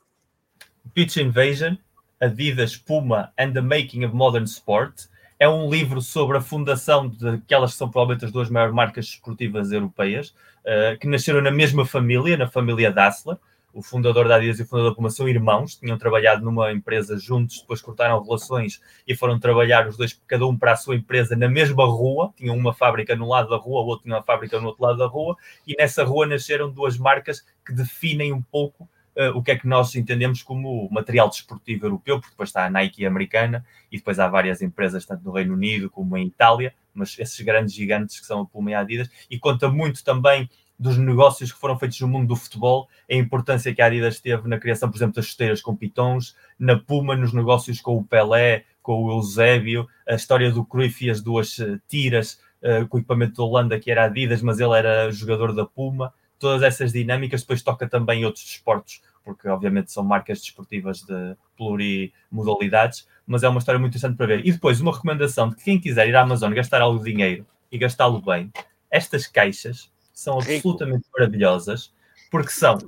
Pitch 0.92 1.18
Invasion, 1.18 1.76
Adidas, 2.20 2.76
Puma 2.76 3.32
and 3.38 3.52
the 3.52 3.60
Making 3.60 4.04
of 4.04 4.14
Modern 4.14 4.44
Sport. 4.44 5.04
É 5.38 5.48
um 5.48 5.70
livro 5.70 6.02
sobre 6.02 6.36
a 6.38 6.40
fundação 6.40 7.08
daquelas 7.08 7.72
que 7.72 7.78
são 7.78 7.88
provavelmente 7.88 8.24
as 8.24 8.32
duas 8.32 8.50
maiores 8.50 8.74
marcas 8.74 9.06
esportivas 9.06 9.70
europeias, 9.70 10.34
uh, 10.64 10.98
que 11.00 11.06
nasceram 11.06 11.40
na 11.40 11.52
mesma 11.52 11.86
família, 11.86 12.36
na 12.36 12.48
família 12.48 12.90
Dassler 12.90 13.36
o 13.72 13.82
fundador 13.82 14.28
da 14.28 14.36
Adidas 14.36 14.58
e 14.58 14.62
o 14.62 14.66
fundador 14.66 14.90
da 14.90 14.96
Puma 14.96 15.10
são 15.10 15.28
irmãos, 15.28 15.76
tinham 15.76 15.96
trabalhado 15.96 16.44
numa 16.44 16.72
empresa 16.72 17.18
juntos, 17.18 17.60
depois 17.60 17.80
cortaram 17.80 18.22
relações 18.22 18.80
e 19.06 19.14
foram 19.14 19.38
trabalhar 19.38 19.88
os 19.88 19.96
dois, 19.96 20.20
cada 20.26 20.46
um 20.46 20.56
para 20.56 20.72
a 20.72 20.76
sua 20.76 20.96
empresa, 20.96 21.34
na 21.34 21.48
mesma 21.48 21.84
rua. 21.84 22.32
Tinham 22.36 22.56
uma 22.56 22.74
fábrica 22.74 23.16
no 23.16 23.28
lado 23.28 23.48
da 23.48 23.56
rua, 23.56 23.80
o 23.80 23.86
outro 23.86 24.04
tinha 24.04 24.16
uma 24.16 24.22
fábrica 24.22 24.60
no 24.60 24.68
outro 24.68 24.82
lado 24.82 24.98
da 24.98 25.06
rua, 25.06 25.36
e 25.66 25.74
nessa 25.78 26.04
rua 26.04 26.26
nasceram 26.26 26.70
duas 26.70 26.98
marcas 26.98 27.44
que 27.64 27.72
definem 27.72 28.32
um 28.32 28.42
pouco 28.42 28.88
uh, 29.16 29.36
o 29.36 29.42
que 29.42 29.52
é 29.52 29.56
que 29.56 29.66
nós 29.66 29.94
entendemos 29.94 30.42
como 30.42 30.88
material 30.90 31.28
desportivo 31.28 31.86
europeu, 31.86 32.18
porque 32.18 32.32
depois 32.32 32.48
está 32.48 32.66
a 32.66 32.70
Nike 32.70 33.06
americana 33.06 33.64
e 33.90 33.96
depois 33.96 34.18
há 34.18 34.28
várias 34.28 34.62
empresas, 34.62 35.04
tanto 35.04 35.24
no 35.24 35.32
Reino 35.32 35.54
Unido 35.54 35.90
como 35.90 36.16
em 36.16 36.26
Itália, 36.26 36.74
mas 36.94 37.18
esses 37.18 37.40
grandes 37.40 37.74
gigantes 37.74 38.20
que 38.20 38.26
são 38.26 38.42
a 38.42 38.46
Puma 38.46 38.70
e 38.70 38.74
a 38.74 38.80
Adidas, 38.80 39.08
e 39.30 39.38
conta 39.38 39.68
muito 39.70 40.04
também 40.04 40.48
dos 40.82 40.98
negócios 40.98 41.52
que 41.52 41.58
foram 41.58 41.78
feitos 41.78 42.00
no 42.00 42.08
mundo 42.08 42.28
do 42.28 42.36
futebol, 42.36 42.88
a 43.08 43.14
importância 43.14 43.72
que 43.72 43.80
a 43.80 43.86
Adidas 43.86 44.18
teve 44.18 44.48
na 44.48 44.58
criação, 44.58 44.90
por 44.90 44.96
exemplo, 44.96 45.14
das 45.14 45.26
chuteiras 45.26 45.62
com 45.62 45.76
pitons, 45.76 46.36
na 46.58 46.76
Puma, 46.76 47.14
nos 47.14 47.32
negócios 47.32 47.80
com 47.80 47.96
o 47.96 48.04
Pelé, 48.04 48.64
com 48.82 49.04
o 49.04 49.12
Eusébio, 49.12 49.88
a 50.06 50.14
história 50.14 50.50
do 50.50 50.64
Cruyff 50.64 51.06
e 51.06 51.10
as 51.10 51.20
duas 51.20 51.56
eh, 51.60 51.78
tiras 51.86 52.40
uh, 52.62 52.86
com 52.88 52.96
o 52.96 53.00
equipamento 53.00 53.36
da 53.36 53.44
Holanda, 53.44 53.78
que 53.78 53.92
era 53.92 54.06
Adidas, 54.06 54.42
mas 54.42 54.58
ele 54.58 54.76
era 54.76 55.08
jogador 55.12 55.54
da 55.54 55.64
Puma. 55.64 56.12
Todas 56.36 56.64
essas 56.64 56.92
dinâmicas, 56.92 57.42
depois 57.42 57.62
toca 57.62 57.88
também 57.88 58.24
outros 58.24 58.44
desportos, 58.44 59.00
porque 59.24 59.46
obviamente 59.46 59.92
são 59.92 60.02
marcas 60.02 60.40
desportivas 60.40 61.02
de 61.02 61.36
plurimodalidades, 61.56 63.06
mas 63.24 63.44
é 63.44 63.48
uma 63.48 63.60
história 63.60 63.78
muito 63.78 63.92
interessante 63.92 64.16
para 64.16 64.26
ver. 64.26 64.44
E 64.44 64.50
depois, 64.50 64.80
uma 64.80 64.92
recomendação 64.92 65.48
de 65.48 65.54
que 65.54 65.62
quem 65.62 65.78
quiser 65.78 66.08
ir 66.08 66.16
à 66.16 66.22
Amazon 66.22 66.52
gastar 66.52 66.82
algo 66.82 66.98
de 66.98 67.12
dinheiro 67.12 67.46
e 67.70 67.78
gastá-lo 67.78 68.20
bem, 68.20 68.50
estas 68.90 69.28
caixas 69.28 69.91
são 70.12 70.38
absolutamente 70.38 71.04
maravilhosas, 71.16 71.92
porque 72.30 72.50
são 72.50 72.78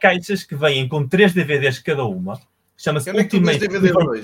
caixas 0.00 0.42
que 0.42 0.54
vêm 0.54 0.88
com 0.88 1.06
três 1.06 1.32
DVDs 1.32 1.78
cada 1.78 2.04
uma. 2.04 2.40
Chama-se 2.76 3.10
é 3.10 3.12
Ultimate, 3.12 3.66
Liverpool, 3.66 4.22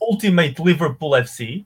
Ultimate 0.00 0.62
Liverpool 0.62 1.16
FC 1.16 1.64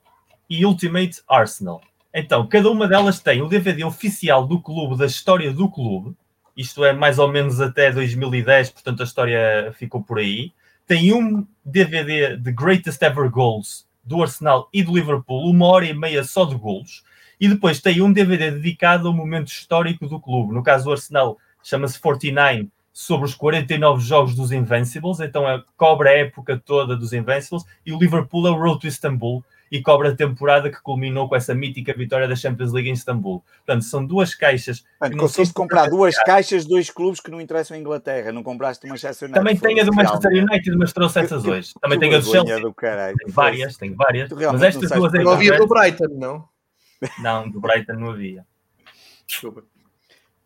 e 0.49 0.65
Ultimate 0.65 1.21
Arsenal. 1.27 1.81
Então, 2.13 2.47
cada 2.47 2.69
uma 2.69 2.87
delas 2.87 3.19
tem 3.19 3.41
o 3.41 3.47
DVD 3.47 3.83
oficial 3.83 4.47
do 4.47 4.61
clube, 4.61 4.97
da 4.97 5.05
história 5.05 5.51
do 5.51 5.69
clube. 5.69 6.15
Isto 6.55 6.83
é 6.83 6.93
mais 6.93 7.19
ou 7.19 7.27
menos 7.27 7.61
até 7.61 7.91
2010, 7.91 8.71
portanto 8.71 9.01
a 9.01 9.03
história 9.03 9.73
ficou 9.77 10.01
por 10.01 10.17
aí. 10.17 10.51
Tem 10.87 11.13
um 11.13 11.45
DVD 11.63 12.37
de 12.37 12.51
Greatest 12.51 13.01
Ever 13.01 13.29
Goals 13.29 13.85
do 14.03 14.21
Arsenal 14.21 14.69
e 14.73 14.81
do 14.81 14.95
Liverpool, 14.95 15.49
uma 15.49 15.67
hora 15.67 15.85
e 15.85 15.93
meia 15.93 16.23
só 16.23 16.45
de 16.45 16.55
golos. 16.55 17.03
E 17.39 17.47
depois 17.47 17.79
tem 17.79 18.01
um 18.01 18.11
DVD 18.11 18.51
dedicado 18.51 19.07
ao 19.07 19.13
momento 19.13 19.47
histórico 19.47 20.07
do 20.07 20.19
clube. 20.19 20.53
No 20.53 20.63
caso 20.63 20.85
do 20.85 20.91
Arsenal, 20.91 21.37
chama-se 21.63 21.99
49, 21.99 22.69
sobre 22.91 23.27
os 23.27 23.35
49 23.35 24.03
jogos 24.03 24.35
dos 24.35 24.51
Invincibles. 24.51 25.19
Então 25.19 25.47
é, 25.47 25.63
cobre 25.75 26.09
a 26.09 26.17
época 26.17 26.61
toda 26.63 26.95
dos 26.95 27.13
Invincibles. 27.13 27.63
E 27.85 27.93
o 27.93 27.99
Liverpool 27.99 28.47
é 28.47 28.51
o 28.51 28.55
Road 28.55 28.79
to 28.79 28.87
Istanbul 28.87 29.43
e 29.71 29.81
cobre 29.81 30.07
a 30.07 30.15
temporada 30.15 30.69
que 30.69 30.81
culminou 30.81 31.27
com 31.27 31.35
essa 31.35 31.53
mítica 31.53 31.93
vitória 31.93 32.27
da 32.27 32.35
Champions 32.35 32.71
League 32.71 32.89
em 32.89 32.93
Istambul. 32.93 33.43
Portanto, 33.65 33.83
são 33.83 34.05
duas 34.05 34.33
caixas. 34.33 34.83
Portanto, 34.99 35.19
conseguiste 35.19 35.53
comprar 35.53 35.89
duas 35.89 36.15
caixas 36.23 36.63
de 36.63 36.69
dois 36.69 36.89
clubes 36.89 37.19
que 37.19 37.29
não 37.29 37.41
interessam 37.41 37.75
em 37.77 37.81
Inglaterra. 37.81 38.31
Não 38.31 38.43
compraste 38.43 38.85
uma 38.85 38.93
Manchester 38.93 39.29
United. 39.29 39.39
Também 39.39 39.57
tem 39.57 39.81
a 39.81 39.83
do 39.83 39.93
Manchester 39.93 40.31
United, 40.31 40.77
mas 40.77 40.93
trouxe 40.93 41.19
essas 41.19 41.45
hoje. 41.45 41.73
Também 41.81 41.99
tem 41.99 42.13
a 42.15 42.19
do 42.19 42.25
Chelsea. 42.25 42.59
Do 42.59 42.73
caralho. 42.73 43.17
Tem 43.17 43.31
várias, 43.31 43.77
tem 43.77 43.93
várias. 43.93 44.29
Mas 44.31 44.63
estas 44.63 44.91
duas 44.91 45.13
aí. 45.13 45.23
Não 45.23 45.31
havia 45.31 45.57
do 45.57 45.67
Brighton, 45.67 46.07
não? 46.15 46.56
Não, 47.19 47.49
do 47.49 47.59
Brighton 47.59 47.93
não 47.93 48.11
havia. 48.11 48.45
Desculpa. 49.25 49.63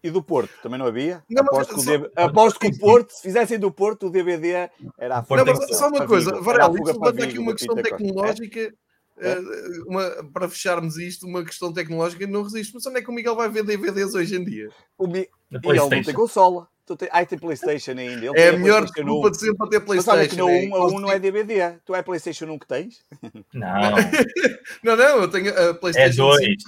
E 0.03 0.09
do 0.09 0.23
Porto 0.23 0.51
também 0.63 0.79
não 0.79 0.87
havia? 0.87 1.23
Não, 1.29 1.43
aposto, 1.43 1.75
que, 1.75 1.81
só... 1.81 1.91
aposto 2.15 2.59
que 2.59 2.67
o 2.67 2.79
Porto, 2.79 3.11
se 3.11 3.21
fizessem 3.21 3.59
do 3.59 3.71
Porto, 3.71 4.07
o 4.07 4.09
DVD 4.09 4.69
era 4.97 5.19
a 5.19 5.25
Não, 5.29 5.45
mas 5.45 5.77
só 5.77 5.89
uma 5.89 6.07
coisa, 6.07 6.41
Varela, 6.41 6.73
isto 6.73 6.99
levanta 6.99 7.23
aqui 7.23 7.37
uma 7.37 7.53
questão 7.53 7.75
tecnológica. 7.75 8.73
É? 9.17 9.37
Uma, 9.85 10.09
para 10.33 10.49
fecharmos 10.49 10.97
isto, 10.97 11.27
uma 11.27 11.45
questão 11.45 11.71
tecnológica 11.71 12.25
não 12.25 12.41
resiste. 12.41 12.73
Mas 12.73 12.85
onde 12.87 12.97
é 12.97 13.01
que 13.03 13.09
o 13.11 13.13
Miguel 13.13 13.35
vai 13.35 13.47
ver 13.49 13.63
DVDs 13.63 14.15
hoje 14.15 14.35
em 14.35 14.43
dia? 14.43 14.69
O 14.97 15.05
Mi... 15.05 15.29
E 15.51 15.67
ele 15.67 15.77
não 15.77 15.89
tem 15.89 16.13
consola. 16.13 16.67
Tu 16.85 16.95
tem... 16.95 17.09
Ah, 17.11 17.25
tem 17.25 17.37
Playstation 17.37 17.91
ainda. 17.91 18.25
Ele 18.25 18.39
é 18.39 18.49
a 18.49 18.57
melhor 18.57 18.83
desculpa 18.83 19.31
de 19.31 19.39
sempre 19.39 19.57
para 19.57 19.69
ter 19.69 19.79
Playstation. 19.81 20.17
Mas 20.17 20.27
que 20.27 20.35
no 20.35 20.47
1, 20.47 20.75
a 20.75 20.87
1 20.87 20.99
não 20.99 21.11
é 21.11 21.19
DVD. 21.19 21.77
Tu 21.85 21.95
é 21.95 22.01
Playstation 22.01 22.45
1 22.45 22.59
que 22.59 22.67
tens? 22.67 23.05
Não. 23.53 23.91
não, 24.83 24.97
não, 24.97 25.21
eu 25.21 25.27
tenho 25.29 25.69
a 25.69 25.73
Playstation 25.73 26.33
é 26.33 26.39
2. 26.39 26.63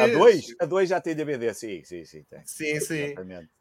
A 0.00 0.06
2? 0.06 0.54
A 0.60 0.64
2 0.66 0.88
já 0.88 1.00
tem 1.00 1.14
DVD, 1.14 1.52
sim, 1.52 1.82
sim, 1.84 2.04
sim. 2.04 2.22
Tem. 2.30 2.40
Sim, 2.44 2.80
sim. 2.80 3.14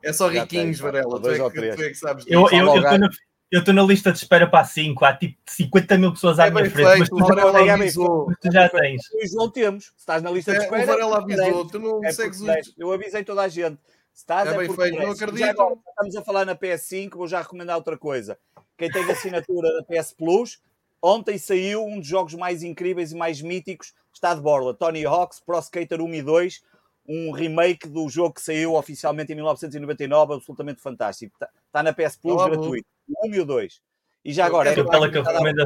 É 0.03 0.14
só 0.14 0.27
riquinhos, 0.27 0.80
Varela. 0.80 1.19
Tu, 1.19 1.31
é 1.31 1.76
tu 1.76 1.84
é 1.84 1.90
que 1.90 1.95
sabes. 1.95 2.26
Eu, 2.27 2.48
eu, 2.49 2.65
eu, 2.65 2.76
eu, 2.76 2.99
na, 2.99 3.10
eu 3.52 3.60
estou 3.61 3.73
na 3.73 3.81
lista 3.81 4.11
de 4.11 4.19
espera 4.19 4.48
para 4.48 4.60
a 4.60 4.65
5, 4.65 5.03
há 5.03 5.14
tipo 5.14 5.36
50 5.48 5.98
mil 5.98 6.14
pessoas 6.14 6.40
à 6.40 6.48
é 6.48 6.52
minha 6.52 6.69
frente, 6.69 6.88
feito, 6.88 7.15
mas 7.15 7.27
tu 7.27 7.34
já, 7.34 7.52
tens, 7.52 7.69
avisou. 7.69 8.34
tu 8.40 8.52
já 8.52 8.69
tens. 8.69 9.02
Não 9.34 9.49
temos. 9.49 9.86
Se 9.86 9.94
estás 9.98 10.22
na 10.22 10.30
lista 10.30 10.52
de 10.52 10.60
espera. 10.60 10.81
É, 10.81 10.84
o 10.84 10.88
Varela 10.88 11.18
avisou, 11.18 11.68
tu 11.68 11.80
não 11.80 12.06
é 12.06 12.11
segues. 12.11 12.41
Eu 12.77 12.91
avisei 12.94 13.23
toda 13.23 13.41
a 13.41 13.48
gente. 13.48 13.80
Estás 14.20 14.50
é, 14.50 14.54
é 14.54 14.58
bem 14.58 14.76
feito, 14.76 15.00
não 15.00 15.12
acredito. 15.12 15.40
Já 15.40 15.52
agora, 15.52 15.76
estamos 15.88 16.16
a 16.18 16.22
falar 16.22 16.46
na 16.46 16.54
PS5, 16.54 17.16
vou 17.16 17.28
já 17.28 17.41
recomendar 17.41 17.78
outra 17.78 17.98
coisa. 17.98 18.38
Quem 18.78 18.91
tem 18.91 19.10
assinatura 19.10 19.70
da 19.74 19.84
PS 19.84 20.14
Plus, 20.14 20.62
ontem 21.02 21.38
saiu 21.38 21.86
um 21.86 22.00
dos 22.00 22.08
jogos 22.08 22.34
mais 22.34 22.62
incríveis 22.62 23.14
e 23.14 23.16
mais 23.16 23.41
míticos, 23.41 23.94
está 24.14 24.36
de 24.36 24.41
borla. 24.41 24.74
Tony 24.74 25.06
Hawk's 25.06 25.40
Pro 25.40 25.58
Skater 25.60 26.02
1 26.02 26.14
e 26.16 26.22
2, 26.22 26.62
um 27.08 27.32
remake 27.32 27.88
do 27.88 28.08
jogo 28.10 28.36
que 28.36 28.41
saiu 28.41 28.76
oficialmente 28.76 29.32
em 29.32 29.36
1999, 29.36 30.34
absolutamente 30.34 30.82
fantástico. 30.82 31.34
Está, 31.36 31.50
está 31.66 31.82
na 31.82 31.94
PS 31.94 32.18
Plus 32.18 32.36
Olá, 32.36 32.50
gratuito. 32.50 32.88
O 33.08 33.28
1 33.30 33.36
e 33.36 33.40
o 33.40 33.46
2. 33.46 33.82
E 34.26 34.34
já 34.34 34.46
agora, 34.46 34.70
é 34.70 34.76
pela 34.76 35.10
que 35.10 35.18
recomenda 35.18 35.66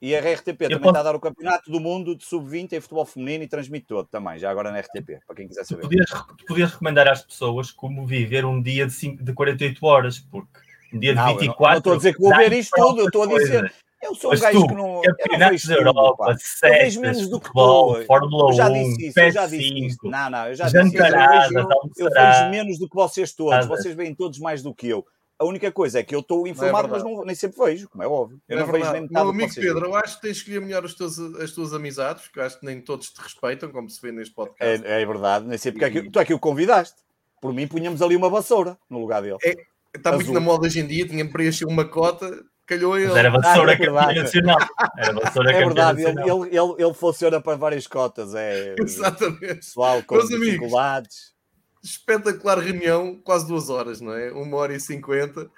e 0.00 0.16
a 0.16 0.20
RTP 0.20 0.58
também 0.58 0.78
posso... 0.78 0.88
está 0.88 1.00
a 1.00 1.02
dar 1.02 1.14
o 1.14 1.20
Campeonato 1.20 1.70
do 1.70 1.78
Mundo 1.78 2.16
de 2.16 2.24
Sub-20 2.24 2.72
em 2.72 2.80
futebol 2.80 3.04
feminino 3.04 3.44
e 3.44 3.48
transmite 3.48 3.86
todo 3.86 4.06
também, 4.06 4.38
já 4.38 4.50
agora 4.50 4.70
na 4.70 4.80
RTP, 4.80 5.20
para 5.26 5.36
quem 5.36 5.46
quiser 5.46 5.64
saber. 5.64 5.82
Tu 5.82 5.88
podias, 5.88 6.10
tu 6.10 6.44
podias 6.46 6.72
recomendar 6.72 7.08
às 7.08 7.22
pessoas 7.22 7.70
como 7.70 8.06
viver 8.06 8.44
um 8.44 8.62
dia 8.62 8.86
de, 8.86 8.92
5, 8.92 9.22
de 9.22 9.32
48 9.34 9.86
horas, 9.86 10.18
porque 10.18 10.48
um 10.92 10.98
dia 10.98 11.12
de 11.12 11.16
não, 11.16 11.36
24 11.36 11.60
não, 11.60 11.70
não 11.70 11.78
estou 11.78 11.92
a 11.92 11.96
dizer 11.96 12.14
que 12.14 12.20
vou 12.20 12.34
ver 12.34 12.52
isto 12.52 12.76
tudo, 12.76 13.00
eu 13.00 13.06
estou 13.06 13.22
a 13.24 13.26
dizer. 13.26 13.72
Eu 14.02 14.14
sou 14.14 14.34
um 14.34 14.38
gajo 14.38 14.60
tu, 14.60 14.66
que 14.66 14.74
não. 14.74 15.00
Campeonatos 15.02 15.64
da 15.66 15.74
Europa, 15.74 16.36
sextas, 16.38 16.96
menos 16.96 17.28
do 17.28 17.38
que 17.38 17.46
futebol, 17.48 17.96
tu. 17.96 18.06
Fórmula 18.06 18.50
1, 18.50 18.52
já 18.54 18.68
disse 18.70 19.06
isso, 19.08 19.20
eu 19.20 19.30
já 19.30 19.46
disse 19.46 19.86
isso. 19.86 19.98
Não, 20.04 20.30
não, 20.30 20.48
eu 20.48 20.54
já 20.54 20.64
disse 20.64 20.86
isso. 20.86 20.96
Eu 20.96 21.12
vejo, 21.12 21.68
eu 21.98 22.10
vejo 22.10 22.50
menos 22.50 22.78
do 22.78 22.88
que 22.88 22.94
vocês 22.94 23.34
todos. 23.34 23.66
Vocês 23.66 23.94
veem 23.94 24.14
todos 24.14 24.38
mais 24.38 24.62
do 24.62 24.74
que 24.74 24.88
eu. 24.88 25.04
A 25.40 25.44
única 25.46 25.72
coisa 25.72 26.00
é 26.00 26.02
que 26.02 26.14
eu 26.14 26.20
estou 26.20 26.46
informado, 26.46 26.86
não 26.86 26.96
é 26.96 26.98
mas 26.98 27.02
não, 27.02 27.24
nem 27.24 27.34
sempre 27.34 27.64
vejo, 27.64 27.88
como 27.88 28.04
é 28.04 28.06
óbvio. 28.06 28.38
Eu 28.46 28.56
não, 28.56 28.62
é 28.62 28.66
não 28.66 28.72
vejo 28.72 28.92
nem 28.92 29.02
metade 29.02 29.24
Meu 29.24 29.30
amigo 29.30 29.54
Pedro, 29.54 29.86
eu 29.86 29.94
acho 29.94 30.16
que 30.16 30.22
tens 30.22 30.32
que 30.32 30.50
escolher 30.50 30.60
melhor 30.60 30.84
as 30.84 30.92
tuas, 30.92 31.18
as 31.18 31.52
tuas 31.52 31.72
amizades, 31.72 32.24
porque 32.24 32.40
eu 32.40 32.44
acho 32.44 32.60
que 32.60 32.66
nem 32.66 32.78
todos 32.78 33.08
te 33.08 33.22
respeitam, 33.22 33.70
como 33.70 33.88
se 33.88 34.02
vê 34.02 34.12
neste 34.12 34.34
podcast. 34.34 34.86
É, 34.86 35.00
é 35.00 35.06
verdade, 35.06 35.46
nem 35.46 35.56
sei 35.56 35.72
porque 35.72 35.86
e... 35.86 35.88
é 35.88 35.90
que 35.90 36.10
tu 36.10 36.20
é 36.20 36.24
que 36.26 36.34
o 36.34 36.38
convidaste. 36.38 36.96
Por 37.40 37.54
mim, 37.54 37.66
punhamos 37.66 38.02
ali 38.02 38.14
uma 38.16 38.28
vassoura 38.28 38.76
no 38.90 38.98
lugar 38.98 39.22
dele. 39.22 39.38
É, 39.42 39.54
Está 39.94 40.12
muito 40.12 40.32
na 40.32 40.40
moda 40.40 40.66
hoje 40.66 40.80
em 40.80 40.86
dia, 40.86 41.06
tinha 41.06 41.28
preencher 41.28 41.64
uma 41.64 41.84
cota, 41.84 42.44
calhou 42.66 42.96
ele. 42.96 43.08
Mas 43.08 43.16
era 43.16 43.30
vassoura 43.30 43.72
ah, 43.72 43.74
é 43.74 43.78
campeã 43.78 44.22
nacional. 44.22 44.58
Era 44.96 45.12
vassoura 45.12 45.52
é 45.52 45.58
verdade, 45.58 46.02
ele, 46.02 46.20
ele, 46.20 46.56
ele, 46.56 46.74
ele, 46.78 46.94
funciona 46.94 47.40
para 47.40 47.56
várias 47.56 47.86
cotas. 47.86 48.34
É, 48.34 48.76
Exatamente. 48.78 49.56
Pessoal 49.56 50.02
com 50.04 50.16
Meus 50.16 50.28
dificuldades. 50.28 51.16
Amigos, 51.16 51.39
espetacular 51.82 52.58
reunião, 52.58 53.20
quase 53.22 53.46
duas 53.46 53.68
horas, 53.70 54.00
não 54.00 54.12
é? 54.12 54.30
Uma 54.32 54.56
hora 54.56 54.74
e 54.74 54.80
cinquenta. 54.80 55.50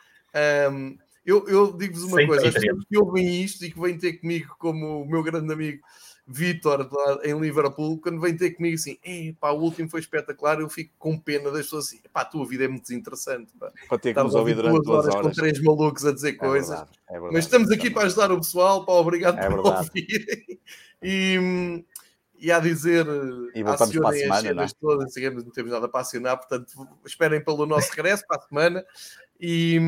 Um, 0.70 0.96
eu, 1.24 1.46
eu 1.48 1.72
digo-vos 1.72 2.04
uma 2.04 2.16
Sem 2.16 2.26
coisa, 2.26 2.48
as 2.48 2.54
pessoas 2.54 2.84
que 2.88 2.98
ouvem 2.98 3.42
isto 3.42 3.64
e 3.64 3.70
que 3.70 3.80
vêm 3.80 3.96
ter 3.96 4.14
comigo 4.14 4.56
como 4.58 5.02
o 5.02 5.06
meu 5.06 5.22
grande 5.22 5.52
amigo 5.52 5.82
Vitor 6.26 6.88
em 7.24 7.38
Liverpool, 7.38 8.00
quando 8.00 8.20
vem 8.20 8.36
ter 8.36 8.52
comigo 8.52 8.76
assim, 8.76 8.96
pá, 9.40 9.50
o 9.50 9.60
último 9.60 9.90
foi 9.90 10.00
espetacular, 10.00 10.60
eu 10.60 10.68
fico 10.68 10.92
com 10.98 11.18
pena 11.18 11.50
das 11.50 11.62
pessoas 11.62 11.86
assim, 11.86 12.00
pá, 12.12 12.22
a 12.22 12.24
tua 12.24 12.46
vida 12.46 12.64
é 12.64 12.68
muito 12.68 12.82
desinteressante. 12.82 13.52
Pá. 13.58 13.98
ter 13.98 14.14
que 14.14 14.22
nos 14.22 14.34
ouvir 14.34 14.54
durante 14.54 14.82
duas 14.82 15.06
horas, 15.06 15.14
horas, 15.14 15.26
com 15.36 15.42
três 15.42 15.60
malucos 15.60 16.06
a 16.06 16.12
dizer 16.12 16.30
é 16.30 16.32
coisas. 16.34 16.68
Verdade, 16.70 16.90
é 17.08 17.12
verdade, 17.12 17.34
Mas 17.34 17.44
estamos 17.44 17.70
aqui 17.70 17.90
para 17.90 18.06
ajudar 18.06 18.30
o 18.30 18.38
pessoal, 18.38 18.86
pá, 18.86 18.92
obrigado 18.92 19.38
é 19.38 19.48
por 19.48 19.58
ouvirem. 19.58 20.60
E, 21.04 21.84
e 22.42 22.50
a 22.50 22.58
dizer 22.58 23.06
e 23.54 23.62
voltamos 23.62 23.96
para 23.96 24.08
a 24.08 24.12
semana, 24.12 24.52
não 24.52 24.62
é? 24.64 24.66
todas, 24.80 25.12
digamos, 25.12 25.44
não 25.44 25.52
temos 25.52 25.70
nada 25.70 25.88
para 25.88 26.00
acionar, 26.00 26.36
portanto 26.36 26.88
esperem 27.06 27.42
pelo 27.42 27.64
nosso 27.66 27.90
regresso 27.92 28.24
para 28.26 28.38
a 28.38 28.40
semana 28.40 28.84
e 29.40 29.78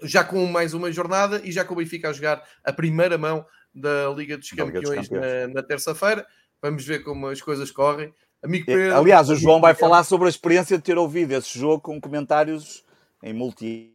já 0.00 0.22
com 0.22 0.46
mais 0.46 0.74
uma 0.74 0.92
jornada 0.92 1.40
e 1.44 1.50
já 1.50 1.64
com 1.64 1.74
o 1.74 1.78
Benfica 1.78 2.08
a 2.08 2.12
jogar 2.12 2.46
a 2.62 2.72
primeira 2.72 3.18
mão 3.18 3.44
da 3.74 4.08
Liga 4.16 4.38
dos 4.38 4.48
Campeões, 4.50 4.88
Liga 4.88 5.00
dos 5.00 5.08
Campeões. 5.08 5.48
na, 5.48 5.54
na 5.54 5.62
terça-feira. 5.62 6.24
Vamos 6.62 6.84
ver 6.84 7.02
como 7.02 7.26
as 7.26 7.42
coisas 7.42 7.70
correm. 7.72 8.14
Amigo 8.40 8.66
Pedro, 8.66 8.96
Aliás, 8.96 9.28
o 9.28 9.34
João 9.34 9.60
vai 9.60 9.74
falar 9.74 10.04
sobre 10.04 10.26
a 10.26 10.30
experiência 10.30 10.78
de 10.78 10.84
ter 10.84 10.96
ouvido 10.96 11.32
esse 11.32 11.58
jogo 11.58 11.80
com 11.80 12.00
comentários 12.00 12.84
em 13.24 13.32
multi. 13.32 13.92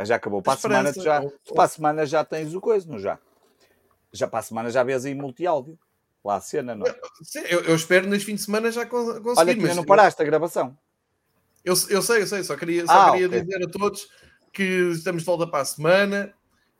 Já 0.00 0.16
acabou. 0.16 0.40
Para 0.40 0.54
a, 0.54 0.56
semana, 0.56 0.92
já, 0.92 1.22
para 1.54 1.64
a 1.64 1.68
semana 1.68 2.06
já 2.06 2.24
tens 2.24 2.54
o 2.54 2.60
coisa, 2.60 2.88
não 2.88 2.98
já? 2.98 3.18
Já 4.18 4.26
para 4.26 4.40
a 4.40 4.42
semana 4.42 4.70
já 4.70 4.82
vês 4.82 5.04
aí 5.04 5.14
multi-áudio. 5.14 5.78
Lá 6.24 6.36
a 6.36 6.40
cena, 6.40 6.74
não 6.74 6.86
é? 6.86 6.94
Eu, 7.48 7.60
eu, 7.60 7.76
espero 7.76 8.08
neste 8.08 8.26
fim 8.26 8.34
de 8.34 8.42
semana 8.42 8.72
já 8.72 8.84
conseguir. 8.84 9.38
Olha 9.38 9.54
que 9.54 9.60
mas... 9.60 9.76
não 9.76 9.84
paraste 9.84 10.20
a 10.20 10.24
gravação. 10.24 10.76
Eu, 11.64 11.74
eu 11.88 12.02
sei, 12.02 12.22
eu 12.22 12.26
sei, 12.26 12.42
só 12.42 12.56
queria, 12.56 12.84
só 12.84 12.92
ah, 12.92 13.10
queria 13.12 13.28
okay. 13.28 13.42
dizer 13.42 13.64
a 13.64 13.70
todos 13.70 14.08
que 14.52 14.62
estamos 14.90 15.22
de 15.22 15.26
volta 15.26 15.46
para 15.46 15.60
a 15.60 15.64
semana. 15.64 16.34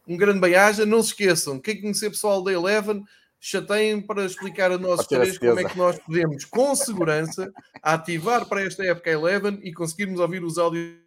Um 0.07 0.17
grande 0.17 0.41
beijo. 0.41 0.85
Não 0.85 1.03
se 1.03 1.11
esqueçam, 1.11 1.61
quem 1.61 1.81
conhecer 1.81 2.11
pessoal 2.11 2.43
da 2.43 2.53
Eleven, 2.53 3.05
chateiem 3.39 4.01
para 4.01 4.25
explicar 4.25 4.73
a 4.73 4.79
nós 4.79 5.07
três 5.07 5.39
como 5.39 5.61
é 5.61 5.65
que 5.65 5.79
nós 5.79 5.99
podemos, 5.99 6.45
com 6.45 6.75
segurança, 6.75 7.53
ativar 7.83 8.47
para 8.47 8.63
esta 8.63 8.85
época 8.85 9.11
Eleven 9.11 9.61
e 9.63 9.73
conseguirmos 9.73 10.19
ouvir 10.19 10.43
os 10.43 10.59
áudios 10.59 11.06